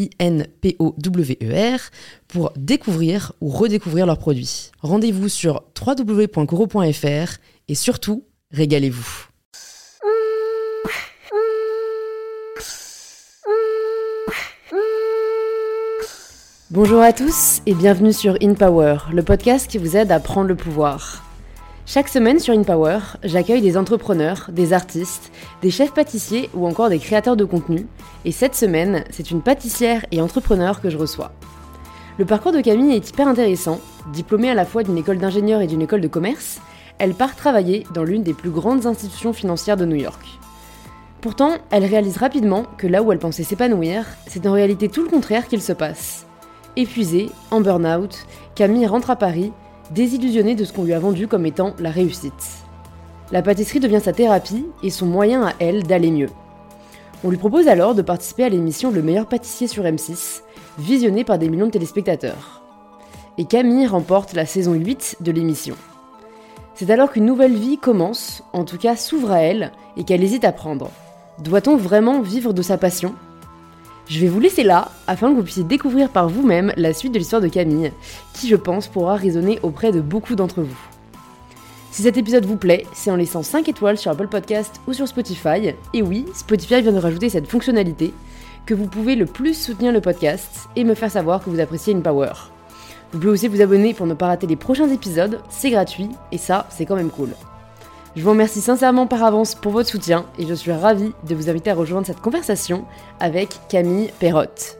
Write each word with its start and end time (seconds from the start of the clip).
I-N-P-O-W-E-R, 0.00 1.80
pour 2.28 2.52
découvrir 2.56 3.32
ou 3.40 3.48
redécouvrir 3.48 4.06
leurs 4.06 4.18
produits. 4.18 4.70
Rendez-vous 4.80 5.28
sur 5.28 5.62
www.coro.fr 5.80 7.38
et 7.68 7.74
surtout, 7.74 8.24
régalez-vous. 8.52 9.26
Bonjour 16.70 17.00
à 17.00 17.12
tous 17.12 17.62
et 17.66 17.74
bienvenue 17.74 18.12
sur 18.12 18.36
In 18.40 18.54
Power, 18.54 18.98
le 19.12 19.24
podcast 19.24 19.68
qui 19.68 19.78
vous 19.78 19.96
aide 19.96 20.12
à 20.12 20.20
prendre 20.20 20.46
le 20.46 20.54
pouvoir. 20.54 21.29
Chaque 21.92 22.08
semaine 22.08 22.38
sur 22.38 22.54
InPower, 22.54 23.00
j'accueille 23.24 23.62
des 23.62 23.76
entrepreneurs, 23.76 24.48
des 24.52 24.72
artistes, 24.72 25.32
des 25.60 25.72
chefs 25.72 25.92
pâtissiers 25.92 26.48
ou 26.54 26.64
encore 26.64 26.88
des 26.88 27.00
créateurs 27.00 27.34
de 27.34 27.44
contenu. 27.44 27.88
Et 28.24 28.30
cette 28.30 28.54
semaine, 28.54 29.02
c'est 29.10 29.32
une 29.32 29.42
pâtissière 29.42 30.06
et 30.12 30.20
entrepreneur 30.20 30.80
que 30.80 30.88
je 30.88 30.96
reçois. 30.96 31.32
Le 32.16 32.24
parcours 32.24 32.52
de 32.52 32.60
Camille 32.60 32.94
est 32.94 33.10
hyper 33.10 33.26
intéressant. 33.26 33.80
Diplômée 34.12 34.50
à 34.50 34.54
la 34.54 34.66
fois 34.66 34.84
d'une 34.84 34.98
école 34.98 35.18
d'ingénieur 35.18 35.62
et 35.62 35.66
d'une 35.66 35.82
école 35.82 36.00
de 36.00 36.06
commerce, 36.06 36.60
elle 37.00 37.14
part 37.14 37.34
travailler 37.34 37.84
dans 37.92 38.04
l'une 38.04 38.22
des 38.22 38.34
plus 38.34 38.50
grandes 38.50 38.86
institutions 38.86 39.32
financières 39.32 39.76
de 39.76 39.84
New 39.84 39.96
York. 39.96 40.24
Pourtant, 41.20 41.54
elle 41.72 41.84
réalise 41.84 42.18
rapidement 42.18 42.66
que 42.78 42.86
là 42.86 43.02
où 43.02 43.10
elle 43.10 43.18
pensait 43.18 43.42
s'épanouir, 43.42 44.04
c'est 44.28 44.46
en 44.46 44.52
réalité 44.52 44.88
tout 44.88 45.02
le 45.02 45.10
contraire 45.10 45.48
qu'il 45.48 45.60
se 45.60 45.72
passe. 45.72 46.24
Épuisée, 46.76 47.30
en 47.50 47.60
burn-out, 47.60 48.26
Camille 48.54 48.86
rentre 48.86 49.10
à 49.10 49.16
Paris 49.16 49.50
désillusionnée 49.90 50.54
de 50.54 50.64
ce 50.64 50.72
qu'on 50.72 50.84
lui 50.84 50.92
a 50.92 50.98
vendu 50.98 51.26
comme 51.26 51.46
étant 51.46 51.74
la 51.78 51.90
réussite. 51.90 52.64
La 53.32 53.42
pâtisserie 53.42 53.80
devient 53.80 54.00
sa 54.02 54.12
thérapie 54.12 54.66
et 54.82 54.90
son 54.90 55.06
moyen 55.06 55.46
à 55.46 55.52
elle 55.60 55.84
d'aller 55.84 56.10
mieux. 56.10 56.30
On 57.22 57.30
lui 57.30 57.36
propose 57.36 57.68
alors 57.68 57.94
de 57.94 58.02
participer 58.02 58.44
à 58.44 58.48
l'émission 58.48 58.90
Le 58.90 59.02
meilleur 59.02 59.26
pâtissier 59.26 59.66
sur 59.66 59.84
M6, 59.84 60.42
visionnée 60.78 61.24
par 61.24 61.38
des 61.38 61.48
millions 61.48 61.66
de 61.66 61.70
téléspectateurs. 61.70 62.62
Et 63.38 63.44
Camille 63.44 63.86
remporte 63.86 64.32
la 64.32 64.46
saison 64.46 64.72
8 64.72 65.18
de 65.20 65.32
l'émission. 65.32 65.76
C'est 66.74 66.90
alors 66.90 67.12
qu'une 67.12 67.26
nouvelle 67.26 67.54
vie 67.54 67.78
commence, 67.78 68.42
en 68.52 68.64
tout 68.64 68.78
cas 68.78 68.96
s'ouvre 68.96 69.32
à 69.32 69.40
elle, 69.40 69.72
et 69.96 70.04
qu'elle 70.04 70.24
hésite 70.24 70.44
à 70.44 70.52
prendre. 70.52 70.90
Doit-on 71.38 71.76
vraiment 71.76 72.20
vivre 72.20 72.52
de 72.52 72.62
sa 72.62 72.78
passion? 72.78 73.14
Je 74.10 74.18
vais 74.18 74.26
vous 74.26 74.40
laisser 74.40 74.64
là 74.64 74.90
afin 75.06 75.30
que 75.30 75.36
vous 75.36 75.44
puissiez 75.44 75.62
découvrir 75.62 76.08
par 76.08 76.28
vous-même 76.28 76.72
la 76.76 76.92
suite 76.92 77.12
de 77.12 77.18
l'histoire 77.18 77.40
de 77.40 77.46
Camille, 77.46 77.92
qui 78.34 78.48
je 78.48 78.56
pense 78.56 78.88
pourra 78.88 79.14
résonner 79.14 79.60
auprès 79.62 79.92
de 79.92 80.00
beaucoup 80.00 80.34
d'entre 80.34 80.62
vous. 80.62 80.78
Si 81.92 82.02
cet 82.02 82.16
épisode 82.16 82.44
vous 82.44 82.56
plaît, 82.56 82.86
c'est 82.92 83.12
en 83.12 83.16
laissant 83.16 83.44
5 83.44 83.68
étoiles 83.68 83.98
sur 83.98 84.10
Apple 84.10 84.26
Podcast 84.26 84.80
ou 84.88 84.94
sur 84.94 85.06
Spotify. 85.06 85.74
Et 85.94 86.02
oui, 86.02 86.26
Spotify 86.34 86.82
vient 86.82 86.92
de 86.92 86.98
rajouter 86.98 87.28
cette 87.28 87.46
fonctionnalité 87.46 88.12
que 88.66 88.74
vous 88.74 88.86
pouvez 88.86 89.14
le 89.14 89.26
plus 89.26 89.54
soutenir 89.54 89.92
le 89.92 90.00
podcast 90.00 90.68
et 90.74 90.82
me 90.82 90.94
faire 90.94 91.10
savoir 91.10 91.42
que 91.42 91.50
vous 91.50 91.60
appréciez 91.60 91.92
une 91.92 92.02
power. 92.02 92.32
Vous 93.12 93.20
pouvez 93.20 93.32
aussi 93.32 93.46
vous 93.46 93.62
abonner 93.62 93.94
pour 93.94 94.06
ne 94.06 94.14
pas 94.14 94.26
rater 94.26 94.48
les 94.48 94.56
prochains 94.56 94.88
épisodes, 94.88 95.40
c'est 95.50 95.70
gratuit 95.70 96.10
et 96.32 96.38
ça, 96.38 96.66
c'est 96.68 96.84
quand 96.84 96.96
même 96.96 97.10
cool. 97.10 97.30
Je 98.16 98.22
vous 98.22 98.30
remercie 98.30 98.60
sincèrement 98.60 99.06
par 99.06 99.22
avance 99.22 99.54
pour 99.54 99.70
votre 99.70 99.88
soutien 99.88 100.26
et 100.36 100.46
je 100.46 100.54
suis 100.54 100.72
ravie 100.72 101.12
de 101.28 101.34
vous 101.34 101.48
inviter 101.48 101.70
à 101.70 101.74
rejoindre 101.74 102.06
cette 102.06 102.20
conversation 102.20 102.84
avec 103.20 103.50
Camille 103.68 104.10
Perrotte. 104.18 104.79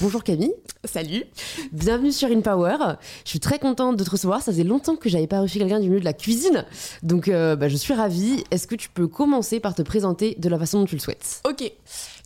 Bonjour 0.00 0.22
Camille. 0.22 0.54
Salut. 0.84 1.24
Bienvenue 1.72 2.12
sur 2.12 2.28
InPower. 2.28 2.76
Je 3.24 3.30
suis 3.30 3.40
très 3.40 3.58
contente 3.58 3.96
de 3.96 4.04
te 4.04 4.10
recevoir. 4.10 4.42
Ça 4.42 4.52
faisait 4.52 4.62
longtemps 4.62 4.94
que 4.94 5.08
j'avais 5.08 5.26
pas 5.26 5.40
reçu 5.40 5.58
quelqu'un 5.58 5.80
du 5.80 5.88
milieu 5.88 5.98
de 5.98 6.04
la 6.04 6.12
cuisine. 6.12 6.64
Donc 7.02 7.26
euh, 7.26 7.56
bah, 7.56 7.68
je 7.68 7.76
suis 7.76 7.94
ravie. 7.94 8.44
Est-ce 8.52 8.68
que 8.68 8.76
tu 8.76 8.88
peux 8.90 9.08
commencer 9.08 9.58
par 9.58 9.74
te 9.74 9.82
présenter 9.82 10.36
de 10.38 10.48
la 10.48 10.56
façon 10.56 10.78
dont 10.78 10.86
tu 10.86 10.94
le 10.94 11.00
souhaites? 11.00 11.42
Ok. 11.48 11.72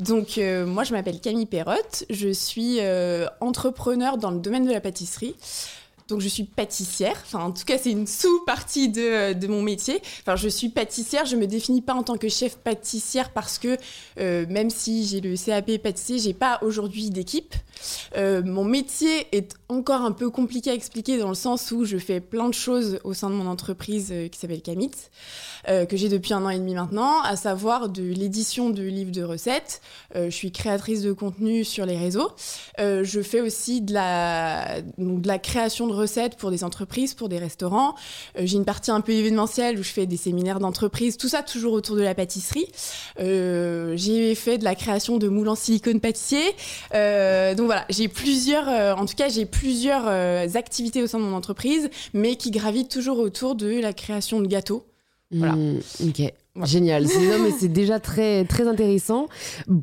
Donc 0.00 0.37
euh, 0.37 0.66
moi 0.66 0.84
je 0.84 0.93
m'appelle 0.93 1.19
Camille 1.19 1.47
Perrotte. 1.47 2.05
Je 2.11 2.28
suis 2.28 2.77
euh, 2.81 3.27
entrepreneur 3.41 4.19
dans 4.19 4.31
le 4.31 4.38
domaine 4.38 4.66
de 4.66 4.72
la 4.72 4.82
pâtisserie. 4.82 5.34
Donc 6.12 6.21
je 6.21 6.28
suis 6.28 6.45
pâtissière, 6.45 7.17
enfin 7.25 7.43
en 7.43 7.53
tout 7.53 7.65
cas 7.65 7.78
c'est 7.78 7.91
une 7.91 8.06
sous-partie 8.06 8.91
de, 8.91 9.33
de, 9.33 9.47
mon 9.47 9.62
métier. 9.62 10.03
Enfin 10.21 10.37
je 10.37 10.47
suis 10.47 10.69
pâtissière, 10.69 11.25
je 11.25 11.37
me 11.37 11.47
définis 11.47 11.81
pas 11.81 11.95
en 11.95 12.03
tant 12.03 12.19
que 12.19 12.28
chef 12.28 12.56
pâtissière 12.56 13.31
parce 13.31 13.59
que 13.59 13.78
euh, 14.21 14.45
même 14.50 14.69
si 14.69 15.06
j'ai 15.06 15.23
le 15.23 15.34
CAP 15.43 15.78
pâtissier, 15.78 16.19
j'ai 16.19 16.34
pas 16.34 16.59
aujourd'hui 16.61 17.09
d'équipe. 17.09 17.55
Euh, 18.19 18.43
mon 18.45 18.65
métier 18.65 19.27
est 19.33 19.55
encore 19.71 20.03
un 20.03 20.12
peu 20.12 20.28
compliqué 20.28 20.69
à 20.69 20.75
expliquer 20.75 21.17
dans 21.17 21.31
le 21.31 21.34
sens 21.34 21.71
où 21.71 21.87
je 21.87 21.97
fais 21.97 22.21
plein 22.21 22.50
de 22.50 22.55
choses 22.55 23.00
au 23.05 23.15
sein 23.15 23.31
de 23.31 23.34
mon 23.34 23.47
entreprise 23.47 24.11
euh, 24.12 24.29
qui 24.29 24.39
s'appelle 24.39 24.61
Camit, 24.61 24.91
euh, 25.69 25.87
que 25.87 25.97
j'ai 25.97 26.09
depuis 26.09 26.34
un 26.34 26.45
an 26.45 26.50
et 26.50 26.59
demi 26.59 26.75
maintenant, 26.75 27.21
à 27.23 27.37
savoir 27.37 27.89
de 27.89 28.03
l'édition 28.03 28.71
de 28.71 28.83
livres 28.83 29.12
de 29.12 29.23
recettes. 29.23 29.81
Euh, 30.17 30.27
je 30.27 30.37
suis 30.37 30.53
créatrice 30.53 31.03
de 31.03 31.12
contenu 31.12 31.65
sur 31.65 31.87
les 31.87 31.97
réseaux. 31.97 32.33
Euh, 32.78 33.05
je 33.05 33.21
fais 33.21 33.41
aussi 33.41 33.81
de 33.81 33.93
la, 33.93 34.81
donc 34.99 35.23
de 35.23 35.28
la 35.28 35.39
création 35.39 35.87
de 35.87 35.93
recettes 35.93 36.37
pour 36.37 36.50
des 36.50 36.65
entreprises, 36.65 37.15
pour 37.15 37.28
des 37.28 37.39
restaurants. 37.39 37.95
Euh, 38.39 38.43
j'ai 38.45 38.56
une 38.56 38.65
partie 38.65 38.91
un 38.91 39.00
peu 39.00 39.12
événementielle 39.12 39.78
où 39.78 39.83
je 39.83 39.91
fais 39.91 40.06
des 40.06 40.17
séminaires 40.17 40.61
d'entreprise, 40.61 41.17
tout 41.17 41.28
ça 41.28 41.43
toujours 41.43 41.73
autour 41.73 41.97
de 41.97 42.03
la 42.03 42.15
pâtisserie. 42.15 42.67
Euh, 43.21 43.94
j'ai 43.97 44.34
fait 44.34 44.59
de 44.59 44.65
la 44.65 44.75
création 44.75 45.19
de 45.19 45.29
moules 45.29 45.49
en 45.49 45.55
silicone 45.55 46.00
pâtissier. 46.00 46.43
Donc 46.93 47.67
voilà, 47.67 47.84
j'ai 47.89 48.09
plusieurs, 48.09 48.99
en 48.99 49.06
tout 49.06 49.15
cas, 49.15 49.29
j'ai 49.29 49.47
plusieurs 49.47 50.06
activités 50.56 51.03
au 51.03 51.06
sein 51.06 51.19
de 51.19 51.25
mon 51.25 51.37
entreprise, 51.37 51.91
mais 52.12 52.37
qui 52.37 52.50
gravitent 52.50 52.91
toujours 52.91 53.19
autour 53.19 53.55
de 53.55 53.81
la 53.81 53.93
création 53.93 54.41
de 54.41 54.47
gâteaux. 54.47 54.92
Voilà. 55.32 55.54
Mmh, 55.54 55.78
ok. 56.09 56.32
Génial, 56.65 57.09
c'est, 57.09 57.19
non, 57.19 57.43
mais 57.44 57.50
c'est 57.59 57.69
déjà 57.69 57.98
très, 57.98 58.44
très 58.44 58.69
intéressant. 58.69 59.26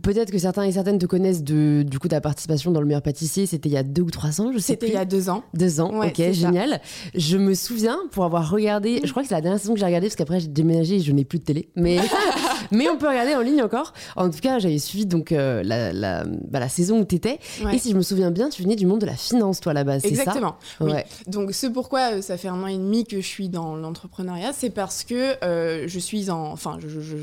Peut-être 0.04 0.30
que 0.32 0.38
certains 0.38 0.64
et 0.66 0.72
certaines 0.72 1.00
te 1.00 1.08
connaissent 1.08 1.44
de 1.44 1.82
du 1.84 1.98
coup 1.98 2.08
ta 2.08 2.22
participation 2.22 2.70
dans 2.70 2.80
le 2.80 2.86
meilleur 2.86 3.02
pâtissier, 3.02 3.48
c'était 3.48 3.70
il 3.70 3.72
y 3.72 3.78
a 3.78 3.82
deux 3.82 4.04
ou 4.04 4.12
trois 4.12 4.40
ans, 4.40 4.52
je 4.54 4.60
sais 4.60 4.74
C'était 4.74 4.88
il 4.90 4.94
y 4.94 4.98
a 4.98 5.06
deux 5.06 5.30
ans. 5.32 5.44
Deux 5.56 5.82
ans, 5.82 5.98
Ouais, 6.00 6.10
ok, 6.10 6.16
ça. 6.18 6.32
génial. 6.32 6.80
Je 7.16 7.38
me 7.38 7.56
souviens 7.56 7.98
pour 8.12 8.24
avoir 8.24 8.52
regardé, 8.52 9.02
je 9.04 9.10
crois 9.10 9.24
que 9.24 9.30
c'est 9.30 9.34
la 9.34 9.42
dernière 9.42 9.60
saison 9.60 9.74
que 9.74 9.80
j'ai 9.80 9.86
regardée 9.88 10.08
parce 10.08 10.16
qu'après 10.16 10.40
j'ai 10.40 10.48
déménagé 10.48 10.98
et 10.98 11.00
je 11.00 11.12
n'ai 11.12 11.26
plus 11.26 11.40
de 11.40 11.44
télé, 11.44 11.70
mais 11.76 11.98
mais 12.72 12.90
on 12.90 12.98
peut 12.98 13.08
regarder 13.08 13.36
en 13.36 13.42
ligne 13.42 13.62
encore. 13.62 13.94
En 14.16 14.30
tout 14.30 14.40
cas, 14.40 14.60
j'avais 14.60 14.80
suivi 14.80 15.06
donc 15.06 15.32
euh, 15.32 15.62
la, 15.64 15.92
la, 15.94 16.24
bah, 16.26 16.60
la 16.60 16.70
saison 16.70 17.00
où 17.00 17.06
tu 17.06 17.16
étais 17.16 17.40
Ouais. 17.64 17.76
et 17.76 17.80
si 17.80 17.92
je 17.92 17.96
me 17.96 18.02
souviens 18.02 18.32
bien, 18.32 18.50
tu 18.50 18.64
venais 18.64 18.76
du 18.76 18.86
monde 18.86 19.02
de 19.02 19.06
la 19.06 19.16
finance 19.16 19.60
toi 19.60 19.72
à 19.72 19.74
la 19.74 19.84
base, 19.84 20.02
c'est 20.02 20.16
ça? 20.16 20.22
Exactement. 20.24 20.56
Oui. 20.82 20.92
Ouais. 20.92 21.06
Donc, 21.28 21.54
ce 21.54 21.68
pourquoi 21.68 22.14
euh, 22.14 22.22
ça 22.22 22.38
fait 22.38 22.48
un 22.48 22.62
an 22.64 22.68
et 22.68 22.78
demi 22.78 23.04
que 23.06 23.22
je 23.22 23.28
suis 23.28 23.50
dans 23.50 23.76
l'entrepreneuriat, 23.76 24.54
c'est 24.54 24.70
parce 24.70 25.04
que 25.04 25.36
euh, 25.44 25.86
je 25.88 26.00
suis 26.00 26.30
en. 26.30 26.52
Enfin, 26.52 26.78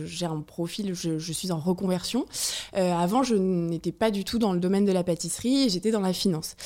j'ai 0.06 0.26
un 0.26 0.40
profil, 0.40 0.94
je, 0.94 1.18
je 1.18 1.32
suis 1.32 1.52
en 1.52 1.58
reconversion. 1.58 2.26
Avant, 2.74 3.22
je 3.22 3.34
n'étais 3.34 3.92
pas 3.92 4.10
du 4.10 4.24
tout 4.24 4.38
dans 4.38 4.52
le 4.52 4.60
domaine 4.60 4.84
de 4.84 4.92
la 4.92 5.02
pâtisserie, 5.04 5.68
j'étais 5.70 5.90
dans 5.90 6.00
la 6.00 6.12
finance. 6.12 6.56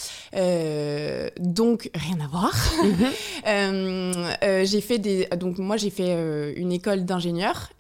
Donc, 1.39 1.91
rien 1.95 2.19
à 2.25 2.29
voir. 2.29 2.55
Euh, 3.47 4.65
j'ai 4.65 4.81
fait 4.81 4.99
des. 4.99 5.27
Donc, 5.39 5.59
moi, 5.59 5.77
j'ai 5.77 5.91
fait 5.91 6.53
une 6.57 6.73
école 6.73 7.05
d'ingénieur. 7.05 7.71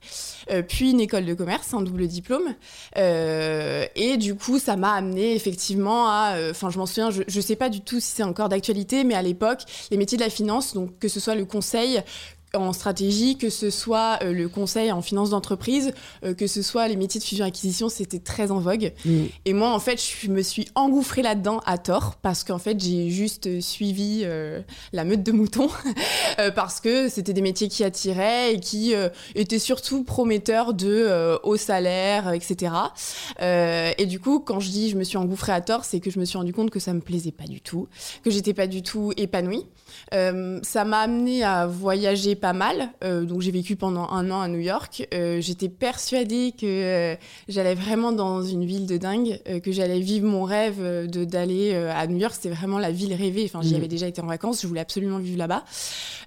Euh, 0.50 0.62
puis 0.62 0.90
une 0.90 1.00
école 1.00 1.24
de 1.24 1.34
commerce, 1.34 1.72
un 1.74 1.82
double 1.82 2.06
diplôme. 2.06 2.54
Euh, 2.96 3.86
et 3.94 4.16
du 4.16 4.34
coup, 4.34 4.58
ça 4.58 4.76
m'a 4.76 4.92
amené 4.92 5.34
effectivement 5.34 6.08
à. 6.08 6.34
euh, 6.36 6.50
Enfin, 6.50 6.70
je 6.70 6.78
m'en 6.78 6.86
souviens, 6.86 7.10
je 7.10 7.22
ne 7.22 7.40
sais 7.40 7.56
pas 7.56 7.68
du 7.68 7.80
tout 7.80 8.00
si 8.00 8.12
c'est 8.16 8.22
encore 8.22 8.48
d'actualité, 8.48 9.04
mais 9.04 9.14
à 9.14 9.22
l'époque, 9.22 9.60
les 9.90 9.96
métiers 9.96 10.18
de 10.18 10.22
la 10.22 10.30
finance, 10.30 10.74
donc 10.74 10.98
que 10.98 11.08
ce 11.08 11.20
soit 11.20 11.34
le 11.34 11.44
conseil, 11.44 12.02
en 12.54 12.72
stratégie, 12.72 13.36
que 13.36 13.50
ce 13.50 13.70
soit 13.70 14.18
euh, 14.22 14.32
le 14.32 14.48
conseil 14.48 14.92
en 14.92 15.02
finance 15.02 15.30
d'entreprise, 15.30 15.92
euh, 16.24 16.34
que 16.34 16.46
ce 16.46 16.62
soit 16.62 16.88
les 16.88 16.96
métiers 16.96 17.20
de 17.20 17.24
fusion-acquisition, 17.24 17.88
c'était 17.88 18.18
très 18.18 18.50
en 18.50 18.58
vogue. 18.58 18.92
Mm. 19.04 19.24
Et 19.44 19.52
moi, 19.52 19.70
en 19.70 19.78
fait, 19.78 20.00
je 20.00 20.30
me 20.30 20.42
suis 20.42 20.68
engouffrée 20.74 21.22
là-dedans 21.22 21.60
à 21.66 21.78
tort, 21.78 22.16
parce 22.22 22.44
qu'en 22.44 22.58
fait, 22.58 22.78
j'ai 22.80 23.10
juste 23.10 23.60
suivi 23.60 24.22
euh, 24.24 24.60
la 24.92 25.04
meute 25.04 25.22
de 25.22 25.32
moutons, 25.32 25.70
parce 26.54 26.80
que 26.80 27.08
c'était 27.08 27.32
des 27.32 27.42
métiers 27.42 27.68
qui 27.68 27.84
attiraient 27.84 28.54
et 28.54 28.60
qui 28.60 28.94
étaient 29.34 29.58
surtout 29.58 30.04
prometteurs 30.04 30.74
de 30.74 31.38
hauts 31.42 31.56
salaires, 31.56 32.28
euh, 32.28 32.32
etc. 32.32 32.72
Et 33.98 34.06
du 34.06 34.20
coup, 34.20 34.40
quand 34.40 34.60
je 34.60 34.70
dis 34.70 34.90
je 34.90 34.96
me 34.96 35.04
suis 35.04 35.16
engouffrée 35.16 35.52
à 35.52 35.60
tort, 35.60 35.84
c'est 35.84 36.00
que 36.00 36.10
je 36.10 36.18
me 36.18 36.24
suis 36.24 36.38
rendu 36.38 36.52
compte 36.52 36.70
que 36.70 36.80
ça 36.80 36.92
me 36.92 37.00
plaisait 37.00 37.32
pas 37.32 37.44
du 37.44 37.60
tout, 37.60 37.88
que 38.22 38.30
j'étais 38.30 38.54
pas 38.54 38.66
du 38.66 38.82
tout 38.82 39.12
épanouie. 39.16 39.66
Euh, 40.14 40.58
ça 40.62 40.84
m'a 40.84 41.00
amené 41.00 41.42
à 41.44 41.66
voyager 41.66 42.34
pas 42.34 42.52
mal. 42.52 42.90
Euh, 43.04 43.24
donc 43.24 43.40
j'ai 43.40 43.50
vécu 43.50 43.76
pendant 43.76 44.08
un 44.10 44.30
an 44.30 44.40
à 44.40 44.48
New 44.48 44.58
York. 44.60 45.06
Euh, 45.14 45.40
J'étais 45.40 45.68
persuadée 45.68 46.52
que 46.58 47.16
j'allais 47.48 47.74
vraiment 47.74 48.12
dans 48.12 48.42
une 48.42 48.64
ville 48.64 48.86
de 48.86 48.96
dingue, 48.96 49.40
que 49.62 49.72
j'allais 49.72 50.00
vivre 50.00 50.26
mon 50.26 50.44
rêve 50.44 50.80
de 51.08 51.24
d'aller 51.24 51.74
à 51.74 52.06
New 52.06 52.18
York. 52.18 52.34
C'était 52.34 52.54
vraiment 52.54 52.78
la 52.78 52.90
ville 52.90 53.14
rêvée. 53.14 53.44
Enfin, 53.44 53.60
j'y 53.62 53.70
Mhm. 53.70 53.76
avais 53.76 53.88
déjà 53.88 54.06
été 54.06 54.20
en 54.20 54.26
vacances. 54.26 54.62
Je 54.62 54.66
voulais 54.66 54.80
absolument 54.80 55.18
vivre 55.18 55.38
là-bas. 55.38 55.64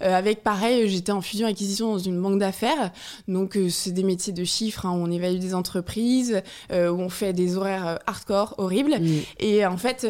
Avec 0.01 0.43
pareil, 0.43 0.89
j'étais 0.89 1.11
en 1.11 1.21
fusion 1.21 1.47
acquisition 1.47 1.91
dans 1.93 1.97
une 1.99 2.21
banque 2.21 2.39
d'affaires. 2.39 2.91
Donc 3.27 3.57
c'est 3.69 3.91
des 3.91 4.03
métiers 4.03 4.33
de 4.33 4.43
chiffres. 4.43 4.85
hein, 4.85 4.91
où 4.91 5.03
on 5.03 5.11
évalue 5.11 5.37
des 5.39 5.53
entreprises, 5.55 6.41
où 6.71 6.75
on 6.75 7.09
fait 7.09 7.33
des 7.33 7.57
horaires 7.57 7.99
hardcore, 8.07 8.55
horribles. 8.57 8.99
Mm. 8.99 9.19
Et 9.39 9.65
en 9.65 9.77
fait, 9.77 10.05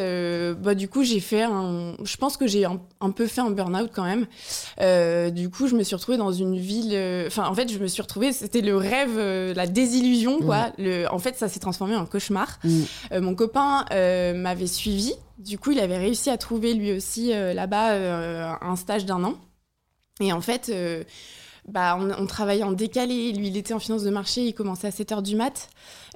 bah, 0.61 0.75
du 0.75 0.87
coup, 0.87 1.03
j'ai 1.03 1.19
fait 1.19 1.43
un. 1.43 1.95
Je 2.03 2.17
pense 2.17 2.37
que 2.37 2.47
j'ai 2.47 2.65
un, 2.65 2.79
un 3.01 3.11
peu 3.11 3.27
fait 3.27 3.41
un 3.45 3.51
burn-out 3.51 3.91
quand 3.93 4.03
même. 4.03 4.25
Euh, 4.81 5.29
du 5.29 5.49
coup, 5.49 5.67
je 5.67 5.75
me 5.75 5.83
suis 5.83 5.95
retrouvée 5.95 6.17
dans 6.17 6.31
une 6.31 6.57
ville. 6.57 6.91
euh, 6.93 7.27
Enfin, 7.27 7.47
en 7.47 7.53
fait, 7.53 7.71
je 7.71 7.79
me 7.79 7.87
suis 7.87 8.01
retrouvée. 8.01 8.31
C'était 8.33 8.61
le 8.61 8.75
rêve, 8.77 9.15
euh, 9.17 9.53
la 9.53 9.67
désillusion, 9.67 10.39
quoi. 10.39 10.71
Le, 10.77 11.05
en 11.11 11.19
fait, 11.19 11.35
ça 11.35 11.47
s'est 11.49 11.59
transformé 11.59 11.95
en 11.95 12.05
cauchemar. 12.05 12.59
Mm. 12.63 12.81
Euh, 13.11 13.21
mon 13.21 13.35
copain 13.35 13.85
m'avait 14.35 14.67
suivi. 14.67 15.13
Du 15.37 15.57
coup, 15.57 15.71
il 15.71 15.79
avait 15.79 15.97
réussi 15.97 16.29
à 16.29 16.37
trouver 16.37 16.73
lui 16.73 16.91
aussi 16.91 17.31
là-bas 17.31 18.57
un 18.61 18.75
stage 18.75 19.05
d'un 19.05 19.23
an. 19.23 19.35
Et 20.21 20.31
en 20.31 20.41
fait. 20.41 20.71
bah, 21.67 21.97
on, 21.99 22.11
on 22.11 22.25
travaillait 22.27 22.63
en 22.63 22.73
décalé. 22.73 23.31
Lui, 23.31 23.47
il 23.47 23.57
était 23.57 23.73
en 23.73 23.79
finance 23.79 24.03
de 24.03 24.09
marché, 24.09 24.45
il 24.45 24.53
commençait 24.53 24.87
à 24.87 24.91
7 24.91 25.11
heures 25.13 25.21
du 25.21 25.35
mat. 25.35 25.69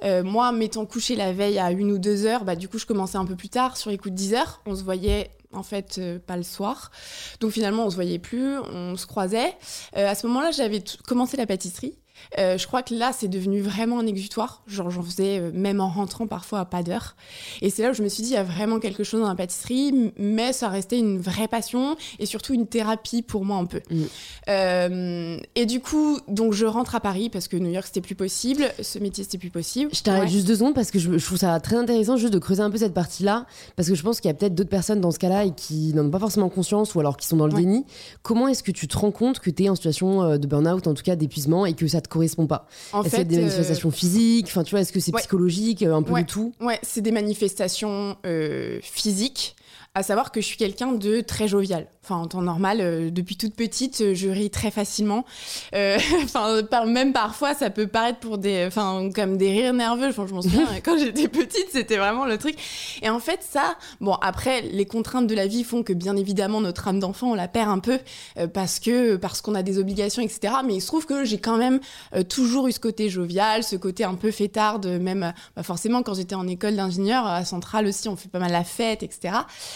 Euh, 0.04 0.22
moi, 0.22 0.52
m'étant 0.52 0.84
couché 0.86 1.16
la 1.16 1.32
veille 1.32 1.58
à 1.58 1.66
1 1.66 1.74
ou 1.90 1.98
2 1.98 2.26
heures, 2.26 2.44
bah, 2.44 2.54
du 2.54 2.68
coup, 2.68 2.78
je 2.78 2.86
commençais 2.86 3.16
un 3.16 3.24
peu 3.24 3.34
plus 3.34 3.48
tard, 3.48 3.76
sur 3.76 3.90
les 3.90 3.98
coups 3.98 4.12
de 4.12 4.16
10 4.16 4.34
heures. 4.34 4.60
On 4.66 4.76
se 4.76 4.82
voyait, 4.84 5.30
en 5.52 5.62
fait, 5.62 5.96
euh, 5.98 6.18
pas 6.18 6.36
le 6.36 6.42
soir. 6.42 6.90
Donc 7.40 7.52
finalement, 7.52 7.86
on 7.86 7.90
se 7.90 7.94
voyait 7.94 8.18
plus, 8.18 8.58
on 8.58 8.96
se 8.96 9.06
croisait. 9.06 9.56
Euh, 9.96 10.08
à 10.08 10.14
ce 10.14 10.26
moment-là, 10.26 10.50
j'avais 10.50 10.82
commencé 11.06 11.36
la 11.36 11.46
pâtisserie. 11.46 11.98
Euh, 12.38 12.58
je 12.58 12.66
crois 12.66 12.82
que 12.82 12.94
là, 12.94 13.12
c'est 13.12 13.28
devenu 13.28 13.60
vraiment 13.60 13.98
un 13.98 14.06
exutoire. 14.06 14.62
Genre, 14.66 14.90
j'en 14.90 15.02
faisais 15.02 15.38
euh, 15.38 15.50
même 15.54 15.80
en 15.80 15.88
rentrant 15.88 16.26
parfois 16.26 16.60
à 16.60 16.64
pas 16.64 16.82
d'heure. 16.82 17.16
Et 17.62 17.70
c'est 17.70 17.82
là 17.82 17.90
où 17.90 17.94
je 17.94 18.02
me 18.02 18.08
suis 18.08 18.22
dit, 18.22 18.30
il 18.30 18.34
y 18.34 18.36
a 18.36 18.42
vraiment 18.42 18.78
quelque 18.80 19.04
chose 19.04 19.20
dans 19.20 19.28
la 19.28 19.34
pâtisserie, 19.34 20.12
mais 20.18 20.52
ça 20.52 20.68
restait 20.68 20.98
une 20.98 21.18
vraie 21.18 21.48
passion 21.48 21.96
et 22.18 22.26
surtout 22.26 22.54
une 22.54 22.66
thérapie 22.66 23.22
pour 23.22 23.44
moi 23.44 23.56
un 23.56 23.64
peu. 23.66 23.80
Mm. 23.90 24.02
Euh, 24.52 25.38
et 25.54 25.66
du 25.66 25.80
coup, 25.80 26.18
donc 26.28 26.52
je 26.52 26.64
rentre 26.66 26.94
à 26.94 27.00
Paris 27.00 27.28
parce 27.30 27.48
que 27.48 27.56
New 27.56 27.70
York 27.70 27.86
c'était 27.86 28.00
plus 28.00 28.14
possible, 28.14 28.64
ce 28.82 28.98
métier 28.98 29.24
c'était 29.24 29.38
plus 29.38 29.50
possible. 29.50 29.90
Je 29.94 30.02
t'arrête 30.02 30.22
Ouais. 30.24 30.28
juste 30.28 30.46
deux 30.46 30.56
secondes 30.56 30.74
parce 30.74 30.90
que 30.90 30.98
je, 30.98 31.16
je 31.18 31.24
trouve 31.24 31.38
ça 31.38 31.58
très 31.60 31.76
intéressant 31.76 32.16
juste 32.16 32.32
de 32.32 32.38
creuser 32.38 32.62
un 32.62 32.70
peu 32.70 32.78
cette 32.78 32.94
partie-là 32.94 33.46
parce 33.76 33.88
que 33.88 33.94
je 33.94 34.02
pense 34.02 34.20
qu'il 34.20 34.28
y 34.28 34.32
a 34.32 34.34
peut-être 34.34 34.54
d'autres 34.54 34.68
personnes 34.70 35.00
dans 35.00 35.10
ce 35.10 35.18
cas-là 35.18 35.44
et 35.44 35.52
qui 35.52 35.92
n'en 35.94 36.06
ont 36.06 36.10
pas 36.10 36.18
forcément 36.18 36.48
conscience 36.48 36.94
ou 36.94 37.00
alors 37.00 37.16
qui 37.16 37.26
sont 37.26 37.36
dans 37.36 37.46
le 37.46 37.52
Ouais. 37.54 37.60
déni. 37.60 37.84
Comment 38.22 38.48
est-ce 38.48 38.62
que 38.62 38.72
tu 38.72 38.88
te 38.88 38.96
rends 38.98 39.10
compte 39.12 39.38
que 39.40 39.50
tu 39.50 39.64
es 39.64 39.68
en 39.68 39.74
situation 39.74 40.36
de 40.38 40.46
burn-out, 40.46 40.86
en 40.86 40.94
tout 40.94 41.02
cas 41.02 41.16
d'épuisement 41.16 41.66
et 41.66 41.74
que 41.74 41.86
ça 41.86 42.00
te 42.00 42.07
correspond 42.08 42.46
pas 42.46 42.66
En 42.92 43.02
Est-ce 43.02 43.16
a 43.16 43.24
des 43.24 43.36
euh, 43.36 43.40
manifestations 43.40 43.90
physiques? 43.90 44.46
Enfin, 44.48 44.64
tu 44.64 44.70
vois, 44.72 44.80
est-ce 44.80 44.92
que 44.92 45.00
c'est 45.00 45.12
ouais. 45.12 45.20
psychologique, 45.20 45.82
euh, 45.82 45.94
un 45.94 46.02
peu 46.02 46.12
Ouais. 46.12 46.22
de 46.22 46.26
tout? 46.28 46.52
Ouais, 46.60 46.78
c'est 46.82 47.00
des 47.00 47.12
manifestations 47.12 48.16
euh, 48.26 48.78
physiques. 48.82 49.54
À 49.94 50.02
savoir 50.02 50.30
que 50.30 50.40
je 50.40 50.46
suis 50.46 50.56
quelqu'un 50.56 50.92
de 50.92 51.20
très 51.20 51.48
jovial. 51.48 51.86
Enfin, 52.04 52.16
en 52.22 52.26
temps 52.26 52.40
normal, 52.40 52.80
euh, 52.80 53.10
depuis 53.10 53.36
toute 53.36 53.54
petite, 53.54 54.00
euh, 54.00 54.14
je 54.14 54.28
ris 54.28 54.50
très 54.50 54.70
facilement. 54.70 55.24
Euh, 55.74 55.98
Enfin, 56.22 56.62
même 56.86 57.12
parfois, 57.12 57.54
ça 57.54 57.70
peut 57.70 57.86
paraître 57.86 58.18
pour 58.18 58.38
des, 58.38 58.64
enfin, 58.66 59.10
comme 59.14 59.36
des 59.36 59.50
rires 59.50 59.74
nerveux. 59.74 60.08
Enfin, 60.08 60.26
je 60.26 60.34
m'en 60.34 60.42
souviens, 60.42 60.66
quand 60.84 60.98
j'étais 60.98 61.28
petite, 61.28 61.66
c'était 61.70 61.96
vraiment 61.96 62.24
le 62.24 62.38
truc. 62.38 62.56
Et 63.02 63.10
en 63.10 63.18
fait, 63.18 63.40
ça, 63.42 63.76
bon, 64.00 64.14
après, 64.14 64.62
les 64.62 64.86
contraintes 64.86 65.26
de 65.26 65.34
la 65.34 65.46
vie 65.46 65.64
font 65.64 65.82
que, 65.82 65.92
bien 65.92 66.16
évidemment, 66.16 66.60
notre 66.60 66.88
âme 66.88 67.00
d'enfant, 67.00 67.32
on 67.32 67.34
la 67.34 67.48
perd 67.48 67.70
un 67.70 67.78
peu 67.78 67.98
euh, 68.38 68.46
parce 68.46 68.80
que, 68.80 69.16
parce 69.16 69.40
qu'on 69.40 69.54
a 69.54 69.62
des 69.62 69.78
obligations, 69.78 70.22
etc. 70.22 70.54
Mais 70.64 70.74
il 70.76 70.80
se 70.80 70.86
trouve 70.86 71.06
que 71.06 71.24
j'ai 71.24 71.38
quand 71.38 71.56
même 71.56 71.80
toujours 72.28 72.68
eu 72.68 72.72
ce 72.72 72.80
côté 72.80 73.08
jovial, 73.08 73.62
ce 73.62 73.76
côté 73.76 74.04
un 74.04 74.14
peu 74.14 74.30
fêtard, 74.30 74.78
de 74.78 74.98
même, 74.98 75.32
bah, 75.56 75.62
forcément, 75.62 76.02
quand 76.02 76.14
j'étais 76.14 76.34
en 76.34 76.46
école 76.46 76.76
d'ingénieur, 76.76 77.26
à 77.26 77.44
Centrale 77.44 77.86
aussi, 77.86 78.08
on 78.08 78.16
fait 78.16 78.28
pas 78.28 78.38
mal 78.38 78.52
la 78.52 78.64
fête, 78.64 79.02
etc. 79.02 79.34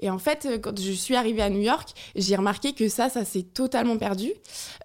Et 0.00 0.10
en 0.10 0.18
fait, 0.18 0.46
euh, 0.46 0.58
quand 0.58 0.78
je 0.78 0.92
suis 0.92 1.16
arrivée 1.16 1.42
à 1.42 1.50
New 1.50 1.60
York, 1.60 1.90
j'ai 2.14 2.36
remarqué 2.36 2.72
que 2.72 2.88
ça, 2.88 3.08
ça 3.08 3.24
s'est 3.24 3.42
totalement 3.42 3.96
perdu. 3.96 4.32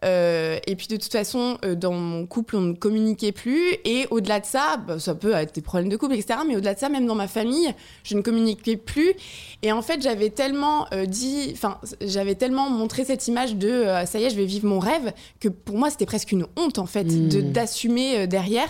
Euh, 0.04 0.58
et 0.68 0.76
puis 0.76 0.88
de 0.88 0.96
toute 0.96 1.12
façon, 1.12 1.58
euh, 1.64 1.76
dans 1.76 1.94
mon 1.94 2.26
couple, 2.26 2.56
on 2.56 2.62
ne 2.62 2.74
communiquait 2.74 3.32
plus. 3.32 3.76
Et 3.86 4.08
au-delà 4.12 4.40
de 4.40 4.46
ça, 4.46 4.78
bah, 4.78 5.00
ça 5.00 5.16
peut 5.16 5.34
être 5.34 5.56
des 5.56 5.62
problèmes 5.62 5.90
de 5.90 5.98
couple, 5.98 6.16
etc. 6.16 6.40
Mais 6.48 6.56
au-delà 6.56 6.74
de 6.74 6.80
ça, 6.80 6.90
même 6.90 7.06
dans 7.06 7.16
ma 7.16 7.28
famille, 7.28 7.74
je 8.04 8.16
ne 8.16 8.22
communiquais 8.22 8.78
plus. 8.78 9.14
Et 9.62 9.72
en 9.72 9.82
fait, 9.82 10.02
j'avais 10.02 10.30
tellement 10.30 10.88
euh, 10.94 11.06
dit, 11.06 11.52
enfin, 11.54 11.80
j'avais 12.02 12.36
tellement 12.36 12.70
montré 12.70 13.06
cette 13.06 13.28
image 13.28 13.56
de 13.56 13.70
euh, 13.70 14.06
ça 14.06 14.20
y 14.20 14.26
est, 14.26 14.30
je 14.30 14.36
vais 14.36 14.46
vivre 14.46 14.68
mon 14.68 14.80
rêve, 14.80 15.14
que 15.40 15.48
pour 15.48 15.78
moi, 15.78 15.90
c'était 15.90 16.06
presque 16.06 16.32
une 16.32 16.46
honte 16.58 16.80
en 16.80 16.86
fait 16.86 17.04
de 17.04 17.42
d'assumer 17.42 18.20
euh, 18.20 18.28
derrière. 18.28 18.68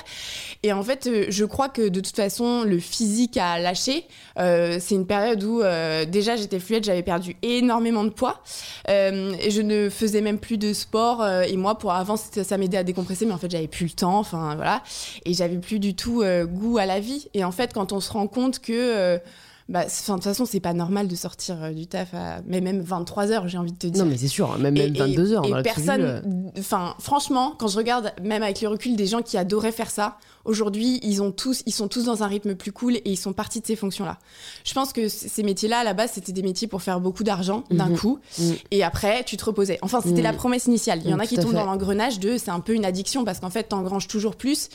Et 0.62 0.74
en 0.74 0.84
fait, 0.84 1.10
je 1.30 1.46
crois 1.46 1.70
que 1.70 1.88
de 1.88 2.00
toute 2.00 2.16
façon, 2.16 2.64
le 2.64 2.80
physique 2.80 3.38
a 3.38 3.60
lâché. 3.60 4.06
C'est 4.38 4.96
une 4.96 5.06
période 5.06 5.44
où 5.44 5.62
euh, 5.62 6.06
j'étais 6.36 6.60
fluette, 6.60 6.84
j'avais 6.84 7.04
perdu 7.04 7.36
énormément 7.42 8.04
de 8.04 8.10
poids 8.10 8.42
Euh, 8.90 9.34
et 9.40 9.52
je 9.52 9.62
ne 9.62 9.90
faisais 9.90 10.22
même 10.22 10.38
plus 10.40 10.58
de 10.58 10.74
sport. 10.74 11.22
euh, 11.22 11.44
et 11.44 11.58
moi, 11.58 11.78
pour 11.78 11.94
avant, 11.94 12.18
ça 12.18 12.58
m'aidait 12.58 12.78
à 12.78 12.84
décompresser, 12.84 13.26
mais 13.26 13.34
en 13.34 13.38
fait, 13.38 13.50
j'avais 13.50 13.68
plus 13.68 13.86
le 13.86 13.92
temps. 13.92 14.20
Enfin 14.20 14.56
voilà, 14.56 14.84
et 15.26 15.34
j'avais 15.34 15.58
plus 15.58 15.80
du 15.80 15.96
tout 15.96 16.22
euh, 16.22 16.46
goût 16.46 16.78
à 16.78 16.86
la 16.86 17.00
vie. 17.00 17.30
Et 17.34 17.44
en 17.44 17.52
fait, 17.52 17.74
quand 17.74 17.92
on 17.92 18.00
se 18.00 18.12
rend 18.12 18.28
compte 18.28 18.60
que 18.60 19.20
bah, 19.74 19.86
de 19.86 19.90
toute 19.90 20.24
façon, 20.24 20.46
c'est 20.46 20.60
pas 20.60 20.74
normal 20.74 21.08
de 21.10 21.16
sortir 21.16 21.62
euh, 21.64 21.72
du 21.72 21.88
taf 21.88 22.14
à 22.14 22.42
mais 22.46 22.62
même 22.62 22.80
23 22.82 23.32
heures, 23.32 23.48
j'ai 23.50 23.58
envie 23.58 23.72
de 23.74 23.78
te 23.78 23.88
dire. 23.88 24.06
Non, 24.06 24.10
mais 24.10 24.18
c'est 24.18 24.28
sûr, 24.28 24.52
hein, 24.52 24.58
même, 24.60 24.76
même 24.76 24.96
Et- 24.96 25.00
22 25.00 25.34
heures. 25.34 25.46
Et, 25.46 25.50
dans 25.50 25.56
l'absolu, 25.58 25.82
euh. 25.90 26.22
personne, 26.22 26.52
enfin, 26.60 26.96
franchement, 27.00 27.56
quand 27.58 27.68
je 27.68 27.78
regarde, 27.78 28.14
même 28.22 28.44
avec 28.44 28.62
le 28.62 28.68
recul, 28.70 28.96
des 28.96 29.08
gens 29.08 29.22
qui 29.24 29.36
adoraient 29.38 29.72
faire 29.72 29.90
ça, 29.90 30.18
aujourd'hui, 30.46 31.00
ils 31.04 31.22
ont 31.24 31.32
tous, 31.32 31.64
ils 31.66 31.74
sont 31.74 31.88
tous 31.88 32.06
dans 32.06 32.22
un 32.24 32.28
rythme 32.28 32.54
plus 32.56 32.72
cool 32.72 32.98
et 32.98 33.02
ils 33.06 33.18
sont 33.18 33.34
partis 33.34 33.62
de 33.62 33.66
ces 33.66 33.76
fonctions-là. 33.76 34.20
Je 34.64 34.74
pense 34.74 34.94
que 34.94 35.08
ces 35.10 35.42
métiers-là, 35.44 35.80
à 35.80 35.84
la 35.84 35.94
base, 35.94 36.12
c'était 36.14 36.34
des 36.34 36.44
métiers 36.44 36.68
pour 36.68 36.82
faire 36.84 37.00
beaucoup 37.00 37.24
d'argent 37.24 37.64
d'un 37.72 37.90
Mhm. 37.90 37.98
coup, 37.98 38.20
Mhm. 38.40 38.56
et 38.72 38.84
après, 38.84 39.24
tu 39.24 39.38
te 39.38 39.46
reposais. 39.46 39.80
Enfin, 39.82 40.02
c'était 40.02 40.18
Mhm. 40.18 40.24
la 40.24 40.34
promesse 40.34 40.66
initiale. 40.68 41.02
Il 41.04 41.10
y 41.10 41.14
en 41.14 41.20
a 41.20 41.26
qui 41.26 41.36
tombent 41.36 41.48
fait. 41.52 41.54
dans 41.56 41.66
l'engrenage 41.66 42.20
de, 42.20 42.38
c'est 42.38 42.52
un 42.52 42.60
peu 42.60 42.74
une 42.76 42.86
addiction 42.86 43.24
parce 43.26 43.40
qu'en 43.40 43.50
fait, 43.50 43.64
t'engranges 43.64 44.08
toujours 44.08 44.36
plus. 44.36 44.70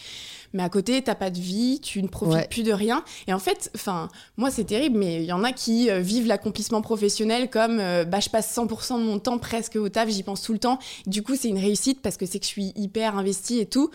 Mais 0.52 0.62
à 0.62 0.68
côté, 0.68 1.02
t'as 1.02 1.14
pas 1.14 1.30
de 1.30 1.38
vie, 1.38 1.80
tu 1.82 2.02
ne 2.02 2.08
profites 2.08 2.34
Ouais. 2.34 2.48
plus 2.48 2.62
de 2.62 2.72
rien. 2.72 3.04
Et 3.26 3.32
en 3.32 3.38
fait, 3.38 3.70
enfin, 3.74 4.08
moi, 4.36 4.50
c'est 4.50 4.64
terrible, 4.64 4.98
mais 4.98 5.16
il 5.22 5.24
y 5.26 5.32
en 5.32 5.44
a 5.44 5.52
qui 5.52 5.90
euh, 5.90 6.00
vivent 6.00 6.26
l'accomplissement 6.26 6.80
professionnel 6.82 7.50
comme, 7.50 7.78
euh, 7.80 8.04
bah, 8.04 8.20
je 8.20 8.28
passe 8.30 8.54
100% 8.56 8.98
de 8.98 9.04
mon 9.04 9.18
temps 9.18 9.38
presque 9.38 9.76
au 9.76 9.88
taf, 9.88 10.08
j'y 10.08 10.22
pense 10.22 10.42
tout 10.42 10.52
le 10.52 10.58
temps. 10.58 10.78
Du 11.06 11.22
coup, 11.22 11.36
c'est 11.36 11.48
une 11.48 11.58
réussite 11.58 12.00
parce 12.02 12.16
que 12.16 12.26
c'est 12.26 12.38
que 12.38 12.44
je 12.44 12.50
suis 12.50 12.72
hyper 12.76 13.16
investie 13.18 13.58
et 13.60 13.66
tout. 13.66 13.90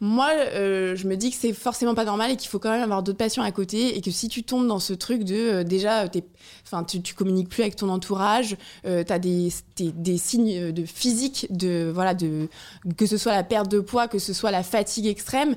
Moi, 0.00 0.30
euh, 0.32 0.96
je 0.96 1.06
me 1.06 1.16
dis 1.16 1.30
que 1.30 1.36
c'est 1.36 1.52
forcément 1.52 1.94
pas 1.94 2.04
normal 2.04 2.30
et 2.32 2.36
qu'il 2.36 2.48
faut 2.50 2.58
quand 2.58 2.70
même 2.70 2.82
avoir 2.82 3.02
d'autres 3.02 3.18
passions 3.18 3.42
à 3.42 3.52
côté 3.52 3.96
et 3.96 4.00
que 4.00 4.10
si 4.10 4.28
tu 4.28 4.42
tombes 4.42 4.66
dans 4.66 4.80
ce 4.80 4.92
truc 4.92 5.24
de, 5.24 5.62
déjà, 5.62 6.08
t'es, 6.08 6.24
enfin, 6.64 6.84
tu, 6.84 7.00
tu 7.02 7.14
communiques 7.14 7.48
plus 7.48 7.62
avec 7.62 7.76
ton 7.76 7.88
entourage, 7.88 8.56
euh, 8.86 9.04
t'as 9.06 9.18
des, 9.18 9.48
des, 9.76 9.92
des 9.92 10.18
signes 10.18 10.72
de 10.72 10.84
physique, 10.84 11.46
de, 11.50 11.90
voilà, 11.94 12.14
de, 12.14 12.48
que 12.96 13.06
ce 13.06 13.16
soit 13.16 13.32
la 13.32 13.44
perte 13.44 13.70
de 13.70 13.80
poids, 13.80 14.08
que 14.08 14.18
ce 14.18 14.32
soit 14.32 14.50
la 14.50 14.62
fatigue 14.62 15.06
extrême, 15.06 15.56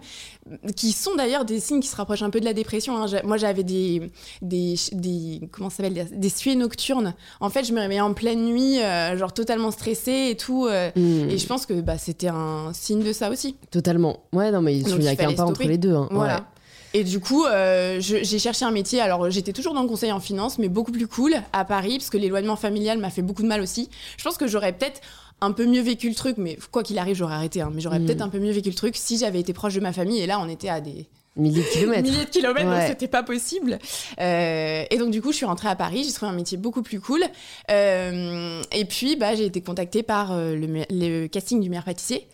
qui 0.76 0.92
sont 0.94 1.16
d'ailleurs 1.16 1.44
des 1.46 1.60
signes 1.60 1.82
qui 1.82 1.88
se 1.90 1.96
rapprochent 1.96 2.22
un 2.22 2.30
peu 2.30 2.40
de 2.40 2.46
la 2.46 2.54
dépression. 2.54 2.98
hein. 2.98 3.08
Moi, 3.26 3.38
j'avais 3.38 3.64
des, 3.64 4.10
des, 4.42 4.76
des, 4.94 5.42
comment 5.52 5.70
s'appelle, 5.70 6.08
des, 6.12 6.30
suées 6.30 6.56
nocturnes. 6.56 7.14
En 7.40 7.50
fait, 7.50 7.64
je 7.66 7.74
me 7.74 7.80
réveillais 7.80 8.00
en 8.02 8.14
pleine 8.14 8.46
nuit, 8.46 8.80
euh, 8.82 9.18
genre 9.18 9.34
totalement 9.34 9.72
stressée 9.72 10.30
et 10.32 10.38
tout. 10.38 10.66
euh, 10.66 10.90
Mm. 10.96 11.30
Et 11.30 11.38
je 11.38 11.46
pense 11.48 11.66
que 11.66 11.74
bah, 11.82 11.98
c'était 11.98 12.30
un 12.30 12.72
signe 12.74 13.04
de 13.04 13.12
ça 13.12 13.30
aussi. 13.30 13.56
Totalement. 13.72 14.24
Ouais, 14.34 14.52
non, 14.52 14.62
mais 14.62 14.78
il 14.78 14.86
n'y 14.98 15.08
a 15.08 15.16
qu'un 15.16 15.34
pas 15.34 15.44
entre 15.44 15.64
les 15.64 15.78
deux. 15.78 15.94
hein. 15.94 16.08
Voilà. 16.12 16.36
Ouais. 16.36 16.42
Et 16.98 17.04
du 17.04 17.20
coup, 17.20 17.46
euh, 17.46 17.98
j'ai 18.00 18.40
cherché 18.40 18.66
un 18.66 18.72
métier. 18.72 19.00
Alors, 19.02 19.30
j'étais 19.30 19.54
toujours 19.54 19.76
dans 19.76 19.84
le 19.84 19.88
conseil 19.88 20.12
en 20.12 20.20
finance, 20.20 20.58
mais 20.58 20.68
beaucoup 20.68 20.92
plus 20.92 21.06
cool 21.08 21.36
à 21.54 21.64
Paris, 21.64 22.00
parce 22.00 22.10
que 22.10 22.18
l'éloignement 22.18 22.56
familial 22.56 22.98
m'a 22.98 23.12
fait 23.12 23.22
beaucoup 23.22 23.44
de 23.44 23.48
mal 23.48 23.62
aussi. 23.62 23.88
Je 24.18 24.24
pense 24.24 24.36
que 24.36 24.48
j'aurais 24.48 24.74
peut-être 24.74 25.00
un 25.42 25.52
peu 25.52 25.68
mieux 25.68 25.82
vécu 25.82 26.10
le 26.10 26.16
truc, 26.16 26.38
mais 26.40 26.58
quoi 26.72 26.82
qu'il 26.82 26.98
arrive, 26.98 27.16
j'aurais 27.16 27.36
arrêté. 27.36 27.62
hein. 27.62 27.70
mais 27.72 27.82
j'aurais 27.82 28.00
Mm. 28.00 28.06
peut-être 28.08 28.22
un 28.24 28.30
peu 28.30 28.40
mieux 28.40 28.52
vécu 28.52 28.70
le 28.70 28.76
truc 28.76 28.96
si 28.96 29.20
j'avais 29.20 29.40
été 29.40 29.54
proche 29.54 29.76
de 29.76 29.80
ma 29.80 29.94
famille. 29.94 30.20
Et 30.20 30.26
là, 30.26 30.40
on 30.40 30.50
était 30.50 30.70
à 30.70 30.82
des 30.82 31.06
Milliers 31.36 31.62
de 31.62 31.68
kilomètres. 31.70 32.02
Milliers 32.10 32.26
de 32.26 32.30
kilomètres, 32.32 32.68
Ouais. 32.68 32.80
donc 32.80 32.88
c'était 32.88 33.08
pas 33.08 33.22
possible. 33.22 33.78
Euh, 34.20 34.84
et 34.90 34.98
donc 34.98 35.12
du 35.12 35.22
coup, 35.22 35.32
je 35.32 35.38
suis 35.38 35.46
rentrée 35.46 35.68
à 35.68 35.76
Paris, 35.76 36.04
j'ai 36.04 36.12
trouvé 36.12 36.32
un 36.32 36.36
métier 36.36 36.58
beaucoup 36.58 36.82
plus 36.82 37.00
cool. 37.00 37.22
Euh, 37.70 38.62
et 38.72 38.86
puis, 38.86 39.16
bah, 39.16 39.36
j'ai 39.36 39.46
été 39.46 39.62
contactée 39.62 40.02
par 40.02 40.32
euh, 40.32 40.56
le, 40.90 41.28
casting 41.28 41.62
du 41.62 41.70
meilleur 41.70 41.84
pâtissier. 41.86 42.28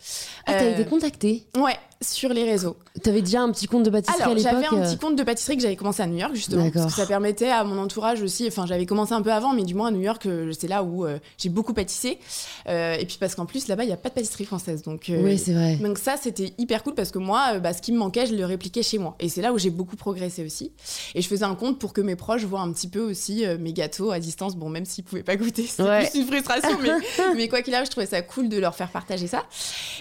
Ah, 0.46 0.54
t'as 0.54 0.70
été 0.70 0.86
contactée? 0.86 1.44
Ouais, 1.58 1.76
sur 2.04 2.30
les 2.34 2.44
réseaux. 2.44 2.76
T'avais 3.02 3.22
déjà 3.22 3.42
un 3.42 3.52
petit 3.52 3.68
compte 3.68 3.84
de 3.84 3.90
pâtisserie 3.90 4.22
à 4.22 4.26
Alors, 4.26 4.36
l'époque 4.36 4.52
j'avais 4.54 4.68
un 4.68 4.84
euh, 4.84 4.90
petit 4.90 4.98
compte 4.98 5.16
de 5.16 5.24
pâtisserie 5.24 5.56
que 5.58 5.62
j'avais 5.64 5.76
commencé 5.76 6.02
à 6.04 6.08
New 6.08 6.18
York, 6.18 6.36
justement. 6.36 6.70
Parce 6.70 6.86
que 6.88 6.92
ça 7.02 7.06
permettait 7.06 7.50
à 7.50 7.64
mon 7.64 7.78
entourage 7.82 8.22
aussi. 8.22 8.46
Enfin, 8.48 8.66
j'avais 8.66 8.86
commencé 8.86 9.14
un 9.14 9.22
peu 9.22 9.32
avant, 9.32 9.54
mais 9.54 9.64
du 9.64 9.74
moins 9.76 9.88
à 9.88 9.92
New 9.92 10.02
York, 10.02 10.26
euh, 10.26 10.52
c'est 10.58 10.68
là 10.68 10.84
où 10.84 11.06
euh, 11.06 11.18
j'ai 11.38 11.50
beaucoup 11.50 11.74
pâtissé. 11.74 12.20
Euh, 12.70 12.96
et 12.96 13.06
puis 13.06 13.18
parce 13.20 13.36
qu'en 13.36 13.46
plus, 13.46 13.68
là-bas, 13.68 13.84
il 13.84 13.88
n'y 13.88 13.94
a 13.94 13.98
pas 13.98 14.10
de 14.10 14.14
pâtisserie 14.14 14.46
française. 14.46 14.84
Donc, 14.84 15.10
euh, 15.10 15.22
Oui, 15.24 15.38
c'est 15.38 15.54
vrai. 15.54 15.76
donc 15.78 15.98
ça, 15.98 16.16
c'était 16.22 16.54
hyper 16.58 16.84
cool 16.84 16.94
parce 16.96 17.12
que 17.12 17.20
moi, 17.20 17.60
bah, 17.60 17.74
ce 17.74 17.82
qui 17.82 17.92
me 17.92 17.98
manquait, 17.98 18.26
je 18.26 18.36
le 18.36 18.46
répliquais 18.46 18.84
chez 18.84 18.98
moi. 18.98 19.16
Et 19.20 19.30
c'est 19.30 19.42
là 19.42 19.54
où 19.54 19.58
j'ai 19.58 19.70
beaucoup 19.70 19.96
progressé 19.96 20.44
aussi. 20.46 20.72
Et 21.16 21.22
je 21.22 21.28
faisais 21.28 21.46
un 21.46 21.56
compte 21.56 21.80
pour 21.80 21.94
que 21.94 22.02
mes 22.02 22.16
proches 22.16 22.44
voient 22.46 22.62
un 22.62 22.72
petit 22.72 22.88
peu 22.88 23.00
aussi 23.02 23.44
mes 23.60 23.74
gâteaux 23.74 24.12
à 24.12 24.20
distance. 24.20 24.56
Bon, 24.56 24.70
même 24.70 24.86
s'ils 24.86 25.04
pouvaient 25.04 25.24
pas 25.24 25.36
goûter, 25.36 25.66
c'est 25.68 25.84
Ouais. 25.84 26.10
une 26.16 26.28
frustration. 26.28 26.78
mais, 26.82 26.90
mais 27.36 27.48
quoi 27.48 27.62
qu'il 27.62 27.74
arrive, 27.74 27.86
je 27.88 27.92
trouvais 27.92 28.06
ça 28.06 28.22
cool 28.22 28.50
de 28.50 28.58
leur 28.58 28.76
faire 28.76 28.90
partager 28.90 29.28
ça. 29.28 29.44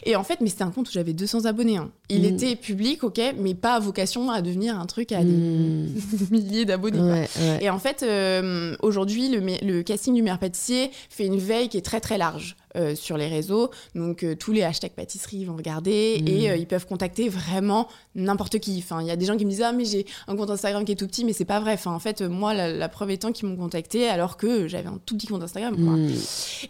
Et 0.04 0.16
en 0.16 0.24
fait, 0.24 0.40
mais 0.40 0.48
c'était 0.50 0.62
un 0.64 0.70
compte 0.70 0.88
où 0.88 0.92
j'avais 0.92 1.12
200 1.12 1.44
abonnés. 1.44 1.76
hein. 1.76 1.90
Il 2.08 2.22
Mm. 2.22 2.34
était 2.34 2.56
public, 2.56 3.04
ok, 3.04 3.20
mais 3.38 3.54
pas 3.54 3.74
à 3.76 3.80
vocation 3.80 4.30
à 4.30 4.42
devenir 4.42 4.78
un 4.78 4.84
truc 4.86 5.12
à 5.12 5.22
des 5.24 5.30
Hmm. 5.32 5.88
milliers 6.30 6.64
d'abonnés. 6.64 6.98
quoi. 6.98 7.06
Ouais, 7.08 7.28
ouais. 7.40 7.58
Et 7.64 7.70
en 7.70 7.78
fait, 7.78 8.02
euh, 8.02 8.76
aujourd'hui, 8.82 9.28
le, 9.30 9.82
casting 9.82 10.14
du 10.14 10.22
pâtissier 10.22 10.90
fait 11.08 11.26
une 11.26 11.38
veille 11.38 11.68
qui 11.68 11.78
est 11.78 11.82
très 11.82 12.00
très 12.00 12.18
large 12.18 12.56
euh, 12.74 12.94
sur 12.94 13.18
les 13.18 13.26
réseaux. 13.26 13.70
Donc 13.94 14.22
euh, 14.22 14.34
tous 14.34 14.50
les 14.50 14.62
hashtags 14.62 14.92
pâtisserie 14.92 15.44
vont 15.44 15.56
regarder 15.56 16.22
et 16.26 16.50
euh, 16.50 16.56
ils 16.56 16.66
peuvent 16.66 16.86
contacter 16.86 17.28
vraiment 17.28 17.86
n'importe 18.14 18.60
qui. 18.60 18.78
Enfin, 18.78 19.02
il 19.02 19.06
y 19.06 19.10
a 19.10 19.16
des 19.16 19.26
gens 19.26 19.36
qui 19.36 19.44
me 19.44 19.50
disent 19.50 19.60
ah 19.60 19.72
mais 19.72 19.84
j'ai 19.84 20.06
un 20.26 20.36
compte 20.36 20.48
Instagram 20.48 20.82
qui 20.86 20.92
est 20.92 20.96
tout 20.96 21.06
petit, 21.06 21.26
mais 21.26 21.34
c'est 21.34 21.44
pas 21.44 21.60
vrai. 21.60 21.74
Enfin, 21.74 21.92
en 21.92 21.98
fait, 21.98 22.22
moi, 22.22 22.54
la, 22.54 22.72
la 22.72 22.88
preuve 22.88 23.10
étant 23.10 23.30
qu'ils 23.30 23.46
m'ont 23.46 23.56
contacté 23.56 24.08
alors 24.08 24.38
que 24.38 24.68
j'avais 24.68 24.88
un 24.88 24.98
tout 25.04 25.18
petit 25.18 25.26
compte 25.26 25.42
Instagram. 25.42 25.74
Quoi. 25.74 25.96
Hmm. 25.96 26.10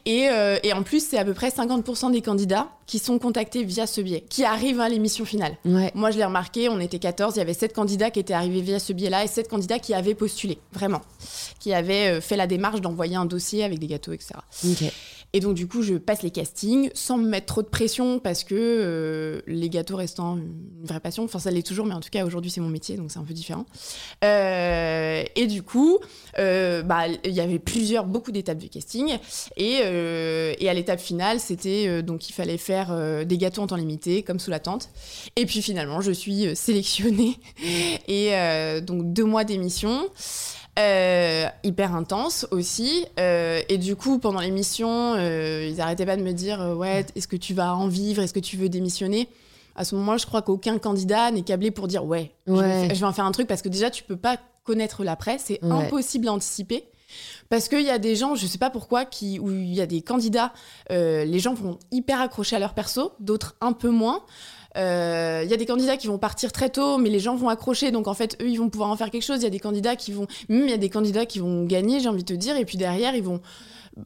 Et, 0.07 0.29
et 0.65 0.73
en 0.73 0.83
plus, 0.83 1.07
c'est 1.07 1.19
à 1.19 1.25
peu 1.25 1.35
près 1.35 1.51
50% 1.51 2.11
des 2.11 2.21
candidats 2.21 2.69
qui 2.87 2.99
sont 2.99 3.21
contactés 3.21 3.63
via 3.63 3.87
ce 3.87 4.01
biais, 4.01 4.25
qui 4.29 4.45
arrivent 4.45 4.81
à 4.81 4.89
l'émission 4.89 5.25
finale. 5.25 5.57
Ouais. 5.65 5.93
Moi, 5.95 6.11
je 6.11 6.19
l'ai 6.19 6.25
remarqué, 6.25 6.69
on 6.69 6.81
était 6.81 6.99
14, 6.99 7.37
il 7.37 7.39
y 7.39 7.43
avait 7.43 7.55
7 7.55 7.73
candidats 7.73 8.11
qui 8.11 8.19
étaient 8.19 8.35
arrivés 8.35 8.61
via 8.61 8.79
ce 8.79 8.93
biais-là 8.93 9.25
et 9.25 9.29
7 9.29 9.49
candidats 9.49 9.79
qui 9.79 9.95
avaient 9.95 10.15
postulé, 10.15 10.59
vraiment, 10.73 11.01
qui 11.61 11.73
avaient 11.73 12.21
fait 12.21 12.37
la 12.37 12.47
démarche 12.47 12.81
d'envoyer 12.81 13.17
un 13.17 13.25
dossier 13.25 13.65
avec 13.65 13.79
des 13.79 13.87
gâteaux, 13.87 14.13
etc. 14.13 14.35
Et 15.33 15.41
donc, 15.41 15.55
du 15.55 15.67
coup, 15.67 15.83
je 15.83 15.95
passe 15.95 16.23
les 16.23 16.31
castings 16.31 16.91
sans 16.95 17.17
me 17.17 17.29
mettre 17.29 17.47
trop 17.47 17.63
de 17.63 17.69
pression 17.69 18.19
parce 18.19 18.45
que 18.45 18.55
euh, 18.55 19.41
les 19.47 19.71
gâteaux 19.71 19.97
restant 19.97 20.37
une 20.37 20.87
vraie 20.87 21.01
passion, 21.01 21.25
enfin, 21.25 21.39
ça 21.39 21.51
l'est 21.51 21.67
toujours, 21.67 21.87
mais 21.87 21.95
en 21.95 22.01
tout 22.01 22.11
cas, 22.11 22.25
aujourd'hui, 22.25 22.51
c'est 22.51 22.61
mon 22.61 22.69
métier, 22.69 22.97
donc 22.97 23.11
c'est 23.11 23.19
un 23.19 23.25
peu 23.25 23.35
différent. 23.35 23.65
Euh, 24.25 25.23
et 25.35 25.47
du 25.47 25.63
coup, 25.63 25.99
euh, 26.39 26.83
bah, 26.83 27.07
il 27.25 27.33
y 27.33 27.41
avait 27.41 27.59
plusieurs, 27.59 28.05
beaucoup 28.05 28.33
d'étapes 28.33 28.59
de 28.59 28.67
casting. 28.67 29.19
Et, 29.57 29.81
euh, 29.83 30.55
et 30.59 30.69
à 30.69 30.75
l'étape 30.75 31.01
finale, 31.01 31.41
c'était 31.41 32.03
donc 32.03 32.29
il 32.29 32.33
fallait 32.33 32.59
faire 32.59 33.25
des 33.25 33.39
gâteaux 33.39 33.63
en 33.63 33.67
temps 33.67 33.77
limité, 33.77 34.23
comme 34.23 34.39
sous 34.39 34.51
la 34.51 34.61
tente. 34.61 34.91
Et 35.37 35.47
puis 35.47 35.63
finalement, 35.63 36.01
je 36.01 36.13
suis 36.13 36.55
sélectionnée. 36.55 37.39
Et 38.09 38.35
euh, 38.35 38.81
donc 38.81 39.13
deux 39.13 39.25
mois 39.25 39.45
d'émission. 39.45 40.09
Euh, 40.79 41.47
hyper 41.65 41.95
intense 41.95 42.47
aussi. 42.51 43.05
Euh, 43.21 43.61
et 43.69 43.77
du 43.77 43.95
coup, 43.95 44.19
pendant 44.19 44.41
l'émission, 44.41 45.15
euh, 45.17 45.69
ils 45.71 45.81
arrêtaient 45.83 46.07
pas 46.07 46.17
de 46.17 46.23
me 46.23 46.33
dire 46.33 46.61
Ouais, 46.79 47.05
est-ce 47.15 47.29
que 47.29 47.37
tu 47.37 47.53
vas 47.53 47.75
en 47.77 47.89
vivre? 47.89 48.23
Est-ce 48.23 48.33
que 48.33 48.41
tu 48.41 48.57
veux 48.57 48.71
démissionner? 48.71 49.29
À 49.77 49.85
ce 49.85 49.95
moment-là, 49.97 50.17
je 50.19 50.27
crois 50.27 50.41
qu'aucun 50.43 50.79
candidat 50.79 51.31
n'est 51.31 51.43
câblé 51.43 51.71
pour 51.71 51.89
dire 51.89 52.05
Ouais, 52.05 52.33
je, 52.47 52.53
vais 52.53 52.59
Ouais. 52.59 52.89
je 52.95 53.01
vais 53.01 53.07
en 53.07 53.13
faire 53.13 53.27
un 53.27 53.33
truc 53.33 53.47
parce 53.49 53.61
que 53.61 53.69
déjà, 53.69 53.91
tu 53.91 54.03
peux 54.03 54.17
pas 54.17 54.39
connaître 54.65 55.05
l'après. 55.05 55.37
C'est 55.39 55.63
Ouais. 55.63 55.73
impossible 55.73 56.29
à 56.29 56.33
anticiper. 56.33 56.85
Parce 57.51 57.69
qu'il 57.69 57.83
y 57.83 57.91
a 57.91 57.99
des 57.99 58.17
gens, 58.17 58.35
je 58.35 58.47
sais 58.47 58.57
pas 58.57 58.71
pourquoi, 58.71 59.05
qui, 59.05 59.39
où 59.39 59.51
il 59.51 59.75
y 59.75 59.83
a 59.83 59.87
des 59.87 60.01
candidats, 60.01 60.55
les 60.89 61.39
gens 61.39 61.53
vont 61.53 61.79
hyper 61.91 62.19
accrocher 62.23 62.57
à 62.57 62.59
leur 62.59 62.73
perso, 62.73 63.13
d'autres 63.21 63.57
un 63.61 63.73
peu 63.75 63.91
moins. 63.91 64.23
Euh, 64.77 65.43
Il 65.45 65.51
y 65.51 65.55
a 65.55 65.57
des 65.57 65.67
candidats 65.67 65.97
qui 65.97 66.07
vont 66.07 66.19
partir 66.19 66.53
très 66.53 66.71
tôt, 66.71 66.99
mais 66.99 67.11
les 67.11 67.21
gens 67.21 67.37
vont 67.37 67.49
accrocher, 67.49 67.91
donc 67.91 68.09
en 68.09 68.15
fait, 68.15 68.37
eux, 68.41 68.49
ils 68.49 68.57
vont 68.57 68.71
pouvoir 68.71 68.91
en 68.91 68.97
faire 68.97 69.11
quelque 69.11 69.25
chose. 69.25 69.41
Il 69.41 69.45
y 69.45 69.47
a 69.47 69.51
des 69.51 69.61
candidats 69.61 69.97
qui 69.97 70.13
vont, 70.13 70.27
même 70.49 70.65
il 70.65 70.71
y 70.71 70.75
a 70.75 70.79
des 70.79 70.89
candidats 70.89 71.27
qui 71.27 71.39
vont 71.39 71.65
gagner, 71.65 72.01
j'ai 72.01 72.09
envie 72.09 72.25
de 72.25 72.33
te 72.33 72.39
dire, 72.39 72.57
et 72.57 72.65
puis 72.65 72.79
derrière, 72.79 73.15
ils 73.15 73.23
vont 73.23 73.41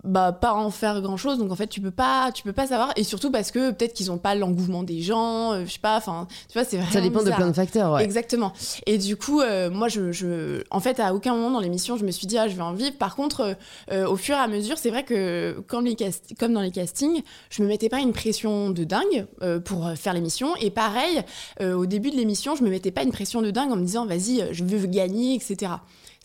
bah 0.02 0.32
pas 0.32 0.52
en 0.52 0.70
faire 0.70 1.00
grand 1.00 1.16
chose 1.16 1.38
donc 1.38 1.52
en 1.52 1.54
fait 1.54 1.68
tu 1.68 1.80
peux 1.80 1.92
pas 1.92 2.32
tu 2.32 2.42
peux 2.42 2.52
pas 2.52 2.66
savoir 2.66 2.92
et 2.96 3.04
surtout 3.04 3.30
parce 3.30 3.52
que 3.52 3.70
peut-être 3.70 3.92
qu'ils 3.94 4.10
ont 4.10 4.18
pas 4.18 4.34
l'engouement 4.34 4.82
des 4.82 5.00
gens 5.00 5.52
euh, 5.52 5.64
je 5.64 5.72
sais 5.72 5.78
pas 5.78 5.96
enfin 5.96 6.26
tu 6.48 6.54
vois 6.58 6.64
c'est 6.64 6.80
Ça 6.90 7.00
dépend 7.00 7.22
de 7.22 7.30
plein 7.30 7.46
de 7.46 7.52
facteurs, 7.52 7.92
ouais. 7.92 8.02
Exactement. 8.02 8.52
Et 8.86 8.98
du 8.98 9.16
coup, 9.16 9.40
euh, 9.40 9.70
moi, 9.70 9.88
je, 9.88 10.10
je, 10.12 10.62
en 10.70 10.80
fait, 10.80 10.98
à 11.00 11.14
aucun 11.14 11.34
moment 11.34 11.50
dans 11.50 11.60
l'émission, 11.60 11.96
je 11.96 12.04
me 12.04 12.10
suis 12.10 12.26
dit, 12.26 12.36
ah, 12.38 12.48
je 12.48 12.54
vais 12.56 12.62
en 12.62 12.72
vivre. 12.72 12.96
Par 12.96 13.14
contre, 13.16 13.56
euh, 13.92 14.06
au 14.06 14.16
fur 14.16 14.34
et 14.34 14.38
à 14.38 14.46
mesure, 14.48 14.78
c'est 14.78 14.90
vrai 14.90 15.04
que 15.04 15.62
comme, 15.68 15.84
les 15.84 15.94
cast- 15.94 16.34
comme 16.38 16.52
dans 16.52 16.60
les 16.60 16.70
castings, 16.70 17.22
je 17.50 17.62
me 17.62 17.68
mettais 17.68 17.88
pas 17.88 18.00
une 18.00 18.12
pression 18.12 18.70
de 18.70 18.84
dingue 18.84 19.26
pour 19.64 19.90
faire 19.96 20.14
l'émission. 20.14 20.54
Et 20.60 20.70
pareil, 20.70 21.22
au 21.60 21.86
début 21.86 22.10
de 22.10 22.16
l'émission, 22.16 22.56
je 22.56 22.62
me 22.64 22.70
mettais 22.70 22.90
pas 22.90 23.02
une 23.02 23.12
pression 23.12 23.42
de 23.42 23.50
dingue 23.50 23.70
en 23.72 23.76
me 23.76 23.84
disant, 23.84 24.06
vas-y, 24.06 24.46
je 24.52 24.64
veux 24.64 24.86
gagner, 24.86 25.34
etc. 25.34 25.72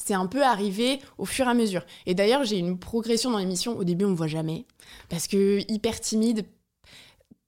C'est 0.03 0.13
un 0.13 0.25
peu 0.25 0.43
arrivé 0.43 0.99
au 1.17 1.25
fur 1.25 1.47
et 1.47 1.49
à 1.49 1.53
mesure. 1.53 1.83
Et 2.05 2.13
d'ailleurs, 2.15 2.43
j'ai 2.43 2.57
une 2.57 2.77
progression 2.77 3.31
dans 3.31 3.37
l'émission. 3.37 3.77
Au 3.77 3.83
début, 3.83 4.05
on 4.05 4.09
me 4.09 4.15
voit 4.15 4.27
jamais 4.27 4.65
parce 5.09 5.27
que 5.27 5.59
hyper 5.71 5.99
timide, 5.99 6.45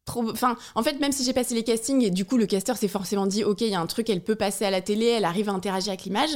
trop 0.05 0.29
enfin 0.29 0.57
en 0.75 0.83
fait 0.83 1.00
même 1.00 1.13
si 1.13 1.24
j'ai 1.24 1.31
passé 1.31 1.55
les 1.55 1.63
castings 1.63 2.03
et 2.03 2.10
du 2.10 2.25
coup 2.25 2.36
le 2.38 2.45
casteur 2.45 2.75
s'est 2.75 2.89
forcément 2.89 3.25
dit 3.25 3.45
ok 3.45 3.62
il 3.62 3.69
y 3.69 3.75
a 3.75 3.79
un 3.79 3.86
truc 3.86 4.10
elle 4.10 4.22
peut 4.22 4.36
passer 4.36 4.65
à 4.65 4.69
la 4.69 4.81
télé 4.81 5.05
elle 5.05 5.24
arrive 5.24 5.48
à 5.48 5.53
interagir 5.53 5.91
avec 5.91 6.03
l'image 6.03 6.31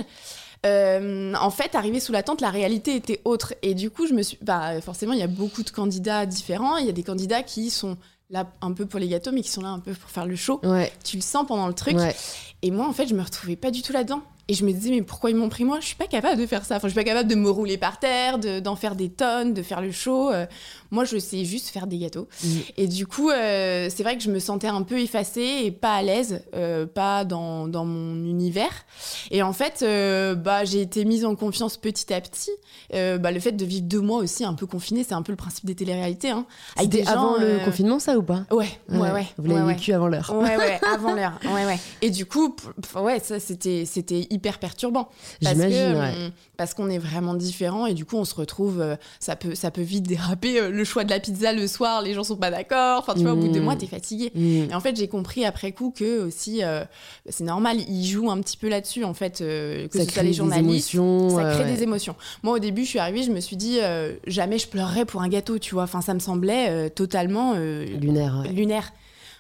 euh, 0.66 1.34
en 1.34 1.50
fait 1.50 1.76
arrivé 1.76 2.00
sous 2.00 2.14
la 2.14 2.24
tente 2.24 2.40
la 2.40 2.50
réalité 2.50 2.96
était 2.96 3.20
autre 3.26 3.56
et 3.64 3.74
du 3.74 3.90
coup 3.92 4.08
je 4.08 4.14
me 4.14 4.22
suis 4.22 4.38
bah 4.42 4.80
forcément 4.80 5.12
il 5.12 5.20
y 5.20 5.24
a 5.24 5.28
beaucoup 5.28 5.64
de 5.64 5.70
candidats 5.70 6.26
différents 6.26 6.78
il 6.78 6.86
y 6.86 6.90
a 6.90 6.94
des 6.94 7.04
candidats 7.04 7.44
qui 7.44 7.70
sont 7.70 7.98
là 8.30 8.50
un 8.62 8.72
peu 8.72 8.86
pour 8.86 9.00
les 9.00 9.08
gâteaux 9.08 9.32
mais 9.34 9.42
qui 9.42 9.50
sont 9.50 9.62
là 9.62 9.70
un 9.70 9.80
peu 9.80 9.94
pour 9.94 10.10
faire 10.10 10.26
le 10.26 10.36
show 10.36 10.60
Ouais, 10.64 10.92
tu 11.04 11.18
le 11.18 11.22
sens 11.22 11.46
pendant 11.48 11.68
le 11.68 11.74
truc 11.74 11.98
ouais. 11.98 12.16
et 12.62 12.72
moi, 12.72 12.88
en 12.88 12.94
fait, 12.94 13.08
je 13.08 13.14
me 13.14 13.22
retrouvais 13.22 13.56
pas 13.56 13.72
du 13.72 13.82
tout 13.82 13.94
là-dedans. 13.94 14.22
Et 14.50 14.54
je 14.54 14.64
me 14.64 14.72
disais, 14.72 14.92
mais 14.92 15.02
pourquoi 15.02 15.30
ils 15.30 15.36
m'ont 15.36 15.50
pris 15.50 15.66
moi? 15.66 15.80
Je 15.82 15.88
suis 15.88 15.96
pas 15.96 16.08
capable 16.08 16.40
de 16.40 16.48
faire 16.48 16.64
ça. 16.64 16.78
Enfin, 16.78 16.88
je 16.88 16.94
suis 16.94 17.00
pas 17.00 17.04
capable 17.04 17.28
de 17.30 17.36
me 17.36 17.50
rouler 17.50 17.78
par 17.78 18.00
terre, 18.00 18.40
de- 18.40 18.60
d'en 18.62 18.78
faire 18.78 18.96
des 18.96 19.10
tonnes, 19.10 19.54
de 19.54 19.62
faire 19.62 19.82
le 19.82 19.92
show. 19.92 20.32
Euh, 20.32 20.46
moi, 20.92 21.04
je 21.06 21.18
sais 21.18 21.46
juste 21.46 21.70
faire 21.70 21.88
des 21.88 21.98
gâteaux. 21.98 22.28
Mm. 22.44 22.48
Et 22.78 22.88
du 22.88 23.08
coup, 23.08 23.30
euh, 23.30 23.90
c'est 23.94 24.04
vrai 24.04 24.18
que 24.18 24.24
je 24.24 24.32
me 24.32 24.40
sentais 24.40 24.68
un 24.68 24.84
peu 24.84 25.00
effacée 25.00 25.62
et 25.64 25.72
pas 25.72 25.94
à 25.96 26.02
l'aise, 26.02 26.44
euh, 26.56 26.86
pas 26.86 27.26
dans, 27.26 27.68
dans 27.68 27.86
mon 27.86 28.16
univers. 28.26 28.86
Et 29.32 29.44
en 29.44 29.54
fait, 29.54 29.82
euh, 29.82 30.36
bah, 30.36 30.66
j'ai 30.66 30.82
été 30.82 31.06
mise 31.06 31.26
en 31.26 31.36
confiance 31.36 31.78
petit 31.78 32.14
à 32.14 32.22
petit. 32.22 32.52
Bah, 32.92 33.32
le 33.32 33.40
fait 33.40 33.52
de 33.52 33.66
vivre 33.66 33.86
deux 33.86 34.02
mois 34.02 34.20
aussi 34.20 34.44
un 34.44 34.54
peu 34.54 34.66
confiné, 34.66 35.04
c'est 35.04 35.14
un 35.14 35.22
peu 35.22 35.32
le 35.32 35.38
principe 35.38 35.66
des 35.66 35.76
téléréalités. 35.76 36.30
Hein, 36.30 36.46
Avec 36.76 36.92
C'était 36.92 37.04
des 37.04 37.12
gens, 37.12 37.34
avant 37.34 37.38
le 37.38 37.64
confinement, 37.66 38.00
ça 38.00 38.18
ou 38.18 38.24
pas? 38.24 38.46
Ouais, 38.52 38.68
ouais, 38.90 39.12
ouais. 39.12 39.28
Vous 39.38 39.48
l'avez 39.48 39.62
ouais, 39.62 39.74
vécu 39.74 39.94
avant 39.94 40.08
l'heure. 40.08 40.34
Ouais, 40.34 40.58
ouais, 40.58 40.80
avant 40.94 41.14
l'heure. 41.14 41.34
Ouais, 41.46 41.66
ouais. 41.66 41.80
Et 42.02 42.10
du 42.10 42.26
coup, 42.26 42.56
ouais, 42.96 43.20
ça, 43.20 43.40
c'était, 43.40 43.86
c'était 43.86 44.28
hyper 44.30 44.60
perturbant. 44.60 45.10
J'imagine, 45.42 45.96
hum, 45.96 46.32
parce 46.56 46.74
qu'on 46.74 46.90
est 46.90 46.98
vraiment 46.98 47.34
différents 47.34 47.86
et 47.86 47.94
du 47.94 48.06
coup, 48.06 48.18
on 48.18 48.26
se 48.26 48.36
retrouve, 48.36 48.84
ça 49.20 49.36
peut, 49.36 49.56
ça 49.56 49.72
peut 49.72 49.82
vite 49.82 50.04
déraper. 50.08 50.60
Euh, 50.78 50.80
le 50.80 50.84
choix 50.86 51.04
de 51.04 51.10
la 51.10 51.20
pizza 51.20 51.54
le 51.54 51.68
soir, 51.68 52.02
les 52.02 52.14
gens 52.14 52.24
sont 52.24 52.38
pas 52.38 52.52
d'accord. 52.52 53.00
Enfin, 53.00 53.14
tu 53.16 53.22
vois, 53.22 53.34
au 53.34 53.36
bout 53.36 53.48
de 53.48 53.54
deux 53.54 53.60
Mm. 53.60 53.64
mois, 53.64 53.76
t'es 53.76 53.88
fatigué. 53.88 54.32
Mm. 54.36 54.72
Et 54.72 54.76
en 54.76 54.80
fait, 54.80 54.96
j'ai 54.96 55.08
compris 55.08 55.44
après 55.46 55.72
coup 55.72 55.92
que 55.96 56.22
aussi, 56.26 56.64
euh, 56.64 56.84
c'est 57.30 57.44
normal, 57.44 57.78
ils 57.90 58.06
jouent 58.06 58.30
un 58.32 58.40
petit 58.42 58.58
peu 58.58 58.70
là-dessus, 58.70 59.04
en 59.04 59.14
fait, 59.14 59.42
euh, 59.42 59.88
que 59.88 59.98
Ça 59.98 60.06
ce 60.06 60.12
soit 60.12 60.24
les 60.24 60.30
des 60.30 60.34
journalistes. 60.36 60.94
émotions. 60.94 61.30
Ça 61.36 61.40
euh, 61.46 61.54
crée 61.56 61.64
ouais. 61.66 61.76
des 61.76 61.84
émotions. 61.84 62.16
Moi, 62.44 62.54
au 62.56 62.60
début, 62.60 62.84
je 62.84 62.90
suis 62.90 63.00
arrivée, 63.00 63.24
je 63.24 63.32
me 63.32 63.40
suis 63.40 63.56
dit, 63.56 63.80
euh, 63.82 64.14
jamais 64.28 64.58
je 64.60 64.68
pleurerais 64.68 65.06
pour 65.06 65.22
un 65.22 65.28
gâteau, 65.30 65.58
tu 65.60 65.74
vois. 65.74 65.84
Enfin, 65.84 66.02
ça 66.02 66.14
me 66.14 66.20
semblait 66.20 66.68
euh, 66.70 66.90
totalement 66.90 67.54
euh, 67.56 67.86
Lunaire, 67.86 68.42
ouais. 68.44 68.52
lunaire. 68.54 68.92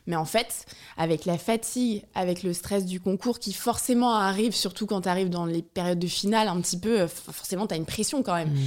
Mais 0.09 0.15
en 0.15 0.23
fait, 0.23 0.65
avec 0.97 1.25
la 1.25 1.37
fatigue, 1.37 2.03
avec 2.15 2.41
le 2.41 2.53
stress 2.53 2.85
du 2.85 3.01
concours 3.01 3.39
qui 3.39 3.51
forcément 3.51 4.15
arrive, 4.15 4.55
surtout 4.55 4.85
quand 4.85 5.01
tu 5.01 5.09
arrives 5.09 5.29
dans 5.29 5.45
les 5.45 5.61
périodes 5.61 5.99
de 5.99 6.07
finale, 6.07 6.47
un 6.47 6.61
petit 6.61 6.79
peu, 6.79 7.01
euh, 7.01 7.07
forcément, 7.09 7.67
tu 7.67 7.73
as 7.73 7.77
une 7.77 7.85
pression 7.85 8.23
quand 8.23 8.33
même. 8.35 8.47
Mm. 8.53 8.57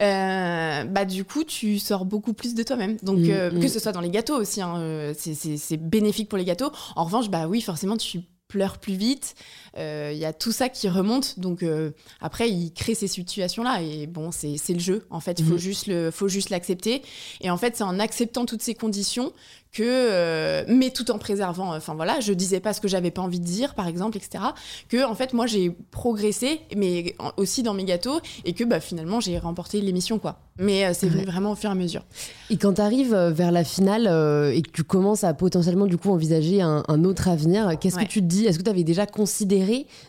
Euh, 0.00 0.84
bah, 0.84 1.04
du 1.04 1.24
coup, 1.24 1.44
tu 1.44 1.78
sors 1.78 2.04
beaucoup 2.04 2.32
plus 2.32 2.54
de 2.54 2.62
toi-même. 2.62 2.96
Donc, 3.02 3.18
Mm, 3.18 3.30
euh, 3.30 3.50
mm. 3.50 3.60
que 3.60 3.68
ce 3.68 3.78
soit 3.78 3.92
dans 3.92 4.00
les 4.00 4.10
gâteaux 4.10 4.36
aussi, 4.36 4.62
hein, 4.62 4.76
euh, 4.78 5.14
c'est 5.16 5.76
bénéfique 5.76 6.28
pour 6.28 6.38
les 6.38 6.44
gâteaux. 6.44 6.70
En 6.96 7.04
revanche, 7.04 7.28
bah 7.28 7.46
oui, 7.48 7.60
forcément, 7.60 7.96
tu 7.96 8.20
pleures 8.48 8.78
plus 8.78 8.94
vite. 8.94 9.34
Il 9.76 10.16
y 10.18 10.24
a 10.24 10.32
tout 10.32 10.52
ça 10.52 10.68
qui 10.68 10.88
remonte. 10.88 11.38
Donc, 11.38 11.62
euh, 11.62 11.90
après, 12.20 12.50
il 12.50 12.72
crée 12.72 12.94
ces 12.94 13.06
situations-là. 13.08 13.82
Et 13.82 14.06
bon, 14.06 14.30
c'est 14.32 14.56
le 14.72 14.78
jeu. 14.80 15.06
En 15.10 15.20
fait, 15.20 15.38
il 15.40 15.44
faut 15.46 15.58
juste 15.58 15.86
le- 15.86 16.10
faut 16.10 16.28
juste 16.28 16.50
l'accepter. 16.50 17.02
Et 17.40 17.50
en 17.50 17.56
fait, 17.56 17.76
c'est 17.76 17.84
en 17.84 17.98
acceptant 17.98 18.44
toutes 18.46 18.62
ces 18.62 18.74
conditions 18.74 19.32
que, 19.72 19.84
euh, 19.84 20.64
mais 20.66 20.90
tout 20.90 21.12
en 21.12 21.18
préservant, 21.18 21.72
enfin 21.76 21.94
voilà, 21.94 22.18
je 22.18 22.32
disais 22.32 22.58
pas 22.58 22.72
ce 22.72 22.80
que 22.80 22.88
j'avais 22.88 23.12
pas 23.12 23.22
envie 23.22 23.38
de 23.38 23.44
dire, 23.44 23.74
par 23.76 23.86
exemple, 23.86 24.16
etc. 24.16 24.42
Que 24.88 25.04
en 25.06 25.14
fait, 25.14 25.32
moi, 25.32 25.46
j'ai 25.46 25.70
progressé, 25.92 26.60
mais 26.76 27.14
en- 27.20 27.30
aussi 27.36 27.62
dans 27.62 27.72
mes 27.74 27.84
gâteaux, 27.84 28.18
et 28.44 28.52
que 28.52 28.64
bah, 28.64 28.80
finalement, 28.80 29.20
j'ai 29.20 29.38
remporté 29.38 29.80
l'émission, 29.80 30.18
quoi. 30.18 30.40
Mais 30.58 30.84
euh, 30.86 30.90
c'est 30.92 31.06
Ouais. 31.08 31.24
vraiment 31.24 31.52
au 31.52 31.54
fur 31.54 31.70
et 31.70 31.72
à 31.72 31.76
mesure. 31.76 32.02
Et 32.50 32.56
quand 32.56 32.74
tu 32.74 32.80
arrives 32.80 33.14
vers 33.14 33.52
la 33.52 33.62
finale 33.62 34.08
euh, 34.08 34.50
et 34.52 34.60
que 34.62 34.70
tu 34.72 34.82
commences 34.82 35.22
à 35.22 35.32
potentiellement 35.34 35.86
du 35.86 35.96
coup 35.96 36.10
envisager 36.10 36.60
un, 36.60 36.82
un 36.88 37.04
autre 37.04 37.28
avenir, 37.28 37.78
qu'est-ce 37.80 37.94
Ouais. 37.96 38.06
que 38.06 38.10
tu 38.10 38.20
te 38.22 38.26
dis? 38.26 38.46
Est-ce 38.46 38.58
que 38.58 38.64
tu 38.64 38.70
avais 38.70 38.82
déjà 38.84 39.06
considéré 39.06 39.59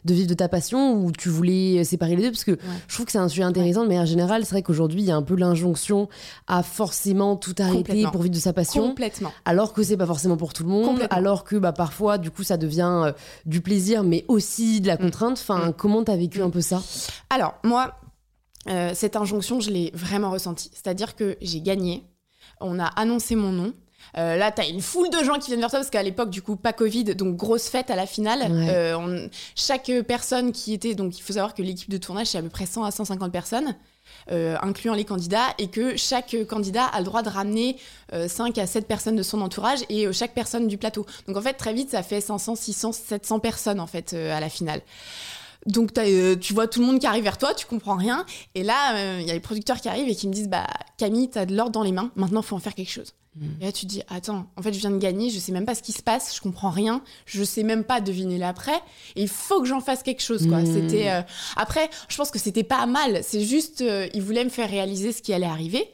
de 0.06 0.14
vivre 0.14 0.28
de 0.28 0.34
ta 0.34 0.48
passion 0.48 0.96
ou 0.96 1.12
tu 1.12 1.30
voulais 1.30 1.84
séparer 1.84 2.16
les 2.16 2.24
deux 2.24 2.32
Parce 2.32 2.44
que 2.44 2.58
je 2.88 2.94
trouve 2.94 3.06
que 3.06 3.12
c'est 3.12 3.18
un 3.18 3.28
sujet 3.28 3.44
intéressant, 3.44 3.86
mais 3.86 4.00
en 4.00 4.06
général, 4.06 4.46
c'est 4.46 4.52
vrai 4.52 4.62
qu'aujourd'hui, 4.62 5.02
il 5.02 5.06
y 5.06 5.12
a 5.12 5.16
un 5.16 5.22
peu 5.22 5.36
l'injonction 5.36 6.10
à 6.48 6.64
forcément 6.64 7.36
tout 7.36 7.56
arrêter 7.60 8.06
pour 8.12 8.22
vivre 8.22 8.36
de 8.36 8.40
sa 8.40 8.54
passion. 8.54 8.90
Complètement. 8.90 9.32
Alors 9.46 9.74
que 9.74 9.84
c'est 9.84 9.98
pas 9.98 10.06
forcément 10.06 10.38
pour 10.38 10.54
tout 10.54 10.64
le 10.64 10.70
monde. 10.70 11.08
Alors 11.10 11.44
que 11.44 11.56
bah, 11.56 11.74
parfois, 11.74 12.18
du 12.18 12.32
coup, 12.32 12.44
ça 12.44 12.58
devient 12.58 13.04
euh, 13.06 13.12
du 13.46 13.62
plaisir, 13.62 14.04
mais 14.04 14.26
aussi 14.28 14.82
de 14.82 14.88
la 14.88 14.96
mm. 14.96 15.00
contrainte. 15.00 15.38
Enfin, 15.40 15.70
mm. 15.70 15.74
comment 15.74 16.04
tu 16.04 16.12
as 16.12 16.18
vécu 16.18 16.42
un 16.42 16.50
peu 16.50 16.62
ça? 16.62 16.82
Alors, 17.30 17.56
moi, 17.64 17.96
euh, 18.68 18.92
cette 18.94 19.16
injonction, 19.16 19.60
je 19.60 19.70
l'ai 19.72 19.92
vraiment 19.94 20.32
ressentie. 20.32 20.72
C'est-à-dire 20.74 21.16
que 21.16 21.38
j'ai 21.42 21.62
gagné. 21.62 22.04
On 22.60 22.80
a 22.80 22.86
annoncé 22.86 23.36
mon 23.36 23.52
nom. 23.52 23.74
Euh, 24.18 24.36
là, 24.38 24.52
t'as 24.52 24.68
une 24.68 24.82
foule 24.82 25.10
de 25.10 25.24
gens 25.24 25.40
qui 25.40 25.48
viennent 25.48 25.60
vers 25.60 25.70
toi 25.70 25.80
parce 25.80 25.90
qu'à 25.90 26.04
l'époque, 26.04 26.30
du 26.30 26.42
coup, 26.42 26.56
pas 26.56 26.74
Covid, 26.74 27.16
donc 27.16 27.36
grosse 27.36 27.70
fête 27.70 27.90
à 27.90 27.96
la 27.96 28.06
finale. 28.06 28.48
Euh, 28.52 29.28
chaque 29.56 29.92
personne 30.08 30.52
qui 30.52 30.74
était, 30.74 30.96
donc 30.96 31.18
il 31.18 31.22
faut 31.22 31.34
savoir 31.34 31.54
que 31.54 31.62
l'équipe 31.62 31.90
de 31.90 31.98
tournage, 31.98 32.28
c'est 32.28 32.38
à 32.38 32.42
peu 32.42 32.50
près 32.50 32.66
100 32.66 32.84
à 32.84 32.92
150 32.92 33.32
personnes. 33.32 33.76
Euh, 34.30 34.58
incluant 34.62 34.94
les 34.94 35.06
candidats, 35.06 35.54
et 35.58 35.68
que 35.68 35.96
chaque 35.96 36.36
candidat 36.48 36.86
a 36.86 37.00
le 37.00 37.06
droit 37.06 37.22
de 37.22 37.30
ramener 37.30 37.78
5 38.28 38.58
à 38.58 38.68
7 38.68 38.86
personnes 38.86 39.16
de 39.16 39.24
son 39.24 39.42
entourage 39.42 39.80
et 39.90 40.12
chaque 40.12 40.34
personne 40.34 40.68
du 40.68 40.78
plateau. 40.78 41.06
Donc 41.28 41.38
en 41.38 41.42
fait, 41.42 41.54
très 41.54 41.74
vite, 41.74 41.92
ça 41.92 42.04
fait 42.04 42.20
500, 42.20 42.56
600, 42.56 42.92
700 42.92 43.40
personnes 43.40 43.80
en 43.80 43.88
fait 43.88 44.14
à 44.14 44.40
la 44.40 44.50
finale. 44.50 44.82
Donc 45.66 45.94
tu 46.42 46.54
vois 46.54 46.68
tout 46.68 46.82
le 46.82 46.88
monde 46.88 47.00
qui 47.00 47.08
arrive 47.08 47.24
vers 47.24 47.38
toi, 47.38 47.54
tu 47.54 47.66
comprends 47.66 47.96
rien. 47.96 48.26
Et 48.54 48.64
là, 48.64 49.20
il 49.20 49.26
y 49.26 49.32
a 49.32 49.34
les 49.34 49.40
producteurs 49.40 49.80
qui 49.80 49.88
arrivent 49.88 50.10
et 50.10 50.16
qui 50.16 50.28
me 50.28 50.34
disent 50.34 50.50
Bah, 50.50 50.68
Camille, 50.98 51.30
t'as 51.30 51.46
de 51.46 51.56
l'ordre 51.56 51.72
dans 51.72 51.84
les 51.84 51.94
mains, 51.94 52.12
maintenant 52.16 52.42
faut 52.42 52.56
en 52.56 52.60
faire 52.60 52.76
quelque 52.76 52.92
chose. 52.92 53.14
Et 53.62 53.66
là, 53.66 53.72
tu 53.72 53.86
te 53.86 53.92
dis, 53.92 54.02
attends, 54.10 54.48
en 54.58 54.62
fait, 54.62 54.74
je 54.74 54.80
viens 54.80 54.92
de 54.92 54.98
gagner, 54.98 55.30
je 55.30 55.40
sais 55.40 55.54
même 55.54 55.66
pas 55.66 55.74
ce 55.74 55.82
qui 55.82 55.94
se 55.94 56.04
passe, 56.04 56.36
je 56.36 56.42
comprends 56.42 56.70
rien, 56.70 57.02
je 57.26 57.44
sais 57.46 57.64
même 57.64 57.86
pas 57.86 58.02
deviner 58.02 58.38
l'après, 58.38 58.76
et 59.16 59.22
il 59.22 59.30
faut 59.30 59.62
que 59.62 59.68
j'en 59.68 59.80
fasse 59.80 60.04
quelque 60.04 60.22
chose, 60.22 60.48
quoi. 60.48 60.62
Mm. 60.62 60.66
C'était. 60.66 61.10
Euh, 61.10 61.22
Après, 61.56 61.90
je 62.10 62.18
pense 62.18 62.30
que 62.30 62.40
c'était 62.40 62.64
pas 62.64 62.86
mal, 62.88 63.22
c'est 63.24 63.44
juste, 63.46 63.82
euh, 63.82 64.10
il 64.14 64.22
voulait 64.22 64.44
me 64.44 64.50
faire 64.50 64.70
réaliser 64.70 65.14
ce 65.14 65.22
qui 65.22 65.34
allait 65.34 65.46
arriver. 65.46 65.88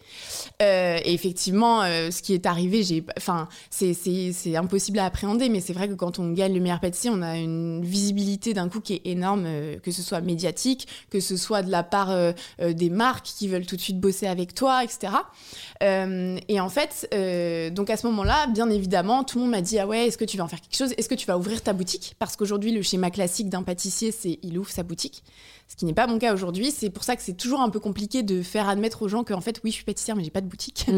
Euh, 0.61 0.97
et 1.03 1.13
effectivement, 1.13 1.83
ce 1.83 2.21
qui 2.21 2.33
est 2.33 2.45
arrivé, 2.45 2.83
j'ai. 2.83 3.03
Enfin, 3.17 3.47
c'est 3.69 4.55
impossible 4.55 4.99
à 4.99 5.05
appréhender, 5.05 5.49
mais 5.49 5.59
c'est 5.59 5.73
vrai 5.73 5.87
que 5.87 5.93
quand 5.93 6.19
on 6.19 6.31
gagne 6.31 6.53
le 6.53 6.59
meilleur 6.59 6.79
pâtissier, 6.79 7.11
on 7.13 7.21
a 7.21 7.37
une 7.37 7.83
visibilité 7.83 8.53
d'un 8.53 8.67
coup 8.67 8.79
qui 8.79 8.95
est 8.95 9.01
énorme, 9.05 9.45
que 9.83 9.91
ce 9.91 10.01
soit 10.01 10.21
médiatique, 10.21 10.87
que 11.09 11.19
ce 11.19 11.37
soit 11.37 11.61
de 11.61 11.69
la 11.69 11.83
part 11.83 12.15
des 12.59 12.89
marques 12.89 13.25
qui 13.25 13.47
veulent 13.47 13.65
tout 13.65 13.75
de 13.75 13.81
suite 13.81 13.99
bosser 13.99 14.27
avec 14.27 14.55
toi, 14.55 14.83
etc. 14.83 15.13
et 15.81 16.59
en 16.59 16.69
fait, 16.69 17.07
euh, 17.13 17.69
donc 17.69 17.89
à 17.89 17.97
ce 17.97 18.07
moment-là, 18.07 18.47
bien 18.47 18.69
évidemment, 18.69 19.23
tout 19.23 19.37
le 19.37 19.43
monde 19.43 19.51
m'a 19.51 19.61
dit 19.61 19.79
ah 19.79 19.87
ouais, 19.87 20.07
est-ce 20.07 20.17
que 20.17 20.25
tu 20.25 20.37
vas 20.37 20.43
en 20.43 20.47
faire 20.47 20.61
quelque 20.61 20.75
chose? 20.75 20.93
Est-ce 20.97 21.09
que 21.09 21.15
tu 21.15 21.25
vas 21.25 21.37
ouvrir 21.37 21.61
ta 21.61 21.73
boutique? 21.73 22.15
Parce 22.19 22.35
qu'aujourd'hui, 22.35 22.71
le 22.71 22.81
schéma 22.81 23.11
classique 23.11 23.49
d'un 23.49 23.63
pâtissier, 23.63 24.11
c'est 24.11 24.39
il 24.43 24.57
ouvre 24.57 24.69
sa 24.69 24.83
boutique. 24.83 25.23
Ce 25.67 25.75
qui 25.75 25.83
n'est 25.83 25.93
pas 25.93 26.07
mon 26.07 26.17
cas 26.17 26.33
aujourd'hui. 26.33 26.71
C'est 26.71 26.89
pour 26.89 27.03
ça 27.03 27.15
que 27.17 27.21
c'est 27.21 27.35
toujours 27.35 27.61
un 27.61 27.69
peu 27.69 27.79
compliqué 27.79 28.23
de 28.23 28.41
faire 28.41 28.69
admettre 28.69 29.01
aux 29.01 29.09
gens 29.09 29.25
qu'en 29.25 29.41
fait, 29.41 29.59
oui, 29.63 29.71
je 29.71 29.75
suis 29.75 29.83
pâtissière, 29.83 30.15
mais 30.15 30.23
j'ai 30.23 30.31
pas 30.31 30.41
de 30.41 30.47
boutique. 30.47 30.85
Mmh, 30.87 30.93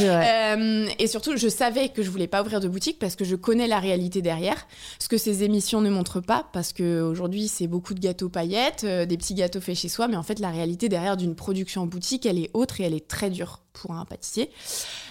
euh, 0.00 0.86
et 0.98 1.06
surtout, 1.06 1.36
je 1.36 1.48
savais 1.48 1.90
que 1.90 2.02
je 2.02 2.10
voulais 2.10 2.26
pas 2.26 2.40
ouvrir 2.42 2.60
de 2.60 2.68
boutique 2.68 2.98
parce 2.98 3.16
que 3.16 3.24
je 3.24 3.36
connais 3.36 3.66
la 3.66 3.78
réalité 3.78 4.22
derrière. 4.22 4.66
Ce 4.98 5.08
que 5.08 5.18
ces 5.18 5.42
émissions 5.42 5.82
ne 5.82 5.90
montrent 5.90 6.20
pas, 6.20 6.48
parce 6.52 6.72
qu'aujourd'hui, 6.72 7.48
c'est 7.48 7.66
beaucoup 7.66 7.92
de 7.92 8.00
gâteaux 8.00 8.30
paillettes, 8.30 8.84
euh, 8.84 9.04
des 9.04 9.18
petits 9.18 9.34
gâteaux 9.34 9.60
faits 9.60 9.76
chez 9.76 9.88
soi, 9.88 10.08
mais 10.08 10.16
en 10.16 10.22
fait, 10.22 10.38
la 10.38 10.50
réalité 10.50 10.88
derrière 10.88 11.18
d'une 11.18 11.34
production 11.34 11.82
en 11.82 11.86
boutique, 11.86 12.24
elle 12.24 12.38
est 12.38 12.50
autre 12.54 12.80
et 12.80 12.84
elle 12.84 12.94
est 12.94 13.06
très 13.06 13.28
dure 13.28 13.60
pour 13.74 13.92
un 13.92 14.06
pâtissier. 14.06 14.50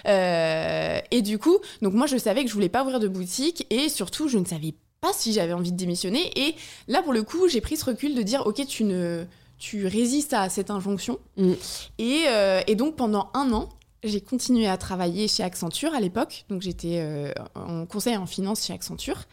Euh, 0.07 0.99
et 1.11 1.21
du 1.21 1.37
coup, 1.37 1.59
donc 1.81 1.93
moi, 1.93 2.07
je 2.07 2.17
savais 2.17 2.43
que 2.43 2.49
je 2.49 2.53
voulais 2.55 2.69
pas 2.69 2.81
ouvrir 2.81 2.99
de 2.99 3.07
boutique 3.07 3.67
et 3.69 3.89
surtout, 3.89 4.27
je 4.27 4.39
ne 4.39 4.45
savais 4.45 4.73
pas 5.03 5.11
si 5.11 5.33
j'avais 5.33 5.51
envie 5.51 5.73
de 5.73 5.77
démissionner. 5.77 6.31
Et 6.39 6.55
là, 6.87 7.03
pour 7.03 7.11
le 7.11 7.23
coup, 7.23 7.49
j'ai 7.49 7.59
pris 7.59 7.75
ce 7.75 7.83
recul 7.83 8.15
de 8.15 8.21
dire, 8.21 8.47
ok, 8.47 8.65
tu 8.65 8.85
ne, 8.85 9.25
tu 9.57 9.85
résistes 9.85 10.33
à 10.33 10.47
cette 10.47 10.71
injonction. 10.71 11.19
Mm. 11.35 11.51
Et, 11.99 12.23
euh, 12.29 12.61
et, 12.67 12.75
donc 12.75 12.95
pendant 12.95 13.29
un 13.33 13.51
an, 13.51 13.67
j'ai 14.05 14.21
continué 14.21 14.65
à 14.65 14.77
travailler 14.77 15.27
chez 15.27 15.43
Accenture 15.43 15.93
à 15.93 15.99
l'époque. 15.99 16.45
Donc 16.47 16.61
j'étais 16.61 16.99
euh, 17.01 17.33
en 17.53 17.85
conseil 17.85 18.15
en 18.15 18.25
finance 18.25 18.65
chez 18.65 18.71
Accenture. 18.71 19.23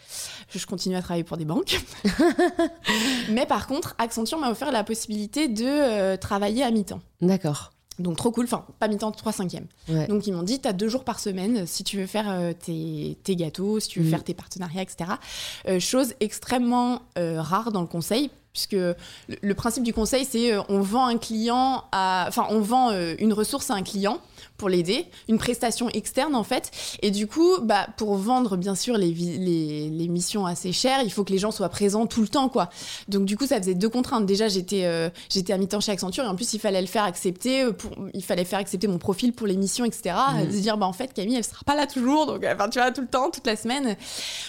Je 0.48 0.66
continue 0.66 0.96
à 0.96 1.02
travailler 1.02 1.24
pour 1.24 1.36
des 1.36 1.44
banques. 1.44 1.80
Mais 3.30 3.46
par 3.46 3.68
contre, 3.68 3.94
Accenture 3.98 4.38
m'a 4.38 4.50
offert 4.50 4.72
la 4.72 4.82
possibilité 4.82 5.46
de 5.46 6.16
travailler 6.16 6.64
à 6.64 6.72
mi-temps. 6.72 7.00
D'accord. 7.20 7.70
Donc 8.00 8.16
trop 8.16 8.30
cool, 8.30 8.44
enfin 8.44 8.64
pas 8.78 8.88
mi-temps, 8.88 9.12
3 9.12 9.32
cinquièmes. 9.32 9.66
Donc 10.08 10.26
ils 10.26 10.32
m'ont 10.32 10.42
dit, 10.42 10.60
tu 10.60 10.68
as 10.68 10.72
deux 10.72 10.88
jours 10.88 11.04
par 11.04 11.20
semaine 11.20 11.66
si 11.66 11.84
tu 11.84 11.98
veux 11.98 12.06
faire 12.06 12.26
euh, 12.28 12.52
tes, 12.52 13.36
gâteaux, 13.36 13.80
si 13.80 13.88
tu 13.88 14.00
veux 14.00 14.06
mm. 14.06 14.10
faire 14.10 14.24
tes 14.24 14.34
partenariats, 14.34 14.82
etc. 14.82 15.10
Euh, 15.68 15.80
chose 15.80 16.14
extrêmement 16.20 17.02
euh, 17.18 17.40
rare 17.40 17.72
dans 17.72 17.80
le 17.80 17.86
conseil, 17.86 18.30
puisque 18.52 18.72
le, 18.72 19.54
principe 19.54 19.84
du 19.84 19.92
conseil, 19.92 20.24
c'est 20.24 20.52
on 20.68 20.80
vend 20.80 21.06
un 21.06 21.18
client 21.18 21.84
à... 21.92 22.24
Enfin, 22.28 22.46
on 22.50 22.60
vend 22.60 22.90
une 23.18 23.32
ressource 23.32 23.70
à 23.70 23.74
un 23.74 23.82
client 23.82 24.18
pour 24.56 24.68
l'aider, 24.68 25.06
une 25.28 25.38
prestation 25.38 25.88
externe 25.90 26.34
en 26.34 26.44
fait. 26.44 26.70
Et 27.02 27.10
du 27.10 27.26
coup, 27.26 27.58
bah, 27.62 27.86
pour 27.96 28.16
vendre 28.16 28.56
bien 28.56 28.74
sûr 28.74 28.96
les, 28.96 29.10
les, 29.12 30.08
missions 30.08 30.46
assez 30.46 30.72
chères, 30.72 31.02
il 31.02 31.10
faut 31.10 31.24
que 31.24 31.32
les 31.32 31.38
gens 31.38 31.50
soient 31.50 31.68
présents 31.68 32.06
tout 32.06 32.20
le 32.20 32.28
temps 32.28 32.48
quoi. 32.48 32.68
Donc 33.08 33.24
du 33.24 33.36
coup, 33.36 33.46
ça 33.46 33.58
faisait 33.58 33.74
deux 33.74 33.88
contraintes. 33.88 34.26
Déjà, 34.26 34.48
j'étais 34.48 34.84
euh, 34.84 35.08
j'étais 35.28 35.52
à 35.52 35.58
mi-temps 35.58 35.80
chez 35.80 35.92
Accenture 35.92 36.24
et 36.24 36.26
en 36.26 36.36
plus, 36.36 36.52
il 36.52 36.60
fallait 36.60 36.80
le 36.80 36.86
faire 36.86 37.04
accepter, 37.04 37.64
euh, 37.64 37.72
pour, 37.72 37.92
il 38.14 38.24
fallait 38.24 38.44
faire 38.44 38.58
accepter 38.58 38.86
mon 38.86 38.98
profil 38.98 39.32
pour 39.32 39.46
les 39.46 39.56
missions, 39.56 39.84
etc. 39.84 40.14
Mmh. 40.34 40.46
De 40.46 40.58
dire, 40.58 40.76
bah 40.76 40.86
en 40.86 40.92
fait, 40.92 41.12
Camille, 41.12 41.36
elle 41.36 41.44
sera 41.44 41.62
pas 41.64 41.74
là 41.74 41.86
toujours, 41.86 42.26
donc 42.26 42.44
enfin, 42.44 42.68
tu 42.68 42.78
vois, 42.78 42.90
tout 42.90 43.00
le 43.00 43.06
temps, 43.06 43.30
toute 43.30 43.46
la 43.46 43.56
semaine. 43.56 43.96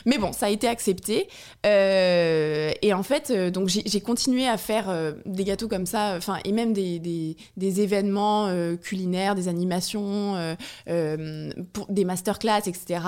Mais 0.06 0.18
bon, 0.18 0.34
ça 0.34 0.48
a 0.48 0.50
été 0.50 0.68
accepté. 0.68 1.28
Euh, 1.66 2.72
et 2.82 2.94
en 2.94 3.04
fait, 3.04 3.32
donc 3.32 3.68
j'ai 3.68 4.02
continué 4.02 4.48
à 4.48 4.58
faire 4.58 4.94
des 5.26 5.44
gâteaux 5.44 5.68
comme 5.68 5.86
ça, 5.86 6.16
enfin, 6.18 6.38
et 6.44 6.52
même 6.52 6.74
des, 6.74 7.00
des, 7.00 7.38
des 7.58 7.82
événements 7.82 8.50
culinaires, 8.82 9.36
des 9.36 9.48
animations 9.48 9.81
euh, 9.96 10.56
euh, 10.90 11.52
pour 11.74 11.88
des 11.88 12.06
masterclass, 12.06 12.62
etc. 12.68 13.02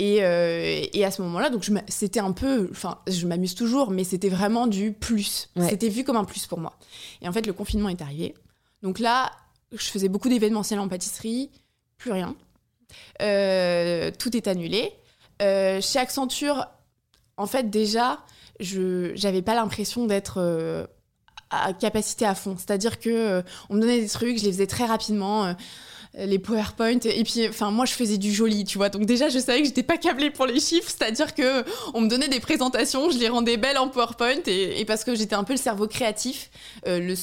Euh, 0.00 0.84
et, 0.92 1.04
à 1.04 1.10
ce 1.10 1.22
moment-là, 1.22 1.50
donc 1.50 1.68
c'était 1.88 2.20
un 2.20 2.32
peu, 2.32 2.68
enfin, 2.70 2.98
je 3.08 3.26
m'amuse 3.26 3.54
toujours, 3.54 3.90
mais 3.90 4.04
c'était 4.04 4.28
vraiment 4.28 4.66
du 4.66 4.92
plus. 4.92 5.50
C'était 5.68 5.88
vu 5.88 6.04
comme 6.04 6.16
un 6.16 6.24
plus 6.24 6.46
pour 6.46 6.58
moi. 6.58 6.74
Et 7.22 7.28
en 7.28 7.32
fait, 7.32 7.46
le 7.46 7.52
confinement 7.52 7.88
est 7.88 8.02
arrivé. 8.02 8.34
Donc 8.82 8.98
là, 8.98 9.30
je 9.72 9.86
faisais 9.86 10.08
beaucoup 10.08 10.28
d'événementiels 10.28 10.80
en 10.80 10.88
pâtisserie, 10.88 11.50
plus 11.98 12.12
rien. 12.12 12.34
tout 13.18 14.36
est 14.36 14.46
annulé. 14.46 14.92
chez 15.40 15.98
Accenture, 15.98 16.66
en 17.36 17.46
fait, 17.46 17.70
déjà, 17.70 18.20
je 18.60 19.20
n'avais 19.22 19.42
pas 19.42 19.54
l'impression 19.54 20.06
d'être 20.06 20.88
à 21.50 21.72
capacité 21.72 22.24
à 22.26 22.34
fond. 22.34 22.56
C'est-à-dire 22.58 22.98
que 22.98 23.42
on 23.68 23.74
me 23.74 23.80
donnait 23.80 24.00
des 24.00 24.08
trucs, 24.08 24.38
je 24.38 24.44
les 24.44 24.52
faisais 24.52 24.66
très 24.66 24.86
rapidement 24.86 25.54
les 26.16 26.38
PowerPoint 26.38 27.00
et 27.04 27.24
puis 27.24 27.48
enfin 27.48 27.70
moi 27.70 27.86
je 27.86 27.92
faisais 27.92 28.18
du 28.18 28.32
joli 28.32 28.64
tu 28.64 28.78
vois. 28.78 28.88
Donc 28.88 29.04
déjà 29.04 29.28
je 29.28 29.38
savais 29.38 29.60
que 29.60 29.66
j'étais 29.66 29.82
pas 29.82 29.96
câblée 29.96 30.30
pour 30.30 30.46
les 30.46 30.60
chiffres 30.60 30.88
c'est-à-dire 30.88 31.34
que 31.34 31.64
on 31.92 32.00
me 32.00 32.08
donnait 32.08 32.28
des 32.28 32.40
présentations 32.40 33.10
je 33.10 33.18
les 33.18 33.28
rendais 33.28 33.56
belles 33.56 33.78
en 33.78 33.88
PowerPoint 33.88 34.42
et, 34.46 34.84
parce 34.84 35.02
que 35.02 35.14
j'étais 35.14 35.34
un 35.34 35.44
peu 35.44 35.54
le 35.54 35.58
cerveau 35.58 35.88
créatif 35.88 36.50
euh, 36.86 37.00
le, 37.00 37.14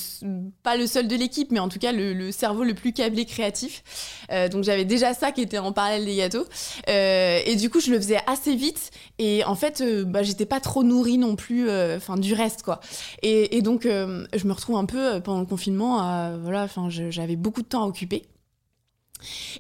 pas 0.64 0.76
le 0.76 0.88
seul 0.88 1.08
de 1.08 1.16
l'équipe 1.16 1.52
mais 1.52 1.60
en 1.60 1.70
tout 1.70 1.80
cas 1.80 1.94
le, 1.94 2.32
cerveau 2.32 2.64
le 2.64 2.74
plus 2.74 2.92
câblé 2.92 3.26
créatif. 3.26 3.84
Euh, 4.32 4.50
donc 4.50 4.64
j'avais 4.64 4.86
déjà 4.86 5.14
ça 5.14 5.32
qui 5.32 5.42
était 5.42 5.58
en 5.58 5.72
parallèle 5.72 6.06
des 6.06 6.16
gâteaux. 6.16 6.46
Euh, 6.90 7.40
et 7.46 7.56
du 7.56 7.70
coup 7.70 7.80
je 7.80 7.92
le 7.92 7.98
faisais 7.98 8.20
assez 8.28 8.56
vite 8.56 8.92
et 9.20 9.44
en 9.46 9.56
fait 9.56 9.82
bah, 10.06 10.24
j'étais 10.24 10.46
pas 10.46 10.60
trop 10.60 10.84
nourrie 10.84 11.18
non 11.18 11.36
plus 11.36 11.70
enfin 11.96 12.18
du 12.18 12.34
reste 12.34 12.64
quoi. 12.64 12.82
Et, 13.22 13.56
et 13.58 13.62
donc 13.62 13.84
je 13.84 14.48
me 14.48 14.52
retrouve 14.54 14.76
un 14.76 14.86
peu 14.86 15.22
pendant 15.22 15.40
le 15.40 15.46
confinement 15.46 16.00
à, 16.00 16.34
voilà 16.42 16.64
enfin 16.64 16.90
j'avais 16.90 17.36
beaucoup 17.38 17.62
de 17.62 17.68
temps 17.68 17.84
à 17.84 17.88
occuper 17.88 18.24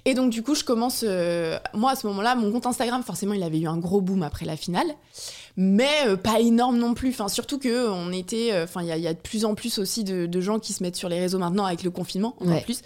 et 0.06 0.14
donc 0.14 0.32
du 0.32 0.44
coup, 0.44 0.56
je 0.56 0.64
commence, 0.64 1.04
euh, 1.08 1.58
moi 1.74 1.92
à 1.92 1.96
ce 1.96 2.08
moment-là, 2.08 2.36
mon 2.36 2.52
compte 2.52 2.66
Instagram, 2.66 3.04
forcément, 3.04 3.34
il 3.34 3.44
avait 3.44 3.60
eu 3.60 3.68
un 3.68 3.78
gros 3.78 4.02
boom 4.02 4.24
après 4.24 4.46
la 4.46 4.58
finale 4.58 4.88
mais 5.58 6.08
euh, 6.08 6.16
pas 6.16 6.40
énorme 6.40 6.78
non 6.78 6.94
plus. 6.94 7.10
Enfin, 7.10 7.28
surtout 7.28 7.60
que 7.60 7.90
on 7.90 8.12
était, 8.12 8.52
euh, 8.52 8.64
enfin, 8.64 8.82
il 8.82 8.88
y, 8.88 9.08
a 9.08 9.14
de 9.14 9.20
plus 9.20 9.46
en 9.46 9.56
plus 9.56 9.80
aussi 9.80 10.04
de, 10.04 10.42
gens 10.42 10.60
qui 10.60 10.74
se 10.74 10.82
mettent 10.82 10.96
sur 10.96 11.10
les 11.10 11.20
réseaux 11.20 11.38
maintenant 11.38 11.66
avec 11.66 11.84
le 11.84 11.92
confinement, 11.92 12.36
en 12.40 12.60
plus. 12.62 12.82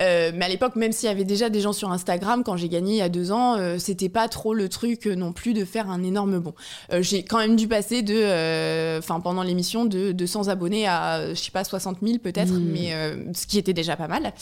Euh, 0.00 0.32
mais 0.34 0.44
à 0.44 0.48
l'époque, 0.48 0.76
même 0.76 0.92
s'il 0.92 1.08
y 1.08 1.12
avait 1.12 1.24
déjà 1.24 1.48
des 1.48 1.60
gens 1.60 1.72
sur 1.72 1.90
Instagram, 1.90 2.42
quand 2.44 2.56
j'ai 2.56 2.68
gagné 2.68 2.92
il 2.92 2.98
y 2.98 3.02
a 3.02 3.08
deux 3.08 3.32
ans, 3.32 3.56
c'était 3.78 4.08
pas 4.08 4.28
trop 4.28 4.52
le 4.52 4.68
truc 4.68 5.06
non 5.06 5.32
plus 5.32 5.54
de 5.54 5.64
faire 5.64 5.88
un 5.90 6.02
énorme 6.02 6.38
bond. 6.38 6.54
j'ai 7.00 7.22
quand 7.22 7.38
même 7.38 7.56
dû 7.56 7.68
passer 7.68 8.02
de, 8.02 8.98
enfin, 8.98 9.20
pendant 9.20 9.42
l'émission, 9.42 9.86
de 9.86 10.12
200 10.12 10.48
abonnés 10.48 10.86
à, 10.86 11.30
je 11.30 11.40
sais 11.40 11.50
pas, 11.50 11.64
60 11.64 11.98
000 12.02 12.18
peut-être, 12.18 12.52
hmm. 12.52 12.70
mais 12.70 12.92
ce 13.34 13.46
qui 13.46 13.58
était 13.58 13.72
déjà 13.72 13.96
pas 13.96 14.08
mal. 14.08 14.34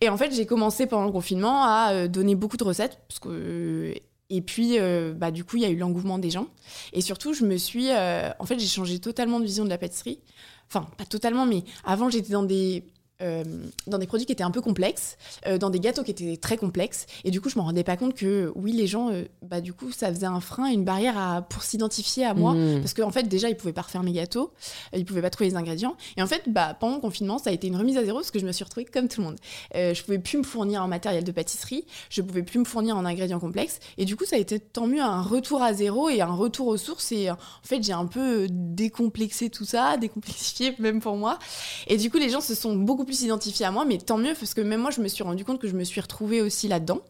Et 0.00 0.08
en 0.08 0.16
fait, 0.16 0.34
j'ai 0.34 0.46
commencé 0.46 0.86
pendant 0.86 1.06
le 1.06 1.12
confinement 1.12 1.64
à 1.64 2.08
donner 2.08 2.34
beaucoup 2.34 2.56
de 2.56 2.64
recettes, 2.64 2.98
parce 3.08 3.20
que 3.20 3.94
et 4.30 4.40
puis, 4.40 4.78
euh, 4.78 5.12
bah, 5.14 5.30
du 5.30 5.44
coup, 5.44 5.56
il 5.56 5.62
y 5.62 5.66
a 5.66 5.70
eu 5.70 5.76
l'engouement 5.76 6.18
des 6.18 6.30
gens. 6.30 6.48
Et 6.92 7.00
surtout, 7.00 7.34
je 7.34 7.44
me 7.44 7.56
suis. 7.56 7.90
Euh, 7.90 8.30
en 8.38 8.46
fait, 8.46 8.58
j'ai 8.58 8.66
changé 8.66 8.98
totalement 8.98 9.38
de 9.38 9.44
vision 9.44 9.64
de 9.64 9.70
la 9.70 9.78
pâtisserie. 9.78 10.20
Enfin, 10.68 10.88
pas 10.96 11.04
totalement, 11.04 11.46
mais 11.46 11.62
avant, 11.84 12.08
j'étais 12.08 12.32
dans 12.32 12.42
des 12.42 12.84
euh, 13.22 13.44
dans 13.86 13.98
des 13.98 14.08
produits 14.08 14.26
qui 14.26 14.32
étaient 14.32 14.42
un 14.42 14.50
peu 14.50 14.60
complexes, 14.60 15.16
euh, 15.46 15.56
dans 15.56 15.70
des 15.70 15.78
gâteaux 15.78 16.02
qui 16.02 16.10
étaient 16.10 16.36
très 16.36 16.56
complexes. 16.56 17.06
Et 17.22 17.30
du 17.30 17.40
coup, 17.40 17.48
je 17.48 17.56
me 17.56 17.62
rendais 17.62 17.84
pas 17.84 17.96
compte 17.96 18.14
que, 18.14 18.50
oui, 18.56 18.72
les 18.72 18.88
gens, 18.88 19.10
euh, 19.10 19.22
bah, 19.40 19.60
du 19.60 19.72
coup, 19.72 19.92
ça 19.92 20.12
faisait 20.12 20.26
un 20.26 20.40
frein, 20.40 20.66
une 20.66 20.84
barrière 20.84 21.16
à, 21.16 21.42
pour 21.42 21.62
s'identifier 21.62 22.24
à 22.24 22.34
moi. 22.34 22.54
Mmh. 22.54 22.80
Parce 22.80 22.92
qu'en 22.92 23.12
fait, 23.12 23.28
déjà, 23.28 23.48
ils 23.48 23.56
pouvaient 23.56 23.72
pas 23.72 23.82
refaire 23.82 24.02
mes 24.02 24.10
gâteaux, 24.10 24.52
ils 24.96 25.04
pouvaient 25.04 25.22
pas 25.22 25.30
trouver 25.30 25.48
les 25.48 25.54
ingrédients. 25.54 25.96
Et 26.16 26.22
en 26.22 26.26
fait, 26.26 26.42
bah, 26.48 26.76
pendant 26.78 26.96
le 26.96 27.00
confinement, 27.00 27.38
ça 27.38 27.50
a 27.50 27.52
été 27.52 27.68
une 27.68 27.76
remise 27.76 27.96
à 27.98 28.04
zéro 28.04 28.18
parce 28.18 28.32
que 28.32 28.40
je 28.40 28.46
me 28.46 28.50
suis 28.50 28.64
retrouvée 28.64 28.84
comme 28.84 29.06
tout 29.06 29.20
le 29.20 29.28
monde. 29.28 29.36
Je 29.74 30.02
pouvais 30.02 30.18
plus 30.18 30.38
me 30.38 30.42
fournir 30.42 30.82
en 30.82 30.88
matériel 30.88 31.22
de 31.22 31.32
pâtisserie, 31.32 31.84
je 32.10 32.20
pouvais 32.20 32.42
plus 32.42 32.58
me 32.58 32.64
fournir 32.64 32.96
en 32.96 33.04
ingrédients 33.04 33.38
complexes. 33.38 33.78
Et 33.96 34.06
du 34.06 34.16
coup, 34.16 34.24
ça 34.24 34.34
a 34.34 34.40
été 34.40 34.58
tant 34.58 34.88
mieux 34.88 35.00
un 35.00 35.22
retour 35.22 35.62
à 35.62 35.72
zéro 35.72 36.08
et 36.08 36.20
un 36.20 36.34
retour 36.34 36.66
aux 36.66 36.76
sources. 36.76 37.12
Et 37.12 37.30
en 37.30 37.36
fait, 37.62 37.80
j'ai 37.82 37.92
un 37.92 38.06
peu 38.06 38.48
décomplexé 38.50 39.50
tout 39.50 39.64
ça, 39.64 39.96
décomplexifié 40.00 40.74
même 40.80 41.00
pour 41.00 41.16
moi. 41.16 41.38
Et 41.86 41.96
du 41.96 42.10
coup, 42.10 42.18
les 42.18 42.30
gens 42.30 42.40
se 42.40 42.56
sont 42.56 42.74
beaucoup 42.74 43.03
plus 43.04 43.22
identifiés 43.22 43.66
à 43.66 43.70
moi, 43.70 43.84
mais 43.84 43.98
tant 43.98 44.18
mieux 44.18 44.34
parce 44.38 44.54
que 44.54 44.60
même 44.60 44.80
moi, 44.80 44.90
je 44.90 45.00
me 45.00 45.08
suis 45.08 45.22
rendu 45.22 45.44
compte 45.44 45.60
que 45.60 45.68
je 45.68 45.74
me 45.74 45.84
suis 45.84 46.00
retrouvée 46.00 46.40
aussi 46.40 46.68
là-dedans. 46.68 47.00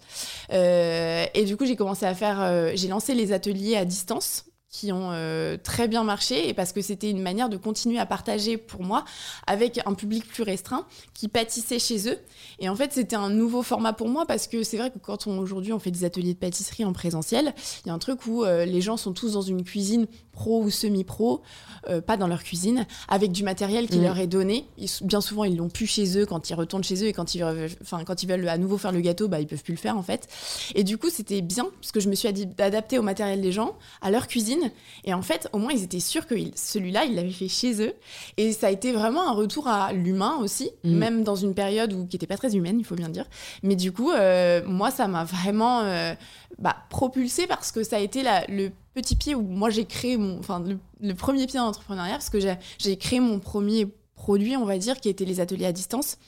Euh, 0.52 1.26
et 1.34 1.44
du 1.44 1.56
coup, 1.56 1.66
j'ai 1.66 1.76
commencé 1.76 2.06
à 2.06 2.14
faire, 2.14 2.40
euh, 2.40 2.72
j'ai 2.74 2.88
lancé 2.88 3.14
les 3.14 3.32
ateliers 3.32 3.76
à 3.76 3.84
distance 3.84 4.46
qui 4.68 4.90
ont 4.90 5.10
euh, 5.12 5.56
très 5.56 5.86
bien 5.86 6.02
marché 6.02 6.48
et 6.48 6.52
parce 6.52 6.72
que 6.72 6.80
c'était 6.80 7.08
une 7.08 7.22
manière 7.22 7.48
de 7.48 7.56
continuer 7.56 8.00
à 8.00 8.06
partager 8.06 8.56
pour 8.56 8.82
moi 8.82 9.04
avec 9.46 9.80
un 9.86 9.94
public 9.94 10.26
plus 10.26 10.42
restreint 10.42 10.84
qui 11.12 11.28
pâtissait 11.28 11.78
chez 11.78 12.10
eux 12.10 12.18
et 12.58 12.68
en 12.68 12.74
fait 12.74 12.92
c'était 12.92 13.14
un 13.14 13.30
nouveau 13.30 13.62
format 13.62 13.92
pour 13.92 14.08
moi 14.08 14.26
parce 14.26 14.48
que 14.48 14.64
c'est 14.64 14.76
vrai 14.76 14.90
que 14.90 14.98
quand 14.98 15.28
aujourd'hui 15.28 15.72
on 15.72 15.78
fait 15.78 15.92
des 15.92 16.02
ateliers 16.02 16.34
de 16.34 16.40
pâtisserie 16.40 16.84
en 16.84 16.92
présentiel 16.92 17.54
il 17.84 17.88
y 17.88 17.90
a 17.92 17.94
un 17.94 18.00
truc 18.00 18.26
où 18.26 18.44
les 18.44 18.80
gens 18.80 18.96
sont 18.96 19.12
tous 19.12 19.34
dans 19.34 19.42
une 19.42 19.62
cuisine 19.62 20.08
pro 20.34 20.62
ou 20.62 20.70
semi-pro 20.70 21.40
euh, 21.88 22.00
pas 22.00 22.16
dans 22.16 22.26
leur 22.26 22.42
cuisine 22.42 22.86
avec 23.08 23.32
du 23.32 23.42
matériel 23.44 23.88
qui 23.88 23.98
Mm. 23.98 24.02
leur 24.04 24.18
est 24.18 24.26
donné 24.26 24.66
Ils- 24.78 24.90
bien 25.02 25.20
souvent 25.20 25.44
ils 25.44 25.56
l'ont 25.56 25.68
plus 25.68 25.86
chez 25.86 26.18
eux 26.18 26.26
quand 26.26 26.50
ils 26.50 26.54
retournent 26.54 26.84
chez 26.84 27.02
eux 27.02 27.06
et 27.08 27.12
quand 27.12 27.34
ils 27.34 27.42
veulent, 27.42 27.70
enfin 27.82 28.04
quand 28.04 28.22
ils 28.22 28.28
veulent 28.28 28.48
à 28.48 28.58
nouveau 28.58 28.76
faire 28.78 28.92
le 28.92 29.00
gâteau 29.00 29.28
bah 29.28 29.40
ils 29.40 29.46
peuvent 29.46 29.62
plus 29.62 29.74
le 29.74 29.78
faire 29.78 29.96
en 29.96 30.02
fait 30.02 30.28
et 30.74 30.84
du 30.84 30.98
coup, 30.98 31.08
c'était 31.10 31.40
bien 31.40 31.66
parce 31.80 31.92
que 31.92 32.00
je 32.00 32.08
me 32.08 32.14
suis 32.14 32.28
adaptée 32.58 32.98
au 32.98 33.02
matériel 33.02 33.40
des 33.40 33.52
gens, 33.52 33.76
à 34.02 34.10
leur 34.10 34.26
cuisine. 34.26 34.70
Et 35.04 35.14
en 35.14 35.22
fait, 35.22 35.48
au 35.52 35.58
moins, 35.58 35.72
ils 35.72 35.82
étaient 35.82 36.00
sûrs 36.00 36.26
que 36.26 36.34
il- 36.34 36.52
celui-là, 36.56 37.04
ils 37.04 37.14
l'avaient 37.14 37.30
fait 37.30 37.48
chez 37.48 37.80
eux. 37.82 37.92
Et 38.36 38.52
ça 38.52 38.66
a 38.68 38.70
été 38.70 38.92
vraiment 38.92 39.28
un 39.28 39.32
retour 39.32 39.68
à 39.68 39.92
l'humain 39.92 40.36
aussi, 40.40 40.70
Mhm. 40.84 40.96
même 40.96 41.24
dans 41.24 41.36
une 41.36 41.54
période 41.54 41.92
où, 41.92 42.06
qui 42.06 42.16
n'était 42.16 42.26
pas 42.26 42.36
très 42.36 42.56
humaine, 42.56 42.78
il 42.78 42.84
faut 42.84 42.94
bien 42.96 43.08
dire. 43.08 43.26
Mais 43.62 43.76
du 43.76 43.92
coup, 43.92 44.10
euh, 44.10 44.62
moi, 44.66 44.90
ça 44.90 45.06
m'a 45.06 45.24
vraiment 45.24 45.80
euh, 45.82 46.14
bah, 46.58 46.76
propulsée 46.90 47.46
parce 47.46 47.72
que 47.72 47.82
ça 47.82 47.96
a 47.96 48.00
été 48.00 48.22
le 48.48 48.70
petit 48.94 49.16
pied 49.16 49.34
où 49.34 49.42
moi, 49.42 49.70
j'ai 49.70 49.84
créé 49.84 50.16
mon. 50.16 50.38
Enfin, 50.38 50.62
le, 51.00 51.14
premier 51.14 51.46
pied 51.46 51.58
dans 51.58 51.66
l'entrepreneuriat 51.66 52.14
parce 52.14 52.30
que 52.30 52.40
j'ai 52.40 52.54
j'ai 52.78 52.96
créé 52.96 53.20
mon 53.20 53.38
premier 53.38 53.88
produit, 54.14 54.56
on 54.56 54.64
va 54.64 54.78
dire, 54.78 55.00
qui 55.00 55.08
était 55.08 55.24
les 55.24 55.40
ateliers 55.40 55.66
à 55.66 55.72
distance. 55.72 56.18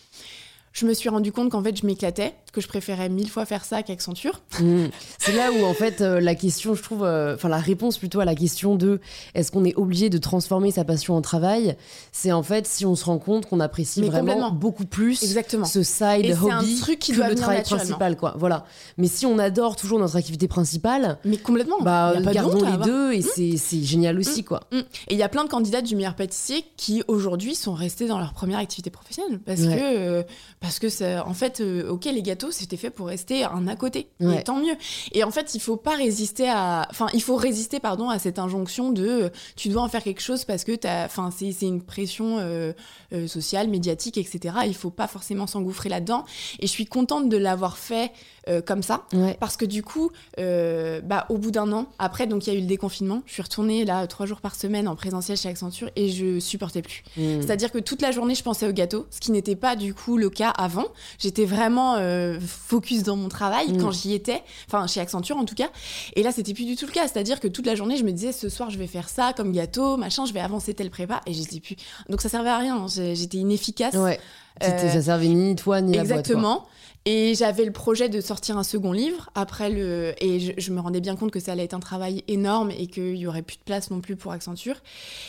Je 0.72 0.86
me 0.86 0.92
suis 0.92 1.08
rendu 1.08 1.32
compte 1.32 1.50
qu'en 1.50 1.62
fait, 1.62 1.74
je 1.74 1.86
m'éclatais, 1.86 2.34
que 2.56 2.60
je 2.62 2.68
préférais 2.68 3.08
mille 3.08 3.30
fois 3.30 3.44
faire 3.46 3.64
ça 3.64 3.82
qu'Accenture. 3.82 4.40
Mm. 4.60 4.86
C'est 5.18 5.32
là 5.34 5.50
où 5.52 5.64
en 5.64 5.74
fait 5.74 6.00
euh, 6.00 6.18
la 6.18 6.34
question, 6.34 6.74
je 6.74 6.82
trouve, 6.82 7.04
euh, 7.04 7.34
enfin 7.34 7.48
la 7.48 7.58
réponse 7.58 7.98
plutôt 7.98 8.20
à 8.20 8.24
la 8.24 8.34
question 8.34 8.74
de 8.74 9.00
est-ce 9.34 9.52
qu'on 9.52 9.64
est 9.66 9.74
obligé 9.76 10.08
de 10.08 10.16
transformer 10.18 10.70
sa 10.70 10.82
passion 10.84 11.14
en 11.14 11.20
travail, 11.20 11.76
c'est 12.10 12.32
en 12.32 12.42
fait 12.42 12.66
si 12.66 12.86
on 12.86 12.96
se 12.96 13.04
rend 13.04 13.18
compte 13.18 13.46
qu'on 13.46 13.60
apprécie 13.60 14.00
Mais 14.00 14.08
vraiment 14.08 14.50
beaucoup 14.50 14.86
plus 14.86 15.22
Exactement. 15.22 15.66
ce 15.66 15.82
side 15.82 16.24
Et 16.24 16.34
c'est 16.34 16.50
un 16.50 16.60
hobby 16.60 16.76
truc 16.80 16.98
qui 16.98 17.12
que 17.12 17.16
doit 17.18 17.28
le 17.28 17.34
travail 17.34 17.62
principal, 17.62 18.16
quoi. 18.16 18.34
Voilà. 18.38 18.64
Mais 18.96 19.08
si 19.08 19.26
on 19.26 19.38
adore 19.38 19.76
toujours 19.76 19.98
notre 19.98 20.16
activité 20.16 20.48
principale, 20.48 21.18
Mais 21.24 21.36
complètement. 21.36 21.76
bah 21.82 22.12
Y 22.14 22.18
a 22.18 22.22
pas 22.22 22.32
gardons 22.32 22.60
les 22.60 22.66
avoir. 22.72 22.86
deux 22.86 23.12
et 23.12 23.20
c'est 23.22 23.56
c'est 23.58 23.82
génial 23.82 24.18
aussi, 24.18 24.42
quoi. 24.42 24.60
Mm. 24.72 24.78
Et 24.78 25.14
il 25.14 25.18
y 25.18 25.22
a 25.22 25.28
plein 25.28 25.44
de 25.44 25.50
candidats 25.50 25.82
du 25.82 25.96
meilleur 25.96 26.14
pâtissier 26.16 26.64
qui 26.78 27.02
aujourd'hui 27.08 27.54
sont 27.54 27.74
restés 27.74 28.06
dans 28.06 28.18
leur 28.18 28.32
première 28.32 28.58
activité 28.58 28.88
professionnelle 28.90 29.38
parce 29.44 29.60
Ouais. 29.60 29.76
que 29.76 29.80
euh, 29.82 30.22
parce 30.60 30.78
que 30.78 30.88
ça, 30.88 31.26
en 31.26 31.34
fait 31.34 31.60
ok 31.88 32.04
les 32.06 32.22
gâteaux 32.22 32.45
c'était 32.50 32.76
fait 32.76 32.90
pour 32.90 33.08
rester 33.08 33.44
un 33.44 33.66
à 33.66 33.76
côté. 33.76 34.08
Ouais. 34.20 34.40
et 34.40 34.42
tant 34.42 34.56
mieux. 34.56 34.74
Et 35.12 35.24
en 35.24 35.30
fait 35.30 35.54
il 35.54 35.60
faut 35.60 35.76
pas 35.76 35.96
résister 35.96 36.48
à 36.48 36.86
enfin 36.90 37.06
il 37.14 37.22
faut 37.22 37.36
résister 37.36 37.80
pardon 37.80 38.08
à 38.08 38.18
cette 38.18 38.38
injonction 38.38 38.90
de 38.90 39.06
euh, 39.06 39.28
tu 39.56 39.68
dois 39.68 39.82
en 39.82 39.88
faire 39.88 40.02
quelque 40.02 40.22
chose 40.22 40.44
parce 40.44 40.64
que 40.64 40.72
t'as 40.72 41.04
enfin 41.04 41.30
c'est 41.36 41.52
c'est 41.52 41.66
une 41.66 41.82
pression 41.82 42.38
euh, 42.38 42.72
euh, 43.12 43.26
sociale 43.26 43.68
médiatique 43.68 44.18
etc 44.18 44.56
il 44.66 44.74
faut 44.74 44.90
pas 44.90 45.08
forcément 45.08 45.46
s'engouffrer 45.46 45.88
là-dedans. 45.88 46.24
Et 46.60 46.66
je 46.66 46.72
suis 46.72 46.86
contente 46.86 47.28
de 47.28 47.36
l'avoir 47.36 47.78
fait 47.78 48.12
euh, 48.48 48.60
comme 48.62 48.82
ça 48.82 49.04
Ouais. 49.12 49.36
parce 49.40 49.56
que 49.56 49.64
du 49.64 49.82
coup, 49.82 50.10
euh, 50.38 51.00
bah, 51.00 51.26
au 51.28 51.38
bout 51.38 51.50
d'un 51.50 51.72
an, 51.72 51.86
après, 51.98 52.26
donc 52.26 52.46
il 52.46 52.52
y 52.52 52.56
a 52.56 52.58
eu 52.58 52.62
le 52.62 52.66
déconfinement, 52.66 53.22
je 53.26 53.32
suis 53.32 53.42
retournée 53.42 53.84
là 53.84 54.06
trois 54.06 54.26
jours 54.26 54.40
par 54.40 54.54
semaine 54.54 54.88
en 54.88 54.96
présentiel 54.96 55.36
chez 55.36 55.48
Accenture 55.48 55.90
et 55.96 56.08
je 56.10 56.38
supportais 56.40 56.82
plus. 56.82 57.02
Mm. 57.16 57.40
C'est-à-dire 57.42 57.72
que 57.72 57.78
toute 57.78 58.02
la 58.02 58.10
journée, 58.12 58.34
je 58.34 58.42
pensais 58.42 58.68
au 58.68 58.72
gâteau, 58.72 59.06
ce 59.10 59.20
qui 59.20 59.32
n'était 59.32 59.56
pas 59.56 59.76
du 59.76 59.94
coup 59.94 60.16
le 60.16 60.30
cas 60.30 60.50
avant. 60.50 60.86
J'étais 61.18 61.44
vraiment 61.44 61.96
euh, 61.96 62.38
focus 62.40 63.02
dans 63.02 63.16
mon 63.16 63.28
travail 63.28 63.72
Mm. 63.72 63.80
quand 63.80 63.90
j'y 63.90 64.14
étais, 64.14 64.42
enfin 64.68 64.86
chez 64.86 65.00
Accenture 65.00 65.36
en 65.36 65.44
tout 65.44 65.54
cas. 65.54 65.68
Et 66.14 66.22
là, 66.22 66.30
c'était 66.32 66.54
plus 66.54 66.64
du 66.66 66.76
tout 66.76 66.86
le 66.86 66.92
cas. 66.92 67.08
C'est-à-dire 67.08 67.40
que 67.40 67.48
toute 67.48 67.66
la 67.66 67.74
journée, 67.74 67.96
je 67.96 68.04
me 68.04 68.12
disais 68.12 68.32
ce 68.32 68.48
soir, 68.48 68.70
je 68.70 68.78
vais 68.78 68.86
faire 68.86 69.08
ça 69.08 69.32
comme 69.36 69.52
gâteau, 69.52 69.96
machin, 69.96 70.24
je 70.24 70.32
vais 70.32 70.40
avancer 70.40 70.72
tel 70.74 70.90
prépa 70.90 71.20
et 71.26 71.32
j'étais 71.32 71.60
plus. 71.60 71.76
Donc 72.08 72.20
ça 72.20 72.28
servait 72.28 72.50
à 72.50 72.58
rien. 72.58 72.86
J'étais 72.88 73.38
inefficace. 73.38 73.94
Ouais. 73.94 74.20
Euh, 74.62 74.90
ça 74.92 75.02
servait 75.02 75.28
ni 75.28 75.54
toi 75.54 75.80
ni 75.80 75.92
la 75.96 76.04
boîte. 76.04 76.08
quoi. 76.08 76.18
Exactement. 76.20 76.66
Et 77.08 77.34
j'avais 77.36 77.64
le 77.64 77.70
projet 77.72 78.08
de 78.08 78.20
sortir 78.20 78.58
un 78.58 78.64
second 78.64 78.90
livre 78.92 79.30
après 79.34 79.70
le 79.70 80.12
et 80.22 80.40
je, 80.40 80.52
je 80.58 80.72
me 80.72 80.80
rendais 80.80 81.00
bien 81.00 81.14
compte 81.16 81.30
que 81.30 81.40
ça 81.40 81.52
allait 81.52 81.64
être 81.64 81.74
un 81.74 81.80
travail 81.80 82.24
énorme 82.28 82.70
et 82.72 82.88
qu'il 82.88 83.16
y 83.16 83.26
aurait 83.28 83.42
plus 83.42 83.56
de 83.56 83.62
place 83.64 83.90
non 83.90 84.00
plus 84.00 84.16
pour 84.16 84.32
Accenture. 84.32 84.76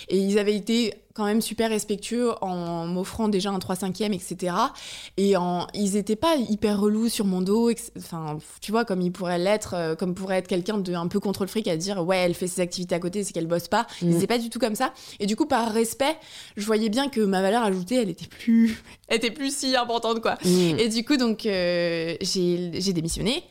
Et 0.09 0.17
ils 0.17 0.39
avaient 0.39 0.55
été 0.55 0.93
quand 1.13 1.25
même 1.25 1.41
super 1.41 1.71
respectueux 1.71 2.31
en 2.41 2.85
m'offrant 2.85 3.27
déjà 3.27 3.49
un 3.49 3.57
3 3.57 3.75
5 3.75 4.01
e 4.01 4.03
etc. 4.13 4.55
Et 5.17 5.35
en, 5.35 5.65
ils 5.73 5.95
étaient 5.97 6.15
pas 6.15 6.35
hyper 6.35 6.79
relous 6.79 7.09
sur 7.09 7.25
mon 7.25 7.41
dos. 7.41 7.71
Enfin, 7.97 8.37
tu 8.61 8.71
vois, 8.71 8.85
comme 8.85 9.01
ils 9.01 9.11
pourraient 9.11 9.39
l'être, 9.39 9.73
euh, 9.73 9.95
comme 9.95 10.13
pourrait 10.13 10.37
être 10.37 10.47
quelqu'un 10.47 10.77
de 10.77 10.93
un 10.93 11.07
peu 11.07 11.19
contrôle 11.19 11.47
fric 11.47 11.67
à 11.69 11.75
dire 11.75 12.05
ouais, 12.05 12.17
elle 12.17 12.35
fait 12.35 12.45
ses 12.45 12.61
activités 12.61 12.93
à 12.93 12.99
côté, 12.99 13.23
c'est 13.23 13.33
qu'elle 13.33 13.47
bosse 13.47 13.67
pas. 13.67 13.87
Ils 14.03 14.09
Mm. 14.09 14.17
étaient 14.17 14.27
pas 14.27 14.37
du 14.37 14.51
tout 14.51 14.59
comme 14.59 14.75
ça. 14.75 14.93
Et 15.19 15.25
du 15.25 15.35
coup, 15.35 15.47
par 15.47 15.71
respect, 15.71 16.15
je 16.55 16.65
voyais 16.67 16.89
bien 16.89 17.09
que 17.09 17.21
ma 17.21 17.41
valeur 17.41 17.63
ajoutée, 17.63 17.95
elle 17.95 18.09
était 18.09 18.27
plus, 18.27 18.83
elle 19.07 19.17
était 19.17 19.31
plus 19.31 19.55
si 19.55 19.75
importante 19.75 20.21
quoi. 20.21 20.35
Mm. 20.45 20.77
Et 20.79 20.87
du 20.89 21.03
coup, 21.03 21.17
donc, 21.17 21.47
euh, 21.47 21.66
j'ai 22.21 22.71
j'ai 22.81 22.93
démissionné. 22.93 23.43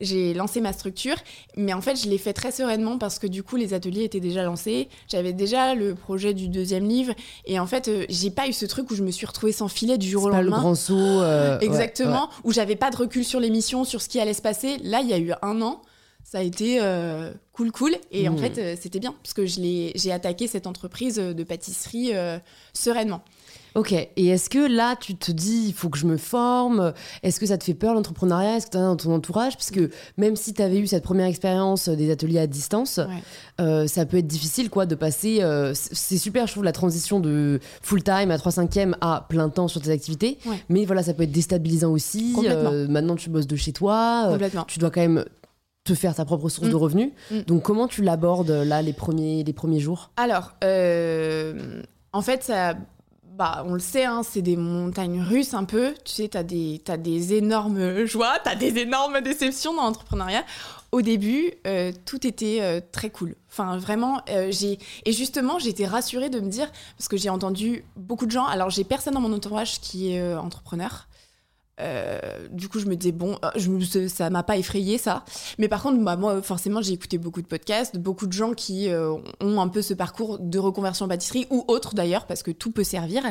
J'ai 0.00 0.34
lancé 0.34 0.60
ma 0.60 0.72
structure, 0.72 1.14
mais 1.56 1.72
en 1.72 1.80
fait, 1.80 1.94
je 1.94 2.08
l'ai 2.08 2.18
fait 2.18 2.32
très 2.32 2.50
sereinement 2.50 2.98
parce 2.98 3.20
que 3.20 3.28
du 3.28 3.44
coup, 3.44 3.54
les 3.54 3.74
ateliers 3.74 4.02
étaient 4.02 4.18
déjà 4.18 4.42
lancés. 4.42 4.88
J'avais 5.08 5.32
déjà 5.32 5.76
le 5.76 5.94
projet 5.94 6.34
du 6.34 6.48
deuxième 6.48 6.88
livre, 6.88 7.14
et 7.44 7.60
en 7.60 7.66
fait, 7.66 7.86
euh, 7.86 8.04
j'ai 8.08 8.30
pas 8.32 8.48
eu 8.48 8.52
ce 8.52 8.66
truc 8.66 8.90
où 8.90 8.96
je 8.96 9.04
me 9.04 9.12
suis 9.12 9.24
retrouvée 9.24 9.52
sans 9.52 9.68
filet 9.68 9.96
du 9.96 10.08
jour 10.08 10.24
au 10.24 10.30
pas 10.30 10.38
le 10.42 10.48
lendemain. 10.48 10.62
grand 10.62 10.74
saut. 10.74 10.94
euh, 11.22 11.56
ouais, 11.60 11.64
Exactement, 11.64 12.28
où 12.42 12.50
j'avais 12.52 12.74
pas 12.74 12.90
de 12.90 12.96
recul 12.96 13.24
sur 13.24 13.38
l'émission, 13.38 13.84
sur 13.84 14.02
ce 14.02 14.08
qui 14.08 14.18
allait 14.18 14.34
se 14.34 14.42
passer. 14.42 14.78
Là, 14.82 14.98
il 15.00 15.08
y 15.08 15.12
a 15.14 15.18
eu 15.18 15.32
un 15.42 15.62
an, 15.62 15.80
ça 16.24 16.38
a 16.38 16.42
été 16.42 16.78
euh, 16.82 17.30
cool, 17.52 17.70
cool, 17.70 17.94
et 18.10 18.28
en 18.28 18.32
Mm. 18.32 18.38
fait, 18.38 18.58
euh, 18.58 18.74
c'était 18.78 18.98
bien 18.98 19.14
parce 19.22 19.32
que 19.32 19.46
j'ai 19.46 20.10
attaqué 20.10 20.48
cette 20.48 20.66
entreprise 20.66 21.20
euh, 21.20 21.34
de 21.34 21.44
pâtisserie 21.44 22.10
euh, 22.14 22.38
sereinement. 22.72 23.22
Ok, 23.74 23.92
et 23.92 24.08
est-ce 24.28 24.48
que 24.48 24.58
là, 24.72 24.94
tu 24.94 25.16
te 25.16 25.32
dis, 25.32 25.64
il 25.66 25.72
faut 25.74 25.88
que 25.88 25.98
je 25.98 26.06
me 26.06 26.16
forme? 26.16 26.92
Est-ce 27.24 27.40
que 27.40 27.46
ça 27.46 27.58
te 27.58 27.64
fait 27.64 27.74
peur 27.74 27.94
l'entrepreneuriat? 27.94 28.56
Est-ce 28.58 28.66
que 28.66 28.70
tu 28.72 28.76
as 28.78 28.82
dans 28.82 28.96
ton 28.96 29.12
entourage? 29.14 29.54
Parce 29.56 29.70
que 29.72 29.90
même 30.16 30.36
si 30.36 30.54
tu 30.54 30.62
avais 30.62 30.78
eu 30.78 30.86
cette 30.86 31.02
première 31.02 31.26
expérience 31.26 31.88
euh, 31.88 31.96
des 31.96 32.10
ateliers 32.12 32.38
à 32.38 32.46
distance, 32.46 32.98
Ouais. 32.98 33.22
euh, 33.60 33.86
ça 33.88 34.06
peut 34.06 34.18
être 34.18 34.26
difficile 34.28 34.70
quoi 34.70 34.86
de 34.86 34.94
passer. 34.94 35.38
euh, 35.42 35.72
c'est 35.74 36.18
super, 36.18 36.46
je 36.46 36.52
trouve, 36.52 36.62
la 36.64 36.70
transition 36.72 37.18
de 37.18 37.58
full-time 37.82 38.30
à 38.30 38.38
3 38.38 38.52
5 38.52 38.78
à 39.00 39.26
plein 39.28 39.48
temps 39.48 39.66
sur 39.68 39.80
tes 39.80 39.90
activités. 39.90 40.38
Ouais. 40.46 40.62
Mais 40.68 40.84
voilà, 40.84 41.02
ça 41.02 41.12
peut 41.14 41.24
être 41.24 41.32
déstabilisant 41.32 41.90
aussi. 41.90 42.32
Complètement. 42.32 42.70
Euh, 42.72 42.86
maintenant, 42.88 43.16
tu 43.16 43.28
bosses 43.28 43.46
de 43.48 43.56
chez 43.56 43.72
toi. 43.72 44.28
Complètement. 44.30 44.64
tu 44.68 44.78
dois 44.78 44.90
quand 44.92 45.00
même 45.00 45.24
te 45.82 45.94
faire 45.94 46.14
ta 46.14 46.24
propre 46.24 46.48
source 46.48 46.68
Mm. 46.68 46.70
de 46.70 46.76
revenus. 46.76 47.10
Mm. 47.30 47.40
Donc, 47.48 47.62
comment 47.62 47.88
tu 47.88 48.02
l'abordes 48.02 48.50
là 48.50 48.80
les 48.82 48.92
premiers, 48.92 49.42
les 49.44 49.52
premiers 49.52 49.80
jours? 49.80 50.10
Alors, 50.16 50.52
euh, 50.62 51.82
en 52.12 52.22
fait, 52.22 52.42
ça, 52.44 52.74
bah, 53.36 53.64
on 53.66 53.74
le 53.74 53.80
sait, 53.80 54.04
hein, 54.04 54.22
c'est 54.22 54.42
des 54.42 54.56
montagnes 54.56 55.20
russes 55.20 55.54
un 55.54 55.64
peu. 55.64 55.94
Tu 56.04 56.12
sais, 56.12 56.28
t'as 56.28 56.44
des, 56.44 56.80
t'as 56.84 56.96
des 56.96 57.34
énormes 57.34 58.04
joies, 58.04 58.38
t'as 58.44 58.54
des 58.54 58.78
énormes 58.78 59.20
déceptions 59.20 59.74
dans 59.74 59.82
l'entrepreneuriat. 59.82 60.44
Au 60.92 61.02
début, 61.02 61.52
euh, 61.66 61.90
tout 62.04 62.24
était 62.24 62.58
euh, 62.60 62.80
très 62.92 63.10
cool. 63.10 63.34
Enfin, 63.50 63.76
vraiment, 63.78 64.20
euh, 64.30 64.52
j'ai 64.52 64.78
et 65.04 65.12
justement, 65.12 65.58
j'étais 65.58 65.86
rassurée 65.86 66.30
de 66.30 66.38
me 66.38 66.48
dire 66.48 66.70
parce 66.96 67.08
que 67.08 67.16
j'ai 67.16 67.30
entendu 67.30 67.84
beaucoup 67.96 68.26
de 68.26 68.30
gens. 68.30 68.46
Alors, 68.46 68.70
j'ai 68.70 68.84
personne 68.84 69.14
dans 69.14 69.20
mon 69.20 69.32
entourage 69.32 69.80
qui 69.80 70.12
est 70.12 70.34
entrepreneur. 70.34 71.08
Euh, 71.80 72.20
du 72.50 72.68
coup, 72.68 72.78
je 72.78 72.86
me 72.86 72.94
disais 72.94 73.12
bon, 73.12 73.36
euh, 73.44 73.50
je 73.56 74.06
ça 74.08 74.30
m'a 74.30 74.42
pas 74.42 74.56
effrayé 74.56 74.98
ça. 74.98 75.24
Mais 75.58 75.68
par 75.68 75.82
contre, 75.82 76.02
bah, 76.02 76.16
moi, 76.16 76.40
forcément, 76.42 76.80
j'ai 76.82 76.92
écouté 76.92 77.18
beaucoup 77.18 77.42
de 77.42 77.46
podcasts, 77.46 77.96
beaucoup 77.98 78.26
de 78.26 78.32
gens 78.32 78.52
qui 78.54 78.88
euh, 78.88 79.14
ont 79.40 79.60
un 79.60 79.68
peu 79.68 79.82
ce 79.82 79.94
parcours 79.94 80.38
de 80.38 80.58
reconversion 80.58 81.06
en 81.06 81.08
pâtisserie 81.08 81.46
ou 81.50 81.64
autre 81.68 81.94
d'ailleurs, 81.94 82.26
parce 82.26 82.42
que 82.42 82.50
tout 82.50 82.70
peut 82.70 82.84
servir. 82.84 83.22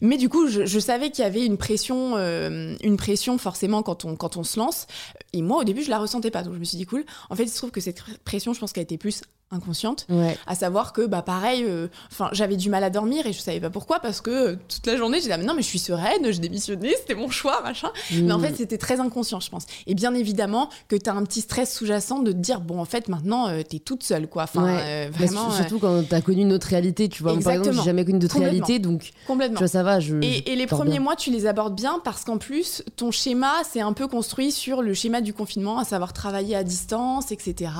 Mais 0.00 0.16
du 0.16 0.28
coup, 0.28 0.48
je, 0.48 0.78
savais 0.78 1.10
qu'il 1.10 1.22
y 1.22 1.26
avait 1.26 1.44
une 1.44 1.58
pression, 1.58 2.16
une 2.16 2.96
pression 2.96 3.38
forcément 3.38 3.82
quand 3.82 4.04
on 4.04 4.16
quand 4.16 4.36
on 4.36 4.44
se 4.44 4.58
lance. 4.58 4.86
Et 5.32 5.42
moi, 5.42 5.60
au 5.60 5.64
début, 5.64 5.82
je 5.82 5.90
la 5.90 5.98
ressentais 5.98 6.30
pas, 6.30 6.42
donc 6.42 6.54
je 6.54 6.58
me 6.58 6.64
suis 6.64 6.78
dit 6.78 6.86
cool. 6.86 7.04
En 7.30 7.36
fait, 7.36 7.44
il 7.44 7.50
se 7.50 7.56
trouve 7.56 7.70
que 7.70 7.80
cette 7.80 8.02
pression, 8.24 8.52
je 8.52 8.60
pense 8.60 8.72
qu'elle 8.72 8.84
était 8.84 8.98
plus 8.98 9.22
inconsciente, 9.50 10.06
Ouais. 10.10 10.36
à 10.46 10.54
savoir 10.54 10.92
que 10.92 11.06
bah 11.06 11.22
pareil, 11.22 11.64
euh, 11.66 11.88
enfin 12.12 12.28
j'avais 12.32 12.56
du 12.56 12.68
mal 12.68 12.84
à 12.84 12.90
dormir 12.90 13.26
et 13.26 13.32
je 13.32 13.40
savais 13.40 13.60
pas 13.60 13.70
pourquoi 13.70 13.98
parce 14.00 14.20
que 14.20 14.30
euh, 14.30 14.56
toute 14.68 14.86
la 14.86 14.96
journée 14.96 15.20
j'étais 15.20 15.36
mais 15.38 15.44
non 15.44 15.54
mais 15.54 15.62
je 15.62 15.68
suis 15.68 15.78
sereine, 15.78 16.30
j'ai 16.30 16.38
démissionné, 16.38 16.94
c'était 16.98 17.14
mon 17.14 17.30
choix 17.30 17.62
machin. 17.62 17.88
Mais 18.12 18.30
en 18.32 18.38
Mm. 18.38 18.42
fait 18.44 18.56
c'était 18.56 18.78
très 18.78 19.00
inconscient 19.00 19.40
je 19.40 19.48
pense. 19.50 19.64
Et 19.86 19.94
bien 19.94 20.14
évidemment 20.14 20.68
que 20.88 20.96
t'as 20.96 21.14
un 21.14 21.24
petit 21.24 21.40
stress 21.40 21.74
sous-jacent 21.74 22.20
de 22.20 22.32
te 22.32 22.36
dire 22.36 22.60
bon 22.60 22.78
en 22.78 22.84
fait 22.84 23.08
maintenant 23.08 23.48
euh, 23.48 23.62
t'es 23.62 23.78
toute 23.78 24.02
seule 24.02 24.28
quoi. 24.28 24.42
Enfin 24.44 24.64
Ouais. 24.64 24.80
euh, 24.82 25.08
vraiment 25.12 25.50
sur- 25.50 25.54
surtout 25.60 25.78
quand 25.78 26.02
t'as 26.08 26.20
connu 26.20 26.44
notre 26.44 26.66
réalité, 26.68 27.08
tu 27.08 27.22
vois. 27.22 27.32
Moi, 27.32 27.42
par 27.42 27.52
exemple, 27.52 27.68
Exactement. 27.68 27.82
j'ai 27.84 27.88
jamais 27.90 28.04
connu 28.04 28.18
d'autre 28.18 28.38
réalité, 28.38 28.78
donc 28.78 29.02
tu 29.02 29.12
complètement. 29.26 29.58
vois, 29.58 29.68
ça 29.68 29.82
va. 29.82 29.98
Je, 30.00 30.16
Et, 30.22 30.52
et 30.52 30.56
les 30.56 30.64
je 30.64 30.68
premiers 30.68 30.92
bien. 30.92 31.00
mois, 31.00 31.16
tu 31.16 31.30
les 31.30 31.46
abordes 31.46 31.74
bien 31.74 32.00
parce 32.04 32.24
qu'en 32.24 32.36
plus, 32.38 32.82
ton 32.96 33.10
schéma, 33.10 33.52
c'est 33.70 33.80
un 33.80 33.92
peu 33.92 34.08
construit 34.08 34.52
sur 34.52 34.82
le 34.82 34.92
schéma 34.94 35.20
du 35.20 35.32
confinement, 35.32 35.78
à 35.78 35.84
savoir 35.84 36.12
travailler 36.12 36.54
à 36.56 36.64
distance, 36.64 37.32
etc. 37.32 37.70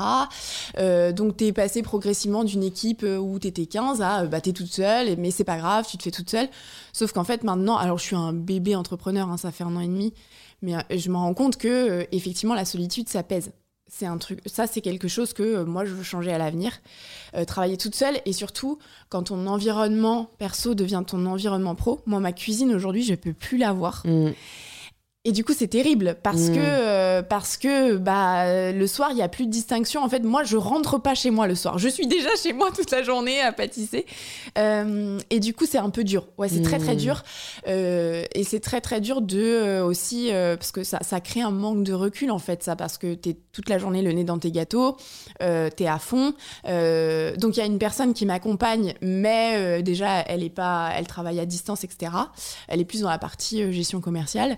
Donc, 1.15 1.37
tu 1.37 1.53
passé 1.59 1.83
progressivement 1.83 2.45
d'une 2.45 2.63
équipe 2.63 3.03
euh, 3.03 3.19
où 3.19 3.41
tu 3.41 3.49
étais 3.49 3.67
15 3.67 4.01
à 4.01 4.21
euh, 4.21 4.27
bah, 4.29 4.41
tu 4.41 4.51
es 4.51 4.53
toute 4.53 4.73
seule, 4.73 5.17
mais 5.19 5.33
c'est 5.33 5.43
pas 5.43 5.59
grave, 5.59 5.85
tu 5.91 5.99
te 5.99 6.05
fais 6.05 6.13
toute 6.13 6.31
seule. 6.31 6.49
Sauf 6.93 7.11
qu'en 7.11 7.25
fait, 7.25 7.43
maintenant, 7.43 7.77
alors 7.77 7.99
je 7.99 8.05
suis 8.05 8.15
un 8.15 8.33
bébé 8.33 8.77
entrepreneur, 8.77 9.29
hein, 9.29 9.37
ça 9.37 9.51
fait 9.51 9.65
un 9.65 9.75
an 9.75 9.81
et 9.81 9.89
demi, 9.89 10.15
mais 10.63 10.77
euh, 10.77 10.81
je 10.97 11.11
me 11.11 11.17
rends 11.17 11.35
compte 11.35 11.57
que, 11.57 12.07
effectivement, 12.13 12.55
la 12.55 12.65
solitude, 12.65 13.09
ça 13.09 13.25
pèse. 13.25 13.51
C'est 13.89 14.07
un 14.07 14.19
truc, 14.19 14.41
ça 14.47 14.67
c'est 14.67 14.83
quelque 14.83 15.09
chose 15.09 15.33
que 15.33 15.65
moi 15.65 15.87
je 15.87 15.95
veux 15.95 16.03
changer 16.03 16.31
à 16.31 16.37
l'avenir. 16.37 16.73
Travailler 17.47 17.79
toute 17.79 17.95
seule 17.95 18.21
et 18.27 18.35
surtout 18.35 18.79
quand 19.09 19.23
ton 19.23 19.47
environnement 19.47 20.29
perso 20.37 20.75
devient 20.75 21.03
ton 21.07 21.25
environnement 21.25 21.75
pro. 21.75 22.03
Moi 22.05 22.21
ma 22.21 22.33
cuisine 22.35 22.75
aujourd'hui 22.75 23.03
je 23.03 23.15
peux 23.15 23.33
plus 23.33 23.57
la 23.57 23.73
voir. 23.73 24.03
Et 25.25 25.33
du 25.33 25.45
coup 25.45 25.53
c'est 25.53 25.67
terrible 25.69 26.17
parce 26.23 26.49
Mm. 26.49 26.55
que 26.55 26.59
euh, 26.61 27.23
parce 27.23 27.57
que 27.57 27.97
bah 27.97 28.73
le 28.73 28.87
soir 28.87 29.09
il 29.11 29.19
y 29.19 29.23
a 29.23 29.29
plus 29.29 29.47
de 29.47 29.51
distinction. 29.51 30.03
En 30.03 30.09
fait 30.09 30.21
moi 30.23 30.45
je 30.45 30.57
rentre 30.57 30.99
pas 30.99 31.15
chez 31.17 31.31
moi 31.31 31.47
le 31.49 31.57
soir. 31.57 31.77
Je 31.79 31.89
suis 31.89 32.07
déjà 32.07 32.29
chez 32.41 32.53
moi 32.53 32.71
toute 32.75 32.91
la 32.93 33.03
journée 33.03 33.41
à 33.41 33.53
pâtisser. 33.53 34.07
Euh, 34.57 35.19
et 35.31 35.41
du 35.41 35.55
coup 35.55 35.67
c'est 35.67 35.77
un 35.79 35.91
peu 35.91 36.05
dur. 36.05 36.29
Ouais 36.39 36.49
c'est 36.49 36.63
très 36.63 36.79
très 36.79 36.95
Mm. 36.95 36.99
dur. 36.99 37.23
Euh, 37.67 38.25
et 38.35 38.45
c'est 38.45 38.61
très 38.61 38.81
très 38.81 39.01
dur 39.01 39.21
de 39.21 39.81
aussi 39.81 40.31
parce 40.33 40.71
que 40.73 40.85
ça, 40.85 41.01
ça 41.03 41.21
crée 41.21 41.43
un 41.43 41.51
manque 41.51 41.83
de 41.83 41.93
recul 41.93 42.31
en 42.31 42.39
fait 42.39 42.63
ça 42.63 42.77
parce 42.77 42.97
que 42.97 43.13
t'es 43.15 43.37
toute 43.53 43.69
la 43.69 43.79
journée 43.79 44.03
le 44.03 44.13
nez 44.13 44.25
dans 44.25 44.39
tes 44.39 44.53
gâteaux, 44.53 44.97
t'es 45.41 45.87
à 45.89 45.99
fond. 45.99 46.33
Donc 46.65 47.57
il 47.57 47.59
y 47.59 47.61
a 47.61 47.67
une 47.67 47.79
personne 47.81 48.15
qui 48.15 48.25
m'accompagne, 48.25 48.95
mais 49.03 49.83
déjà 49.83 50.21
elle 50.21 50.45
est 50.45 50.49
pas, 50.49 50.91
elle 50.97 51.09
travaille 51.09 51.41
à 51.41 51.45
distance, 51.45 51.83
etc. 51.83 52.13
Elle 52.69 52.81
est 52.81 52.85
plus 52.85 53.01
dans 53.03 53.11
la 53.11 53.19
partie 53.19 53.71
gestion 53.73 54.01
commerciale. 54.01 54.57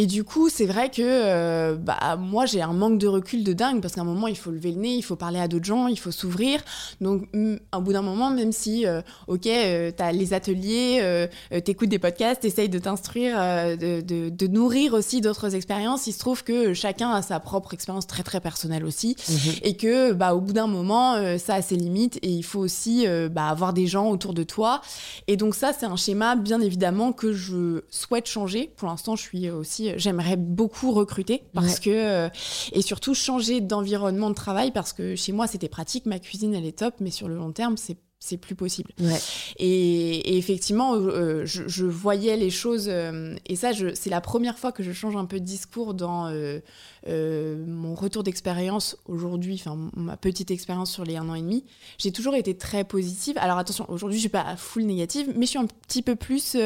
Et 0.00 0.06
du 0.06 0.22
coup 0.22 0.48
c'est 0.48 0.64
vrai 0.66 0.90
que 0.90 1.02
euh, 1.02 1.74
bah 1.74 2.16
moi 2.18 2.46
j'ai 2.46 2.62
un 2.62 2.72
manque 2.72 2.98
de 2.98 3.08
recul 3.08 3.42
de 3.42 3.52
dingue 3.52 3.80
parce 3.82 3.94
qu'à 3.94 4.02
un 4.02 4.04
moment 4.14 4.28
il 4.28 4.36
faut 4.36 4.52
lever 4.52 4.70
le 4.70 4.78
nez, 4.80 4.94
il 4.94 5.02
faut 5.02 5.16
parler 5.16 5.40
à 5.40 5.48
d'autres 5.48 5.64
gens, 5.64 5.88
il 5.88 5.98
faut 5.98 6.12
s'ouvrir. 6.12 6.60
Donc 7.00 7.26
au 7.34 7.80
bout 7.80 7.92
d'un 7.92 8.02
moment 8.02 8.30
même 8.30 8.52
si 8.52 8.86
euh, 8.86 9.00
ok 9.26 9.46
euh, 9.48 9.90
t'as 9.96 10.12
les 10.12 10.34
ateliers, 10.34 11.00
euh, 11.02 11.26
t'écoutes 11.64 11.88
des 11.88 11.98
podcasts, 11.98 12.42
t'essayes 12.42 12.68
de 12.68 12.78
t'instruire, 12.78 13.36
de, 13.76 14.00
de- 14.00 14.28
de 14.28 14.46
nourrir 14.46 14.94
aussi 14.94 15.20
d'autres 15.20 15.54
expériences. 15.56 16.06
Il 16.06 16.12
se 16.12 16.20
trouve 16.20 16.44
que 16.44 16.74
chacun 16.74 17.10
a 17.10 17.20
sa 17.22 17.40
propre 17.40 17.74
expérience 17.74 18.06
très 18.06 18.22
très 18.22 18.40
personnelle 18.40 18.84
aussi 18.84 19.16
Mhm. 19.28 19.52
et 19.62 19.76
que 19.76 20.12
bah 20.12 20.34
au 20.36 20.40
bout 20.40 20.52
d'un 20.52 20.68
moment 20.68 21.16
ça 21.38 21.54
a 21.56 21.62
ses 21.62 21.74
limites 21.76 22.18
et 22.22 22.28
il 22.30 22.44
faut 22.44 22.60
aussi 22.60 23.04
bah, 23.32 23.48
avoir 23.48 23.72
des 23.72 23.88
gens 23.88 24.08
autour 24.10 24.32
de 24.32 24.44
toi 24.44 24.80
et 25.26 25.36
donc 25.36 25.56
ça 25.56 25.72
c'est 25.76 25.86
un 25.86 25.96
schéma 25.96 26.36
bien 26.36 26.60
évidemment 26.60 27.12
que 27.12 27.32
je 27.32 27.82
souhaite 27.90 28.26
changer 28.28 28.70
pour 28.76 28.86
l'instant 28.88 29.16
je 29.16 29.22
suis 29.22 29.50
aussi 29.50 29.87
j'aimerais 29.96 30.36
beaucoup 30.36 30.92
recruter 30.92 31.44
parce 31.54 31.74
Ouais. 31.74 31.80
que 31.84 31.90
euh, 31.90 32.28
et 32.72 32.82
surtout 32.82 33.14
changer 33.14 33.60
d'environnement 33.60 34.30
de 34.30 34.34
travail 34.34 34.70
parce 34.72 34.92
que 34.92 35.14
chez 35.16 35.32
moi 35.32 35.46
c'était 35.46 35.68
pratique 35.68 36.06
ma 36.06 36.18
cuisine 36.18 36.54
elle 36.54 36.66
est 36.66 36.78
top 36.78 36.94
mais 37.00 37.10
sur 37.10 37.28
le 37.28 37.36
long 37.36 37.52
terme 37.52 37.76
c'est 37.76 37.96
c'est 38.20 38.36
plus 38.36 38.56
possible 38.56 38.90
Ouais. 39.00 39.16
et, 39.58 40.34
et 40.34 40.38
effectivement, 40.38 40.96
euh, 40.96 41.44
je, 41.46 41.68
je 41.68 41.84
voyais 41.84 42.36
les 42.36 42.50
choses, 42.50 42.86
euh, 42.88 43.36
et 43.46 43.54
ça, 43.54 43.70
c'est 43.94 44.10
la 44.10 44.20
première 44.20 44.58
fois 44.58 44.72
que 44.72 44.82
je 44.82 44.90
change 44.90 45.14
un 45.14 45.24
peu 45.24 45.38
de 45.38 45.44
discours 45.44 45.94
dans 45.94 46.26
euh, 46.26 46.58
mon 47.06 47.94
retour 47.94 48.24
d'expérience 48.24 48.96
aujourd'hui, 49.06 49.54
enfin 49.54 49.78
ma 49.96 50.16
petite 50.16 50.50
expérience 50.50 50.90
sur 50.90 51.04
les 51.04 51.16
un 51.16 51.28
an 51.28 51.34
et 51.36 51.42
demi. 51.42 51.64
J'ai 51.98 52.10
toujours 52.10 52.34
été 52.34 52.56
très 52.56 52.82
positive. 52.82 53.36
Alors 53.38 53.56
attention, 53.56 53.86
aujourd'hui, 53.88 54.18
je 54.18 54.22
suis 54.22 54.28
pas 54.28 54.42
à 54.42 54.56
full 54.56 54.82
négative, 54.82 55.32
mais 55.36 55.46
je 55.46 55.50
suis 55.50 55.58
un 55.60 55.66
petit 55.86 56.02
peu 56.02 56.16
plus 56.16 56.56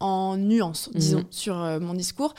en 0.00 0.36
nuance, 0.36 0.90
disons, 0.94 1.18
Mhm. 1.20 1.26
sur 1.30 1.62
euh, 1.62 1.80
mon 1.80 1.94
discours. 1.94 2.34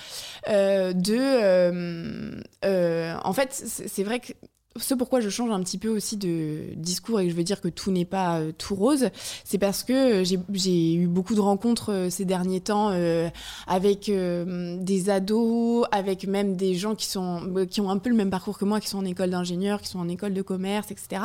Euh, 0.47 0.93
de, 0.93 2.41
euh, 2.65 3.15
en 3.23 3.33
fait, 3.33 3.53
c'est 3.53 4.03
vrai 4.03 4.19
que 4.19 4.33
ce 4.79 4.93
pourquoi 4.93 5.19
je 5.21 5.29
change 5.29 5.51
un 5.51 5.61
petit 5.61 5.77
peu 5.77 5.89
aussi 5.89 6.17
de 6.17 6.73
discours 6.75 7.19
et 7.19 7.25
que 7.25 7.31
je 7.31 7.35
veux 7.35 7.43
dire 7.43 7.61
que 7.61 7.67
tout 7.67 7.91
n'est 7.91 8.05
pas 8.05 8.39
euh, 8.39 8.51
tout 8.57 8.75
rose, 8.75 9.09
c'est 9.43 9.57
parce 9.57 9.83
que 9.83 10.23
j'ai- 10.23 10.39
j'ai 10.53 10.93
eu 10.95 11.07
beaucoup 11.07 11.35
de 11.35 11.39
rencontres 11.39 11.91
euh, 11.91 12.09
ces 12.09 12.25
derniers 12.25 12.61
temps 12.61 12.89
euh, 12.91 13.29
avec 13.67 14.09
euh, 14.09 14.77
des 14.81 15.09
ados, 15.09 15.85
avec 15.91 16.25
même 16.27 16.55
des 16.55 16.75
gens 16.75 16.95
qui, 16.95 17.05
sont, 17.07 17.41
euh, 17.55 17.65
qui 17.65 17.81
ont 17.81 17.89
un 17.89 17.97
peu 17.97 18.09
le 18.09 18.15
même 18.15 18.29
parcours 18.29 18.57
que 18.57 18.65
moi, 18.65 18.79
qui 18.79 18.87
sont 18.89 18.99
en 18.99 19.05
école 19.05 19.29
d'ingénieur, 19.29 19.81
qui 19.81 19.87
sont 19.89 19.99
en 19.99 20.07
école 20.09 20.33
de 20.33 20.41
commerce, 20.41 20.91
etc. 20.91 21.21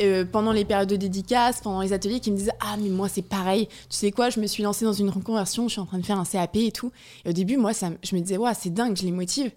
Euh, 0.00 0.24
pendant 0.24 0.52
les 0.52 0.64
périodes 0.64 0.88
de 0.88 0.96
dédicaces, 0.96 1.60
pendant 1.62 1.80
les 1.80 1.92
ateliers, 1.92 2.20
qui 2.20 2.30
me 2.30 2.36
disaient 2.36 2.52
Ah, 2.60 2.76
mais 2.80 2.88
moi, 2.88 3.08
c'est 3.08 3.22
pareil. 3.22 3.68
Tu 3.90 3.96
sais 3.96 4.10
quoi, 4.10 4.30
je 4.30 4.40
me 4.40 4.46
suis 4.46 4.62
lancée 4.62 4.84
dans 4.84 4.92
une 4.92 5.10
reconversion, 5.10 5.68
je 5.68 5.72
suis 5.72 5.80
en 5.80 5.86
train 5.86 5.98
de 5.98 6.06
faire 6.06 6.18
un 6.18 6.24
CAP 6.24 6.56
et 6.56 6.72
tout. 6.72 6.90
Et 7.24 7.30
au 7.30 7.32
début, 7.32 7.56
moi, 7.56 7.72
ça, 7.72 7.90
je 8.02 8.14
me 8.16 8.20
disais 8.20 8.36
Ouais, 8.36 8.52
c'est 8.58 8.72
dingue, 8.72 8.96
je 8.96 9.02
les 9.04 9.12
motive. 9.12 9.50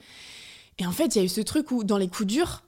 Et 0.78 0.86
en 0.86 0.92
fait, 0.92 1.16
il 1.16 1.20
y 1.20 1.22
a 1.22 1.24
eu 1.24 1.30
ce 1.30 1.40
truc 1.42 1.72
où, 1.72 1.84
dans 1.86 1.98
les 1.98 2.08
coups 2.10 2.28
durs, 2.28 2.64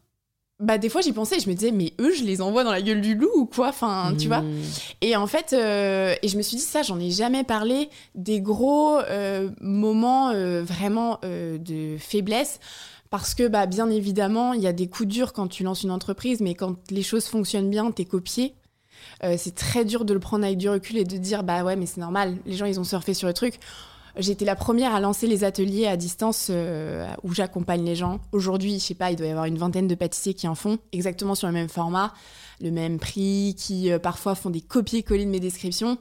bah, 0.60 0.78
des 0.78 0.90
fois, 0.90 1.02
j'y 1.02 1.12
pensais 1.12 1.40
je 1.40 1.50
me 1.50 1.54
disais, 1.54 1.72
mais 1.72 1.94
eux, 2.00 2.12
je 2.14 2.24
les 2.24 2.42
envoie 2.42 2.64
dans 2.64 2.72
la 2.72 2.82
gueule 2.82 3.02
du 3.02 3.16
loup 3.16 3.30
ou 3.36 3.46
quoi 3.46 3.70
Enfin, 3.70 4.14
tu 4.18 4.28
vois 4.28 4.42
Mm. 4.42 4.62
et 5.02 5.16
en 5.16 5.28
fait, 5.28 5.54
euh, 5.54 6.16
et 6.22 6.28
je 6.28 6.38
me 6.38 6.42
suis 6.42 6.58
dit 6.58 6.64
ça, 6.64 6.82
j'en 6.82 7.00
ai 7.00 7.12
jamais 7.12 7.44
parlé 7.44 7.90
des 8.16 8.42
gros 8.42 8.98
euh, 9.00 9.50
moments 9.62 10.30
euh, 10.30 10.64
vraiment 10.64 11.20
euh, 11.24 11.58
de 11.58 11.98
faiblesse. 12.00 12.60
Parce 13.10 13.34
que, 13.36 13.48
bah, 13.48 13.68
bien 13.68 13.90
évidemment, 13.90 14.52
il 14.52 14.62
y 14.62 14.68
a 14.68 14.74
des 14.74 14.88
coups 14.88 15.08
durs 15.08 15.32
quand 15.32 15.48
tu 15.48 15.64
lances 15.64 15.84
une 15.84 15.92
entreprise, 15.92 16.42
mais 16.42 16.56
quand 16.56 16.76
les 16.92 17.04
choses 17.04 17.26
fonctionnent 17.28 17.70
bien, 17.70 17.90
t'es 17.92 18.04
copié. 18.04 18.54
Euh, 19.24 19.36
c'est 19.38 19.56
très 19.56 19.86
dur 19.86 20.04
de 20.04 20.14
le 20.14 20.20
prendre 20.20 20.44
avec 20.44 20.58
du 20.58 20.68
recul 20.70 20.98
et 20.98 21.06
de 21.06 21.16
dire, 21.18 21.44
bah 21.44 21.64
ouais, 21.64 21.76
mais 21.78 21.86
c'est 21.86 22.02
normal, 22.02 22.36
les 22.46 22.58
gens, 22.58 22.66
ils 22.66 22.80
ont 22.80 22.84
surfé 22.84 23.14
sur 23.14 23.28
le 23.28 23.34
truc. 23.34 23.60
Été 24.20 24.46
la 24.46 24.56
première 24.56 24.96
à 24.96 25.00
lancer 25.00 25.28
les 25.28 25.44
ateliers 25.44 25.86
à 25.86 25.96
distance 25.96 26.48
euh, 26.50 27.08
où 27.24 27.34
j'accompagne 27.34 27.86
les 27.86 27.96
gens. 27.96 28.20
Aujourd'hui, 28.32 28.80
je 28.80 28.84
sais 28.84 28.94
pas, 28.96 29.12
il 29.12 29.16
doit 29.16 29.28
y 29.28 29.30
avoir 29.30 29.46
une 29.46 29.58
vingtaine 29.58 29.88
de 29.88 29.96
pâtissiers 29.96 30.34
qui 30.34 30.48
en 30.48 30.56
font, 30.56 30.80
exactement 30.92 31.36
sur 31.36 31.48
le 31.48 31.54
même 31.54 31.70
format, 31.70 32.14
le 32.60 32.72
même 32.72 33.00
prix, 33.00 33.56
qui 33.58 33.92
euh, 33.92 34.00
parfois 34.00 34.34
font 34.36 34.50
des 34.50 34.62
copier-coller 34.62 35.24
de 35.24 35.30
mes 35.30 35.40
descriptions. 35.40 35.98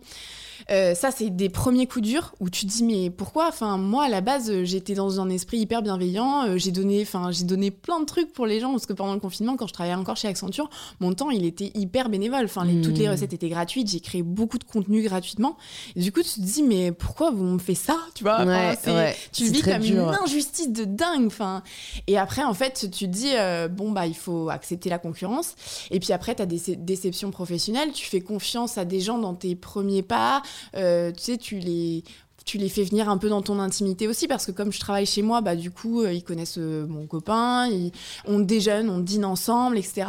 Euh, 0.71 0.95
ça, 0.97 1.11
c'est 1.13 1.31
des 1.31 1.49
premiers 1.49 1.87
coups 1.87 2.09
durs 2.09 2.35
où 2.41 2.51
tu 2.51 2.67
te 2.67 2.71
dis 2.73 2.83
mais 2.83 3.09
pourquoi? 3.11 3.47
Enfin, 3.49 3.77
moi 3.77 4.05
à 4.05 4.09
la 4.09 4.21
base, 4.21 4.51
euh, 4.51 4.65
j'étais 4.65 4.95
dans 4.95 5.21
un 5.21 5.29
esprit 5.31 5.59
hyper 5.59 5.81
bienveillant. 5.81 6.45
euh, 6.47 6.57
j'ai 6.59 6.73
donné, 6.73 7.03
enfin, 7.03 7.31
j'ai 7.31 7.45
donné 7.45 7.71
plein 7.71 8.01
de 8.01 8.05
trucs 8.05 8.33
pour 8.33 8.47
les 8.47 8.59
gens 8.59 8.73
parce 8.73 8.85
que 8.87 8.93
pendant 8.93 9.15
le 9.15 9.21
confinement, 9.21 9.57
quand 9.57 9.69
je 9.69 9.73
travaillais 9.73 9.95
encore 9.95 10.17
chez 10.17 10.27
Accenture, 10.27 10.69
mon 10.99 11.13
temps 11.15 11.31
il 11.31 11.45
était 11.45 11.71
hyper 11.77 12.09
bénévole. 12.09 12.47
Enfin, 12.47 12.65
les- 12.65 12.81
toutes 12.81 12.99
les 12.99 13.09
recettes 13.09 13.33
étaient 13.33 13.49
gratuites. 13.49 13.89
J'ai 13.91 14.01
créé 14.01 14.23
beaucoup 14.25 14.59
de 14.59 14.65
contenu 14.65 15.03
gratuitement. 15.03 15.57
Et 15.95 16.01
du 16.01 16.11
coup, 16.11 16.23
tu 16.23 16.31
te 16.35 16.41
dis 16.41 16.65
mais 16.65 16.91
pourquoi 16.91 17.31
vous 17.31 17.45
me 17.45 17.59
faites 17.59 17.77
ça? 17.77 17.97
Tu 18.17 18.25
vois 18.25 18.45
Ouais, 18.45 18.77
ouais. 18.87 19.17
tu 19.33 19.45
vis 19.45 19.63
comme 19.63 19.79
dur. 19.83 20.09
une 20.09 20.17
injustice 20.25 20.71
de 20.73 20.85
dingue. 20.85 21.27
Enfin, 21.27 21.63
et 22.09 22.19
après, 22.19 22.43
en 22.43 22.55
fait, 22.55 22.89
tu 22.91 23.07
te 23.07 23.13
dis, 23.13 23.31
euh, 23.35 23.69
bon, 23.69 23.93
bah, 23.93 24.07
il 24.07 24.17
faut 24.17 24.49
accepter 24.51 24.91
la 24.91 24.99
concurrence. 24.99 25.55
Et 25.93 26.01
puis 26.01 26.13
après, 26.13 26.35
tu 26.35 26.43
as 26.43 26.47
des 26.47 26.61
déceptions 26.77 27.31
professionnelles. 27.31 27.93
Tu 27.93 28.07
fais 28.07 28.21
confiance 28.21 28.79
à 28.79 28.85
des 28.85 29.01
gens 29.01 29.19
dans 29.19 29.35
tes 29.35 29.55
premiers 29.55 30.03
pas. 30.03 30.43
Euh, 30.77 31.13
tu 31.13 31.23
sais, 31.23 31.39
tu 31.39 31.59
les 31.59 32.05
tu 32.47 32.59
les 32.59 32.69
fais 32.69 32.85
venir 32.85 33.09
un 33.09 33.19
peu 33.19 33.29
dans 33.29 33.43
ton 33.43 33.59
intimité 33.59 34.07
aussi 34.07 34.29
parce 34.29 34.47
que 34.47 34.53
comme 34.53 34.73
je 34.73 34.79
travaille 34.79 35.05
chez 35.05 35.21
moi 35.21 35.41
bah 35.41 35.57
du 35.57 35.73
coup 35.73 36.03
euh, 36.03 36.13
ils 36.13 36.23
connaissent 36.23 36.59
euh, 36.59 36.87
mon 36.87 37.05
copain 37.05 37.67
ils, 37.67 37.91
on 38.25 38.39
déjeune 38.39 38.89
on 38.89 39.01
dîne 39.01 39.25
ensemble 39.25 39.77
etc 39.77 40.07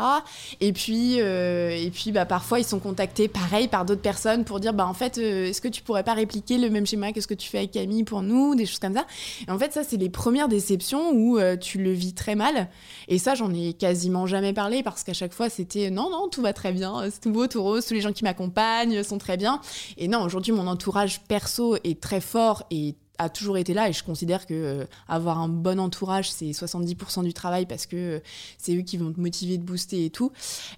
et 0.62 0.71
puis 0.71 1.19
euh, 1.19 1.71
et 1.71 1.89
puis 1.89 2.12
bah 2.12 2.28
parfois 2.28 2.60
ils 2.60 2.63
sont 2.63 2.78
contactés 2.78 3.28
pareil 3.28 3.67
par 3.67 3.86
d'autres 3.86 4.04
personnes 4.04 4.45
pour 4.45 4.60
dire 4.60 4.73
bah 4.73 4.86
en 4.86 4.93
fait 4.93 5.17
est-ce 5.17 5.60
que 5.62 5.67
tu 5.67 5.82
pourrais 5.82 6.04
pas 6.04 6.13
répliquer 6.13 6.60
le 6.60 6.69
même 6.69 6.86
schéma 6.86 7.12
que 7.12 7.21
ce 7.21 7.26
que 7.26 7.34
tu 7.34 7.50
fais 7.50 7.58
avec 7.58 7.71
Camille 7.71 8.04
pour 8.04 8.21
nous 8.21 8.54
des 8.54 8.67
choses 8.67 8.78
comme 8.78 8.93
ça. 8.93 9.08
Et 9.47 9.52
en 9.52 9.58
fait 9.58 9.73
ça 9.73 9.84
c'est 9.84 9.97
les 9.97 10.10
premières 10.10 10.47
déceptions 10.47 11.13
où 11.13 11.39
tu 11.60 11.80
le 11.80 11.91
vis 11.91 12.13
très 12.13 12.36
mal. 12.36 12.69
Et 13.08 13.17
ça 13.17 13.34
j'en 13.34 13.52
ai 13.52 13.73
quasiment 13.73 14.28
jamais 14.28 14.54
parlé 14.54 14.84
parce 14.84 15.04
qu'à 15.04 15.13
chaque 15.13 15.34
fois 15.34 15.50
c'était 15.50 15.89
non 15.89 16.12
non 16.12 16.28
tout 16.28 16.43
va 16.43 16.54
très 16.54 16.71
bien 16.71 17.02
c'est 17.10 17.21
tout 17.21 17.32
beau 17.32 17.47
tout 17.47 17.63
rose 17.63 17.84
tous 17.88 17.95
les 17.95 18.02
gens 18.02 18.13
qui 18.13 18.23
m'accompagnent 18.23 19.02
sont 19.02 19.17
très 19.17 19.38
bien. 19.38 19.60
Et 19.97 20.08
non 20.08 20.21
aujourd'hui 20.21 20.52
mon 20.52 20.67
entourage 20.67 21.21
perso 21.21 21.78
est 21.84 22.00
très 22.00 22.21
fort 22.28 22.63
et 22.72 22.96
a 23.20 23.30
toujours 23.30 23.58
été 23.58 23.74
là 23.74 23.90
et 23.90 23.94
je 23.94 24.04
considère 24.04 24.46
que 24.46 24.54
euh, 24.54 24.86
avoir 25.08 25.40
un 25.40 25.50
bon 25.50 25.80
entourage 25.80 26.30
c'est 26.30 26.52
70% 26.52 27.24
du 27.24 27.34
travail 27.34 27.66
parce 27.66 27.88
que 27.88 27.96
euh, 27.96 28.20
c'est 28.60 28.76
eux 28.76 28.84
qui 28.84 28.96
vont 28.98 29.12
te 29.12 29.20
motiver, 29.20 29.58
te 29.58 29.63
booster 29.63 30.06
et 30.06 30.10
tout. 30.12 30.32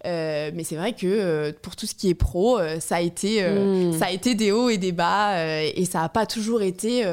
Euh, 0.06 0.50
mais 0.54 0.64
c'est 0.64 0.78
vrai 0.78 0.94
que 0.94 1.52
pour 1.62 1.76
tout 1.76 1.86
ce 1.86 1.96
qui 1.96 2.08
est 2.08 2.14
pro, 2.14 2.58
ça 2.80 2.96
a 2.98 3.02
été 3.02 3.44
euh, 3.44 3.92
Mm. 3.92 4.00
ça 4.00 4.06
a 4.06 4.12
été 4.12 4.36
des 4.36 4.54
hauts 4.54 4.70
et 4.70 4.78
des 4.78 4.94
bas 4.94 5.44
et 5.66 5.84
ça 5.84 6.02
a 6.02 6.08
pas 6.10 6.26
toujours 6.26 6.62
été 6.62 7.04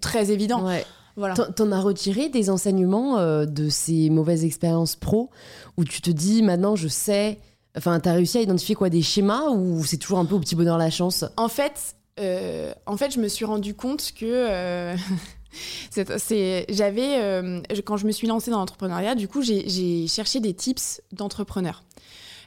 très 0.00 0.30
évident. 0.30 0.66
Ouais. 0.66 0.84
Voilà. 1.16 1.34
T'en- 1.34 1.72
as 1.72 1.80
retiré 1.80 2.28
des 2.28 2.48
enseignements 2.50 3.16
de 3.46 3.68
ces 3.70 4.10
mauvaises 4.10 4.44
expériences 4.44 4.96
pro 4.96 5.30
où 5.78 5.84
tu 5.84 6.00
te 6.02 6.10
dis 6.10 6.42
maintenant 6.42 6.76
je 6.76 6.88
sais 6.88 7.38
Enfin, 7.74 8.00
t'as 8.00 8.12
réussi 8.12 8.36
à 8.36 8.42
identifier 8.42 8.74
quoi 8.74 8.90
des 8.90 9.00
schémas 9.00 9.48
ou 9.48 9.82
c'est 9.86 9.96
toujours 9.96 10.18
un 10.18 10.26
peu 10.26 10.34
au 10.34 10.40
petit 10.40 10.54
bonheur 10.54 10.76
la 10.76 10.90
chance? 10.90 11.24
En 11.38 11.48
fait, 11.48 11.96
euh, 12.20 12.72
en 12.86 12.96
fait, 12.96 13.10
je 13.10 13.20
me 13.20 13.28
suis 13.28 13.44
rendu 13.44 13.74
compte 13.74 14.12
que 14.14 14.26
euh, 14.26 14.96
j'avais, 16.68 17.22
euh, 17.22 17.60
quand 17.84 17.96
je 17.96 18.06
me 18.06 18.12
suis 18.12 18.26
lancée 18.26 18.50
dans 18.50 18.58
l'entrepreneuriat, 18.58 19.14
du 19.14 19.28
coup, 19.28 19.42
j'ai 19.42 20.06
cherché 20.08 20.40
des 20.40 20.54
tips 20.54 21.02
d'entrepreneurs. 21.12 21.84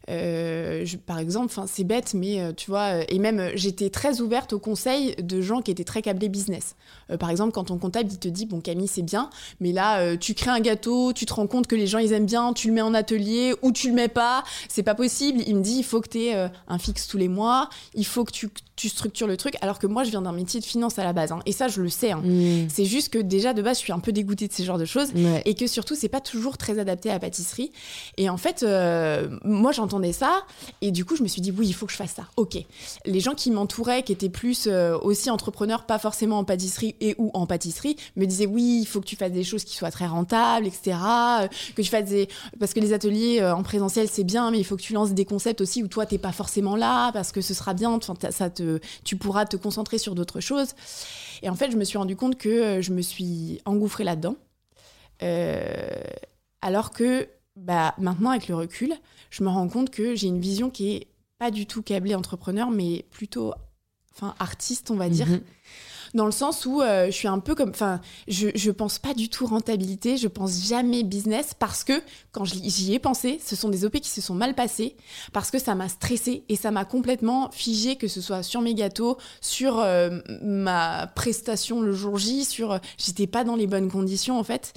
Euh, 0.09 0.85
par 1.05 1.19
exemple, 1.19 1.53
c'est 1.67 1.83
bête, 1.83 2.13
mais 2.13 2.39
euh, 2.39 2.51
tu 2.55 2.69
vois, 2.69 2.99
euh, 2.99 3.03
et 3.09 3.19
même 3.19 3.51
j'étais 3.55 3.89
très 3.89 4.21
ouverte 4.21 4.53
aux 4.53 4.59
conseils 4.59 5.15
de 5.17 5.41
gens 5.41 5.61
qui 5.61 5.71
étaient 5.71 5.83
très 5.83 6.01
câblés 6.01 6.29
business. 6.29 6.75
par 7.19 7.29
exemple, 7.29 7.51
quand 7.51 7.65
ton 7.65 7.77
comptable 7.77 8.09
il 8.11 8.17
te 8.17 8.27
dit 8.27 8.45
bon 8.45 8.61
Camille 8.61 8.87
c'est 8.87 9.01
bien, 9.01 9.29
mais 9.59 9.71
là 9.71 10.17
tu 10.17 10.33
crées 10.33 10.51
un 10.51 10.59
gâteau, 10.59 11.13
tu 11.13 11.25
te 11.25 11.33
rends 11.33 11.47
compte 11.47 11.67
que 11.67 11.75
les 11.75 11.87
gens 11.87 11.99
ils 11.99 12.13
aiment 12.13 12.25
bien, 12.25 12.53
tu 12.53 12.67
le 12.67 12.73
mets 12.73 12.81
en 12.81 12.93
atelier 12.93 13.53
ou 13.61 13.71
tu 13.71 13.89
le 13.89 13.93
mets 13.93 14.07
pas, 14.07 14.43
c'est 14.69 14.83
pas 14.83 14.95
possible. 14.95 15.41
Il 15.45 15.55
me 15.57 15.61
dit 15.61 15.77
il 15.77 15.83
faut 15.83 16.01
que 16.01 16.09
tu 16.09 16.19
aies 16.23 16.49
un 16.67 16.77
fixe 16.77 17.07
tous 17.07 17.17
les 17.17 17.27
mois, 17.27 17.69
il 17.93 18.05
faut 18.05 18.23
que 18.23 18.31
tu, 18.31 18.49
tu, 18.75 18.89
structures 18.89 19.27
le 19.27 19.37
truc. 19.37 19.55
Alors 19.61 19.79
que 19.79 19.87
moi 19.87 20.03
je 20.03 20.09
viens 20.09 20.21
d'un 20.21 20.31
métier 20.31 20.59
de 20.59 20.65
finance 20.65 20.97
à 20.99 21.03
la 21.03 21.13
base, 21.13 21.31
hein, 21.31 21.39
et 21.45 21.51
ça 21.51 21.67
je 21.67 21.81
le 21.81 21.89
sais. 21.89 22.11
Hein. 22.11 22.21
Mmh. 22.23 22.69
C'est 22.69 22.85
juste 22.85 23.09
que 23.09 23.19
déjà 23.19 23.53
de 23.53 23.61
base 23.61 23.77
je 23.77 23.83
suis 23.83 23.93
un 23.93 23.99
peu 23.99 24.11
dégoûtée 24.11 24.47
de 24.47 24.53
ces 24.53 24.63
genres 24.63 24.79
de 24.79 24.85
choses 24.85 25.09
et 25.45 25.53
que 25.55 25.67
surtout 25.67 25.95
c'est 25.95 26.09
pas 26.09 26.21
toujours 26.21 26.57
très 26.57 26.79
adapté 26.79 27.09
à 27.09 27.13
la 27.13 27.19
pâtisserie. 27.19 27.71
Et 28.17 28.29
en 28.29 28.37
fait, 28.37 28.65
moi 29.43 29.71
j'entends 29.71 29.94
ça. 30.11 30.45
Et 30.81 30.91
du 30.91 31.05
coup, 31.05 31.15
je 31.15 31.23
me 31.23 31.27
suis 31.27 31.41
dit, 31.41 31.51
oui, 31.51 31.67
il 31.67 31.73
faut 31.73 31.85
que 31.85 31.91
je 31.91 31.97
fasse 31.97 32.13
ça. 32.13 32.27
Ok. 32.35 32.57
Les 33.05 33.19
gens 33.19 33.33
qui 33.33 33.51
m'entouraient, 33.51 34.03
qui 34.03 34.11
étaient 34.11 34.29
plus 34.29 34.67
euh, 34.67 34.97
aussi 34.99 35.29
entrepreneurs, 35.29 35.85
pas 35.85 35.99
forcément 35.99 36.39
en 36.39 36.43
pâtisserie 36.43 36.95
et 37.01 37.15
ou 37.17 37.31
en 37.33 37.45
pâtisserie, 37.45 37.95
me 38.15 38.25
disaient, 38.25 38.45
oui, 38.45 38.79
il 38.81 38.85
faut 38.85 39.01
que 39.01 39.05
tu 39.05 39.15
fasses 39.15 39.31
des 39.31 39.43
choses 39.43 39.63
qui 39.63 39.75
soient 39.75 39.91
très 39.91 40.07
rentables, 40.07 40.67
etc. 40.67 40.97
Euh, 41.41 41.47
que 41.75 41.81
tu 41.81 41.89
fasses 41.89 42.09
des... 42.09 42.27
Parce 42.59 42.73
que 42.73 42.79
les 42.79 42.93
ateliers 42.93 43.41
euh, 43.41 43.55
en 43.55 43.63
présentiel, 43.63 44.07
c'est 44.09 44.23
bien, 44.23 44.51
mais 44.51 44.59
il 44.59 44.63
faut 44.63 44.75
que 44.75 44.81
tu 44.81 44.93
lances 44.93 45.13
des 45.13 45.25
concepts 45.25 45.61
aussi 45.61 45.83
où 45.83 45.87
toi, 45.87 46.05
t'es 46.05 46.17
pas 46.17 46.31
forcément 46.31 46.75
là, 46.75 47.11
parce 47.11 47.31
que 47.31 47.41
ce 47.41 47.53
sera 47.53 47.73
bien, 47.73 47.99
ça 48.29 48.49
te... 48.49 48.79
tu 49.03 49.15
pourras 49.15 49.45
te 49.45 49.57
concentrer 49.57 49.97
sur 49.97 50.15
d'autres 50.15 50.39
choses. 50.39 50.69
Et 51.43 51.49
en 51.49 51.55
fait, 51.55 51.71
je 51.71 51.77
me 51.77 51.83
suis 51.83 51.97
rendu 51.97 52.15
compte 52.15 52.37
que 52.37 52.81
je 52.81 52.91
me 52.91 53.01
suis 53.01 53.61
engouffrée 53.65 54.03
là-dedans. 54.03 54.35
alors 56.61 56.91
que 56.91 57.27
bah, 57.55 57.95
maintenant, 57.97 58.31
avec 58.31 58.47
le 58.47 58.55
recul, 58.55 58.93
je 59.35 59.43
me 59.43 59.49
rends 59.49 59.67
compte 59.67 59.89
que 59.89 60.15
j'ai 60.15 60.27
une 60.27 60.39
vision 60.39 60.69
qui 60.69 60.93
est 60.93 61.07
pas 61.39 61.51
du 61.51 61.65
tout 61.65 61.81
câblée 61.81 62.15
entrepreneur, 62.15 62.71
mais 62.71 63.05
plutôt 63.11 63.53
enfin, 64.13 64.33
artiste, 64.39 64.91
on 64.91 64.95
va 64.95 65.09
dire. 65.09 65.27
Mhm 65.27 65.41
dans 66.15 66.25
le 66.25 66.31
sens 66.31 66.65
où 66.65 66.81
euh, 66.81 67.07
je 67.07 67.11
suis 67.11 67.27
un 67.27 67.39
peu 67.39 67.55
comme, 67.55 67.69
enfin, 67.69 67.99
je, 68.27 68.47
je 68.55 68.71
pense 68.71 68.99
pas 68.99 69.13
du 69.13 69.29
tout 69.29 69.45
rentabilité, 69.45 70.17
je 70.17 70.27
pense 70.27 70.65
jamais 70.65 71.03
business 71.03 71.53
parce 71.53 71.83
que 71.83 71.93
quand 72.31 72.45
j'y 72.45 72.93
ai 72.93 72.99
pensé, 72.99 73.39
ce 73.45 73.55
sont 73.55 73.69
des 73.69 73.85
OP 73.85 73.99
qui 73.99 74.09
se 74.09 74.21
sont 74.21 74.33
mal 74.33 74.55
passés 74.55 74.95
parce 75.33 75.51
que 75.51 75.59
ça 75.59 75.75
m'a 75.75 75.89
stressé 75.89 76.45
et 76.47 76.55
ça 76.55 76.71
m'a 76.71 76.85
complètement 76.85 77.51
figé, 77.51 77.97
que 77.97 78.07
ce 78.07 78.21
soit 78.21 78.43
sur 78.43 78.61
mes 78.61 78.73
gâteaux, 78.73 79.17
sur 79.41 79.79
euh, 79.79 80.19
ma 80.41 81.07
prestation 81.07 81.81
le 81.81 81.91
jour 81.91 82.17
J, 82.17 82.45
sur, 82.45 82.79
j'étais 82.97 83.27
pas 83.27 83.43
dans 83.43 83.57
les 83.57 83.67
bonnes 83.67 83.91
conditions 83.91 84.39
en 84.39 84.43
fait. 84.43 84.73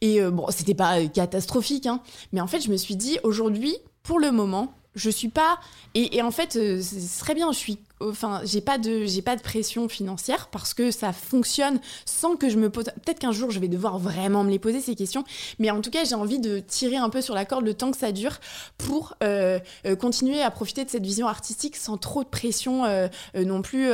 Et 0.00 0.22
euh, 0.22 0.30
bon, 0.30 0.46
c'était 0.48 0.74
pas 0.74 1.06
catastrophique, 1.06 1.86
hein, 1.86 2.00
mais 2.32 2.40
en 2.40 2.46
fait, 2.46 2.60
je 2.60 2.70
me 2.70 2.76
suis 2.78 2.96
dit 2.96 3.18
aujourd'hui, 3.22 3.76
pour 4.08 4.18
le 4.18 4.32
moment, 4.32 4.72
je 4.94 5.10
suis 5.10 5.28
pas 5.28 5.60
et, 5.94 6.22
en 6.22 6.30
fait 6.30 6.54
ce 6.54 6.80
serait 6.80 7.34
bien 7.34 7.52
je 7.52 7.58
suis 7.58 7.78
enfin 8.00 8.40
j'ai 8.44 8.60
pas 8.60 8.78
de 8.78 9.06
j'ai 9.06 9.22
pas 9.22 9.36
de 9.36 9.42
pression 9.42 9.88
financière 9.88 10.48
parce 10.48 10.74
que 10.74 10.90
ça 10.90 11.12
fonctionne 11.12 11.80
sans 12.04 12.36
que 12.36 12.48
je 12.48 12.56
me 12.56 12.70
pose 12.70 12.84
peut-être 12.84 13.18
qu'un 13.18 13.32
jour 13.32 13.50
je 13.50 13.58
vais 13.58 13.68
devoir 13.68 13.98
vraiment 13.98 14.44
me 14.44 14.50
les 14.50 14.58
poser 14.58 14.80
ces 14.80 14.94
questions. 14.94 15.24
Mais 15.58 15.70
en 15.70 15.80
tout 15.80 15.90
cas 15.90 16.04
j'ai 16.04 16.14
envie 16.14 16.38
de 16.38 16.60
tirer 16.60 16.96
un 16.96 17.10
peu 17.10 17.20
sur 17.20 17.34
la 17.34 17.44
corde 17.44 17.64
le 17.64 17.74
temps 17.74 17.90
que 17.90 17.96
ça 17.96 18.12
dure 18.12 18.38
pour 18.76 19.14
euh, 19.22 19.58
euh, 19.86 19.96
continuer 19.96 20.42
à 20.42 20.50
profiter 20.50 20.84
de 20.84 20.90
cette 20.90 21.04
vision 21.04 21.26
artistique 21.26 21.76
sans 21.76 21.96
trop 21.96 22.22
de 22.22 22.28
pression 22.28 22.84
euh, 22.84 23.08
non 23.34 23.62
plus 23.62 23.88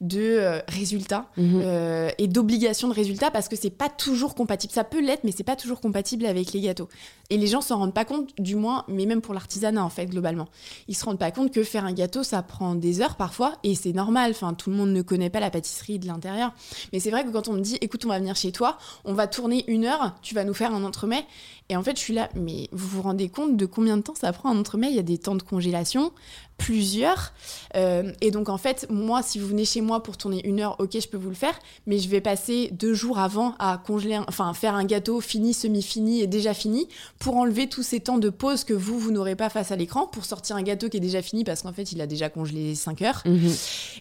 de 0.00 0.60
résultats 0.68 1.26
mhm. 1.36 2.10
et 2.18 2.28
d'obligation 2.28 2.88
de 2.88 2.94
résultats 2.94 3.30
parce 3.30 3.48
que 3.48 3.56
c'est 3.56 3.70
pas 3.70 3.88
toujours 3.88 4.34
compatible. 4.34 4.72
Ça 4.72 4.84
peut 4.84 5.00
l'être 5.00 5.24
mais 5.24 5.32
c'est 5.32 5.44
pas 5.44 5.56
toujours 5.56 5.80
compatible 5.80 6.26
avec 6.26 6.52
les 6.52 6.60
gâteaux. 6.60 6.88
Et 7.30 7.38
les 7.38 7.46
gens 7.46 7.60
s'en 7.60 7.78
rendent 7.78 7.94
pas 7.94 8.04
compte 8.04 8.30
du 8.38 8.56
moins 8.56 8.84
mais 8.88 9.06
même 9.06 9.20
pour 9.20 9.34
l'artisanat 9.34 9.82
en 9.82 9.90
fait 9.90 10.06
globalement. 10.06 10.48
Ils 10.88 10.96
se 10.96 11.04
rendent 11.04 11.18
pas 11.18 11.30
compte 11.30 11.52
que 11.52 11.62
faire 11.62 11.84
un 11.84 11.92
gâteau 11.92 12.22
ça 12.22 12.42
prend 12.42 12.74
des 12.74 13.00
heures 13.00 13.16
parfois 13.16 13.45
et 13.62 13.74
c'est 13.74 13.92
normal. 13.92 14.30
Enfin, 14.30 14.54
tout 14.54 14.70
le 14.70 14.76
monde 14.76 14.90
ne 14.90 15.02
connaît 15.02 15.30
pas 15.30 15.40
la 15.40 15.50
pâtisserie 15.50 15.98
de 15.98 16.06
l'intérieur. 16.06 16.52
Mais 16.92 17.00
c'est 17.00 17.10
vrai 17.10 17.24
que 17.24 17.30
quand 17.30 17.48
on 17.48 17.54
me 17.54 17.60
dit, 17.60 17.78
écoute, 17.80 18.04
on 18.04 18.08
va 18.08 18.18
venir 18.18 18.36
chez 18.36 18.52
toi, 18.52 18.78
on 19.04 19.14
va 19.14 19.26
tourner 19.26 19.64
une 19.68 19.84
heure, 19.84 20.14
tu 20.22 20.34
vas 20.34 20.44
nous 20.44 20.54
faire 20.54 20.74
un 20.74 20.84
entremets. 20.84 21.26
Et 21.68 21.76
en 21.76 21.82
fait, 21.82 21.96
je 21.96 22.00
suis 22.00 22.14
là, 22.14 22.28
mais 22.34 22.68
vous 22.72 22.86
vous 22.86 23.02
rendez 23.02 23.28
compte 23.28 23.56
de 23.56 23.66
combien 23.66 23.96
de 23.96 24.02
temps 24.02 24.14
ça 24.14 24.32
prend 24.32 24.50
un 24.50 24.58
entremets? 24.58 24.88
Il 24.90 24.96
y 24.96 25.00
a 25.00 25.02
des 25.02 25.18
temps 25.18 25.34
de 25.34 25.42
congélation, 25.42 26.12
plusieurs. 26.58 27.32
Euh, 27.74 28.12
et 28.20 28.30
donc, 28.30 28.48
en 28.48 28.58
fait, 28.58 28.86
moi, 28.90 29.22
si 29.22 29.38
vous 29.38 29.46
venez 29.48 29.64
chez 29.64 29.80
moi 29.80 30.02
pour 30.02 30.16
tourner 30.16 30.46
une 30.46 30.60
heure, 30.60 30.76
ok, 30.78 30.98
je 30.98 31.08
peux 31.08 31.16
vous 31.16 31.28
le 31.28 31.34
faire, 31.34 31.58
mais 31.86 31.98
je 31.98 32.08
vais 32.08 32.20
passer 32.20 32.70
deux 32.72 32.94
jours 32.94 33.18
avant 33.18 33.54
à 33.58 33.78
congeler, 33.78 34.18
enfin, 34.28 34.52
faire 34.54 34.74
un 34.74 34.84
gâteau 34.84 35.20
fini, 35.20 35.52
semi-fini 35.54 36.20
et 36.20 36.26
déjà 36.26 36.54
fini 36.54 36.88
pour 37.18 37.36
enlever 37.36 37.68
tous 37.68 37.82
ces 37.82 38.00
temps 38.00 38.18
de 38.18 38.30
pause 38.30 38.64
que 38.64 38.74
vous, 38.74 38.98
vous 38.98 39.10
n'aurez 39.10 39.36
pas 39.36 39.50
face 39.50 39.70
à 39.70 39.76
l'écran 39.76 40.06
pour 40.06 40.24
sortir 40.24 40.56
un 40.56 40.62
gâteau 40.62 40.88
qui 40.88 40.96
est 40.96 41.00
déjà 41.00 41.22
fini 41.22 41.44
parce 41.44 41.62
qu'en 41.62 41.72
fait, 41.72 41.92
il 41.92 42.00
a 42.00 42.06
déjà 42.06 42.28
congelé 42.28 42.74
5 42.74 43.02
heures. 43.02 43.22
Mhm. 43.26 43.52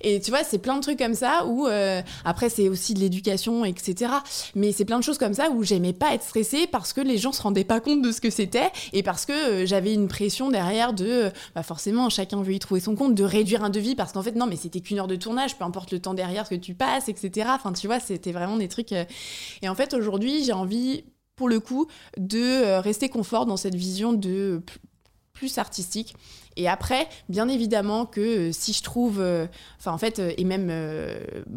Et 0.01 0.21
tu 0.21 0.31
vois, 0.31 0.43
c'est 0.43 0.59
plein 0.59 0.75
de 0.75 0.81
trucs 0.81 0.99
comme 0.99 1.15
ça 1.15 1.45
où, 1.45 1.67
euh, 1.67 2.01
après, 2.23 2.49
c'est 2.49 2.69
aussi 2.69 2.93
de 2.93 2.99
l'éducation, 2.99 3.65
etc. 3.65 4.11
Mais 4.55 4.71
c'est 4.71 4.85
plein 4.85 4.99
de 4.99 5.03
choses 5.03 5.17
comme 5.17 5.33
ça 5.33 5.49
où 5.49 5.63
j'aimais 5.63 5.93
pas 5.93 6.13
être 6.13 6.23
stressée 6.23 6.67
parce 6.67 6.93
que 6.93 7.01
les 7.01 7.17
gens 7.17 7.31
se 7.31 7.41
pas 7.63 7.79
compte 7.79 8.01
de 8.01 8.11
ce 8.11 8.21
que 8.21 8.29
c'était 8.29 8.71
et 8.93 9.03
parce 9.03 9.25
que 9.25 9.31
euh, 9.31 9.65
j'avais 9.65 9.93
une 9.93 10.07
pression 10.07 10.49
derrière 10.49 10.93
de, 10.93 11.31
bah 11.53 11.63
forcément, 11.63 12.09
chacun 12.09 12.41
veut 12.41 12.53
y 12.53 12.59
trouver 12.59 12.79
son 12.79 12.95
compte, 12.95 13.15
de 13.15 13.23
réduire 13.23 13.63
un 13.63 13.69
devis 13.69 13.95
parce 13.95 14.11
qu'en 14.11 14.21
fait, 14.21 14.35
non, 14.35 14.47
mais 14.47 14.55
c'était 14.55 14.81
qu'une 14.81 14.99
heure 14.99 15.07
de 15.07 15.15
tournage, 15.15 15.57
peu 15.57 15.63
importe 15.63 15.91
le 15.91 15.99
temps 15.99 16.13
derrière 16.13 16.45
ce 16.45 16.55
que 16.55 16.59
tu 16.59 16.75
passes, 16.75 17.09
etc. 17.09 17.49
Enfin, 17.53 17.73
tu 17.73 17.87
vois, 17.87 17.99
c'était 17.99 18.31
vraiment 18.31 18.57
des 18.57 18.67
trucs. 18.67 18.91
Euh. 18.91 19.05
Et 19.61 19.69
en 19.69 19.75
fait, 19.75 19.93
aujourd'hui, 19.93 20.43
j'ai 20.43 20.53
envie, 20.53 21.05
pour 21.35 21.49
le 21.49 21.59
coup, 21.59 21.87
de 22.17 22.39
euh, 22.39 22.79
rester 22.79 23.09
confort 23.09 23.45
dans 23.45 23.57
cette 23.57 23.75
vision 23.75 24.13
de 24.13 24.61
plus 25.33 25.57
artistique. 25.57 26.15
Et 26.55 26.69
après, 26.69 27.09
bien 27.27 27.49
évidemment 27.49 28.05
que 28.05 28.53
si 28.53 28.71
je 28.71 28.81
trouve, 28.81 29.21
enfin 29.77 29.91
en 29.91 29.97
fait, 29.97 30.21
et 30.37 30.45
même 30.45 30.67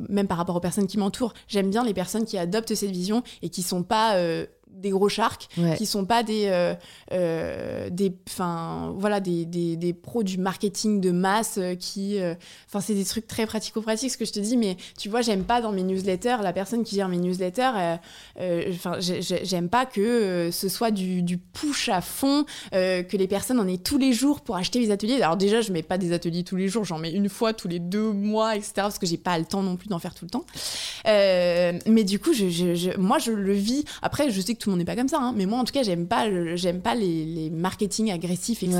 même 0.08 0.26
par 0.26 0.36
rapport 0.36 0.56
aux 0.56 0.60
personnes 0.60 0.88
qui 0.88 0.98
m'entourent, 0.98 1.32
j'aime 1.46 1.70
bien 1.70 1.84
les 1.84 1.94
personnes 1.94 2.24
qui 2.24 2.36
adoptent 2.36 2.74
cette 2.74 2.90
vision 2.90 3.22
et 3.40 3.48
qui 3.50 3.62
sont 3.62 3.84
pas 3.84 4.16
des 4.80 4.90
gros 4.90 5.08
sharks 5.08 5.48
qui 5.76 5.86
sont 5.86 6.04
pas 6.04 6.22
des 6.22 6.46
euh, 6.46 6.74
euh, 7.12 7.90
des 7.90 8.14
enfin 8.28 8.94
voilà 8.96 9.20
des, 9.20 9.44
des, 9.44 9.76
des, 9.76 9.92
pros 9.92 10.22
du 10.22 10.38
marketing 10.38 11.00
de 11.00 11.10
masse 11.10 11.58
euh, 11.58 11.74
qui 11.74 12.18
enfin 12.68 12.80
c'est 12.80 12.94
des 12.94 13.04
trucs 13.04 13.26
très 13.26 13.46
pratico-pratiques 13.46 14.12
ce 14.12 14.18
que 14.18 14.24
je 14.24 14.32
te 14.32 14.40
dis 14.40 14.56
mais 14.56 14.76
tu 14.96 15.08
vois 15.08 15.20
j'aime 15.22 15.44
pas 15.44 15.60
dans 15.60 15.72
mes 15.72 15.82
newsletters 15.82 16.36
la 16.42 16.52
personne 16.52 16.84
qui 16.84 16.96
gère 16.96 17.08
mes 17.08 17.18
newsletters 17.18 17.98
enfin 18.70 18.98
j'aime 19.00 19.68
pas 19.68 19.86
que 19.86 20.50
ce 20.52 20.68
soit 20.68 20.90
du, 20.90 21.22
du, 21.22 21.38
push 21.38 21.88
à 21.88 22.00
fond 22.00 22.44
que 22.72 23.16
les 23.16 23.26
personnes 23.26 23.58
en 23.58 23.66
aient 23.66 23.78
tous 23.78 23.98
les 23.98 24.12
jours 24.12 24.40
pour 24.40 24.56
acheter 24.56 24.78
les 24.78 24.90
ateliers. 24.90 25.20
Alors 25.20 25.36
déjà 25.36 25.60
je 25.60 25.72
mets 25.72 25.82
pas 25.82 25.98
des 25.98 26.12
ateliers 26.12 26.44
tous 26.44 26.56
les 26.56 26.68
jours 26.68 26.84
j'en 26.84 26.98
mets 26.98 27.10
une 27.10 27.28
fois 27.28 27.52
tous 27.52 27.68
les 27.68 27.78
deux 27.78 28.12
mois 28.12 28.56
etc 28.56 28.72
parce 28.76 28.98
que 28.98 29.06
j'ai 29.06 29.16
pas 29.16 29.38
le 29.38 29.44
temps 29.44 29.62
non 29.62 29.76
plus 29.76 29.88
d'en 29.88 29.98
faire 29.98 30.14
tout 30.14 30.24
le 30.24 30.30
temps. 30.30 30.44
Mais 31.04 32.04
du 32.04 32.18
coup 32.18 32.32
je, 32.32 32.48
je, 32.48 32.96
moi 32.98 33.18
je 33.18 33.32
le 33.32 33.52
vis. 33.52 33.84
Après 34.02 34.30
je 34.30 34.40
sais 34.40 34.54
que 34.54 34.60
tout 34.60 34.67
le 34.68 34.72
monde 34.72 34.78
n'est 34.78 34.84
pas 34.84 34.96
comme 34.96 35.08
ça, 35.08 35.18
hein, 35.20 35.32
mais 35.36 35.46
moi 35.46 35.58
en 35.58 35.64
tout 35.64 35.72
cas 35.72 35.82
j'aime 35.82 36.06
pas, 36.06 36.26
j'aime 36.56 36.80
pas 36.80 36.94
les, 36.94 37.24
les 37.24 37.50
marketing 37.50 38.12
agressifs, 38.12 38.62
etc. 38.62 38.78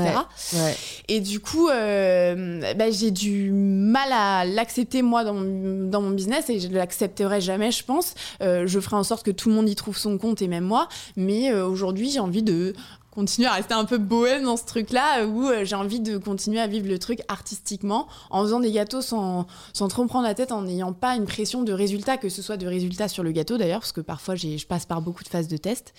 Et 1.07 1.19
du 1.19 1.39
coup, 1.39 1.67
euh, 1.69 2.73
bah, 2.75 2.91
j'ai 2.91 3.11
du 3.11 3.51
mal 3.51 4.11
à 4.11 4.45
l'accepter 4.45 5.01
moi 5.01 5.23
dans 5.23 5.33
mon, 5.33 5.89
dans 5.89 6.01
mon 6.01 6.11
business 6.11 6.49
et 6.49 6.59
je 6.59 6.69
l'accepterai 6.69 7.41
jamais, 7.41 7.71
je 7.71 7.83
pense. 7.83 8.13
Euh, 8.41 8.67
je 8.67 8.79
ferai 8.79 8.95
en 8.95 9.03
sorte 9.03 9.25
que 9.25 9.31
tout 9.31 9.49
le 9.49 9.55
monde 9.55 9.69
y 9.69 9.75
trouve 9.75 9.97
son 9.97 10.17
compte 10.17 10.41
et 10.41 10.47
même 10.47 10.63
moi, 10.63 10.87
mais 11.15 11.51
euh, 11.51 11.65
aujourd'hui 11.65 12.09
j'ai 12.09 12.19
envie 12.19 12.43
de 12.43 12.73
continuer 13.11 13.47
à 13.47 13.53
rester 13.53 13.73
un 13.73 13.85
peu 13.85 13.97
bohème 13.97 14.43
dans 14.43 14.57
ce 14.57 14.65
truc-là, 14.65 15.25
où 15.25 15.47
euh, 15.47 15.65
j'ai 15.65 15.75
envie 15.75 15.99
de 15.99 16.17
continuer 16.17 16.59
à 16.59 16.67
vivre 16.67 16.87
le 16.87 16.99
truc 16.99 17.21
artistiquement, 17.27 18.07
en 18.29 18.43
faisant 18.43 18.59
des 18.59 18.71
gâteaux 18.71 19.01
sans, 19.01 19.47
sans 19.73 19.87
trop 19.87 20.03
me 20.03 20.07
prendre 20.07 20.27
la 20.27 20.35
tête, 20.35 20.51
en 20.51 20.61
n'ayant 20.61 20.93
pas 20.93 21.15
une 21.15 21.25
pression 21.25 21.63
de 21.63 21.73
résultat, 21.73 22.17
que 22.17 22.29
ce 22.29 22.41
soit 22.41 22.57
de 22.57 22.67
résultats 22.67 23.07
sur 23.07 23.23
le 23.23 23.31
gâteau 23.31 23.57
d'ailleurs, 23.57 23.79
parce 23.81 23.91
que 23.91 24.01
parfois 24.01 24.35
je 24.35 24.65
passe 24.65 24.85
par 24.85 25.01
beaucoup 25.01 25.23
de 25.23 25.29
phases 25.29 25.47
de 25.47 25.57
test, 25.57 25.93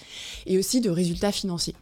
et 0.46 0.58
aussi 0.58 0.80
de 0.80 0.90
résultats 0.90 1.32
financiers. 1.32 1.74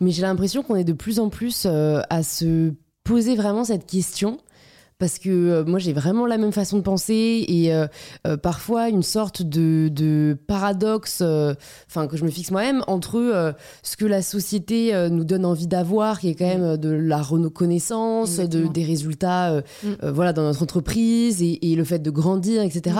Mais 0.00 0.10
j'ai 0.10 0.22
l'impression 0.22 0.62
qu'on 0.62 0.76
est 0.76 0.84
de 0.84 0.92
plus 0.92 1.20
en 1.20 1.28
plus 1.28 1.64
euh, 1.66 2.00
à 2.10 2.22
se 2.22 2.72
poser 3.04 3.36
vraiment 3.36 3.64
cette 3.64 3.86
question 3.86 4.38
parce 4.98 5.18
que 5.18 5.30
euh, 5.30 5.64
moi 5.64 5.78
j'ai 5.78 5.92
vraiment 5.92 6.26
la 6.26 6.38
même 6.38 6.52
façon 6.52 6.76
de 6.76 6.82
penser 6.82 7.44
et 7.46 7.72
euh, 7.72 7.86
euh, 8.26 8.36
parfois 8.36 8.88
une 8.88 9.04
sorte 9.04 9.42
de, 9.42 9.88
de 9.92 10.36
paradoxe 10.46 11.22
enfin 11.88 12.06
que 12.08 12.16
je 12.16 12.24
me 12.24 12.30
fixe 12.30 12.50
moi-même 12.50 12.82
entre 12.86 13.54
ce 13.82 13.96
que 13.96 14.04
la 14.04 14.22
société 14.22 15.08
nous 15.10 15.24
donne 15.24 15.44
envie 15.44 15.66
d'avoir 15.66 16.20
qui 16.20 16.30
est 16.30 16.34
quand 16.34 16.46
même 16.46 16.76
de 16.76 16.90
la 16.90 17.22
reconnaissance 17.22 18.38
de, 18.38 18.66
des 18.66 18.84
résultats 18.84 19.62
mm. 19.82 20.08
voilà 20.08 20.32
dans 20.32 20.42
notre 20.42 20.62
entreprise 20.62 21.42
et, 21.42 21.70
et, 21.70 21.76
le 21.76 21.84
fait 21.84 22.00
de 22.00 22.10
grandir 22.10 22.62
etc 22.62 22.96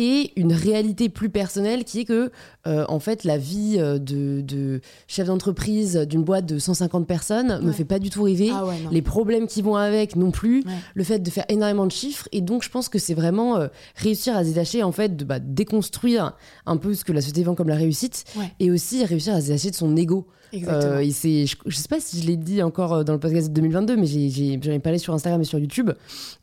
et 0.00 0.30
une 0.40 0.52
réalité 0.52 1.08
plus 1.08 1.28
personnelle 1.28 1.82
qui 1.84 1.98
est 2.00 2.04
que, 2.04 2.30
euh, 2.68 2.84
en 2.88 3.00
fait, 3.00 3.24
la 3.24 3.36
vie 3.36 3.74
euh, 3.78 3.98
de, 3.98 4.40
de 4.42 4.80
chef 5.08 5.26
d'entreprise 5.26 5.96
d'une 6.08 6.22
boîte 6.22 6.46
de 6.46 6.60
150 6.60 7.04
personnes 7.04 7.58
me 7.62 7.66
Ouais. 7.66 7.72
fait 7.72 7.84
pas 7.84 7.98
du 7.98 8.08
tout 8.08 8.22
rêver. 8.22 8.50
Ah 8.52 8.64
ouais. 8.64 8.76
Les 8.92 9.02
problèmes 9.02 9.48
qui 9.48 9.60
vont 9.60 9.74
avec 9.74 10.14
non 10.14 10.30
plus. 10.30 10.58
Ouais. 10.60 10.72
Le 10.94 11.02
fait 11.02 11.18
de 11.18 11.28
faire 11.30 11.44
énormément 11.48 11.84
de 11.84 11.90
chiffres. 11.90 12.28
Et 12.30 12.40
donc, 12.40 12.62
je 12.62 12.70
pense 12.70 12.88
que 12.88 13.00
c'est 13.00 13.14
vraiment 13.14 13.56
euh, 13.56 13.66
réussir 13.96 14.36
à 14.36 14.44
se 14.44 14.50
détacher, 14.50 14.84
en 14.84 14.92
fait, 14.92 15.16
de 15.16 15.24
bah, 15.24 15.40
déconstruire 15.40 16.36
un 16.64 16.76
peu 16.76 16.94
ce 16.94 17.04
que 17.04 17.12
la 17.12 17.20
société 17.20 17.42
vend 17.42 17.56
comme 17.56 17.68
la 17.68 17.74
réussite. 17.74 18.24
Et 18.60 18.70
aussi 18.70 19.04
réussir 19.04 19.34
à 19.34 19.40
se 19.40 19.46
détacher 19.48 19.70
de 19.70 19.74
son 19.76 19.96
ego. 19.96 20.28
Exactement. 20.52 20.92
Euh, 20.92 20.98
et 21.00 21.10
c'est, 21.10 21.46
je, 21.46 21.56
je 21.66 21.76
sais 21.76 21.88
pas 21.88 21.98
si 22.00 22.22
je 22.22 22.26
l'ai 22.28 22.36
dit 22.36 22.62
encore 22.62 23.04
dans 23.04 23.12
le 23.14 23.18
podcast 23.18 23.48
de 23.48 23.54
2022, 23.54 23.96
mais 23.96 24.06
j'en 24.06 24.70
ai 24.72 24.78
parlé 24.78 24.98
sur 24.98 25.12
Instagram 25.12 25.40
et 25.40 25.44
sur 25.44 25.58
YouTube 25.58 25.90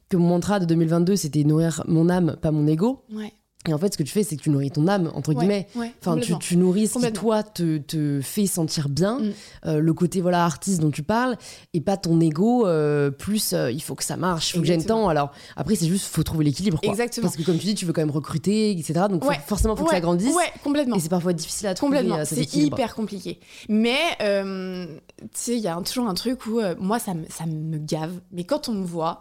que 0.10 0.18
mon 0.18 0.28
mantra 0.28 0.60
de 0.60 0.66
2022 0.66 1.16
c'était 1.16 1.44
nourrir 1.44 1.84
mon 1.88 2.10
âme, 2.10 2.36
pas 2.40 2.52
mon 2.52 2.68
ego. 2.68 3.02
ouais. 3.12 3.34
Et 3.68 3.74
en 3.74 3.78
fait, 3.78 3.94
ce 3.94 3.98
que 3.98 4.04
tu 4.04 4.12
fais, 4.12 4.24
c'est 4.24 4.36
que 4.38 4.42
tu 4.42 4.50
nourris 4.50 4.72
ton 4.72 4.88
âme 4.88 5.12
entre 5.16 5.30
Ouais, 5.30 5.36
guillemets. 5.36 5.68
ouais, 5.76 5.92
Enfin, 6.02 6.18
tu, 6.18 6.38
tu 6.40 6.58
nourris 6.58 6.88
ce 6.88 7.00
qui 7.00 7.12
toi 7.14 7.44
te, 7.44 7.78
te 7.78 8.20
fait 8.22 8.46
sentir 8.46 8.90
bien, 8.90 9.20
Mm. 9.20 9.32
euh, 9.66 9.80
le 9.80 9.94
côté 9.94 10.22
voilà 10.22 10.44
artiste 10.46 10.82
dont 10.82 10.92
tu 10.92 11.04
parles, 11.04 11.38
et 11.74 11.82
pas 11.82 11.98
ton 11.98 12.20
ego. 12.20 12.68
euh, 12.68 13.10
plus, 13.12 13.54
euh, 13.54 13.72
il 13.72 13.82
faut 13.82 13.96
que 13.96 14.04
ça 14.04 14.18
marche, 14.18 14.50
il 14.50 14.54
faut 14.54 14.60
que 14.62 14.66
j'aime 14.68 14.76
Exactement. 14.76 15.04
tant. 15.04 15.10
Alors 15.10 15.32
après, 15.56 15.76
c'est 15.76 15.88
juste 15.88 16.06
faut 16.08 16.24
trouver 16.24 16.46
l'équilibre. 16.46 16.80
Exactement. 16.84 17.24
Parce 17.28 17.36
que 17.38 17.44
comme 17.44 17.58
tu 17.58 17.66
dis, 17.66 17.76
tu 17.76 17.86
veux 17.86 17.94
quand 17.94 18.02
même 18.02 18.12
recruter, 18.12 18.72
etc. 18.72 18.94
Donc 19.10 19.24
faut- 19.24 19.32
forcément, 19.46 19.76
faut 19.76 19.86
que 19.86 19.92
ça 19.92 20.00
grandisse. 20.00 20.34
Ouais, 20.36 20.52
complètement. 20.64 20.96
Et 20.96 21.00
c'est 21.00 21.10
parfois 21.10 21.34
difficile 21.34 21.68
à 21.68 21.74
trouver. 21.74 21.98
Complètement, 21.98 22.24
c'est 22.26 22.54
hyper 22.56 22.96
compliqué. 22.96 23.40
Mais, 23.70 23.96
tu 24.20 25.28
sais, 25.34 25.56
il 25.58 25.62
y 25.62 25.68
a 25.68 25.76
un- 25.76 25.82
toujours 25.84 26.08
un 26.08 26.14
truc 26.14 26.46
où 26.48 26.60
moi, 26.80 27.00
ça 27.00 27.14
me, 27.14 27.26
ça 27.30 27.46
me 27.46 27.78
gave. 27.78 28.14
Mais 28.32 28.44
quand 28.44 28.70
on 28.70 28.74
me 28.74 28.86
voit, 28.86 29.20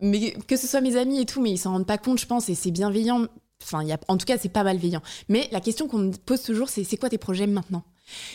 mais 0.00 0.32
que 0.46 0.56
ce 0.56 0.66
soit 0.66 0.80
mes 0.80 0.96
amis 0.96 1.20
et 1.20 1.26
tout, 1.26 1.40
mais 1.42 1.50
ils 1.50 1.58
s'en 1.58 1.72
rendent 1.72 1.86
pas 1.86 1.98
compte, 1.98 2.18
je 2.20 2.26
pense, 2.26 2.48
et 2.48 2.54
c'est 2.54 2.70
bienveillant. 2.70 3.26
Enfin, 3.62 3.82
il 3.82 3.88
y 3.88 3.92
a, 3.92 3.98
en 4.08 4.16
tout 4.16 4.26
cas, 4.26 4.38
c'est 4.38 4.48
pas 4.48 4.64
malveillant. 4.64 5.02
Mais 5.28 5.48
la 5.52 5.60
question 5.60 5.86
qu'on 5.86 5.98
me 5.98 6.12
pose 6.12 6.42
toujours, 6.42 6.68
c'est 6.68 6.84
c'est 6.84 6.96
quoi 6.96 7.08
tes 7.08 7.18
projets 7.18 7.46
maintenant? 7.46 7.84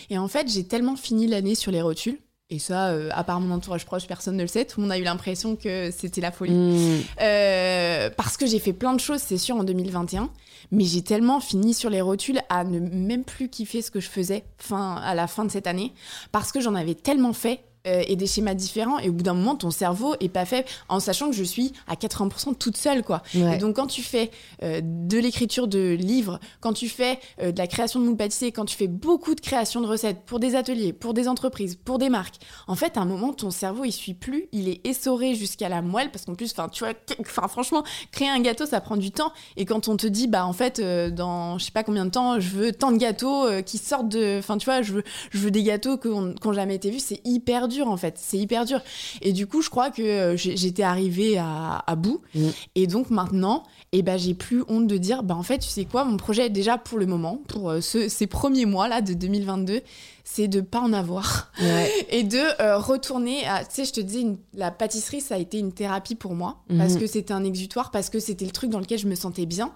Et 0.10 0.18
en 0.18 0.28
fait, 0.28 0.48
j'ai 0.50 0.66
tellement 0.66 0.96
fini 0.96 1.28
l'année 1.28 1.56
sur 1.56 1.72
les 1.72 1.82
rotules. 1.82 2.20
Et 2.52 2.60
ça, 2.60 2.90
euh, 2.90 3.10
à 3.12 3.24
part 3.24 3.42
mon 3.42 3.54
entourage 3.56 3.86
proche, 3.86 4.06
personne 4.06 4.38
ne 4.38 4.44
le 4.44 4.48
sait. 4.48 4.66
Tout 4.66 4.80
le 4.80 4.84
monde 4.84 4.92
a 4.92 5.00
eu 5.00 5.04
l'impression 5.04 5.56
que 5.56 5.90
c'était 5.92 6.22
la 6.22 6.32
folie. 6.32 6.54
Mm. 6.54 7.02
Euh, 7.22 8.10
parce 8.16 8.38
que 8.38 8.46
j'ai 8.46 8.60
fait 8.60 8.74
plein 8.74 8.94
de 8.94 9.00
choses, 9.00 9.22
c'est 9.22 9.40
sûr, 9.40 9.56
en 9.56 9.64
2021. 9.64 10.30
Mais 10.72 10.84
j'ai 10.84 11.02
tellement 11.02 11.40
fini 11.40 11.74
sur 11.74 11.90
les 11.90 12.02
rotules 12.02 12.40
à 12.50 12.64
ne 12.64 12.80
même 12.80 13.24
plus 13.24 13.50
kiffer 13.50 13.82
ce 13.82 13.90
que 13.90 14.00
je 14.00 14.10
faisais 14.10 14.44
fin, 14.60 14.96
à 14.98 15.16
la 15.16 15.26
fin 15.26 15.44
de 15.44 15.50
cette 15.50 15.66
année. 15.66 15.94
Parce 16.32 16.52
que 16.52 16.62
j'en 16.62 16.76
avais 16.76 16.94
tellement 16.94 17.34
fait. 17.34 17.62
Euh, 17.86 18.04
et 18.08 18.16
des 18.16 18.28
schémas 18.28 18.54
différents 18.54 19.00
et 19.00 19.10
au 19.10 19.14
bout 19.14 19.24
d'un 19.24 19.34
moment 19.34 19.56
ton 19.56 19.72
cerveau 19.72 20.16
est 20.20 20.30
pas 20.30 20.46
fait 20.46 20.66
en 20.90 21.00
sachant 21.00 21.30
que 21.30 21.36
je 21.36 21.44
suis 21.44 21.74
à 21.88 21.96
80% 21.96 22.56
toute 22.56 22.78
seule 22.78 23.04
quoi 23.04 23.22
Ouais. 23.36 23.56
et 23.56 23.58
donc 23.58 23.76
quand 23.76 23.88
tu 23.88 24.02
fais 24.02 24.32
euh, 24.64 24.82
de 24.84 25.18
l'écriture 25.18 25.68
de 25.68 25.94
livres 25.94 26.40
quand 26.62 26.74
tu 26.74 26.88
fais 26.90 27.20
euh, 27.42 27.52
de 27.52 27.58
la 27.58 27.68
création 27.68 28.00
de 28.00 28.06
moules 28.06 28.18
pâtissiers 28.18 28.52
quand 28.52 28.66
tu 28.66 28.76
fais 28.76 28.88
beaucoup 28.88 29.36
de 29.36 29.42
création 29.42 29.82
de 29.82 29.88
recettes 29.88 30.20
pour 30.26 30.40
des 30.40 30.56
ateliers 30.56 30.94
pour 30.94 31.14
des 31.14 31.28
entreprises 31.28 31.76
pour 31.76 31.98
des 32.00 32.10
marques 32.10 32.36
en 32.68 32.76
fait 32.76 32.98
à 32.98 33.02
un 33.02 33.06
moment 33.06 33.34
ton 33.34 33.52
cerveau 33.52 33.84
il 33.86 33.92
suit 33.92 34.14
plus 34.14 34.48
il 34.52 34.70
est 34.70 34.86
essoré 34.86 35.36
jusqu'à 35.36 35.70
la 35.70 35.82
moelle 35.82 36.12
parce 36.12 36.26
qu'en 36.26 36.36
plus 36.36 36.52
enfin 36.52 36.70
tu 36.70 36.84
vois 36.84 36.94
enfin 37.22 37.48
franchement 37.48 37.84
créer 38.12 38.30
un 38.30 38.40
gâteau 38.42 38.66
ça 38.66 38.82
prend 38.82 38.98
du 38.98 39.12
temps 39.12 39.32
et 39.58 39.66
quand 39.66 39.88
on 39.88 39.98
te 39.98 40.08
dit 40.08 40.28
bah 40.28 40.46
en 40.46 40.54
fait 40.54 40.80
dans 40.82 41.58
je 41.58 41.66
sais 41.66 41.72
pas 41.72 41.84
combien 41.84 42.06
de 42.06 42.12
temps 42.12 42.40
je 42.40 42.50
veux 42.50 42.72
tant 42.72 42.92
de 42.92 42.98
gâteaux 42.98 43.46
qui 43.66 43.78
sortent 43.78 44.10
de 44.10 44.38
enfin 44.40 44.58
tu 44.58 44.66
vois 44.66 44.82
je 44.82 44.94
veux 44.94 45.04
je 45.32 45.38
veux 45.40 45.52
des 45.52 45.64
gâteaux 45.64 45.98
qui 45.98 46.08
ont 46.08 46.34
qui 46.34 46.48
ont 46.48 46.54
jamais 46.54 46.76
été 46.76 46.90
vus 46.90 47.00
c'est 47.00 47.22
hyper 47.26 47.68
dur 47.68 47.75
en 47.84 47.98
fait 47.98 48.18
c'est 48.22 48.38
hyper 48.38 48.66
dur 48.66 48.80
et 49.22 49.34
du 49.34 49.48
coup 49.48 49.62
je 49.62 49.70
crois 49.70 49.90
que 49.92 50.02
euh, 50.02 50.36
j'étais 50.38 50.84
arrivée 50.84 51.38
à, 51.38 51.84
à 51.86 51.96
bout 51.96 52.22
Mm. 52.34 52.48
et 52.76 52.88
donc 52.88 53.10
maintenant 53.10 53.64
et 53.92 54.02
ben 54.02 54.18
j'ai 54.18 54.34
plus 54.34 54.64
honte 54.68 54.88
de 54.88 54.98
dire 54.98 55.24
bah 55.24 55.36
en 55.36 55.44
fait 55.44 55.60
tu 55.60 55.70
sais 55.70 55.86
quoi 55.86 56.04
mon 56.06 56.18
projet 56.18 56.50
déjà 56.50 56.78
pour 56.78 56.98
le 56.98 57.06
moment 57.06 57.40
pour 57.48 57.70
euh, 57.70 57.82
ce- 57.82 58.10
ces 58.10 58.28
premiers 58.28 58.66
mois 58.66 58.88
là 58.88 59.02
de 59.02 59.14
2022 59.14 59.82
c'est 60.24 60.48
de 60.48 60.60
pas 60.62 60.80
en 60.80 60.92
avoir 60.94 61.52
Ouais. 61.62 61.92
et 62.10 62.24
de 62.24 62.40
euh, 62.62 62.78
retourner 62.78 63.46
à 63.46 63.64
tu 63.64 63.76
sais 63.76 63.86
je 63.86 63.94
te 63.94 64.02
disais 64.02 64.22
une- 64.22 64.38
la 64.54 64.72
pâtisserie 64.72 65.22
ça 65.22 65.36
a 65.36 65.38
été 65.38 65.60
une 65.60 65.72
thérapie 65.72 66.16
pour 66.16 66.36
moi 66.36 66.58
Mhm. 66.70 66.78
parce 66.80 66.96
que 66.98 67.08
c'était 67.08 67.34
un 67.34 67.44
exutoire 67.44 67.92
parce 67.92 68.10
que 68.10 68.20
c'était 68.20 68.46
le 68.46 68.52
truc 68.52 68.70
dans 68.72 68.80
lequel 68.80 68.98
je 69.00 69.08
me 69.08 69.16
sentais 69.16 69.46
bien 69.46 69.72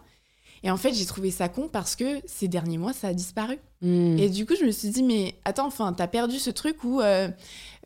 et 0.63 0.71
en 0.71 0.77
fait 0.77 0.93
j'ai 0.93 1.05
trouvé 1.05 1.31
ça 1.31 1.49
con 1.49 1.67
parce 1.71 1.95
que 1.95 2.19
ces 2.25 2.47
derniers 2.47 2.77
mois 2.77 2.93
ça 2.93 3.07
a 3.09 3.13
disparu 3.13 3.57
Mm. 3.81 4.19
et 4.19 4.27
du 4.27 4.45
coup, 4.45 4.55
je 4.59 4.65
me 4.65 4.71
suis 4.71 4.89
dit, 4.89 5.03
mais 5.03 5.35
attends, 5.45 5.65
enfin, 5.67 5.93
t'as 5.93 6.07
perdu 6.07 6.37
ce 6.37 6.49
truc 6.49 6.83
où, 6.83 6.99
euh, 6.99 7.29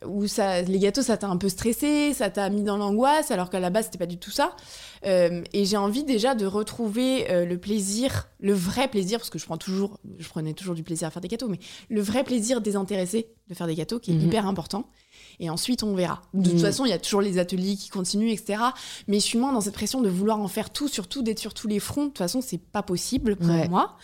où 0.04 0.26
ça, 0.26 0.60
les 0.62 0.80
gâteaux, 0.80 1.02
ça 1.02 1.16
t'a 1.16 1.28
un 1.28 1.36
peu 1.36 1.48
stressé, 1.48 2.12
ça 2.14 2.30
t'a 2.30 2.50
mis 2.50 2.64
dans 2.64 2.76
l'angoisse, 2.76 3.30
alors 3.30 3.48
qu'à 3.48 3.60
la 3.60 3.70
base, 3.70 3.84
c'était 3.84 3.98
pas 3.98 4.06
du 4.06 4.18
tout 4.18 4.32
ça. 4.32 4.56
Euh, 5.06 5.44
et 5.52 5.64
j'ai 5.64 5.76
envie 5.76 6.02
déjà 6.02 6.34
de 6.34 6.46
retrouver 6.46 7.30
euh, 7.30 7.44
le 7.46 7.58
plaisir, 7.58 8.26
le 8.40 8.54
vrai 8.54 8.88
plaisir, 8.88 9.20
parce 9.20 9.30
que 9.30 9.38
je 9.38 9.44
prends 9.44 9.56
toujours, 9.56 10.00
je 10.18 10.28
prenais 10.28 10.52
toujours 10.52 10.74
du 10.74 10.82
plaisir 10.82 11.06
à 11.06 11.12
faire 11.12 11.22
des 11.22 11.28
gâteaux, 11.28 11.46
mais 11.46 11.60
le 11.88 12.00
vrai 12.00 12.24
plaisir 12.24 12.60
désintéressé 12.60 13.28
de 13.48 13.54
faire 13.54 13.68
des 13.68 13.76
gâteaux, 13.76 14.00
qui 14.00 14.10
est 14.10 14.14
Mhm. 14.14 14.26
hyper 14.26 14.46
important. 14.48 14.88
Et 15.40 15.50
ensuite, 15.50 15.82
on 15.82 15.94
verra. 15.94 16.22
De 16.32 16.44
toute 16.44 16.54
Mhm. 16.54 16.60
façon, 16.60 16.84
il 16.84 16.90
y 16.90 16.92
a 16.92 16.98
toujours 16.98 17.20
les 17.20 17.38
ateliers 17.38 17.76
qui 17.76 17.88
continuent, 17.88 18.30
etc. 18.30 18.62
Mais 19.08 19.18
je 19.20 19.24
suis 19.24 19.38
moins 19.38 19.52
dans 19.52 19.60
cette 19.60 19.74
pression 19.74 20.00
de 20.00 20.08
vouloir 20.08 20.38
en 20.40 20.48
faire 20.48 20.70
tout, 20.70 20.88
surtout 20.88 21.22
d'être 21.22 21.38
sur 21.40 21.54
tous 21.54 21.68
les 21.68 21.80
fronts. 21.80 22.02
De 22.04 22.08
toute 22.08 22.18
façon, 22.18 22.40
c'est 22.40 22.58
pas 22.60 22.82
possible 22.82 23.36
pour 23.36 23.48
Ouais. 23.50 23.68
moi. 23.68 23.96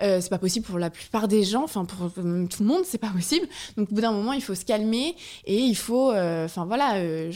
Euh, 0.00 0.20
c'est 0.20 0.28
pas 0.30 0.38
possible 0.38 0.64
pour 0.64 0.78
la 0.78 0.90
plupart 0.90 1.26
des 1.26 1.42
gens, 1.42 1.64
enfin 1.64 1.84
pour 1.84 2.12
tout 2.12 2.20
le 2.22 2.64
monde, 2.64 2.82
c'est 2.84 2.98
pas 2.98 3.08
possible. 3.10 3.46
Donc 3.76 3.90
au 3.90 3.94
bout 3.96 4.00
d'un 4.00 4.12
moment, 4.12 4.32
il 4.32 4.40
faut 4.42 4.54
se 4.54 4.64
calmer 4.64 5.16
et 5.44 5.56
il 5.58 5.74
faut, 5.74 6.12
euh, 6.12 6.44
enfin 6.44 6.64
voilà, 6.66 6.96
euh, 6.98 7.32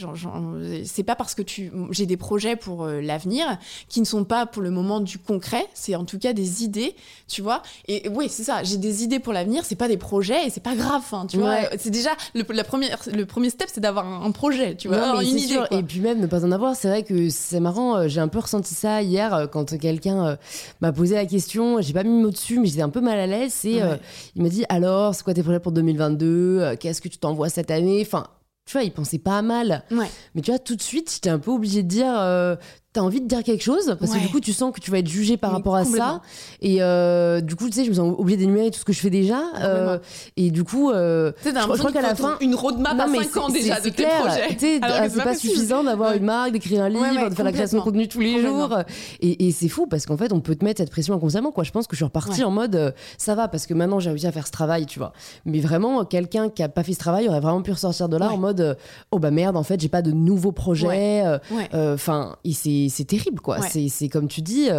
c'est 0.85 1.03
pas 1.03 1.15
parce 1.15 1.35
que 1.35 1.41
tu, 1.41 1.71
j'ai 1.91 2.05
des 2.05 2.15
projets 2.17 2.55
pour 2.55 2.83
euh, 2.85 3.01
l'avenir 3.01 3.57
qui 3.89 3.99
ne 3.99 4.05
sont 4.05 4.23
pas 4.23 4.45
pour 4.45 4.61
le 4.61 4.71
moment 4.71 4.99
du 5.01 5.17
concret, 5.17 5.65
c'est 5.73 5.95
en 5.95 6.05
tout 6.05 6.19
cas 6.19 6.31
des 6.33 6.63
idées, 6.63 6.95
tu 7.27 7.41
vois. 7.41 7.61
Et 7.87 8.07
oui, 8.09 8.27
c'est 8.29 8.43
ça, 8.43 8.63
j'ai 8.63 8.77
des 8.77 9.03
idées 9.03 9.19
pour 9.19 9.33
l'avenir, 9.33 9.65
c'est 9.65 9.75
pas 9.75 9.87
des 9.89 9.97
projets 9.97 10.47
et 10.47 10.49
c'est 10.49 10.63
pas 10.63 10.75
grave, 10.75 11.03
hein, 11.11 11.25
tu 11.29 11.37
Ouais. 11.37 11.43
vois. 11.43 11.69
C'est 11.77 11.91
déjà 11.91 12.11
le, 12.33 12.45
la 12.53 12.63
première, 12.63 12.97
le 13.13 13.25
premier 13.25 13.49
step, 13.49 13.67
c'est 13.73 13.81
d'avoir 13.81 14.05
un, 14.05 14.25
un 14.25 14.31
projet, 14.31 14.75
tu 14.75 14.87
vois, 14.87 14.97
Non, 15.15 15.19
une 15.21 15.27
idée. 15.37 15.39
sûr. 15.39 15.67
Et 15.71 15.83
puis 15.83 15.99
même 15.99 16.19
ne 16.21 16.27
pas 16.27 16.45
en 16.45 16.51
avoir, 16.51 16.75
c'est 16.75 16.87
vrai 16.87 17.03
que 17.03 17.29
c'est 17.29 17.59
marrant. 17.59 17.97
euh, 17.97 18.07
J'ai 18.07 18.21
un 18.21 18.27
peu 18.29 18.39
ressenti 18.39 18.73
ça 18.73 19.01
hier 19.01 19.47
quand 19.51 19.77
quelqu'un 19.77 20.37
m'a 20.81 20.91
posé 20.93 21.15
la 21.15 21.25
question. 21.25 21.81
J'ai 21.81 21.93
pas 21.93 22.03
mis 22.03 22.21
mot 22.21 22.29
dessus, 22.29 22.52
mais 22.59 22.67
j'étais 22.67 22.81
un 22.81 22.89
peu 22.89 23.01
mal 23.01 23.19
à 23.19 23.27
l'aise. 23.27 23.53
C'est, 23.53 23.81
euh, 23.81 23.91
Ouais. 23.93 23.99
il 24.35 24.43
m'a 24.43 24.49
dit 24.49 24.65
alors, 24.69 25.13
c'est 25.15 25.23
quoi 25.23 25.33
tes 25.33 25.43
projets 25.43 25.59
pour 25.59 25.71
2022 25.71 26.59
Euh, 26.61 26.75
Qu'est-ce 26.79 27.01
que 27.01 27.07
tu 27.09 27.17
t'envoies 27.17 27.49
cette 27.49 27.71
année? 27.71 28.01
Enfin, 28.05 28.27
tu 28.65 28.73
vois, 28.73 28.83
il 28.83 28.91
pensait 28.91 29.19
pas 29.19 29.41
mal. 29.41 29.83
Ouais. 29.91 30.07
Mais 30.35 30.41
tu 30.41 30.51
vois, 30.51 30.59
tout 30.59 30.75
de 30.75 30.81
suite, 30.81 31.11
j'étais 31.13 31.29
un 31.29 31.39
peu 31.39 31.51
obligée 31.51 31.83
de 31.83 31.87
dire. 31.89 32.13
euh, 32.17 32.55
T'as 32.93 33.01
envie 33.01 33.21
de 33.21 33.27
dire 33.27 33.43
quelque 33.43 33.63
chose 33.63 33.95
parce 33.99 34.11
que 34.13 34.19
du 34.19 34.29
coup 34.29 34.39
tu 34.39 34.53
sens 34.53 34.71
que 34.71 34.79
tu 34.79 34.91
vas 34.91 34.99
être 34.99 35.07
jugé 35.07 35.35
par 35.35 35.49
Mais 35.51 35.57
rapport 35.57 35.75
à 35.75 35.83
ça 35.83 36.21
et 36.61 36.83
euh, 36.83 37.41
du 37.41 37.55
coup 37.55 37.67
tu 37.67 37.73
sais 37.75 37.85
je 37.85 37.89
me 37.89 37.95
sens 37.95 38.13
obligée 38.17 38.37
d'énumérer 38.37 38.69
tout 38.69 38.79
ce 38.79 38.85
que 38.85 38.93
je 38.93 38.99
fais 38.99 39.09
déjà 39.09 39.41
euh, 39.61 39.97
et 40.37 40.51
du 40.51 40.63
coup 40.63 40.91
euh, 40.91 41.31
je 41.43 41.49
je 41.49 41.77
crois 41.79 41.91
qu'à 41.91 42.01
la 42.03 42.13
fin- 42.13 42.37
une 42.39 42.53
roadmap 42.53 42.95
non, 42.95 43.03
à 43.05 43.07
mais 43.07 43.23
5 43.23 43.37
ans 43.37 43.49
déjà 43.49 43.79
de 43.79 43.89
tes 43.89 44.03
projets. 44.05 44.79
Ah, 44.83 45.09
c'est 45.09 45.17
pas 45.17 45.23
pas, 45.23 45.35
suffisant 45.35 45.83
d'avoir 45.83 46.11
Ouais. 46.11 46.17
une 46.17 46.25
marque, 46.25 46.51
d'écrire 46.51 46.83
un 46.83 46.89
livre, 46.89 47.01
Ouais, 47.01 47.29
de 47.29 47.33
faire 47.35 47.45
la 47.45 47.51
création 47.51 47.79
de 47.79 47.83
contenu 47.83 48.07
tous 48.07 48.19
les 48.19 48.41
jours. 48.41 48.77
Et, 49.21 49.47
et 49.47 49.51
c'est 49.51 49.69
fou 49.69 49.87
parce 49.87 50.05
qu'en 50.05 50.17
fait, 50.17 50.31
on 50.33 50.39
peut 50.41 50.55
te 50.55 50.63
mettre 50.63 50.79
cette 50.81 50.91
pression 50.91 51.15
inconsciemment. 51.15 51.51
Quoi. 51.51 51.63
Je 51.63 51.71
pense 51.71 51.87
que 51.87 51.95
je 51.95 51.97
suis 51.97 52.03
repartie 52.05 52.43
en 52.43 52.51
mode 52.51 52.75
euh, 52.75 52.91
ça 53.17 53.33
va 53.35 53.47
parce 53.47 53.65
que 53.65 53.73
maintenant 53.73 53.99
j'ai 53.99 54.09
réussi 54.09 54.27
à 54.27 54.31
faire 54.31 54.45
ce 54.45 54.51
travail, 54.51 54.85
tu 54.85 54.99
vois. 54.99 55.13
Mais 55.45 55.59
vraiment, 55.59 56.03
quelqu'un 56.05 56.49
qui 56.49 56.61
a 56.61 56.69
pas 56.69 56.83
fait 56.83 56.93
ce 56.93 56.99
travail 56.99 57.27
aurait 57.27 57.39
vraiment 57.39 57.61
pu 57.61 57.71
ressortir 57.71 58.09
de 58.09 58.17
là 58.17 58.29
en 58.31 58.37
mode 58.37 58.61
euh, 58.61 58.75
oh 59.11 59.17
bah 59.19 59.31
merde, 59.31 59.57
en 59.57 59.63
fait, 59.63 59.79
j'ai 59.79 59.89
pas 59.89 60.01
de 60.03 60.11
nouveaux 60.11 60.51
projets. 60.51 61.23
euh. 61.25 61.93
Enfin, 61.95 62.35
et 62.43 62.53
c'est 62.53 62.82
c'est 62.89 63.05
terrible, 63.05 63.39
quoi. 63.39 63.59
Ouais. 63.59 63.89
C'est 63.89 64.09
comme 64.09 64.27
tu 64.27 64.41
dis. 64.41 64.69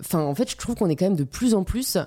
Enfin, 0.00 0.20
en 0.20 0.34
fait, 0.34 0.50
je 0.50 0.56
trouve 0.56 0.74
qu'on 0.74 0.88
est 0.88 0.96
quand 0.96 1.06
même 1.06 1.16
de 1.16 1.24
plus 1.24 1.54
en 1.54 1.64
plus 1.64 1.98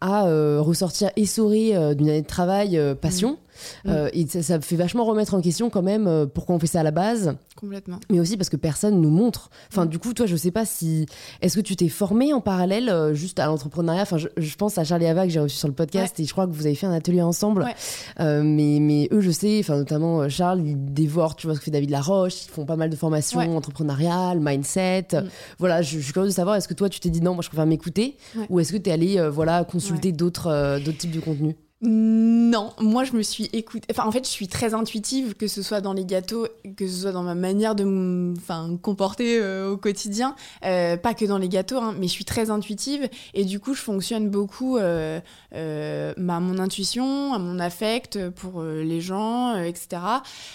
à 0.00 0.26
euh, 0.26 0.60
ressortir 0.60 1.10
essoré 1.16 1.74
euh, 1.74 1.94
d'une 1.94 2.08
année 2.08 2.22
de 2.22 2.26
travail 2.26 2.78
euh, 2.78 2.94
passion. 2.94 3.38
Mm. 3.84 3.88
Euh, 3.90 4.08
et 4.12 4.26
ça, 4.26 4.42
ça 4.42 4.60
fait 4.60 4.76
vachement 4.76 5.04
remettre 5.04 5.34
en 5.34 5.40
question 5.40 5.70
quand 5.70 5.82
même 5.82 6.06
euh, 6.06 6.26
pourquoi 6.26 6.54
on 6.56 6.58
fait 6.58 6.66
ça 6.66 6.80
à 6.80 6.82
la 6.82 6.90
base, 6.90 7.34
Complètement. 7.56 7.98
mais 8.10 8.20
aussi 8.20 8.36
parce 8.36 8.48
que 8.50 8.56
personne 8.56 9.00
nous 9.00 9.10
montre. 9.10 9.50
Enfin, 9.70 9.84
Mm. 9.84 9.88
du 9.88 9.98
coup, 9.98 10.12
toi, 10.12 10.26
je 10.26 10.36
sais 10.36 10.50
pas 10.50 10.64
si. 10.64 11.06
Est-ce 11.42 11.56
que 11.56 11.60
tu 11.62 11.76
t'es 11.76 11.88
formé 11.88 12.32
en 12.32 12.40
parallèle 12.40 12.88
euh, 12.88 13.14
juste 13.14 13.38
à 13.38 13.46
l'entrepreneuriat? 13.46 14.02
Enfin, 14.02 14.18
je, 14.18 14.28
je 14.36 14.56
pense 14.56 14.78
à 14.78 14.84
Charlie 14.84 15.06
Ava 15.06 15.24
que 15.26 15.32
j'ai 15.32 15.40
reçu 15.40 15.56
sur 15.56 15.68
le 15.68 15.74
podcast 15.74 16.18
et 16.20 16.24
je 16.24 16.32
crois 16.32 16.46
que 16.46 16.52
vous 16.52 16.66
avez 16.66 16.74
fait 16.74 16.86
un 16.86 16.92
atelier 16.92 17.22
ensemble. 17.22 17.62
Ouais. 17.62 18.42
Mais, 18.42 18.78
mais 18.80 19.08
eux, 19.12 19.20
je 19.20 19.30
sais, 19.30 19.58
enfin, 19.60 19.76
notamment 19.76 20.28
Charles, 20.28 20.60
ils 20.66 20.76
dévorent, 20.94 21.36
tu 21.36 21.46
vois, 21.46 21.54
ce 21.54 21.60
que 21.60 21.64
fait 21.66 21.70
David 21.70 21.90
Laroche, 21.90 22.44
ils 22.46 22.50
font 22.50 22.64
pas 22.64 22.76
mal 22.76 22.90
de 22.90 22.96
formations 22.96 23.38
Ouais. 23.38 23.46
entrepreneuriales, 23.48 24.38
mindset. 24.40 25.08
Mm. 25.12 25.24
Voilà, 25.58 25.82
je, 25.82 25.98
je 25.98 26.04
suis 26.04 26.12
curieuse 26.12 26.32
de 26.32 26.36
savoir, 26.36 26.56
est-ce 26.56 26.68
que 26.68 26.74
toi, 26.74 26.88
tu 26.88 27.00
t'es 27.00 27.10
dit 27.10 27.20
non, 27.20 27.34
moi, 27.34 27.42
je 27.42 27.48
préfère 27.48 27.66
m'écouter? 27.66 28.16
Ou 28.50 28.60
est-ce 28.60 28.72
que 28.72 28.76
tu 28.78 28.90
es 28.90 28.92
allé 28.92 29.28
voilà, 29.30 29.64
consulter 29.64 30.12
d'autres 30.12 30.78
d'autres 30.84 30.98
types 30.98 31.10
de 31.12 31.20
contenus? 31.20 31.54
Non, 31.82 32.72
moi 32.80 33.04
je 33.04 33.12
me 33.12 33.20
suis 33.22 33.50
écoutée. 33.52 33.86
Enfin, 33.90 34.08
en 34.08 34.10
fait, 34.10 34.24
je 34.24 34.30
suis 34.30 34.48
très 34.48 34.72
intuitive, 34.72 35.34
que 35.34 35.46
ce 35.46 35.60
soit 35.60 35.82
dans 35.82 35.92
les 35.92 36.06
gâteaux, 36.06 36.48
que 36.74 36.88
ce 36.88 37.02
soit 37.02 37.12
dans 37.12 37.22
ma 37.22 37.34
manière 37.34 37.74
de 37.74 37.84
me 37.84 38.34
enfin, 38.38 38.78
comporter 38.80 39.38
euh, 39.38 39.72
au 39.72 39.76
quotidien. 39.76 40.34
Euh, 40.64 40.96
pas 40.96 41.12
que 41.12 41.26
dans 41.26 41.36
les 41.36 41.50
gâteaux, 41.50 41.76
hein, 41.76 41.94
mais 41.98 42.06
je 42.06 42.12
suis 42.12 42.24
très 42.24 42.48
intuitive. 42.48 43.10
Et 43.34 43.44
du 43.44 43.60
coup, 43.60 43.74
je 43.74 43.82
fonctionne 43.82 44.30
beaucoup 44.30 44.78
euh, 44.78 45.20
à 45.52 46.40
mon 46.40 46.58
intuition, 46.58 47.34
à 47.34 47.38
mon 47.38 47.58
affect 47.58 48.30
pour 48.30 48.62
les 48.62 49.02
gens, 49.02 49.56
etc. 49.56 50.00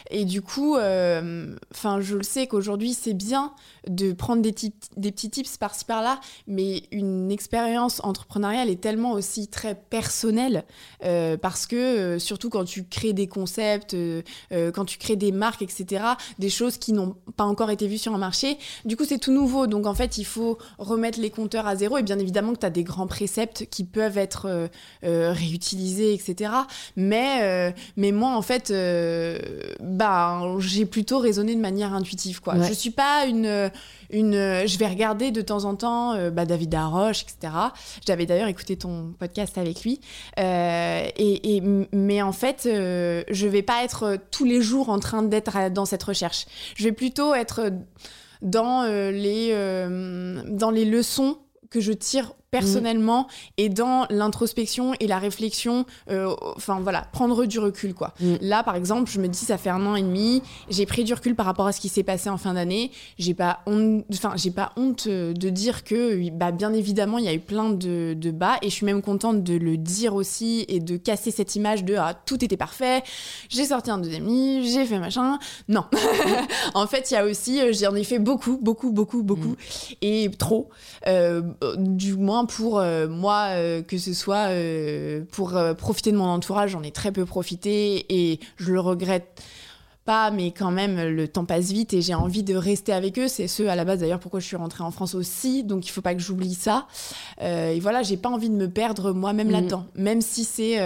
Et 0.09 0.25
du 0.25 0.41
coup, 0.41 0.75
enfin, 0.75 2.01
je 2.01 2.17
le 2.17 2.23
sais 2.23 2.47
qu'aujourd'hui, 2.47 2.95
c'est 2.95 3.13
bien 3.13 3.53
de 3.87 4.11
prendre 4.13 4.41
des 4.41 4.51
petits 4.51 5.29
tips 5.29 5.57
par-ci 5.57 5.85
par-là, 5.85 6.19
mais 6.47 6.83
une 6.91 7.31
expérience 7.31 8.03
entrepreneuriale 8.03 8.69
est 8.69 8.81
tellement 8.81 9.11
aussi 9.11 9.47
très 9.47 9.75
personnelle 9.75 10.63
parce 11.41 11.67
que 11.67 11.75
euh, 11.75 12.19
surtout 12.19 12.49
quand 12.49 12.65
tu 12.65 12.83
crées 12.83 13.13
des 13.13 13.27
concepts, 13.27 13.93
euh, 13.93 14.21
euh, 14.51 14.71
quand 14.71 14.85
tu 14.85 14.97
crées 14.97 15.15
des 15.15 15.31
marques, 15.31 15.61
etc., 15.61 16.03
des 16.39 16.49
choses 16.49 16.77
qui 16.77 16.93
n'ont 16.93 17.15
pas 17.37 17.43
encore 17.43 17.69
été 17.69 17.87
vues 17.87 17.97
sur 17.97 18.13
un 18.13 18.17
marché, 18.17 18.57
du 18.85 18.95
coup 18.95 19.05
c'est 19.05 19.17
tout 19.17 19.31
nouveau. 19.31 19.67
Donc 19.67 19.85
en 19.85 19.93
fait 19.93 20.17
il 20.17 20.25
faut 20.25 20.57
remettre 20.77 21.19
les 21.19 21.29
compteurs 21.29 21.67
à 21.67 21.75
zéro 21.75 21.97
et 21.97 22.03
bien 22.03 22.19
évidemment 22.19 22.53
que 22.53 22.59
tu 22.59 22.65
as 22.65 22.71
des 22.71 22.83
grands 22.83 23.07
préceptes 23.07 23.67
qui 23.69 23.83
peuvent 23.83 24.17
être 24.17 24.69
réutilisés, 25.03 26.13
etc. 26.13 26.51
Mais, 26.95 27.73
mais 27.97 28.11
moi 28.11 28.35
en 28.35 28.41
fait, 28.41 28.73
bah, 29.79 30.41
j'ai 30.59 30.85
plutôt 30.85 31.19
raisonné 31.19 31.55
de 31.55 31.61
manière 31.61 31.93
intuitive. 31.93 32.41
Quoi. 32.41 32.61
Je 32.61 32.73
suis 32.73 32.91
pas 32.91 33.25
une 33.25 33.71
une, 34.11 34.33
je 34.65 34.77
vais 34.77 34.87
regarder 34.87 35.31
de 35.31 35.41
temps 35.41 35.65
en 35.65 35.75
temps 35.75 36.29
bah, 36.31 36.45
David 36.45 36.69
Darroche, 36.69 37.23
etc. 37.23 37.53
J'avais 38.05 38.25
d'ailleurs 38.25 38.47
écouté 38.47 38.77
ton 38.77 39.13
podcast 39.17 39.57
avec 39.57 39.83
lui. 39.83 40.01
et, 40.37 41.61
mais 41.91 42.21
en 42.21 42.31
fait, 42.31 42.65
euh, 42.65 43.23
je 43.29 43.47
vais 43.47 43.61
pas 43.61 43.83
être 43.83 44.17
tous 44.31 44.45
les 44.45 44.61
jours 44.61 44.89
en 44.89 44.99
train 44.99 45.23
d'être 45.23 45.69
dans 45.71 45.85
cette 45.85 46.03
recherche. 46.03 46.45
Je 46.75 46.83
vais 46.83 46.91
plutôt 46.91 47.33
être 47.33 47.71
dans, 48.41 48.83
euh, 48.83 49.11
les, 49.11 49.49
euh, 49.51 50.41
dans 50.47 50.71
les 50.71 50.85
leçons 50.85 51.37
que 51.69 51.79
je 51.79 51.93
tire 51.93 52.33
personnellement 52.51 53.27
et 53.57 53.69
dans 53.69 54.05
l'introspection 54.09 54.93
et 54.99 55.07
la 55.07 55.19
réflexion, 55.19 55.85
euh, 56.09 56.35
enfin 56.57 56.81
voilà, 56.81 57.07
prendre 57.13 57.45
du 57.45 57.59
recul 57.59 57.93
quoi. 57.93 58.13
Mm. 58.19 58.35
Là 58.41 58.61
par 58.61 58.75
exemple, 58.75 59.09
je 59.09 59.21
me 59.21 59.29
dis 59.29 59.39
ça 59.39 59.57
fait 59.57 59.69
un 59.69 59.85
an 59.85 59.95
et 59.95 60.01
demi, 60.01 60.43
j'ai 60.69 60.85
pris 60.85 61.05
du 61.05 61.13
recul 61.13 61.33
par 61.33 61.45
rapport 61.45 61.65
à 61.65 61.71
ce 61.71 61.79
qui 61.79 61.87
s'est 61.87 62.03
passé 62.03 62.29
en 62.29 62.37
fin 62.37 62.53
d'année. 62.53 62.91
J'ai 63.17 63.33
pas 63.33 63.61
honte, 63.65 64.03
enfin 64.13 64.33
j'ai 64.35 64.51
pas 64.51 64.73
honte 64.75 65.05
euh, 65.07 65.31
de 65.33 65.49
dire 65.49 65.85
que 65.85 66.29
bah 66.31 66.51
bien 66.51 66.73
évidemment 66.73 67.17
il 67.19 67.23
y 67.23 67.29
a 67.29 67.33
eu 67.33 67.39
plein 67.39 67.69
de, 67.69 68.13
de, 68.13 68.31
bas 68.31 68.57
et 68.61 68.69
je 68.69 68.75
suis 68.75 68.85
même 68.85 69.01
contente 69.01 69.43
de 69.43 69.55
le 69.55 69.77
dire 69.77 70.13
aussi 70.13 70.65
et 70.67 70.81
de 70.81 70.97
casser 70.97 71.31
cette 71.31 71.55
image 71.55 71.85
de 71.85 71.95
ah 71.95 72.13
tout 72.25 72.43
était 72.43 72.57
parfait, 72.57 73.01
j'ai 73.47 73.65
sorti 73.65 73.91
un 73.91 73.97
deuxième 73.97 74.27
livre, 74.27 74.65
j'ai 74.67 74.85
fait 74.85 74.99
machin. 74.99 75.39
Non, 75.69 75.85
en 76.73 76.85
fait 76.85 77.11
il 77.11 77.13
y 77.13 77.17
a 77.17 77.23
aussi 77.23 77.61
euh, 77.61 77.71
j'en 77.71 77.95
ai 77.95 78.03
fait 78.03 78.19
beaucoup 78.19 78.57
beaucoup 78.61 78.91
beaucoup 78.91 79.23
beaucoup 79.23 79.49
mm. 79.49 79.55
et 80.01 80.31
trop 80.37 80.69
du 81.77 82.15
moins 82.17 82.40
pour 82.45 82.79
euh, 82.79 83.07
moi, 83.07 83.47
euh, 83.51 83.81
que 83.81 83.97
ce 83.97 84.13
soit 84.13 84.49
euh, 84.49 85.23
pour 85.31 85.59
profiter 85.77 86.11
de 86.11 86.17
mon 86.17 86.25
entourage, 86.25 86.71
j'en 86.71 86.83
ai 86.83 86.91
très 86.91 87.11
peu 87.11 87.25
profité 87.25 88.05
et 88.09 88.39
je 88.57 88.71
le 88.71 88.79
regrette 88.79 89.41
pas, 90.05 90.31
mais 90.31 90.51
quand 90.51 90.71
même, 90.71 90.99
le 90.99 91.27
temps 91.27 91.45
passe 91.45 91.71
vite 91.71 91.93
et 91.93 92.01
j'ai 92.01 92.13
envie 92.13 92.43
de 92.43 92.55
rester 92.55 92.93
avec 92.93 93.17
eux. 93.19 93.27
C'est 93.27 93.47
ce, 93.47 93.63
à 93.63 93.75
la 93.75 93.85
base, 93.85 93.99
d'ailleurs, 93.99 94.19
pourquoi 94.19 94.39
je 94.39 94.45
suis 94.47 94.57
rentrée 94.57 94.83
en 94.83 94.91
France 94.91 95.15
aussi. 95.15 95.63
Donc, 95.63 95.87
il 95.87 95.91
faut 95.91 96.01
pas 96.01 96.15
que 96.15 96.21
j'oublie 96.21 96.53
ça. 96.53 96.87
et 97.41 97.79
voilà, 97.79 98.03
j'ai 98.03 98.17
pas 98.17 98.29
envie 98.29 98.49
de 98.49 98.55
me 98.55 98.69
perdre 98.69 99.13
moi-même 99.13 99.47
mm. 99.47 99.51
là-dedans. 99.51 99.85
Même 99.95 100.21
si 100.21 100.43
c'est 100.43 100.77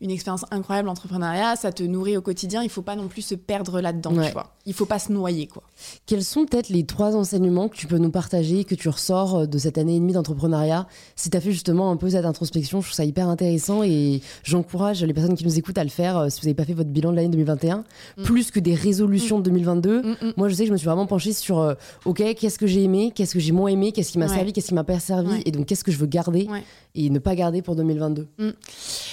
une 0.00 0.10
expérience 0.10 0.44
incroyable, 0.50 0.86
l'entrepreneuriat, 0.86 1.56
ça 1.56 1.72
te 1.72 1.82
nourrit 1.82 2.16
au 2.16 2.22
quotidien, 2.22 2.62
il 2.62 2.70
faut 2.70 2.82
pas 2.82 2.96
non 2.96 3.08
plus 3.08 3.22
se 3.22 3.34
perdre 3.34 3.80
là-dedans, 3.80 4.12
tu 4.22 4.32
vois. 4.32 4.54
Il 4.66 4.72
faut 4.72 4.86
pas 4.86 4.98
se 4.98 5.12
noyer, 5.12 5.46
quoi. 5.46 5.62
Quels 6.06 6.24
sont 6.24 6.46
peut-être 6.46 6.70
les 6.70 6.84
trois 6.84 7.16
enseignements 7.16 7.68
que 7.68 7.76
tu 7.76 7.86
peux 7.86 7.98
nous 7.98 8.10
partager, 8.10 8.64
que 8.64 8.74
tu 8.74 8.88
ressors 8.88 9.40
euh, 9.40 9.46
de 9.46 9.58
cette 9.58 9.76
année 9.76 9.96
et 9.96 10.00
demie 10.00 10.12
d'entrepreneuriat? 10.14 10.86
Si 11.16 11.28
tu 11.28 11.36
as 11.36 11.40
fait 11.40 11.52
justement 11.52 11.90
un 11.90 11.96
peu 11.96 12.10
cette 12.10 12.24
introspection, 12.24 12.80
je 12.80 12.86
trouve 12.86 12.96
ça 12.96 13.04
hyper 13.04 13.28
intéressant 13.28 13.82
et 13.82 14.22
j'encourage 14.42 15.04
les 15.04 15.12
personnes 15.12 15.36
qui 15.36 15.44
nous 15.44 15.58
écoutent 15.58 15.78
à 15.78 15.84
le 15.84 15.90
faire 15.90 16.16
euh, 16.16 16.28
si 16.30 16.40
vous 16.40 16.46
n'avez 16.46 16.54
pas 16.54 16.64
fait 16.64 16.72
votre 16.72 16.90
bilan 16.90 17.10
de 17.10 17.16
l'année 17.16 17.28
2021, 17.28 17.84
mm. 18.16 18.22
plus 18.22 18.50
que 18.54 18.60
des 18.60 18.74
résolutions 18.74 19.38
de 19.38 19.44
2022. 19.44 20.02
Mm, 20.02 20.10
mm, 20.10 20.32
Moi, 20.36 20.48
je 20.48 20.54
sais 20.54 20.62
que 20.62 20.68
je 20.68 20.72
me 20.72 20.78
suis 20.78 20.86
vraiment 20.86 21.06
penchée 21.06 21.32
sur 21.32 21.58
euh, 21.58 21.74
OK, 22.04 22.22
qu'est-ce 22.34 22.58
que 22.58 22.66
j'ai 22.66 22.82
aimé, 22.82 23.12
qu'est-ce 23.14 23.34
que 23.34 23.40
j'ai 23.40 23.52
moins 23.52 23.68
aimé, 23.68 23.92
qu'est-ce 23.92 24.12
qui 24.12 24.18
m'a 24.18 24.28
servi, 24.28 24.52
qu'est-ce 24.52 24.68
qui 24.68 24.74
m'a 24.74 24.84
pas 24.84 25.00
servi, 25.00 25.42
et 25.44 25.50
donc 25.50 25.66
qu'est-ce 25.66 25.84
que 25.84 25.92
je 25.92 25.98
veux 25.98 26.06
garder 26.06 26.48
et 26.94 27.10
ne 27.10 27.18
pas 27.18 27.34
garder 27.34 27.60
pour 27.60 27.76
2022. 27.76 28.28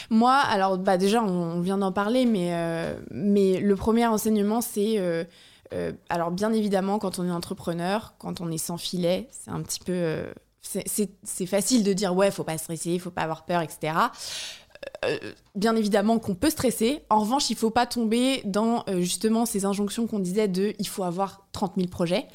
Moi, 0.10 0.36
alors 0.36 0.78
bah, 0.78 0.98
déjà, 0.98 1.24
on, 1.24 1.60
vient 1.62 1.78
d'en 1.78 1.92
parler, 1.92 2.26
mais, 2.26 2.54
mais 3.12 3.60
le 3.60 3.76
premier 3.76 4.06
enseignement, 4.08 4.62
c'est 4.62 5.00
euh, 5.74 5.92
alors 6.10 6.32
bien 6.32 6.52
évidemment, 6.54 7.00
quand 7.00 7.20
on 7.20 7.28
est 7.28 7.32
entrepreneur, 7.32 8.14
quand 8.18 8.42
on 8.42 8.52
est 8.52 8.58
sans 8.58 8.78
filet, 8.78 9.28
c'est 9.32 9.52
un 9.52 9.62
petit 9.62 9.80
peu... 9.80 9.94
Euh, 9.94 10.34
c'est 10.64 11.48
facile 11.48 11.84
de 11.84 11.92
dire 11.92 12.16
ouais, 12.16 12.30
faut 12.30 12.44
pas 12.44 12.58
stresser, 12.60 13.00
faut 13.00 13.10
pas 13.10 13.24
avoir 13.24 13.46
peur, 13.46 13.62
etc. 13.62 13.94
Euh, 15.06 15.18
bien 15.56 15.76
évidemment 15.76 16.20
qu'on 16.20 16.36
peut 16.36 16.50
stresser. 16.50 17.02
En 17.10 17.20
revanche, 17.20 17.50
il 17.50 17.56
faut 17.56 17.70
pas 17.72 17.86
tomber 17.86 18.42
dans 18.46 18.86
justement 19.00 19.46
ces 19.46 19.66
injonctions 19.66 20.08
qu'on 20.08 20.20
disait 20.20 20.48
de 20.48 20.74
il 20.80 20.88
faut 20.88 21.04
avoir 21.04 21.48
30 21.52 21.74
000 21.76 21.88
projets. 21.88 22.28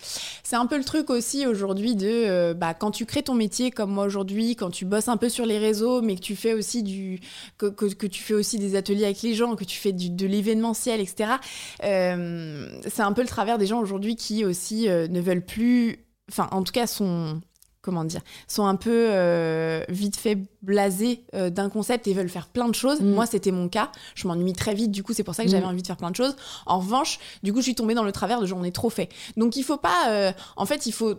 C'est 0.43 0.57
un 0.57 0.67
peu 0.67 0.77
le 0.77 0.85
truc 0.85 1.11
aussi 1.11 1.47
aujourd'hui 1.47 1.97
de 1.97 2.53
bah, 2.53 2.75
quand 2.75 2.91
tu 2.91 3.07
crées 3.07 3.23
ton 3.23 3.35
métier 3.35 3.71
comme 3.71 3.91
moi 3.91 4.05
aujourd'hui, 4.05 4.57
quand 4.57 4.71
tu 4.71 4.85
bosses 4.85 5.09
un 5.09 5.17
peu 5.17 5.29
sur 5.29 5.47
les 5.47 5.59
réseaux, 5.59 6.03
mais 6.03 6.17
que 6.17 6.21
tu 6.21 6.37
fais 6.37 6.53
aussi 6.53 6.83
du 6.83 7.21
que, 7.57 7.67
que, 7.67 8.07
tu 8.07 8.23
fais 8.23 8.35
aussi 8.35 8.59
des 8.59 8.77
ateliers 8.77 9.05
avec 9.05 9.23
les 9.23 9.35
gens, 9.35 9.57
que 9.57 9.65
tu 9.65 9.79
fais 9.79 9.93
du, 9.93 10.11
de 10.11 10.27
l'événementiel, 10.27 11.01
etc. 11.01 11.35
c'est 11.81 13.03
un 13.03 13.13
peu 13.13 13.23
le 13.23 13.29
travers 13.29 13.59
des 13.59 13.67
gens 13.67 13.81
aujourd'hui 13.81 14.17
qui 14.17 14.45
aussi 14.45 14.89
ne 14.89 15.21
veulent 15.21 15.45
plus, 15.45 16.05
enfin 16.31 16.49
en 16.51 16.63
tout 16.63 16.73
cas 16.73 16.87
sont 16.87 17.41
comment 17.87 18.05
dire, 18.05 18.21
sont 18.49 18.67
un 18.67 18.75
peu 18.75 19.11
euh, 19.13 19.85
vite 19.89 20.17
fait 20.17 20.39
blasés 20.67 21.23
euh, 21.35 21.49
d'un 21.49 21.71
concept 21.71 22.07
et 22.09 22.13
veulent 22.13 22.29
faire 22.29 22.49
plein 22.49 22.69
de 22.69 22.75
choses. 22.75 23.01
Mm. 23.01 23.15
Moi, 23.15 23.25
c'était 23.25 23.53
mon 23.53 23.69
cas. 23.69 23.91
Je 24.15 24.27
m'ennuie 24.29 24.53
très 24.53 24.75
vite. 24.75 24.91
Du 24.91 25.03
coup, 25.03 25.15
c'est 25.15 25.23
pour 25.23 25.35
ça 25.35 25.45
que 25.45 25.49
j'avais 25.49 25.65
mm. 25.65 25.69
envie 25.69 25.83
de 25.83 25.87
faire 25.87 25.97
plein 25.97 26.11
de 26.11 26.17
choses. 26.17 26.37
En 26.67 26.81
revanche, 26.81 27.19
du 27.43 27.53
coup, 27.53 27.61
je 27.61 27.65
suis 27.65 27.75
tombée 27.75 27.95
dans 27.95 28.03
le 28.03 28.13
travers 28.13 28.41
de 28.41 28.47
j'en 28.47 28.63
ai 28.65 28.73
trop 28.73 28.91
fait. 28.91 29.09
Donc, 29.37 29.57
il 29.57 29.63
faut 29.63 29.79
pas. 29.79 30.11
Euh, 30.11 30.33
en 30.57 30.67
fait, 30.67 30.87
il 30.87 30.93
faut 30.93 31.15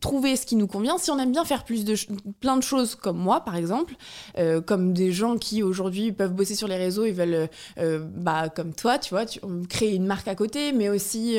trouver 0.00 0.36
ce 0.36 0.44
qui 0.44 0.56
nous 0.56 0.66
convient. 0.66 0.98
Si 0.98 1.10
on 1.10 1.18
aime 1.18 1.32
bien 1.32 1.44
faire 1.44 1.64
plus 1.64 1.84
de 1.84 1.94
plein 2.40 2.56
de 2.56 2.62
choses, 2.62 2.96
comme 2.96 3.16
moi, 3.16 3.40
par 3.40 3.56
exemple, 3.56 3.94
comme 4.66 4.92
des 4.92 5.12
gens 5.12 5.38
qui 5.38 5.62
aujourd'hui 5.62 6.12
peuvent 6.12 6.34
bosser 6.34 6.54
sur 6.54 6.68
les 6.68 6.76
réseaux 6.76 7.04
et 7.04 7.12
veulent, 7.12 7.48
bah, 8.16 8.48
comme 8.48 8.74
toi, 8.74 8.98
tu 8.98 9.10
vois, 9.10 9.24
tu, 9.24 9.40
créer 9.68 9.94
une 9.94 10.06
marque 10.06 10.28
à 10.28 10.34
côté, 10.34 10.72
mais 10.72 10.88
aussi 10.88 11.38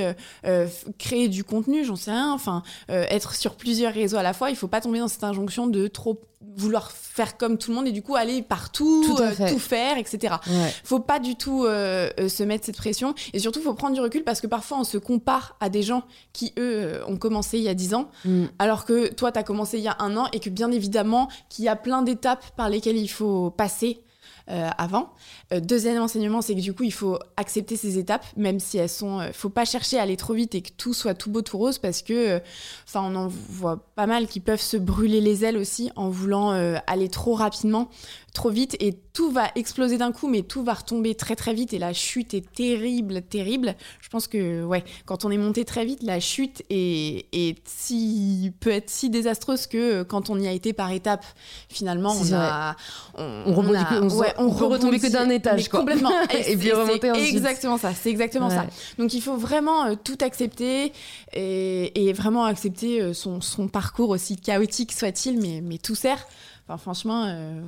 créer 0.98 1.28
du 1.28 1.44
contenu, 1.44 1.84
j'en 1.84 1.96
sais 1.96 2.12
rien. 2.12 2.34
Enfin, 2.34 2.64
être 2.88 3.36
sur 3.36 3.56
plusieurs 3.56 3.94
réseaux 3.94 4.18
à 4.18 4.24
la 4.24 4.34
fois, 4.34 4.50
il 4.50 4.56
faut 4.56 4.68
pas 4.68 4.82
tomber 4.82 5.00
dans 5.00 5.08
cette 5.08 5.24
injonction 5.24 5.68
de 5.68 5.88
trop 5.88 6.22
vouloir 6.56 6.92
faire 6.92 7.38
comme 7.38 7.58
tout 7.58 7.72
le 7.72 7.78
monde 7.78 7.88
et 7.88 7.92
du 7.92 8.04
coup 8.04 8.16
aller 8.16 8.42
partout, 8.42 9.04
tout, 9.04 9.22
euh, 9.22 9.32
faire, 9.58 9.98
etc. 9.98 10.36
Faut 10.84 11.00
pas 11.00 11.20
du 11.20 11.36
tout 11.36 11.66
euh, 11.66 12.10
euh, 12.20 12.30
se 12.30 12.44
mettre 12.44 12.66
cette 12.66 12.78
pression 12.78 13.16
et 13.34 13.40
surtout 13.40 13.62
faut 13.62 13.74
prendre 13.74 13.96
du 13.96 14.02
recul 14.02 14.24
parce 14.24 14.40
que 14.40 14.48
parfois 14.48 14.80
on 14.80 14.84
se 14.84 14.98
compare 14.98 15.56
à 15.60 15.70
des 15.70 15.82
gens 15.82 16.04
qui 16.34 16.54
eux 16.60 17.02
ont 17.08 17.18
commencé 17.18 17.58
il 17.58 17.64
y 17.64 17.70
a 17.70 17.74
10 17.74 17.96
ans 17.96 18.10
mm. 18.26 18.46
alors 18.60 18.86
que 18.86 19.12
toi 19.14 19.32
tu 19.32 19.40
as 19.40 19.44
commencé 19.44 19.78
il 19.78 19.84
y 19.84 19.88
a 19.88 19.98
un 20.00 20.16
an 20.16 20.28
et 20.32 20.40
que 20.40 20.50
bien 20.50 20.72
évidemment 20.72 21.28
qu'il 21.50 21.66
y 21.66 21.70
a 21.70 21.76
plein 21.76 22.04
d'étapes 22.04 22.46
par 22.56 22.70
lesquelles 22.70 22.98
il 22.98 23.10
faut 23.10 23.50
passer 23.50 24.02
euh, 24.50 24.70
avant. 24.78 25.10
Euh, 25.52 25.60
deuxième 25.60 26.02
enseignement, 26.02 26.42
c'est 26.42 26.56
que 26.56 26.62
du 26.62 26.74
coup, 26.74 26.84
il 26.84 26.94
faut 26.94 27.20
accepter 27.36 27.76
ces 27.76 27.98
étapes, 27.98 28.26
même 28.38 28.62
si 28.62 28.78
elles 28.78 28.88
sont. 28.88 29.20
Euh, 29.20 29.32
faut 29.34 29.50
pas 29.50 29.66
chercher 29.66 30.00
à 30.00 30.04
aller 30.04 30.16
trop 30.16 30.34
vite 30.34 30.56
et 30.56 30.62
que 30.62 30.72
tout 30.78 30.94
soit 30.94 31.14
tout 31.14 31.30
beau, 31.30 31.42
tout 31.42 31.58
rose, 31.58 31.80
parce 31.80 32.02
que, 32.02 32.42
enfin, 32.88 33.02
on 33.04 33.16
en 33.16 33.28
voit 33.28 33.84
pas 33.96 34.08
mal 34.08 34.28
qui 34.28 34.40
peuvent 34.40 34.62
se 34.62 34.78
brûler 34.78 35.20
les 35.20 35.44
ailes 35.44 35.58
aussi 35.58 35.92
en 35.98 36.10
voulant 36.10 36.52
aller 36.88 37.10
trop 37.10 37.34
rapidement, 37.34 37.90
trop 38.38 38.50
vite, 38.52 38.78
et 38.80 38.94
tout 39.14 39.32
va 39.32 39.50
exploser 39.56 39.98
d'un 39.98 40.12
coup, 40.12 40.28
mais 40.28 40.44
tout 40.44 40.64
va 40.64 40.76
retomber 40.76 41.16
très 41.16 41.36
très 41.36 41.56
vite, 41.56 41.74
et 41.74 41.80
la 41.80 41.92
chute 41.92 42.36
est 42.36 42.50
terrible, 42.54 43.24
terrible. 43.24 43.76
Je 44.00 44.10
pense 44.10 44.28
que, 44.28 44.64
ouais, 44.64 44.84
quand 45.06 45.26
on 45.26 45.32
est 45.32 45.40
monté 45.40 45.66
très 45.66 45.86
vite, 45.86 46.04
la 46.04 46.20
chute 46.20 46.62
est, 46.70 47.26
est 47.34 47.58
si, 47.66 48.54
peut 48.60 48.70
être 48.70 48.92
si 48.92 49.10
désastreuse 49.10 49.66
que 49.66 50.04
quand 50.04 50.30
on 50.30 50.40
y 50.40 50.48
a 50.48 50.52
été 50.52 50.72
par 50.72 50.92
étapes, 50.92 51.26
finalement, 51.68 52.14
on 52.14 52.34
a. 52.34 52.76
On, 53.18 53.24
on, 53.48 54.06
on, 54.38 54.54
peut 54.54 54.66
retomber 54.66 55.00
que 55.00 55.12
d'un 55.12 55.30
étage, 55.30 55.68
quoi. 55.68 55.80
Complètement. 55.80 56.12
et, 56.48 56.56
puis 56.56 56.72
remonter 56.72 57.10
ensuite. 57.10 57.36
Exactement 57.36 57.80
ça. 57.80 57.94
C'est 57.96 58.12
exactement 58.12 58.52
ça. 58.52 58.68
Donc 59.00 59.14
il 59.16 59.22
faut 59.22 59.36
vraiment 59.36 59.86
euh, 59.86 59.96
tout 60.02 60.18
accepter 60.22 60.94
et, 61.34 62.14
vraiment 62.14 62.46
accepter 62.46 63.02
euh, 63.02 63.14
son, 63.14 63.42
son, 63.42 63.68
parcours 63.68 64.10
aussi 64.10 64.38
chaotique 64.38 64.92
soit-il, 64.92 65.40
mais, 65.40 65.62
mais 65.62 65.80
tout 65.80 65.96
sert. 65.96 66.26
Enfin, 66.68 66.78
franchement, 66.78 67.26
euh, 67.28 67.62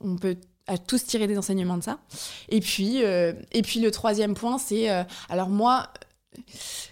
on 0.00 0.16
peut 0.16 0.36
à 0.66 0.78
tous 0.78 1.04
tirer 1.04 1.26
des 1.26 1.36
enseignements 1.38 1.76
de 1.78 1.82
ça. 1.82 1.98
Et 2.48 2.60
puis, 2.60 2.98
et 2.98 3.62
puis 3.62 3.80
le 3.80 3.90
troisième 3.90 4.34
point, 4.34 4.58
c'est 4.58 4.88
alors 5.28 5.48
moi, 5.48 5.88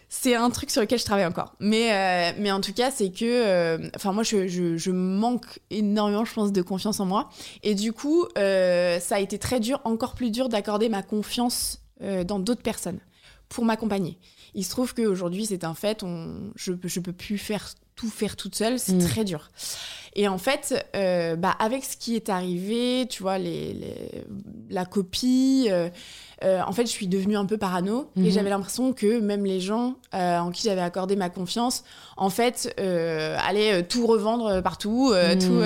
c'est 0.08 0.34
un 0.34 0.48
truc 0.50 0.70
sur 0.70 0.80
lequel 0.80 0.98
je 0.98 1.04
travaille 1.04 1.26
encore. 1.26 1.54
Mais, 1.60 1.92
euh, 1.92 2.36
mais 2.38 2.50
en 2.52 2.60
tout 2.60 2.72
cas, 2.72 2.90
c'est 2.90 3.10
que. 3.10 3.24
euh, 3.24 3.90
Enfin, 3.96 4.12
moi, 4.12 4.22
je, 4.22 4.46
je- 4.48 4.76
je 4.76 4.90
manque 4.90 5.58
énormément, 5.70 6.24
je 6.24 6.32
pense, 6.32 6.52
de 6.52 6.62
confiance 6.62 7.00
en 7.00 7.06
moi. 7.06 7.28
Et 7.62 7.74
du 7.74 7.92
coup, 7.92 8.26
euh, 8.38 9.00
ça 9.00 9.16
a 9.16 9.20
été 9.20 9.38
très 9.38 9.60
dur, 9.60 9.80
encore 9.84 10.14
plus 10.14 10.30
dur 10.30 10.48
d'accorder 10.48 10.88
ma 10.88 11.02
confiance 11.02 11.80
euh, 12.02 12.24
dans 12.24 12.38
d'autres 12.38 12.62
personnes 12.62 13.00
pour 13.48 13.64
m'accompagner. 13.64 14.18
Il 14.54 14.64
se 14.64 14.70
trouve 14.70 14.94
qu'aujourd'hui, 14.94 15.46
c'est 15.46 15.64
un 15.64 15.74
fait, 15.74 16.02
on, 16.04 16.52
je, 16.54 16.72
je 16.84 17.00
peux 17.00 17.12
plus 17.12 17.38
faire 17.38 17.74
tout 17.96 18.08
faire 18.10 18.34
toute 18.36 18.54
seule, 18.56 18.78
c'est 18.78 18.94
Mm. 18.94 19.04
très 19.06 19.24
dur. 19.24 19.50
Et 20.16 20.28
en 20.28 20.38
fait, 20.38 20.88
euh, 20.94 21.34
bah, 21.36 21.56
avec 21.58 21.84
ce 21.84 21.96
qui 21.96 22.14
est 22.14 22.28
arrivé, 22.28 23.06
tu 23.08 23.22
vois, 23.22 23.38
la 24.70 24.84
copie, 24.84 25.66
euh, 25.70 25.90
euh, 26.42 26.60
en 26.66 26.72
fait, 26.72 26.82
je 26.86 26.90
suis 26.90 27.06
devenue 27.06 27.36
un 27.36 27.46
peu 27.46 27.56
parano 27.58 28.10
Mhm. 28.16 28.24
et 28.26 28.30
j'avais 28.30 28.50
l'impression 28.50 28.92
que 28.92 29.20
même 29.20 29.44
les 29.44 29.60
gens 29.60 29.94
euh, 30.14 30.38
en 30.38 30.50
qui 30.50 30.62
j'avais 30.64 30.80
accordé 30.80 31.16
ma 31.16 31.30
confiance, 31.30 31.84
en 32.16 32.30
fait, 32.30 32.74
euh, 32.80 33.36
allaient 33.46 33.82
tout 33.84 34.06
revendre 34.06 34.62
partout, 34.62 35.12
Mhm. 35.12 35.38
tout. 35.38 35.60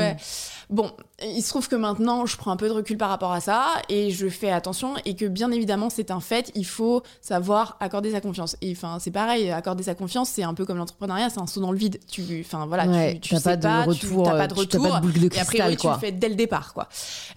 Bon, 0.71 0.91
il 1.25 1.41
se 1.41 1.49
trouve 1.49 1.67
que 1.67 1.77
maintenant, 1.77 2.27
je 2.27 2.37
prends 2.37 2.51
un 2.51 2.57
peu 2.59 2.69
de 2.69 2.75
recul 2.75 2.99
par 2.99 3.09
rapport 3.09 3.33
à 3.33 3.41
ça 3.41 3.69
et 3.89 4.11
je 4.11 4.29
fais 4.29 4.51
attention 4.51 4.97
et 5.07 5.17
que 5.17 5.25
bien 5.25 5.51
évidemment, 5.51 5.89
c'est 5.89 6.11
un 6.11 6.21
fait, 6.21 6.53
il 6.55 6.67
faut 6.67 7.03
savoir 7.23 7.79
accorder 7.81 8.13
sa 8.13 8.21
confiance. 8.21 8.55
Et 8.61 8.73
enfin, 8.73 8.99
c'est 9.01 9.11
pareil, 9.11 9.51
accorder 9.51 9.83
sa 9.83 9.95
confiance, 9.95 10.29
c'est 10.29 10.43
un 10.43 10.53
peu 10.53 10.67
comme 10.67 10.77
l'entrepreneuriat, 10.77 11.31
c'est 11.31 11.41
un 11.41 11.47
saut 11.47 11.63
dans 11.63 11.73
le 11.73 11.79
vide. 11.79 11.99
Tu, 12.07 12.45
enfin 12.45 12.67
voilà, 12.67 12.85
Ouais, 12.87 13.15
tu, 13.15 13.31
tu 13.31 13.37
sais 13.37 13.43
pas 13.43 13.57
de 13.57 13.63
pas, 13.63 13.83
tu- 13.85 13.89
retour, 13.89 14.25
t'as 14.27 14.35
euh, 14.35 14.39
pas 14.39 14.47
de 14.47 14.53
tu- 14.53 14.61
retour. 14.61 14.89
pas 14.91 14.97
de 14.97 15.01
boule 15.01 15.13
de 15.15 15.35
Et 15.35 15.41
a 15.41 15.45
priori, 15.47 15.77
cristal, 15.77 15.77
tu 15.79 15.87
le 15.89 16.07
fais 16.07 16.13
dès 16.13 16.29
le 16.29 16.35
départ, 16.35 16.75
quoi. 16.75 16.87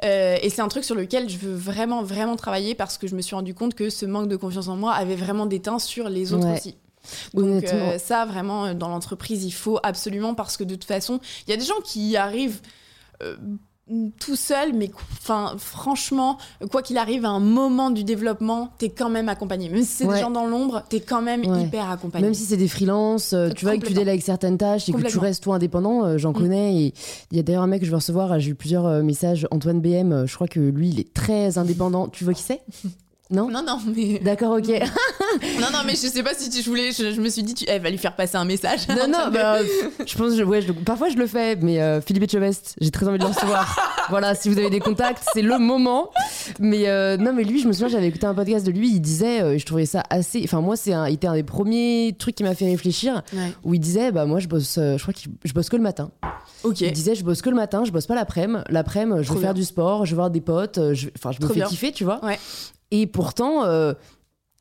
Et 0.04 0.50
c'est 0.50 0.62
un 0.62 0.68
truc 0.68 0.84
sur 0.84 0.96
lequel 0.96 1.30
je 1.30 1.38
veux 1.38 1.56
vraiment, 1.56 2.04
vraiment 2.04 2.36
travailler 2.36 2.76
parce 2.76 2.98
que 2.98 3.08
je 3.08 3.16
me 3.16 3.21
suis 3.22 3.36
rendu 3.36 3.54
compte 3.54 3.74
que 3.76 3.90
ce 3.90 4.06
manque 4.06 4.28
de 4.28 4.36
confiance 4.36 4.68
en 4.68 4.76
moi 4.76 4.94
avait 4.94 5.16
vraiment 5.16 5.46
déteint 5.46 5.80
sur 5.80 6.10
les 6.10 6.34
autres 6.34 6.48
Ouais. 6.48 6.58
aussi. 6.58 6.76
Donc 7.34 7.64
euh, 7.66 7.98
ça, 7.98 8.26
vraiment, 8.26 8.66
euh, 8.68 8.74
dans 8.76 8.88
l'entreprise, 8.90 9.44
il 9.44 9.52
faut 9.52 9.80
absolument 9.82 10.36
parce 10.36 10.56
que 10.58 10.64
de 10.64 10.76
toute 10.76 10.84
façon, 10.84 11.20
il 11.48 11.52
y 11.52 11.54
a 11.54 11.58
des 11.58 11.66
gens 11.66 11.80
qui 11.84 12.10
y 12.10 12.18
arrivent 12.18 12.62
euh, 13.24 13.36
tout 14.20 14.36
seuls, 14.38 14.72
mais 14.74 14.90
enfin, 15.20 15.56
franchement, 15.58 16.38
quoi 16.72 16.82
qu'il 16.82 16.98
arrive, 16.98 17.26
à 17.26 17.30
un 17.30 17.40
moment 17.42 17.90
du 17.90 18.04
développement, 18.06 18.70
t'es 18.78 18.90
quand 18.90 19.10
même 19.10 19.28
accompagné. 19.28 19.68
Même 19.68 19.82
si 19.84 19.88
c'est 19.96 20.06
Ouais. 20.06 20.16
des 20.16 20.22
gens 20.22 20.30
dans 20.32 20.46
l'ombre, 20.46 20.84
t'es 20.88 21.02
quand 21.02 21.22
même 21.22 21.44
Ouais. 21.46 21.64
hyper 21.64 21.90
accompagné. 21.90 22.24
Même 22.26 22.34
si 22.34 22.44
c'est 22.46 22.56
des 22.56 22.70
freelances, 22.70 23.36
tu 23.56 23.66
vois, 23.66 23.76
que 23.78 23.86
tu 23.88 23.94
délègues 23.94 24.22
certaines 24.22 24.58
tâches 24.58 24.88
et 24.88 24.94
que 24.94 25.02
tu 25.08 25.18
restes 25.18 25.44
toi 25.44 25.56
indépendant, 25.56 26.18
j'en 26.18 26.30
Mm. 26.32 26.34
connais. 26.36 26.76
Et 26.84 26.94
il 27.32 27.38
y 27.38 27.40
a 27.40 27.44
d'ailleurs 27.44 27.64
un 27.64 27.68
mec 27.68 27.80
que 27.82 27.86
je 27.86 27.92
vais 27.92 27.98
recevoir, 27.98 28.40
j'ai 28.40 28.52
eu 28.52 28.56
plusieurs 28.56 29.04
messages. 29.04 29.46
Antoine 29.52 29.82
BM, 29.82 30.26
je 30.26 30.36
crois 30.36 30.48
que 30.48 30.60
lui, 30.60 30.90
il 30.90 31.00
est 31.00 31.14
très 31.14 31.58
indépendant. 31.58 32.08
Tu 32.08 32.24
vois 32.24 32.34
qui 32.36 32.44
c'est? 32.44 32.62
Non 33.32 33.50
Non, 33.50 33.64
non, 33.66 33.80
mais. 33.96 34.20
D'accord, 34.24 34.58
ok. 34.58 34.68
Non, 35.60 35.68
non, 35.72 35.80
mais 35.86 35.94
je 35.94 36.08
sais 36.08 36.24
pas 36.24 36.34
si 36.34 36.50
tu 36.50 36.62
je 36.62 36.70
voulais. 36.70 36.92
Je, 36.92 37.14
je 37.14 37.22
me 37.22 37.30
suis 37.30 37.42
dit, 37.44 37.54
tu, 37.54 37.66
elle 37.68 37.82
va 37.82 37.90
lui 37.90 37.98
faire 37.98 38.16
passer 38.16 38.36
un 38.36 38.44
message. 38.46 38.88
non, 38.90 39.08
non, 39.08 39.32
bah, 39.32 39.60
je 40.06 40.18
pense, 40.18 40.36
je- 40.36 40.44
ouais, 40.44 40.62
je 40.62 40.72
parfois 40.74 41.10
je 41.10 41.16
le 41.16 41.26
fais, 41.28 41.56
mais 41.56 41.82
euh, 41.82 42.02
Philippe 42.02 42.24
Etchebest, 42.24 42.76
j'ai 42.82 42.92
très 42.92 43.08
envie 43.08 43.18
de 43.18 43.24
le 43.24 43.30
recevoir. 43.30 44.06
voilà, 44.10 44.36
si 44.36 44.50
vous 44.50 44.58
avez 44.58 44.70
des 44.70 44.80
contacts, 44.82 45.24
c'est 45.34 45.42
le 45.42 45.58
moment. 45.58 46.10
Mais 46.60 46.88
euh, 46.90 47.16
non, 47.18 47.32
mais 47.34 47.44
lui, 47.44 47.62
je 47.62 47.68
me 47.68 47.72
souviens, 47.74 47.88
j'avais 47.88 48.08
écouté 48.08 48.26
un 48.26 48.34
podcast 48.34 48.66
de 48.66 48.72
lui, 48.72 48.90
il 48.90 49.00
disait, 49.00 49.42
euh, 49.42 49.58
je 49.58 49.66
trouvais 49.66 49.86
ça 49.86 50.04
assez. 50.10 50.42
Enfin, 50.44 50.60
moi, 50.62 50.76
c'est 50.76 50.94
un, 50.94 51.08
il 51.08 51.14
était 51.14 51.28
un 51.28 51.36
des 51.36 51.44
premiers 51.44 52.14
trucs 52.20 52.36
qui 52.36 52.44
m'a 52.44 52.54
fait 52.56 52.66
réfléchir, 52.66 53.22
Ouais. 53.34 53.54
où 53.64 53.74
il 53.74 53.80
disait, 53.80 54.12
bah, 54.12 54.26
moi, 54.26 54.40
je 54.40 54.48
bosse, 54.48 54.78
euh, 54.78 54.98
je 54.98 55.02
crois 55.04 55.14
que 55.14 55.20
je 55.46 55.54
bosse 55.54 55.70
que 55.70 55.78
le 55.78 55.84
matin. 55.84 56.12
Ok. 56.64 56.82
Il 56.82 56.92
disait, 56.92 57.16
je 57.16 57.24
bosse 57.24 57.42
que 57.42 57.50
le 57.50 57.56
matin, 57.56 57.84
je 57.86 57.92
bosse 57.92 58.06
pas 58.08 58.16
l'après-midi. 58.16 58.62
L'après-midi, 58.70 59.20
je 59.24 59.26
Trop 59.28 59.36
vais 59.36 59.42
faire 59.42 59.54
du 59.54 59.64
sport, 59.64 60.06
je 60.06 60.12
vais 60.12 60.16
voir 60.16 60.30
des 60.30 60.42
potes, 60.42 60.78
euh, 60.78 60.94
je, 60.94 61.10
enfin, 61.18 61.32
je 61.32 61.38
me 61.38 61.42
Trop 61.46 61.54
fais 61.54 61.60
bien. 61.62 61.68
kiffer, 61.68 61.92
tu 61.92 62.04
vois. 62.04 62.24
Ouais. 62.26 62.40
Et 62.92 63.08
pourtant, 63.08 63.64
euh, 63.66 63.94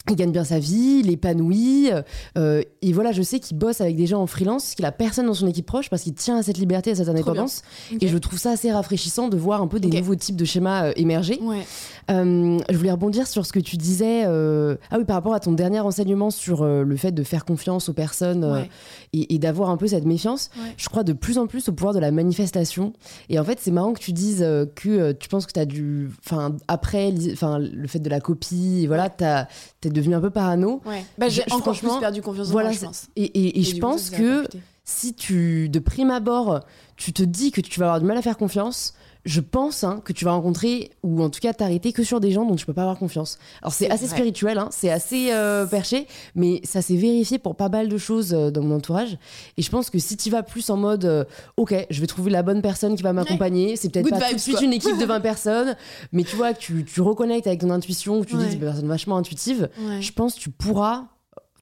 il 0.09 0.17
gagne 0.17 0.33
bien 0.33 0.45
sa 0.45 0.59
vie, 0.59 1.03
il 1.05 1.11
épanouit. 1.11 1.91
euh, 2.39 2.63
et 2.81 2.93
voilà, 2.93 3.13
je 3.13 3.21
sais 3.23 3.39
qu'il 3.39 3.59
bosse 3.59 3.81
avec 3.83 3.97
des 3.97 4.07
gens 4.07 4.23
en 4.23 4.27
freelance, 4.27 4.75
qu'il 4.75 4.85
a 4.87 4.93
personne 4.93 5.27
dans 5.27 5.35
son 5.35 5.47
équipe 5.47 5.67
proche 5.67 5.91
parce 5.91 6.03
qu'il 6.03 6.15
tient 6.15 6.39
à 6.39 6.43
cette 6.43 6.57
liberté, 6.59 6.91
à 6.93 6.95
cette 6.95 7.09
indépendance. 7.09 7.63
Ok. 7.93 8.03
Et 8.03 8.09
je 8.09 8.17
trouve 8.19 8.39
ça 8.39 8.53
assez 8.53 8.73
rafraîchissant 8.73 9.29
de 9.29 9.37
voir 9.37 9.61
un 9.61 9.67
peu 9.67 9.79
des 9.79 9.89
Ok. 9.89 9.95
nouveaux 9.95 10.15
types 10.15 10.37
de 10.37 10.45
schémas 10.47 10.87
euh, 10.87 10.93
émerger. 10.97 11.39
Ouais. 11.43 11.67
Euh, 12.11 12.59
je 12.69 12.77
voulais 12.77 12.91
rebondir 12.91 13.27
sur 13.27 13.47
ce 13.47 13.53
que 13.53 13.61
tu 13.61 13.77
disais. 13.77 14.25
euh, 14.27 14.77
Ah 14.91 14.99
oui, 14.99 15.05
par 15.05 15.15
rapport 15.17 15.35
à 15.35 15.41
ton 15.41 15.53
dernier 15.53 15.81
enseignement 15.81 16.31
sur 16.31 16.63
euh, 16.63 16.83
le 16.83 16.97
fait 16.97 17.13
de 17.13 17.23
faire 17.23 17.45
confiance 17.45 17.89
aux 17.89 17.93
personnes 17.93 18.45
Ouais. 18.45 18.69
et, 19.13 19.35
et 19.35 19.39
d'avoir 19.39 19.71
un 19.71 19.77
peu 19.77 19.87
cette 19.87 20.05
méfiance. 20.07 20.51
Ouais. 20.57 20.75
Je 20.77 20.89
crois 20.89 21.05
de 21.05 21.13
plus 21.13 21.39
en 21.39 21.47
plus 21.47 21.69
au 21.69 21.73
pouvoir 21.73 21.95
de 21.95 21.99
la 22.01 22.11
manifestation. 22.11 22.93
Et 23.29 23.39
en 23.39 23.45
fait, 23.45 23.59
c'est 23.61 23.71
marrant 23.71 23.93
que 23.93 24.01
tu 24.01 24.13
dises 24.13 24.41
que 24.75 25.13
tu 25.13 25.29
penses 25.29 25.47
que 25.47 25.53
tu 25.53 25.61
as 25.61 25.67
dû. 25.67 26.11
Enfin, 26.27 26.57
après 26.69 27.13
enfin, 27.33 27.59
le 27.59 27.87
fait 27.87 28.01
de 28.01 28.11
la 28.11 28.21
copie, 28.21 28.87
voilà, 28.87 29.09
t'es 29.11 29.91
devenu 29.91 30.15
un 30.15 30.21
peu 30.21 30.31
parano. 30.31 30.81
Ouais. 30.87 31.05
Bah, 31.19 31.29
j'ai 31.29 31.45
encore 31.53 31.77
plus 31.79 31.89
perdu 32.01 32.23
confiance 32.23 32.49
en 32.49 32.53
Voilà, 32.53 32.69
moi, 32.71 32.75
je 32.75 32.79
c'est- 32.81 32.87
pense. 32.87 33.07
Et, 33.17 33.25
et- 33.25 33.61
et 33.61 33.63
je 33.63 33.75
du 33.75 33.81
coup, 33.81 33.87
pense 33.89 34.11
que 34.11 34.47
si 34.85 35.15
tu, 35.15 35.69
de 35.69 35.79
prime 35.79 36.11
abord, 36.11 36.61
tu 36.97 37.13
te 37.13 37.23
dis 37.23 37.53
que 37.53 37.61
tu 37.61 37.79
vas 37.79 37.87
avoir 37.87 38.01
du 38.01 38.07
mal 38.07 38.17
à 38.17 38.23
faire 38.23 38.37
confiance, 38.37 38.95
je 39.25 39.41
pense 39.41 39.85
hein, 39.85 40.01
que 40.05 40.13
tu 40.13 40.25
vas 40.25 40.33
rencontrer, 40.33 40.91
ou 41.03 41.23
en 41.23 41.29
tout 41.31 41.41
cas 41.41 41.53
t'arrêter 41.53 41.93
que 41.93 42.03
sur 42.03 42.21
des 42.21 42.31
gens 42.31 42.45
dont 42.47 42.57
tu 42.57 42.65
peux 42.67 42.73
pas 42.73 42.83
avoir 42.83 42.99
confiance. 42.99 43.39
Alors 43.63 43.73
c'est 43.73 43.91
assez 43.91 44.07
vrai. 44.07 44.17
spirituel, 44.17 44.59
hein, 44.59 44.69
c'est 44.71 44.91
assez 44.91 45.31
euh, 45.33 45.67
perché, 45.67 46.07
mais 46.35 46.61
ça 46.65 46.81
s'est 46.83 46.97
vérifié 46.97 47.39
pour 47.39 47.55
pas 47.57 47.69
mal 47.69 47.89
de 47.89 47.99
choses 47.99 48.33
euh, 48.33 48.51
dans 48.51 48.63
mon 48.63 48.77
entourage. 48.77 49.19
Et 49.59 49.63
je 49.63 49.71
pense 49.71 49.91
que 49.91 49.99
si 49.99 50.17
tu 50.17 50.31
vas 50.31 50.43
plus 50.43 50.71
en 50.71 50.77
mode, 50.77 51.05
euh, 51.05 51.25
ok, 51.59 51.87
je 51.91 52.01
vais 52.01 52.07
trouver 52.07 52.31
la 52.31 52.43
bonne 52.43 52.63
personne 52.63 52.97
qui 52.97 53.03
va 53.03 53.13
m'accompagner, 53.13 53.77
c'est 53.77 53.91
peut-être 53.91 54.09
pas 54.11 54.19
tout 54.21 54.25
vibes, 54.27 54.37
de 54.37 54.41
suite 54.41 54.57
quoi. 54.57 54.65
une 54.65 54.73
équipe 54.73 54.99
de 54.99 55.05
20 55.07 55.21
personnes, 55.21 55.77
mais 56.13 56.25
tu 56.25 56.37
vois 56.37 56.55
que 56.55 56.59
tu, 56.59 56.85
tu 56.85 57.01
reconnectes 57.01 57.47
avec 57.47 57.61
ton 57.61 57.71
intuition, 57.71 58.23
que 58.23 58.27
tu 58.27 58.37
dis 58.37 58.41
Ouais. 58.41 58.45
que 58.47 58.51
c'est 58.53 58.57
une 58.57 58.61
personne 58.65 58.89
vachement 58.89 59.17
intuitive, 59.19 59.69
Ouais. 59.81 60.01
je 60.01 60.13
pense 60.13 60.35
que 60.37 60.41
tu 60.41 60.51
pourras 60.51 61.05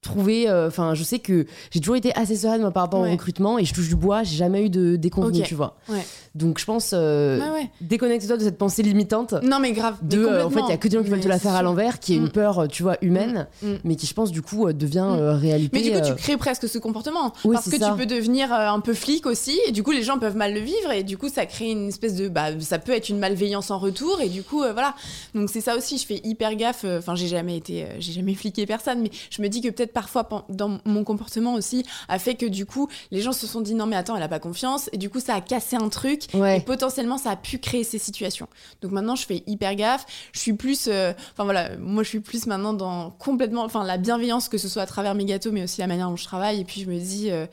trouver 0.00 0.48
euh, 0.48 0.68
enfin 0.68 0.94
je 0.94 1.02
sais 1.02 1.18
que 1.18 1.44
j'ai 1.72 1.80
toujours 1.80 1.96
été 1.96 2.14
assez 2.14 2.36
sereine 2.36 2.60
moi, 2.60 2.70
par 2.70 2.84
rapport 2.84 3.00
au 3.00 3.10
recrutement 3.10 3.58
et 3.58 3.64
je 3.64 3.74
touche 3.74 3.88
du 3.88 3.96
bois 3.96 4.22
j'ai 4.22 4.36
jamais 4.36 4.64
eu 4.64 4.70
de 4.70 4.94
déconvenus 4.94 5.40
Ok. 5.40 5.46
tu 5.48 5.56
vois 5.56 5.76
Ouais. 5.88 6.06
Donc 6.38 6.58
je 6.58 6.64
pense 6.64 6.90
euh, 6.94 7.38
ouais. 7.52 7.70
déconnecte-toi 7.80 8.36
de 8.36 8.42
cette 8.44 8.58
pensée 8.58 8.82
limitante 8.82 9.34
Non, 9.42 9.58
mais 9.60 9.72
grave. 9.72 9.96
de 10.02 10.18
mais 10.18 10.24
euh, 10.28 10.46
en 10.46 10.50
fait 10.50 10.60
il 10.66 10.70
y 10.70 10.72
a 10.72 10.76
que 10.76 10.88
des 10.88 10.96
gens 10.96 11.02
qui 11.02 11.10
veulent 11.10 11.20
te 11.20 11.28
la 11.28 11.38
faire 11.38 11.54
à 11.54 11.62
l'envers 11.62 11.98
qui 12.00 12.14
est 12.14 12.16
une 12.16 12.24
Mm. 12.26 12.30
peur 12.30 12.68
tu 12.68 12.82
vois 12.82 12.96
humaine 13.02 13.46
Mm. 13.62 13.74
mais 13.84 13.96
qui 13.96 14.06
je 14.06 14.14
pense 14.14 14.30
du 14.30 14.42
coup 14.42 14.66
euh, 14.68 14.72
devient 14.72 14.98
Mm. 15.10 15.18
euh, 15.20 15.34
réalité 15.36 15.70
Mais 15.78 15.82
du 15.82 15.92
coup, 15.92 16.06
tu 16.06 16.14
crées 16.14 16.36
presque 16.36 16.68
ce 16.68 16.78
comportement. 16.78 17.32
Oui, 17.44 17.54
parce 17.54 17.68
que 17.70 17.78
ça. 17.78 17.90
tu 17.90 17.96
peux 17.96 18.06
devenir 18.06 18.52
un 18.52 18.80
peu 18.80 18.94
flic 18.94 19.26
aussi, 19.26 19.58
et 19.66 19.72
du 19.72 19.82
coup, 19.82 19.90
les 19.90 20.02
gens 20.02 20.18
peuvent 20.18 20.36
mal 20.36 20.54
le 20.54 20.60
vivre, 20.60 20.90
et 20.92 21.02
du 21.02 21.16
coup, 21.18 21.28
ça 21.28 21.46
crée 21.46 21.70
une 21.70 21.88
espèce 21.88 22.14
de. 22.16 22.28
Bah, 22.28 22.48
ça 22.60 22.78
peut 22.78 22.92
être 22.92 23.08
une 23.08 23.18
malveillance 23.18 23.70
en 23.70 23.78
retour, 23.78 24.20
et 24.20 24.28
du 24.28 24.42
coup, 24.42 24.58
voilà. 24.72 24.94
Donc, 25.34 25.50
c'est 25.50 25.60
ça 25.60 25.76
aussi, 25.76 25.98
je 25.98 26.06
fais 26.06 26.20
hyper 26.24 26.54
gaffe. 26.56 26.84
Enfin, 26.98 27.14
j'ai 27.14 27.26
jamais 27.28 27.56
été. 27.56 27.86
j'ai 27.98 28.12
jamais 28.12 28.34
fliqué 28.34 28.66
personne, 28.66 29.00
mais 29.00 29.10
je 29.30 29.42
me 29.42 29.48
dis 29.48 29.60
que 29.60 29.68
peut-être 29.68 29.92
parfois, 29.92 30.28
dans 30.48 30.78
mon 30.84 31.04
comportement 31.04 31.54
aussi, 31.54 31.84
a 32.08 32.18
fait 32.18 32.34
que 32.34 32.46
du 32.46 32.66
coup, 32.66 32.88
les 33.10 33.20
gens 33.20 33.32
se 33.32 33.46
sont 33.46 33.60
dit 33.60 33.74
non, 33.74 33.86
mais 33.86 33.96
attends, 33.96 34.16
elle 34.16 34.22
a 34.22 34.28
pas 34.28 34.38
confiance, 34.40 34.88
et 34.92 34.96
du 34.98 35.10
coup, 35.10 35.20
ça 35.20 35.34
a 35.34 35.40
cassé 35.40 35.76
un 35.76 35.88
truc, 35.88 36.22
et 36.32 36.40
ouais. 36.40 36.60
Potentiellement 36.60 37.18
ça 37.18 37.30
a 37.30 37.36
pu 37.36 37.58
créer 37.58 37.84
ces 37.84 37.98
situations. 37.98 38.48
Donc 38.82 38.92
maintenant 38.92 39.16
je 39.16 39.26
fais 39.26 39.42
hyper 39.46 39.74
gaffe, 39.74 40.06
je 40.32 40.40
suis 40.40 40.52
plus 40.52 40.88
euh, 40.88 41.12
enfin 41.32 41.44
voilà, 41.44 41.76
moi 41.78 42.02
je 42.02 42.08
suis 42.08 42.20
plus 42.20 42.46
maintenant 42.46 42.72
dans 42.72 43.10
complètement 43.10 43.64
enfin 43.64 43.84
la 43.84 43.98
bienveillance 43.98 44.48
que 44.48 44.58
ce 44.58 44.68
soit 44.68 44.82
à 44.82 44.86
travers 44.86 45.14
mes 45.14 45.24
gâteaux 45.24 45.52
mais 45.52 45.62
aussi 45.62 45.80
la 45.80 45.86
manière 45.86 46.08
dont 46.08 46.16
je 46.16 46.24
travaille. 46.24 46.60
Et 46.60 46.64
puis 46.64 46.82
je 46.82 46.90
me 46.90 46.98
dis 46.98 47.30
euh, 47.30 47.46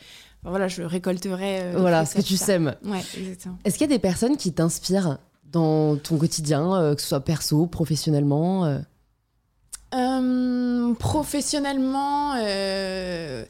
voilà, 0.43 0.67
je 0.67 0.83
récolterai 0.83 1.61
euh, 1.61 1.73
voilà 1.77 2.05
ce 2.05 2.15
que 2.15 2.21
tu 2.21 2.37
sèmes. 2.37 2.75
Ouais, 2.85 3.03
exactement. 3.17 3.57
est-ce 3.63 3.77
qu'il 3.77 3.89
y 3.89 3.91
a 3.91 3.95
des 3.95 4.01
personnes 4.01 4.37
qui 4.37 4.53
t'inspirent 4.53 5.17
dans 5.51 5.95
ton 5.97 6.17
quotidien 6.17 6.93
que 6.95 7.01
ce 7.01 7.07
soit 7.07 7.21
perso 7.21 7.65
professionnellement 7.67 8.83
professionnellement, 10.99 12.33
euh, 12.37 13.45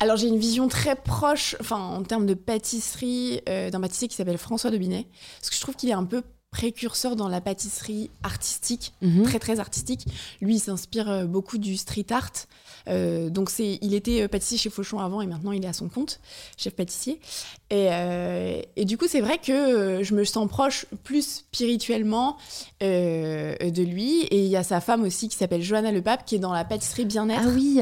alors 0.00 0.16
j'ai 0.16 0.28
une 0.28 0.38
vision 0.38 0.68
très 0.68 0.96
proche, 0.96 1.56
enfin 1.60 1.76
en 1.78 2.02
termes 2.02 2.26
de 2.26 2.34
pâtisserie, 2.34 3.40
euh, 3.48 3.70
d'un 3.70 3.80
pâtissier 3.80 4.08
qui 4.08 4.14
s'appelle 4.16 4.38
François 4.38 4.70
de 4.70 4.78
Binet, 4.78 5.06
parce 5.40 5.50
que 5.50 5.56
je 5.56 5.60
trouve 5.60 5.74
qu'il 5.76 5.88
est 5.88 5.92
un 5.94 6.04
peu 6.04 6.22
précurseur 6.50 7.14
dans 7.14 7.28
la 7.28 7.42
pâtisserie 7.42 8.10
artistique, 8.22 8.94
Mhm. 9.02 9.24
très 9.24 9.38
très 9.38 9.60
artistique. 9.60 10.06
Lui, 10.40 10.54
il 10.56 10.60
s'inspire 10.60 11.10
euh, 11.10 11.24
beaucoup 11.26 11.58
du 11.58 11.76
street 11.76 12.06
art. 12.10 12.30
Euh, 12.88 13.28
donc 13.28 13.50
c'est, 13.50 13.78
il 13.82 13.92
était 13.92 14.26
pâtissier 14.28 14.56
chez 14.56 14.70
Fauchon 14.70 14.98
avant 14.98 15.20
et 15.20 15.26
maintenant 15.26 15.52
il 15.52 15.62
est 15.62 15.68
à 15.68 15.74
son 15.74 15.90
compte, 15.90 16.20
chef 16.56 16.74
pâtissier. 16.74 17.20
Et, 17.68 17.88
euh, 17.90 18.62
et 18.76 18.86
du 18.86 18.96
coup, 18.96 19.04
c'est 19.08 19.20
vrai 19.20 19.36
que 19.36 20.02
je 20.02 20.14
me 20.14 20.24
sens 20.24 20.48
proche 20.48 20.86
plus 21.04 21.42
spirituellement 21.42 22.38
euh, 22.82 23.54
de 23.58 23.82
lui. 23.82 24.22
Et 24.30 24.38
il 24.44 24.48
y 24.50 24.56
a 24.56 24.62
sa 24.62 24.80
femme 24.80 25.02
aussi 25.02 25.28
qui 25.28 25.36
s'appelle 25.36 25.60
Johanna 25.62 25.92
Le 25.92 26.00
Pape 26.00 26.24
qui 26.24 26.36
est 26.36 26.38
dans 26.38 26.54
la 26.54 26.64
pâtisserie 26.64 27.04
bien-être. 27.04 27.42
ah 27.44 27.50
oui, 27.54 27.80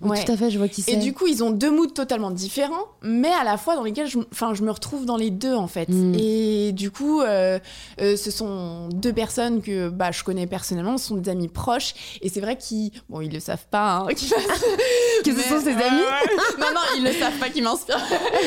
oui, 0.00 0.10
Ouais. 0.10 0.24
tout 0.24 0.32
à 0.32 0.36
fait 0.36 0.50
je 0.50 0.58
vois 0.58 0.68
qui 0.68 0.82
c'est 0.82 0.92
Et 0.92 0.96
du 0.96 1.12
coup, 1.12 1.26
ils 1.26 1.42
ont 1.42 1.50
deux 1.50 1.70
moods 1.70 1.86
totalement 1.88 2.30
différents, 2.30 2.86
mais 3.02 3.30
à 3.32 3.42
la 3.44 3.56
fois 3.56 3.74
dans 3.74 3.82
lesquels 3.82 4.06
je, 4.06 4.18
enfin, 4.32 4.54
je 4.54 4.62
me 4.62 4.70
retrouve 4.70 5.04
dans 5.06 5.16
les 5.16 5.30
deux, 5.30 5.54
en 5.54 5.66
fait. 5.66 5.88
Mm. 5.88 6.14
Et 6.18 6.72
du 6.72 6.90
coup, 6.90 7.20
euh, 7.20 7.58
euh, 8.00 8.16
ce 8.16 8.30
sont 8.30 8.88
deux 8.90 9.12
personnes 9.12 9.60
que 9.62 9.88
bah, 9.88 10.10
je 10.12 10.22
connais 10.22 10.46
personnellement, 10.46 10.98
ce 10.98 11.08
sont 11.08 11.16
des 11.16 11.30
amis 11.30 11.48
proches. 11.48 11.94
Et 12.22 12.28
c'est 12.28 12.40
vrai 12.40 12.56
qu'ils... 12.56 12.92
Bon, 13.08 13.20
ils 13.20 13.32
le 13.32 13.40
savent 13.40 13.66
pas, 13.70 14.06
hein, 14.06 14.06
qu'ils- 14.14 14.28
que 15.24 15.34
ce 15.34 15.48
sont 15.48 15.60
ses 15.60 15.70
amis. 15.70 16.02
Non, 16.58 16.66
non, 16.74 16.80
ils 16.96 17.04
le 17.04 17.12
savent 17.12 17.38
pas 17.38 17.48
qu'ils 17.50 17.62
m'inspirent. 17.62 18.00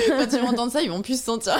Quand 0.07 0.27
ils 0.31 0.39
vont 0.39 0.47
entendre 0.49 0.71
ça, 0.71 0.81
ils 0.81 0.89
vont 0.89 1.01
plus 1.01 1.17
se 1.19 1.25
sentir. 1.25 1.57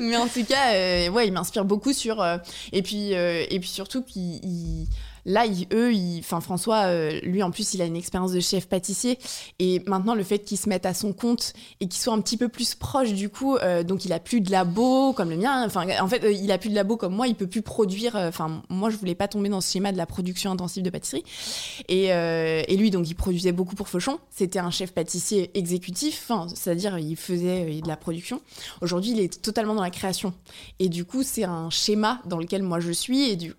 mais 0.00 0.16
en 0.16 0.26
tout 0.26 0.44
cas, 0.44 0.74
euh, 0.74 1.08
ouais, 1.10 1.26
ils 1.28 1.32
m'inspirent 1.32 1.64
beaucoup 1.64 1.92
sur... 1.92 2.24
et, 2.72 2.82
puis, 2.82 3.12
et 3.12 3.58
puis 3.60 3.68
surtout 3.68 4.02
qu'ils... 4.02 4.86
ils- 5.24 5.32
là, 5.32 5.44
eux, 5.72 5.92
enfin 6.18 6.40
François, 6.40 6.86
euh, 6.86 7.20
lui 7.22 7.42
en 7.42 7.50
plus, 7.50 7.74
il 7.74 7.82
a 7.82 7.84
une 7.84 7.96
expérience 7.96 8.32
de 8.32 8.40
chef 8.40 8.66
pâtissier 8.68 9.18
et 9.58 9.80
maintenant 9.86 10.14
le 10.14 10.24
fait 10.24 10.40
qu'il 10.40 10.58
se 10.58 10.68
mette 10.68 10.86
à 10.86 10.94
son 10.94 11.12
compte 11.12 11.52
et 11.80 11.86
qu'il 11.88 12.00
soit 12.00 12.12
un 12.14 12.20
petit 12.20 12.36
peu 12.36 12.48
plus 12.48 12.74
proche 12.74 13.12
du 13.12 13.28
coup, 13.28 13.56
euh, 13.56 13.82
donc 13.82 14.04
il 14.04 14.12
a 14.12 14.18
plus 14.20 14.40
de 14.40 14.50
labo 14.50 15.12
comme 15.12 15.30
le 15.30 15.36
mien. 15.36 15.64
Enfin, 15.64 15.86
en 16.00 16.08
fait, 16.08 16.22
il 16.32 16.50
a 16.50 16.58
plus 16.58 16.70
de 16.70 16.74
labo 16.74 16.96
comme 16.96 17.14
moi, 17.14 17.26
il 17.28 17.34
peut 17.34 17.46
plus 17.46 17.62
produire. 17.62 18.16
Enfin, 18.16 18.62
moi, 18.68 18.90
je 18.90 18.96
voulais 18.96 19.14
pas 19.14 19.28
tomber 19.28 19.48
dans 19.48 19.60
ce 19.60 19.72
schéma 19.72 19.92
de 19.92 19.96
la 19.96 20.06
production 20.06 20.50
intensive 20.50 20.82
de 20.82 20.90
pâtisserie 20.90 21.24
et, 21.88 22.76
lui, 22.76 22.90
donc, 22.90 23.08
il 23.08 23.14
produisait 23.14 23.52
beaucoup 23.52 23.74
pour 23.74 23.88
Fauchon. 23.88 24.18
C'était 24.30 24.58
un 24.58 24.70
chef 24.70 24.92
pâtissier 24.92 25.50
exécutif, 25.56 26.30
c'est-à-dire 26.54 26.98
il 26.98 27.16
faisait 27.16 27.80
de 27.80 27.88
la 27.88 27.96
production. 27.96 28.40
Aujourd'hui, 28.80 29.12
il 29.12 29.20
est 29.20 29.40
totalement 29.42 29.74
dans 29.74 29.82
la 29.82 29.90
création 29.90 30.34
et 30.78 30.88
du 30.88 31.04
coup, 31.04 31.22
c'est 31.22 31.44
un 31.44 31.70
schéma 31.70 32.20
dans 32.26 32.38
lequel 32.38 32.62
moi 32.62 32.80
je 32.80 32.90
suis 32.92 33.30
et 33.30 33.36
du, 33.36 33.54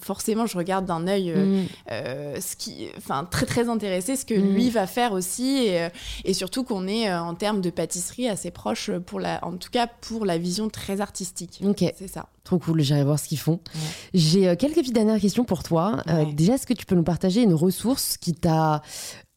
forcément, 0.00 0.46
je 0.46 0.56
regarde 0.56 0.83
d'un 0.84 1.06
œil 1.06 1.30
euh, 1.30 1.62
mm. 1.62 1.66
euh, 1.90 2.40
ce 2.40 2.56
qui, 2.56 2.88
enfin, 2.96 3.26
très 3.30 3.46
très 3.46 3.68
intéressé 3.68 4.16
ce 4.16 4.24
que 4.24 4.34
mm. 4.34 4.54
lui 4.54 4.70
va 4.70 4.86
faire 4.86 5.12
aussi 5.12 5.66
et, 5.66 5.82
euh, 5.82 5.88
et 6.24 6.34
surtout 6.34 6.64
qu'on 6.64 6.86
est 6.86 7.12
en 7.12 7.34
termes 7.34 7.60
de 7.60 7.70
pâtisserie 7.70 8.28
assez 8.28 8.50
proche 8.50 8.90
pour 9.06 9.20
la, 9.20 9.44
en 9.44 9.56
tout 9.56 9.70
cas 9.70 9.86
pour 9.86 10.24
la 10.24 10.38
vision 10.38 10.68
très 10.68 11.00
artistique. 11.00 11.60
Ok. 11.64 11.84
C'est 11.96 12.08
ça. 12.08 12.28
Trop 12.44 12.58
cool, 12.58 12.82
j'irai 12.82 13.04
voir 13.04 13.18
ce 13.18 13.26
qu'ils 13.26 13.38
font. 13.38 13.60
J'ai 14.12 14.54
quelques 14.56 14.76
petites 14.76 14.94
dernières 14.94 15.20
questions 15.20 15.44
pour 15.44 15.62
toi. 15.62 16.02
déjà, 16.34 16.54
est-ce 16.54 16.66
que 16.66 16.74
tu 16.74 16.84
peux 16.84 16.94
nous 16.94 17.02
partager 17.02 17.42
une 17.42 17.54
ressource 17.54 18.18
qui 18.18 18.34
t'a 18.34 18.82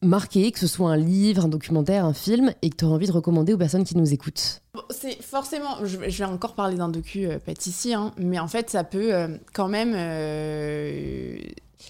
marqué, 0.02 0.52
que 0.52 0.58
ce 0.58 0.66
soit 0.66 0.90
un 0.90 0.96
livre, 0.96 1.44
un 1.44 1.48
documentaire, 1.48 2.04
un 2.04 2.12
film, 2.12 2.52
et 2.62 2.70
que 2.70 2.76
tu 2.76 2.84
as 2.84 2.88
envie 2.88 3.06
de 3.06 3.12
recommander 3.12 3.52
aux 3.52 3.58
personnes 3.58 3.84
qui 3.84 3.96
nous 3.96 4.12
écoutent? 4.12 4.62
C'est 4.90 5.20
forcément, 5.22 5.84
je, 5.84 5.96
vais 5.96 6.24
encore 6.24 6.54
parler 6.54 6.76
d'un 6.76 6.88
docu 6.88 7.26
euh, 7.26 7.38
pâtissier, 7.38 7.94
hein, 7.94 8.12
mais 8.16 8.38
en 8.38 8.48
fait, 8.48 8.70
ça 8.70 8.84
peut 8.84 9.12
euh, 9.12 9.28
quand 9.52 9.68
même 9.68 9.92
euh, 9.94 11.36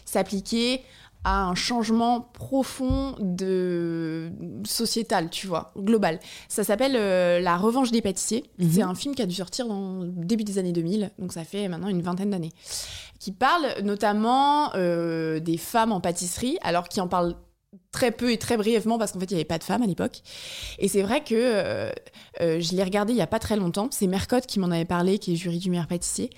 s'appliquer 0.05 0.83
à 1.29 1.43
un 1.45 1.55
changement 1.55 2.23
profond 2.33 3.15
de 3.21 4.31
sociétal, 4.65 5.29
tu 5.29 5.47
vois, 5.47 5.73
global. 5.77 6.21
Ça 6.49 6.65
s'appelle 6.65 6.95
La 7.43 7.57
Revanche 7.59 7.91
des 7.91 8.01
pâtissiers. 8.01 8.45
Mhm. 8.59 8.71
C'est 8.71 8.83
un 8.83 8.95
film 8.95 9.15
qui 9.15 9.21
a 9.21 9.27
dû 9.27 9.35
sortir 9.35 9.67
dans 9.69 10.01
le 10.01 10.25
début 10.25 10.45
des 10.45 10.57
années 10.57 10.73
2000, 10.73 11.11
donc 11.19 11.35
ça 11.35 11.45
fait 11.45 11.69
maintenant 11.69 11.89
une 11.89 12.01
vingtaine 12.01 12.31
d'années, 12.31 12.53
qui 13.21 13.33
parle 13.33 13.67
notamment 13.83 14.71
des 14.73 15.59
femmes 15.59 15.93
en 15.93 16.01
pâtisserie, 16.01 16.57
alors 16.63 16.89
qui 16.89 17.03
en 17.03 17.09
parle 17.09 17.35
très 17.93 18.11
peu 18.11 18.31
et 18.31 18.39
très 18.39 18.57
brièvement 18.57 18.99
parce 18.99 19.13
qu'en 19.13 19.21
fait 19.21 19.31
il 19.31 19.35
n'y 19.35 19.41
avait 19.41 19.45
pas 19.47 19.59
de 19.59 19.65
femmes 19.65 19.83
à 19.83 19.87
l'époque. 19.87 20.21
Et 20.79 20.89
c'est 20.89 21.03
vrai 21.03 21.25
que 21.25 21.35
euh, 21.35 21.91
euh, 22.41 22.61
je 22.61 22.75
l'ai 22.75 22.85
regardé 22.85 23.13
il 23.13 23.17
y 23.17 23.23
a 23.23 23.27
pas 23.27 23.39
très 23.39 23.57
longtemps. 23.57 23.89
C'est 23.91 24.07
Mercotte 24.07 24.47
qui 24.47 24.59
m'en 24.59 24.71
avait 24.71 24.85
parlé 24.85 25.19
qui 25.19 25.33
est 25.33 25.37
jury 25.37 25.59
du 25.59 25.71
meilleur 25.71 25.87
pâtissier 25.87 26.31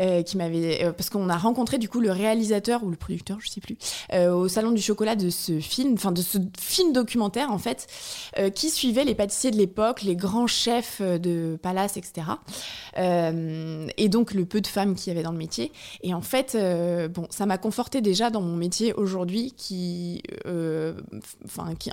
euh, 0.00 0.22
qui 0.22 0.36
m'avait 0.36 0.92
parce 0.96 1.08
qu'on 1.08 1.28
a 1.28 1.36
rencontré 1.36 1.78
du 1.78 1.88
coup 1.88 2.00
le 2.00 2.10
réalisateur 2.10 2.82
ou 2.82 2.90
le 2.90 2.96
producteur 2.96 3.38
je 3.40 3.48
sais 3.48 3.60
plus 3.60 3.76
au 4.16 4.48
salon 4.48 4.72
du 4.72 4.82
chocolat 4.82 5.16
de 5.16 5.30
ce 5.30 5.60
film 5.60 5.94
enfin 5.94 6.12
de 6.12 6.22
ce 6.22 6.38
film 6.58 6.92
documentaire 6.92 7.52
en 7.52 7.58
fait 7.58 7.86
qui 8.54 8.70
suivait 8.70 9.04
les 9.04 9.14
pâtissiers 9.14 9.50
de 9.50 9.56
l'époque 9.56 10.02
les 10.02 10.16
grands 10.16 10.46
chefs 10.46 11.00
de 11.00 11.58
palace 11.62 11.96
etc 11.96 12.26
et 12.96 14.08
donc 14.08 14.34
le 14.34 14.44
peu 14.44 14.60
de 14.60 14.66
femmes 14.66 14.94
qu'il 14.94 15.12
y 15.12 15.16
avait 15.16 15.22
dans 15.22 15.32
le 15.32 15.38
métier. 15.38 15.72
Et 16.02 16.14
en 16.14 16.20
fait 16.20 16.56
bon 17.10 17.26
ça 17.30 17.46
m'a 17.46 17.58
conforté 17.58 18.00
déjà 18.00 18.30
dans 18.30 18.42
mon 18.42 18.56
métier 18.56 18.92
aujourd'hui 18.94 19.52
qui 19.56 20.22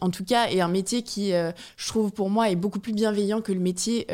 en 0.01 0.10
tout 0.10 0.26
cas 0.26 0.47
est 0.47 0.62
un 0.62 0.68
métier 0.68 1.04
qui, 1.04 1.34
euh, 1.34 1.51
je 1.78 1.88
trouve 1.88 2.12
pour 2.12 2.30
moi, 2.30 2.49
est 2.49 2.56
beaucoup 2.56 2.80
plus 2.80 2.93
bienveillant 2.93 3.41
que 3.41 3.51
le 3.51 3.60
métier 3.60 4.08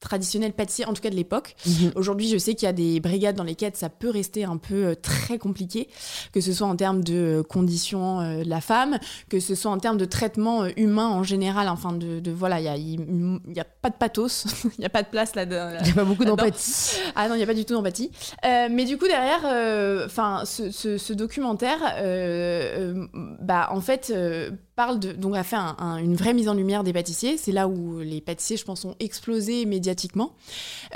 traditionnel 0.00 0.52
pâtissier, 0.52 0.86
en 0.86 0.94
tout 0.94 1.02
cas 1.02 1.10
de 1.10 1.14
l'époque. 1.14 1.54
Mhm. 1.66 1.92
Aujourd'hui, 1.94 2.28
je 2.28 2.38
sais 2.38 2.54
qu'il 2.54 2.66
y 2.66 2.68
a 2.68 2.72
des 2.72 3.00
brigades 3.00 3.36
dans 3.36 3.44
lesquelles 3.44 3.76
ça 3.76 3.90
peut 3.90 4.10
rester 4.10 4.44
un 4.44 4.56
peu 4.56 4.86
euh, 4.86 4.94
très 4.94 5.38
compliqué, 5.38 5.88
que 6.32 6.40
ce 6.40 6.52
soit 6.52 6.66
en 6.66 6.74
termes 6.74 7.04
de 7.04 7.14
euh, 7.14 7.42
conditions 7.42 8.20
euh, 8.20 8.42
de 8.42 8.48
la 8.48 8.60
femme, 8.60 8.98
que 9.28 9.40
ce 9.40 9.54
soit 9.54 9.70
en 9.70 9.78
termes 9.78 9.98
de 9.98 10.06
traitement 10.06 10.66
humain 10.76 11.08
en 11.08 11.22
général. 11.22 11.68
Enfin, 11.68 11.92
de, 11.92 12.30
voilà, 12.30 12.60
il 12.76 12.98
n'y 13.46 13.60
a, 13.60 13.62
a, 13.62 13.64
pas 13.64 13.90
de 13.90 13.96
pathos, 13.96 14.46
il 14.64 14.80
n'y 14.80 14.86
a 14.86 14.90
pas 14.90 15.02
de 15.02 15.08
place 15.08 15.34
là. 15.34 15.44
Il 15.44 15.84
n'y 15.84 15.90
a 15.90 15.94
pas 15.94 16.04
beaucoup 16.04 16.24
d'empathie. 16.24 16.96
Ah 17.14 17.28
non, 17.28 17.34
il 17.34 17.38
n'y 17.38 17.44
a 17.44 17.46
pas 17.46 17.54
du 17.54 17.64
tout 17.64 17.74
d'empathie. 17.74 18.10
mais 18.42 18.84
du 18.84 18.96
coup, 18.96 19.06
derrière, 19.06 20.04
enfin, 20.06 20.42
ce, 20.44 20.70
ce, 20.70 21.12
documentaire, 21.12 21.78
bah, 23.40 23.68
en 23.70 23.80
fait 23.80 24.12
parle 24.80 24.98
de, 24.98 25.12
donc 25.12 25.36
a 25.36 25.44
fait 25.44 25.56
une 25.56 26.16
vraie 26.16 26.32
mise 26.32 26.48
en 26.48 26.54
lumière 26.54 26.84
des 26.84 26.94
pâtissiers. 26.94 27.36
C'est 27.36 27.52
là 27.52 27.68
où 27.68 28.00
les 28.00 28.22
pâtissiers, 28.22 28.56
je 28.56 28.64
pense, 28.64 28.86
ont 28.86 28.96
explosé 28.98 29.66
médiatiquement. 29.66 30.32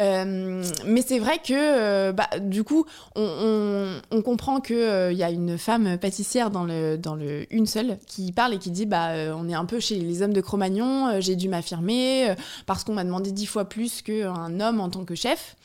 Euh, 0.00 0.64
mais 0.86 1.02
c'est 1.02 1.18
vrai 1.18 1.36
que, 1.36 1.52
euh, 1.52 2.12
bah, 2.12 2.30
du 2.40 2.64
coup, 2.64 2.86
on, 3.14 4.00
comprend 4.24 4.62
qu'il 4.62 4.76
euh, 4.76 5.12
y 5.12 5.22
a 5.22 5.30
une 5.30 5.58
femme 5.58 5.98
pâtissière 5.98 6.50
dans 6.50 6.64
le, 6.64 6.96
dans 6.96 7.14
le 7.14 7.44
une 7.52 7.66
seule 7.66 7.98
qui 8.06 8.32
parle 8.32 8.54
et 8.54 8.58
qui 8.58 8.70
dit, 8.70 8.86
bah, 8.86 9.10
on 9.36 9.50
est 9.50 9.54
un 9.54 9.66
peu 9.66 9.80
chez 9.80 9.96
les 9.96 10.22
hommes 10.22 10.32
de 10.32 10.40
Cro-Magnon. 10.40 11.20
J'ai 11.20 11.36
dû 11.36 11.50
m'affirmer 11.50 12.34
parce 12.64 12.84
qu'on 12.84 12.94
m'a 12.94 13.04
demandé 13.04 13.32
dix 13.32 13.44
fois 13.44 13.66
plus 13.66 14.00
qu'un 14.00 14.60
homme 14.60 14.80
en 14.80 14.88
tant 14.88 15.04
que 15.04 15.14
chef. 15.14 15.56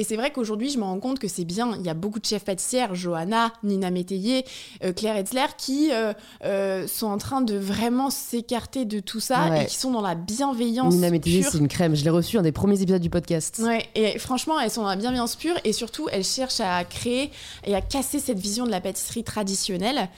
Et 0.00 0.04
c'est 0.04 0.16
vrai 0.16 0.30
qu'aujourd'hui, 0.30 0.70
je 0.70 0.78
me 0.78 0.84
rends 0.84 0.98
compte 0.98 1.18
que 1.18 1.28
c'est 1.28 1.44
bien. 1.44 1.76
Il 1.78 1.84
y 1.84 1.90
a 1.90 1.94
beaucoup 1.94 2.20
de 2.20 2.24
chefs 2.24 2.46
pâtissières, 2.46 2.94
Johanna, 2.94 3.52
Nina 3.62 3.90
Métayer, 3.90 4.46
euh, 4.82 4.94
Claire 4.94 5.14
Etzler, 5.18 5.44
qui 5.58 5.90
euh, 5.92 6.14
euh, 6.42 6.86
sont 6.86 7.08
en 7.08 7.18
train 7.18 7.42
de 7.42 7.54
vraiment 7.54 8.08
s'écarter 8.08 8.86
de 8.86 9.00
tout 9.00 9.20
ça 9.20 9.60
et 9.60 9.66
qui 9.66 9.76
sont 9.76 9.90
dans 9.90 10.00
la 10.00 10.14
bienveillance. 10.14 10.94
Nina 10.94 11.10
Métayer, 11.10 11.42
c'est 11.42 11.58
une 11.58 11.68
crème. 11.68 11.94
Je 11.94 12.02
l'ai 12.02 12.08
reçue 12.08 12.38
un 12.38 12.42
des 12.42 12.50
premiers 12.50 12.80
épisodes 12.80 13.02
du 13.02 13.10
podcast. 13.10 13.60
Ouais, 13.62 13.84
et 13.94 14.18
franchement, 14.18 14.58
elles 14.58 14.70
sont 14.70 14.80
dans 14.80 14.88
la 14.88 14.96
bienveillance 14.96 15.36
pure 15.36 15.56
et 15.64 15.74
surtout, 15.74 16.08
elles 16.10 16.24
cherchent 16.24 16.60
à 16.60 16.82
créer 16.84 17.30
et 17.66 17.74
à 17.74 17.82
casser 17.82 18.20
cette 18.20 18.38
vision 18.38 18.64
de 18.64 18.70
la 18.70 18.80
pâtisserie 18.80 19.22
traditionnelle 19.22 20.08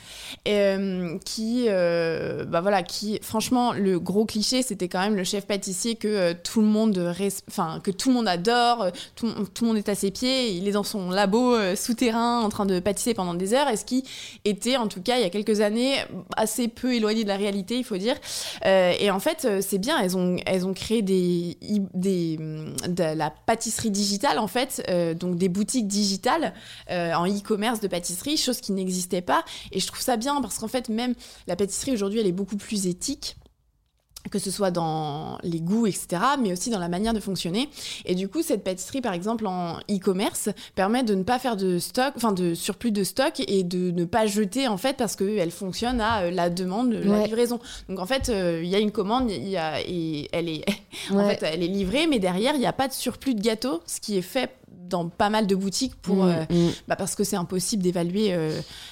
qui, 1.25 1.67
bah 1.67 2.61
voilà, 2.61 2.85
qui, 2.85 3.19
franchement, 3.21 3.73
le 3.73 3.99
gros 3.99 4.27
cliché, 4.27 4.63
c'était 4.63 4.87
quand 4.87 5.01
même 5.01 5.17
le 5.17 5.25
chef 5.25 5.45
pâtissier 5.45 5.97
que 5.97 6.35
tout 6.35 6.61
le 6.61 6.69
monde, 6.69 7.13
enfin, 7.49 7.81
que 7.83 7.91
tout 7.91 8.11
le 8.11 8.15
monde 8.15 8.29
adore, 8.29 8.87
tout, 9.17 9.29
tout 9.53 9.65
le 9.65 9.67
monde 9.67 9.72
est 9.75 9.89
à 9.89 9.95
ses 9.95 10.11
pieds, 10.11 10.53
il 10.53 10.69
est 10.69 10.73
dans 10.73 10.83
son 10.83 11.11
labo 11.11 11.55
euh, 11.55 11.77
souterrain 11.77 12.41
en 12.41 12.49
train 12.49 12.67
de 12.67 12.81
pâtisser 12.81 13.15
pendant 13.15 13.35
des 13.35 13.55
heures, 13.55 13.69
et 13.69 13.77
ce 13.77 13.85
qui 13.85 14.05
était 14.45 14.77
en 14.77 14.89
tout 14.89 15.03
cas 15.03 15.17
il 15.17 15.23
y 15.23 15.25
a 15.25 15.31
quelques 15.31 15.61
années 15.61 15.97
assez 16.37 16.69
peu 16.69 16.95
éloigné 16.95 17.25
de 17.25 17.29
la 17.29 17.37
réalité, 17.37 17.77
il 17.79 17.85
faut 17.85 17.97
dire. 17.97 18.17
Euh, 18.65 18.93
et 18.99 19.11
en 19.11 19.21
fait, 19.21 19.45
euh, 19.45 19.61
c'est 19.61 19.79
bien, 19.79 19.99
elles 20.01 20.17
ont, 20.17 20.37
elles 20.47 20.67
ont 20.67 20.75
créé 20.75 21.03
des, 21.03 21.57
des, 21.95 22.37
de 22.37 23.17
la 23.17 23.31
pâtisserie 23.31 23.91
digitale 23.91 24.39
en 24.39 24.49
fait, 24.49 24.83
donc 25.19 25.37
des 25.37 25.49
boutiques 25.49 25.87
digitales 25.87 26.55
en 26.89 27.27
e-commerce 27.27 27.81
de 27.81 27.89
pâtisserie, 27.89 28.37
chose 28.37 28.61
qui 28.61 28.73
n'existait 28.73 29.23
pas. 29.23 29.45
Et 29.73 29.81
je 29.81 29.87
trouve 29.87 30.01
ça 30.01 30.17
bien 30.17 30.41
parce 30.41 30.59
qu'en 30.59 30.69
fait, 30.69 30.89
même 30.89 31.15
la 31.47 31.57
pâtisserie 31.57 31.93
aujourd'hui, 31.93 32.21
elle 32.21 32.27
est 32.27 32.33
beaucoup 32.33 32.57
plus 32.57 32.87
éthique 32.87 33.37
que 34.31 34.39
ce 34.39 34.51
soit 34.51 34.71
dans 34.71 35.39
les 35.43 35.61
goûts, 35.61 35.87
etc., 35.87 36.23
mais 36.41 36.53
aussi 36.53 36.71
dans 36.71 36.79
la 36.79 36.89
manière 36.89 37.13
de 37.13 37.21
fonctionner. 37.21 37.69
Et 38.05 38.15
du 38.15 38.29
coup, 38.29 38.43
cette 38.43 38.65
pâtisserie, 38.65 39.01
par 39.01 39.13
exemple, 39.13 39.47
en 39.47 39.79
e-commerce, 39.91 40.49
permet 40.75 41.03
de 41.03 41.15
ne 41.15 41.23
pas 41.23 41.39
faire 41.39 41.57
de 41.57 41.79
stock, 41.79 42.13
enfin 42.17 42.33
de 42.33 42.55
surplus 42.55 42.93
de 42.93 43.05
stock 43.05 43.43
et 43.47 43.65
de 43.65 43.91
ne 43.91 44.05
pas 44.05 44.27
jeter, 44.27 44.69
en 44.69 44.77
fait, 44.77 44.97
parce 44.97 45.17
qu'elle 45.17 45.51
fonctionne 45.51 46.01
à 46.01 46.23
euh, 46.23 46.31
la 46.31 46.51
demande, 46.51 46.93
la 46.93 47.25
livraison. 47.25 47.59
Donc, 47.89 47.99
en 47.99 48.07
fait, 48.07 48.29
euh, 48.29 48.61
il 48.63 48.69
y 48.69 48.75
a 48.75 48.79
une 48.79 48.93
commande, 48.93 49.31
y 49.31 49.57
a, 49.57 49.81
et 49.81 50.29
elle 50.33 50.49
est, 50.49 50.65
en 51.11 51.29
fait, 51.29 51.43
elle 51.43 51.63
est 51.63 51.69
livrée, 51.69 52.07
mais 52.07 52.19
derrière, 52.19 52.55
il 52.55 52.61
n'y 52.61 52.67
a 52.67 52.73
pas 52.73 52.89
de 52.89 52.93
surplus 52.93 53.35
de 53.35 53.41
gâteau, 53.41 53.81
ce 53.87 54.01
qui 54.01 54.17
est 54.17 54.23
fait 54.23 54.51
dans 54.69 55.09
pas 55.09 55.31
mal 55.31 55.47
de 55.47 55.55
boutiques 55.55 55.95
pour, 55.97 56.25
mm, 56.25 56.45
euh, 56.51 56.69
mm. 56.69 56.71
Bah 56.87 56.97
parce 56.97 57.15
que 57.15 57.25
c'est 57.25 57.37
impossible 57.37 57.83
d'évaluer 57.83 58.37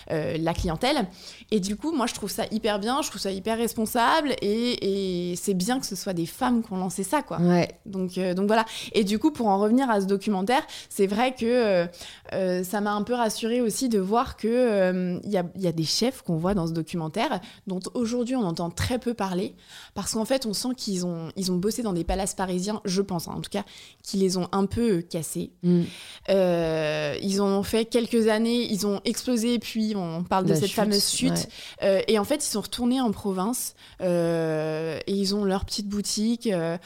la 0.08 0.54
clientèle. 0.54 1.06
Et 1.52 1.58
du 1.58 1.76
coup, 1.76 1.92
moi, 1.92 2.06
je 2.06 2.14
trouve 2.14 2.30
ça 2.30 2.44
hyper 2.50 2.78
bien, 2.78 3.02
je 3.02 3.08
trouve 3.08 3.20
ça 3.20 3.32
hyper 3.32 3.58
responsable, 3.58 4.34
et, 4.40 5.30
et 5.32 5.36
c'est 5.36 5.54
bien 5.54 5.80
que 5.80 5.86
ce 5.86 5.96
soit 5.96 6.12
des 6.12 6.26
femmes 6.26 6.62
qui 6.62 6.72
ont 6.72 6.76
lancé 6.76 7.02
ça, 7.02 7.22
quoi. 7.22 7.40
Ouais. 7.40 7.68
Donc, 7.86 8.18
euh, 8.18 8.34
donc 8.34 8.46
voilà. 8.46 8.64
Et 8.92 9.02
du 9.02 9.18
coup, 9.18 9.32
pour 9.32 9.48
en 9.48 9.58
revenir 9.58 9.90
à 9.90 10.00
ce 10.00 10.06
documentaire, 10.06 10.62
c'est 10.88 11.08
vrai 11.08 11.34
que 11.34 11.46
euh, 11.46 11.86
euh, 12.34 12.62
ça 12.62 12.80
m'a 12.80 12.92
un 12.92 13.02
peu 13.02 13.14
rassurée 13.14 13.60
aussi 13.60 13.88
de 13.88 13.98
voir 13.98 14.36
que 14.36 15.20
il 15.24 15.30
y 15.30 15.38
a, 15.38 15.44
y, 15.56 15.66
a, 15.66 15.72
des 15.72 15.84
chefs 15.84 16.22
qu'on 16.22 16.36
voit 16.36 16.54
dans 16.54 16.66
ce 16.66 16.72
documentaire, 16.72 17.40
dont 17.66 17.80
aujourd'hui 17.94 18.36
on 18.36 18.42
entend 18.42 18.70
très 18.70 18.98
peu 18.98 19.14
parler, 19.14 19.54
parce 19.94 20.12
qu'en 20.12 20.24
fait, 20.24 20.46
on 20.46 20.52
sent 20.52 20.74
qu'ils 20.76 21.04
ont, 21.04 21.30
ils 21.36 21.50
ont 21.50 21.56
bossé 21.56 21.82
dans 21.82 21.92
des 21.92 22.04
palaces 22.04 22.34
parisiens, 22.34 22.80
je 22.84 23.02
pense, 23.02 23.26
hein, 23.26 23.34
en 23.36 23.40
tout 23.40 23.50
cas, 23.50 23.64
qui 24.02 24.18
les 24.18 24.36
ont 24.36 24.48
un 24.52 24.66
peu 24.66 25.02
cassés. 25.02 25.50
Mm. 25.62 25.82
ils 26.28 27.40
en 27.40 27.48
ont 27.48 27.62
fait 27.64 27.86
quelques 27.86 28.28
années, 28.28 28.70
ils 28.70 28.86
ont 28.86 29.00
explosé, 29.04 29.58
puis 29.58 29.94
on 29.96 30.22
parle 30.22 30.46
de 30.46 30.54
cette 30.54 30.70
fameuse 30.70 31.10
chute. 31.10 31.39
Euh, 31.82 32.00
et 32.08 32.18
en 32.18 32.24
fait, 32.24 32.36
ils 32.36 32.50
sont 32.50 32.60
retournés 32.60 33.00
en 33.00 33.10
province 33.10 33.74
euh, 34.00 34.98
et 35.06 35.12
ils 35.12 35.34
ont 35.34 35.44
leur 35.44 35.64
petite 35.64 35.88
boutique 35.88 36.48
euh, 36.48 36.78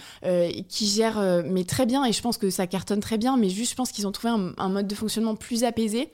qui 0.69 0.87
gère 0.87 1.43
mais 1.47 1.65
très 1.65 1.87
bien. 1.87 2.05
Et 2.05 2.13
je 2.13 2.23
pense 2.23 2.39
que 2.39 2.51
ça 2.51 2.67
cartonne 2.67 3.01
très 3.01 3.19
bien. 3.19 3.37
Mais 3.37 3.49
juste, 3.49 3.73
je 3.73 3.77
pense 3.77 3.93
qu'ils 3.93 4.07
ont 4.07 4.13
trouvé 4.13 4.35
un, 4.57 4.69
mode 4.69 4.87
de 4.87 4.95
fonctionnement 4.95 5.37
plus 5.37 5.65
apaisé 5.65 6.11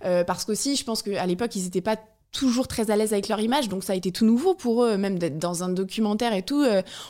parce 0.00 0.44
qu'aussi, 0.44 0.76
je 0.76 0.84
pense 0.84 1.02
qu'à 1.02 1.26
l'époque, 1.26 1.54
ils 1.56 1.64
n'étaient 1.64 1.80
pas 1.80 1.96
toujours 2.32 2.66
très 2.66 2.90
à 2.90 2.96
l'aise 2.96 3.12
avec 3.12 3.28
leur 3.28 3.38
image, 3.38 3.68
donc 3.68 3.84
ça 3.84 3.92
a 3.92 3.96
été 3.96 4.10
tout 4.10 4.24
nouveau 4.24 4.54
pour 4.54 4.82
eux, 4.82 4.96
même 4.96 5.20
d'être 5.20 5.38
dans 5.38 5.62
un 5.62 5.68
documentaire 5.68 6.34
et 6.34 6.42
tout. 6.42 6.64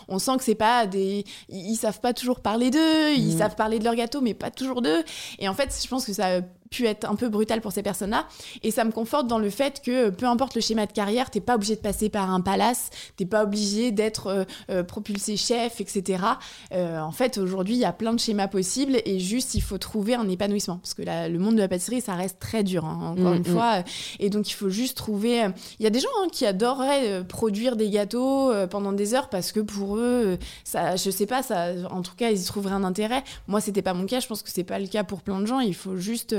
on 0.09 0.19
sent 0.19 0.37
que 0.37 0.45
c'est 0.45 0.55
pas 0.55 0.87
des, 0.87 1.25
ils, 1.49 1.77
savent 1.77 2.01
pas 2.01 2.13
toujours 2.13 2.41
parler 2.41 2.71
d'eux, 2.71 3.15
ils 3.17 3.35
mmh. 3.35 3.39
savent 3.39 3.57
parler 3.57 3.79
de 3.79 3.85
leur 3.85 3.95
gâteau, 3.95 4.21
mais 4.21 4.35
pas 4.35 4.51
toujours 4.51 4.83
d'eux. 4.83 5.03
Et 5.39 5.49
en 5.49 5.55
fait, 5.55 5.75
je 5.83 5.89
pense 5.89 6.05
que 6.05 6.13
ça 6.13 6.43
pu 6.71 6.87
être 6.87 7.09
un 7.09 7.15
peu 7.15 7.29
brutal 7.29 7.61
pour 7.61 7.73
ces 7.73 7.83
personnes-là. 7.83 8.27
Et 8.63 8.71
ça 8.71 8.85
me 8.85 8.91
conforte 8.91 9.27
dans 9.27 9.39
le 9.39 9.51
fait 9.51 9.83
que 9.83 10.11
peu 10.11 10.27
importe 10.27 10.55
le 10.55 10.61
schéma 10.61 10.87
de 10.87 10.93
carrière, 10.93 11.31
t'es 11.31 11.41
pas 11.41 11.55
obligé 11.55 11.77
de 11.77 11.81
passer 11.81 12.09
par 12.09 12.31
un 12.31 12.41
palace, 12.41 12.91
t'es 13.17 13.27
pas 13.27 13.45
obligé 13.45 13.93
d'être 13.93 14.27
euh, 14.27 14.45
euh, 14.71 14.83
propulsé 14.83 15.37
chef, 15.37 15.81
etc. 15.81 16.25
Euh, 16.73 16.99
en 16.99 17.13
fait, 17.13 17.39
aujourd'hui, 17.39 17.75
il 17.75 17.81
y 17.81 17.85
a 17.85 17.93
plein 17.93 18.13
de 18.13 18.21
schémas 18.21 18.49
possibles 18.49 18.97
et 19.05 19.21
juste, 19.21 19.55
il 19.55 19.61
faut 19.61 19.79
trouver 19.79 20.15
un 20.15 20.29
épanouissement. 20.29 20.79
Parce 20.79 20.95
que 20.95 21.03
le 21.03 21.39
monde 21.39 21.57
de 21.57 21.61
la 21.61 21.69
pâtisserie, 21.69 22.01
ça 22.01 22.15
reste 22.15 22.39
très 22.39 22.63
dur, 22.65 22.85
hein, 22.85 22.99
encore 23.13 23.33
mm, 23.33 23.37
une 23.37 23.43
mm. 23.43 23.45
fois. 23.45 23.85
Et 24.19 24.31
donc, 24.31 24.51
il 24.51 24.55
faut 24.55 24.71
juste 24.71 24.97
trouver. 24.97 25.47
Il 25.79 25.85
y 25.85 25.87
a 25.87 25.91
des 25.91 26.01
gens 26.01 26.09
hein, 26.23 26.29
qui 26.33 26.47
adoreraient 26.47 27.25
produire 27.25 27.77
des 27.77 27.91
gâteaux 27.91 28.53
pendant 28.71 28.93
des 28.93 29.15
heures 29.15 29.29
parce 29.29 29.53
que 29.53 29.61
pour 29.61 29.97
eux, 29.97 30.39
ça, 30.65 30.97
je 30.97 31.11
sais 31.11 31.27
pas, 31.27 31.43
ça, 31.43 31.73
en 31.91 32.03
tout 32.03 32.15
cas, 32.17 32.31
ils 32.31 32.41
y 32.41 32.45
trouveraient 32.45 32.75
un 32.75 32.85
intérêt. 32.85 33.23
Moi, 33.47 33.61
c'était 33.61 33.83
pas 33.83 33.95
mon 33.95 34.07
cas. 34.07 34.21
Je 34.21 34.27
pense 34.27 34.43
que 34.43 34.51
c'est 34.51 34.65
pas 34.65 34.79
le 34.79 34.87
cas 34.87 35.05
pour 35.05 35.23
plein 35.23 35.41
de 35.41 35.47
gens. 35.47 35.61
Il 35.61 35.75
faut 35.75 35.97
juste 35.97 36.35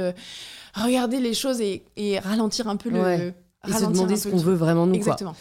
regarder 0.74 1.20
les 1.20 1.34
choses 1.34 1.62
et, 1.62 2.20
ralentir 2.20 2.68
un 2.68 2.78
peu 2.78 2.90
le. 2.90 3.34
Et 3.68 3.72
se 3.72 3.86
demander 3.86 4.16
ce 4.16 4.28
qu'on 4.28 4.38
veut 4.38 4.54
vraiment 4.54 4.86
de 4.86 4.92
nous. 4.92 4.98
Exactement. 4.98 5.32
Quoi. 5.32 5.40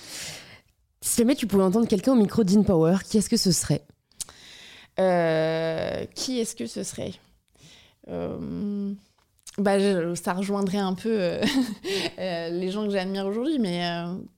Si 1.03 1.19
jamais 1.19 1.35
tu 1.35 1.47
pouvais 1.47 1.63
entendre 1.63 1.87
quelqu'un 1.87 2.13
au 2.13 2.17
micro 2.17 2.45
d'InPower, 2.45 2.97
qui 3.07 3.19
est-ce 3.19 3.29
que 3.29 3.37
ce 3.37 3.53
serait 3.53 3.85
euh, 4.99 6.07
Qui 6.15 6.41
est-ce 6.41 6.57
que 6.57 6.67
ce 6.67 6.83
serait? 6.83 7.13
Euh, 8.09 8.95
bah, 9.59 9.79
ça 10.15 10.33
rejoindrait 10.33 10.79
un 10.79 10.95
peu 10.95 11.11
euh, 12.19 12.49
les 12.51 12.71
gens 12.71 12.85
que 12.85 12.91
j'admire 12.91 13.27
aujourd'hui, 13.27 13.59
mais 13.59 13.83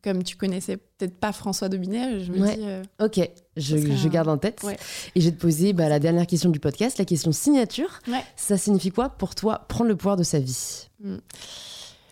comme 0.03 0.23
tu 0.23 0.37
connaissais 0.37 0.77
peut-être 0.77 1.19
pas 1.19 1.33
François 1.33 1.69
Dobinet, 1.69 2.21
je 2.21 2.33
me 2.33 2.47
dis. 2.47 2.89
ok, 3.01 3.31
je, 3.57 4.09
garde 4.09 4.29
en 4.29 4.39
tête. 4.39 4.65
Et 5.15 5.21
je 5.21 5.27
vais 5.27 5.37
te 5.37 5.41
poser 5.41 5.73
bah, 5.73 5.89
la 5.89 5.99
dernière 5.99 6.27
question 6.27 6.51
du 6.51 6.61
podcast, 6.61 6.99
la 6.99 7.05
question 7.05 7.33
signature. 7.33 8.01
Ça 8.37 8.57
signifie 8.57 8.91
quoi 8.91 9.09
pour 9.11 9.35
toi 9.35 9.65
prendre 9.69 9.89
le 9.89 9.97
pouvoir 9.97 10.17
de 10.17 10.23
sa 10.23 10.39
vie? 10.39 10.89
Hmm. 11.03 11.19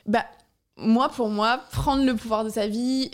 Bah, 0.06 0.24
moi, 0.76 1.08
pour 1.08 1.28
moi, 1.28 1.60
prendre 1.70 2.04
le 2.04 2.14
pouvoir 2.14 2.44
de 2.44 2.50
sa 2.50 2.66
vie, 2.66 3.10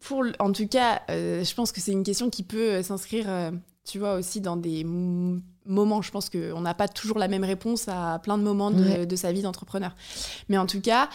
pour, 0.00 0.24
en 0.38 0.52
tout 0.52 0.68
cas, 0.68 1.02
euh, 1.10 1.44
je 1.44 1.54
pense 1.54 1.72
que 1.72 1.80
c'est 1.80 1.92
une 1.92 2.02
question 2.02 2.30
qui 2.30 2.42
peut 2.42 2.72
euh, 2.72 2.82
s'inscrire, 2.82 3.26
euh, 3.28 3.50
tu 3.84 3.98
vois, 3.98 4.14
aussi 4.14 4.40
dans 4.40 4.56
des 4.56 4.84
moments. 4.84 6.02
Je 6.02 6.10
pense 6.10 6.30
qu'on 6.30 6.60
n'a 6.60 6.74
pas 6.74 6.88
toujours 6.88 7.18
la 7.18 7.28
même 7.28 7.44
réponse 7.44 7.88
à 7.88 8.18
plein 8.22 8.38
de 8.38 8.42
moments 8.42 8.70
de, 8.70 9.04
de 9.04 9.16
sa 9.16 9.32
vie 9.32 9.42
d'entrepreneur. 9.42 9.94
Mais 10.48 10.58
en 10.58 10.66
tout 10.66 10.80
cas, 10.80 11.08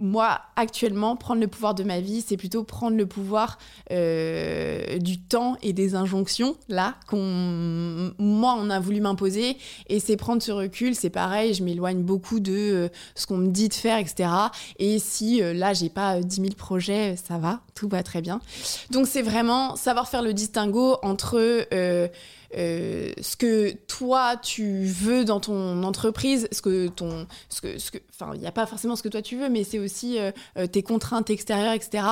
moi, 0.00 0.40
actuellement, 0.54 1.16
prendre 1.16 1.40
le 1.40 1.48
pouvoir 1.48 1.74
de 1.74 1.82
ma 1.82 2.00
vie, 2.00 2.22
c'est 2.26 2.36
plutôt 2.36 2.62
prendre 2.62 2.96
le 2.96 3.06
pouvoir 3.06 3.58
euh, 3.90 4.98
du 4.98 5.18
temps 5.18 5.56
et 5.60 5.72
des 5.72 5.96
injonctions, 5.96 6.56
là, 6.68 6.94
qu'on, 7.08 8.12
moi, 8.18 8.56
on 8.58 8.70
a 8.70 8.78
voulu 8.78 9.00
m'imposer. 9.00 9.56
Et 9.88 9.98
c'est 9.98 10.16
prendre 10.16 10.40
ce 10.40 10.52
recul, 10.52 10.94
c'est 10.94 11.10
pareil, 11.10 11.52
je 11.52 11.64
m'éloigne 11.64 12.02
beaucoup 12.02 12.38
de 12.38 12.52
euh, 12.52 12.88
ce 13.16 13.26
qu'on 13.26 13.38
me 13.38 13.48
dit 13.48 13.68
de 13.68 13.74
faire, 13.74 13.98
etc. 13.98 14.30
Et 14.78 15.00
si, 15.00 15.42
euh, 15.42 15.52
là, 15.52 15.72
j'ai 15.72 15.88
pas 15.88 16.20
10 16.20 16.36
000 16.36 16.48
projets, 16.54 17.16
ça 17.16 17.38
va, 17.38 17.60
tout 17.74 17.88
va 17.88 18.04
très 18.04 18.22
bien. 18.22 18.40
Donc, 18.90 19.08
c'est 19.08 19.22
vraiment 19.22 19.74
savoir 19.74 20.08
faire 20.08 20.22
le 20.22 20.32
distinguo 20.32 20.96
entre 21.02 21.66
euh, 22.56 23.12
ce 23.20 23.36
que 23.36 23.72
toi 23.72 24.36
tu 24.36 24.84
veux 24.84 25.24
dans 25.24 25.40
ton 25.40 25.82
entreprise, 25.82 26.48
ce 26.50 26.62
que 26.62 26.88
ton, 26.88 27.26
ce 27.50 27.60
que, 27.60 27.76
que, 27.90 28.02
enfin, 28.10 28.32
il 28.34 28.40
n'y 28.40 28.46
a 28.46 28.52
pas 28.52 28.66
forcément 28.66 28.96
ce 28.96 29.02
que 29.02 29.08
toi 29.08 29.20
tu 29.20 29.36
veux, 29.36 29.50
mais 29.50 29.64
c'est 29.64 29.78
aussi 29.78 30.18
euh, 30.18 30.30
euh, 30.56 30.66
tes 30.66 30.82
contraintes 30.82 31.28
extérieures, 31.30 31.74
etc. 31.74 32.04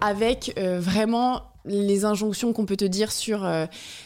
Avec 0.00 0.58
vraiment 0.58 1.42
les 1.64 2.04
injonctions 2.04 2.52
qu'on 2.52 2.66
peut 2.66 2.76
te 2.76 2.84
dire 2.84 3.10
sur. 3.10 3.48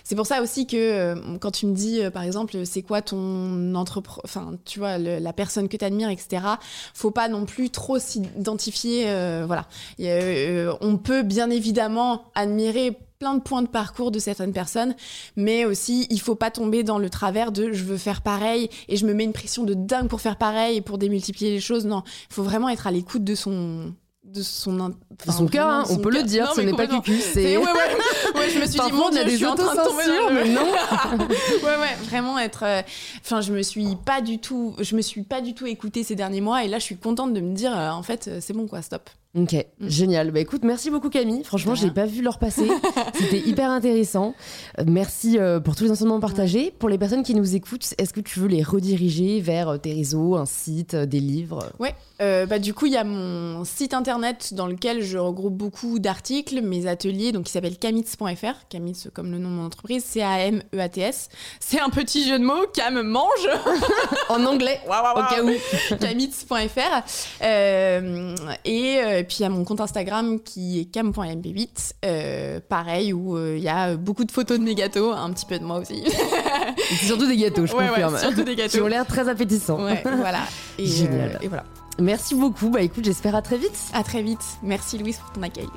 c'est 0.04 0.14
pour 0.14 0.26
ça 0.26 0.42
aussi 0.42 0.66
que 0.66 1.14
quand 1.38 1.50
tu 1.50 1.66
me 1.66 1.74
dis, 1.74 2.00
par 2.12 2.22
exemple, 2.22 2.64
c'est 2.64 2.82
quoi 2.82 3.02
ton 3.02 3.74
entreprise, 3.74 4.20
enfin, 4.24 4.52
tu 4.64 4.78
vois, 4.78 4.96
la 4.98 5.32
personne 5.32 5.68
que 5.68 5.76
tu 5.76 5.84
admires, 5.84 6.10
etc., 6.10 6.42
faut 6.94 7.10
pas 7.10 7.28
non 7.28 7.46
plus 7.46 7.70
trop 7.70 7.98
s'identifier. 7.98 9.04
voilà. 9.44 9.66
on 10.80 10.98
peut 10.98 11.22
bien 11.22 11.50
évidemment 11.50 12.24
admirer 12.36 12.96
plein 13.18 13.34
de 13.34 13.40
points 13.40 13.62
de 13.62 13.68
parcours 13.68 14.10
de 14.10 14.18
certaines 14.18 14.52
personnes, 14.52 14.94
mais 15.36 15.64
aussi 15.64 16.06
il 16.10 16.20
faut 16.20 16.34
pas 16.34 16.50
tomber 16.50 16.82
dans 16.82 16.98
le 16.98 17.10
travers 17.10 17.52
de 17.52 17.72
je 17.72 17.84
veux 17.84 17.98
faire 17.98 18.22
pareil 18.22 18.70
et 18.88 18.96
je 18.96 19.06
me 19.06 19.14
mets 19.14 19.24
une 19.24 19.32
pression 19.32 19.64
de 19.64 19.74
dingue 19.74 20.08
pour 20.08 20.20
faire 20.20 20.36
pareil 20.36 20.76
et 20.76 20.80
pour 20.80 20.98
démultiplier 20.98 21.50
les 21.50 21.60
choses. 21.60 21.86
Non, 21.86 22.02
il 22.30 22.34
faut 22.34 22.42
vraiment 22.42 22.68
être 22.68 22.86
à 22.86 22.90
l'écoute 22.90 23.24
de 23.24 23.34
son 23.34 23.92
de 24.24 24.42
son 24.42 24.94
son 25.26 25.46
cœur 25.46 25.68
hein, 25.68 25.84
on 25.90 25.96
peut 25.98 26.10
le 26.10 26.22
dire 26.22 26.52
ce 26.54 26.60
n'est 26.60 26.74
pas 26.74 26.86
cucu 26.86 27.18
c'est 27.18 27.56
ouais, 27.56 27.64
ouais, 27.64 27.70
ouais, 28.34 28.50
je 28.50 28.58
me 28.60 28.66
suis 28.66 28.78
dit 28.78 28.92
mon 28.92 29.08
dieu 29.08 29.22
je 29.24 29.36
suis 29.36 29.46
en 29.46 29.54
train 29.54 29.74
de 29.74 29.88
tomber 29.88 30.06
dans 30.06 30.28
le... 30.28 30.44
mais 30.44 30.50
non. 30.50 30.66
Ouais 31.64 31.76
ouais 31.80 31.96
vraiment 32.04 32.38
être 32.38 32.64
euh, 32.64 32.82
enfin 33.22 33.40
je 33.40 33.52
me 33.52 33.62
suis 33.62 33.96
pas 34.04 34.20
du 34.20 34.38
tout 34.38 34.74
je 34.80 34.96
me 34.96 35.00
suis 35.00 35.22
pas 35.22 35.40
du 35.40 35.54
tout 35.54 35.66
écoutée 35.66 36.04
ces 36.04 36.14
derniers 36.14 36.42
mois 36.42 36.62
et 36.64 36.68
là 36.68 36.78
je 36.78 36.84
suis 36.84 36.98
contente 36.98 37.32
de 37.32 37.40
me 37.40 37.54
dire 37.54 37.76
euh, 37.76 37.90
en 37.90 38.02
fait 38.02 38.28
euh, 38.28 38.38
c'est 38.42 38.52
bon 38.52 38.66
quoi 38.66 38.82
stop 38.82 39.08
Ok, 39.36 39.52
mm. 39.52 39.88
génial. 39.88 40.30
Bah 40.30 40.40
écoute, 40.40 40.62
merci 40.64 40.90
beaucoup 40.90 41.10
Camille. 41.10 41.44
Franchement, 41.44 41.74
j'ai 41.74 41.90
pas 41.90 42.06
vu 42.06 42.22
leur 42.22 42.38
passer. 42.38 42.66
C'était 43.14 43.40
hyper 43.40 43.70
intéressant. 43.70 44.34
Euh, 44.78 44.84
merci 44.86 45.38
euh, 45.38 45.60
pour 45.60 45.76
tous 45.76 45.84
les 45.84 45.90
enseignements 45.90 46.18
partagés. 46.18 46.72
Pour 46.78 46.88
les 46.88 46.96
personnes 46.96 47.22
qui 47.22 47.34
nous 47.34 47.54
écoutent, 47.54 47.92
est-ce 47.98 48.14
que 48.14 48.20
tu 48.20 48.40
veux 48.40 48.48
les 48.48 48.62
rediriger 48.62 49.40
vers 49.40 49.68
euh, 49.68 49.76
tes 49.76 49.92
réseaux, 49.92 50.36
un 50.36 50.46
site, 50.46 50.96
des 50.96 51.20
livres? 51.20 51.70
Ouais. 51.78 51.94
bah 52.18 52.58
du 52.58 52.72
coup, 52.72 52.86
il 52.86 52.92
y 52.92 52.96
a 52.96 53.04
mon 53.04 53.64
site 53.64 53.92
internet 53.92 54.54
dans 54.54 54.66
lequel 54.66 55.02
je 55.02 55.18
regroupe 55.18 55.54
beaucoup 55.54 55.98
d'articles, 55.98 56.62
mes 56.62 56.86
ateliers, 56.86 57.30
donc 57.30 57.44
qui 57.44 57.52
s'appelle 57.52 57.76
camitz.fr. 57.76 58.66
Camitz 58.70 59.08
comme 59.12 59.30
le 59.30 59.38
nom 59.38 59.50
de 59.50 59.54
mon 59.56 59.66
entreprise, 59.66 60.04
C 60.04 60.22
A 60.22 60.40
M 60.40 60.62
E 60.74 60.80
A 60.80 60.88
T 60.88 61.02
S. 61.02 61.28
C'est 61.60 61.80
un 61.80 61.90
petit 61.90 62.26
jeu 62.26 62.38
de 62.38 62.44
mots. 62.44 62.66
Cam 62.72 63.02
mange 63.02 63.48
en 64.30 64.42
anglais. 64.46 64.80
au 64.86 65.20
cas 65.20 65.42
où. 65.42 65.50
camitz.fr. 66.00 67.44
et 68.64 69.17
et 69.18 69.24
puis 69.24 69.38
il 69.40 69.42
y 69.42 69.44
a 69.44 69.48
mon 69.48 69.64
compte 69.64 69.80
Instagram 69.80 70.40
qui 70.40 70.80
est 70.80 70.84
cam.mp8, 70.84 71.92
euh, 72.04 72.60
pareil, 72.68 73.12
où 73.12 73.36
euh, 73.36 73.56
il 73.56 73.62
y 73.62 73.68
a 73.68 73.96
beaucoup 73.96 74.24
de 74.24 74.32
photos 74.32 74.58
de 74.58 74.64
mes 74.64 74.74
gâteaux, 74.74 75.12
un 75.12 75.30
petit 75.32 75.46
peu 75.46 75.58
de 75.58 75.64
moi 75.64 75.78
aussi. 75.78 76.04
surtout 77.06 77.26
des 77.26 77.36
gâteaux, 77.36 77.66
je 77.66 77.72
confirme. 77.72 78.14
Ouais, 78.14 78.20
surtout 78.20 78.42
des 78.42 78.56
gâteaux. 78.56 78.78
Qui 78.78 78.80
ont 78.80 78.86
l'air 78.86 79.06
très 79.06 79.28
appétissants. 79.28 79.82
Ouais, 79.84 80.02
voilà. 80.02 80.40
Et, 80.78 80.86
Génial. 80.86 81.30
Euh, 81.36 81.42
et 81.42 81.48
voilà. 81.48 81.64
Merci 82.00 82.34
beaucoup. 82.34 82.70
Bah 82.70 82.80
écoute, 82.80 83.04
j'espère 83.04 83.34
à 83.34 83.42
très 83.42 83.58
vite. 83.58 83.76
À 83.92 84.02
très 84.02 84.22
vite. 84.22 84.44
Merci 84.62 84.98
Louise 84.98 85.18
pour 85.18 85.32
ton 85.32 85.42
accueil. 85.42 85.68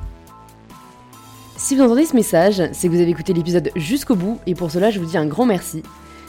Si 1.57 1.75
vous 1.75 1.83
entendez 1.83 2.05
ce 2.05 2.15
message, 2.15 2.61
c'est 2.73 2.87
que 2.87 2.93
vous 2.93 3.01
avez 3.01 3.11
écouté 3.11 3.33
l'épisode 3.33 3.71
jusqu'au 3.75 4.15
bout 4.15 4.39
et 4.47 4.55
pour 4.55 4.71
cela, 4.71 4.89
je 4.89 4.99
vous 4.99 5.05
dis 5.05 5.17
un 5.17 5.27
grand 5.27 5.45
merci. 5.45 5.83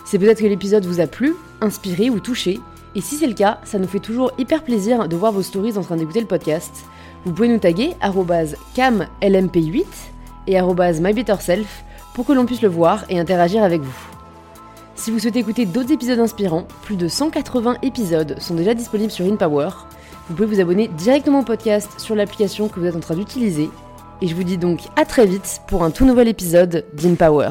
C'est 0.05 0.19
peut-être 0.19 0.41
que 0.41 0.47
l'épisode 0.47 0.85
vous 0.85 1.01
a 1.01 1.07
plu, 1.07 1.35
inspiré 1.61 2.11
ou 2.11 2.21
touché. 2.21 2.61
Et 2.95 3.01
si 3.01 3.17
c'est 3.17 3.27
le 3.27 3.35
cas, 3.35 3.59
ça 3.65 3.79
nous 3.79 3.89
fait 3.89 4.01
toujours 4.01 4.33
hyper 4.37 4.63
plaisir 4.63 5.09
de 5.09 5.17
voir 5.17 5.33
vos 5.33 5.43
stories 5.43 5.79
en 5.79 5.83
train 5.83 5.97
d'écouter 5.97 6.21
le 6.21 6.27
podcast. 6.27 6.85
Vous 7.25 7.33
pouvez 7.33 7.49
nous 7.49 7.59
taguer 7.59 7.95
camlmp8 8.03 9.85
et 10.49 10.61
mybetterself 10.61 11.85
pour 12.15 12.27
que 12.27 12.33
l'on 12.33 12.47
puisse 12.47 12.63
le 12.63 12.69
voir 12.69 13.05
et 13.09 13.19
interagir 13.19 13.63
avec 13.63 13.81
vous. 13.81 14.07
Si 14.95 15.11
vous 15.11 15.19
souhaitez 15.19 15.39
écouter 15.39 15.67
d'autres 15.67 15.93
épisodes 15.93 16.19
inspirants, 16.19 16.67
plus 16.83 16.97
de 16.97 17.09
180 17.09 17.77
épisodes 17.83 18.39
sont 18.39 18.55
déjà 18.55 18.75
disponibles 18.75 19.13
sur 19.13 19.25
InPower. 19.25 19.71
Vous 20.29 20.35
pouvez 20.35 20.47
vous 20.47 20.61
abonner 20.61 20.89
directement 20.89 21.41
au 21.41 21.45
podcast 21.45 21.91
sur 21.99 22.15
l'application 22.15 22.69
que 22.69 22.79
vous 22.79 22.87
êtes 22.87 22.97
en 22.97 23.01
train 23.01 23.17
d'utiliser. 23.17 23.71
Et 24.21 24.29
je 24.29 24.35
vous 24.35 24.45
dis 24.45 24.59
donc 24.59 24.81
à 24.97 25.05
très 25.05 25.27
vite 25.27 25.63
pour 25.67 25.83
un 25.83 25.91
tout 25.91 26.05
nouvel 26.05 26.29
épisode 26.29 26.85
d'InPower. 26.95 27.51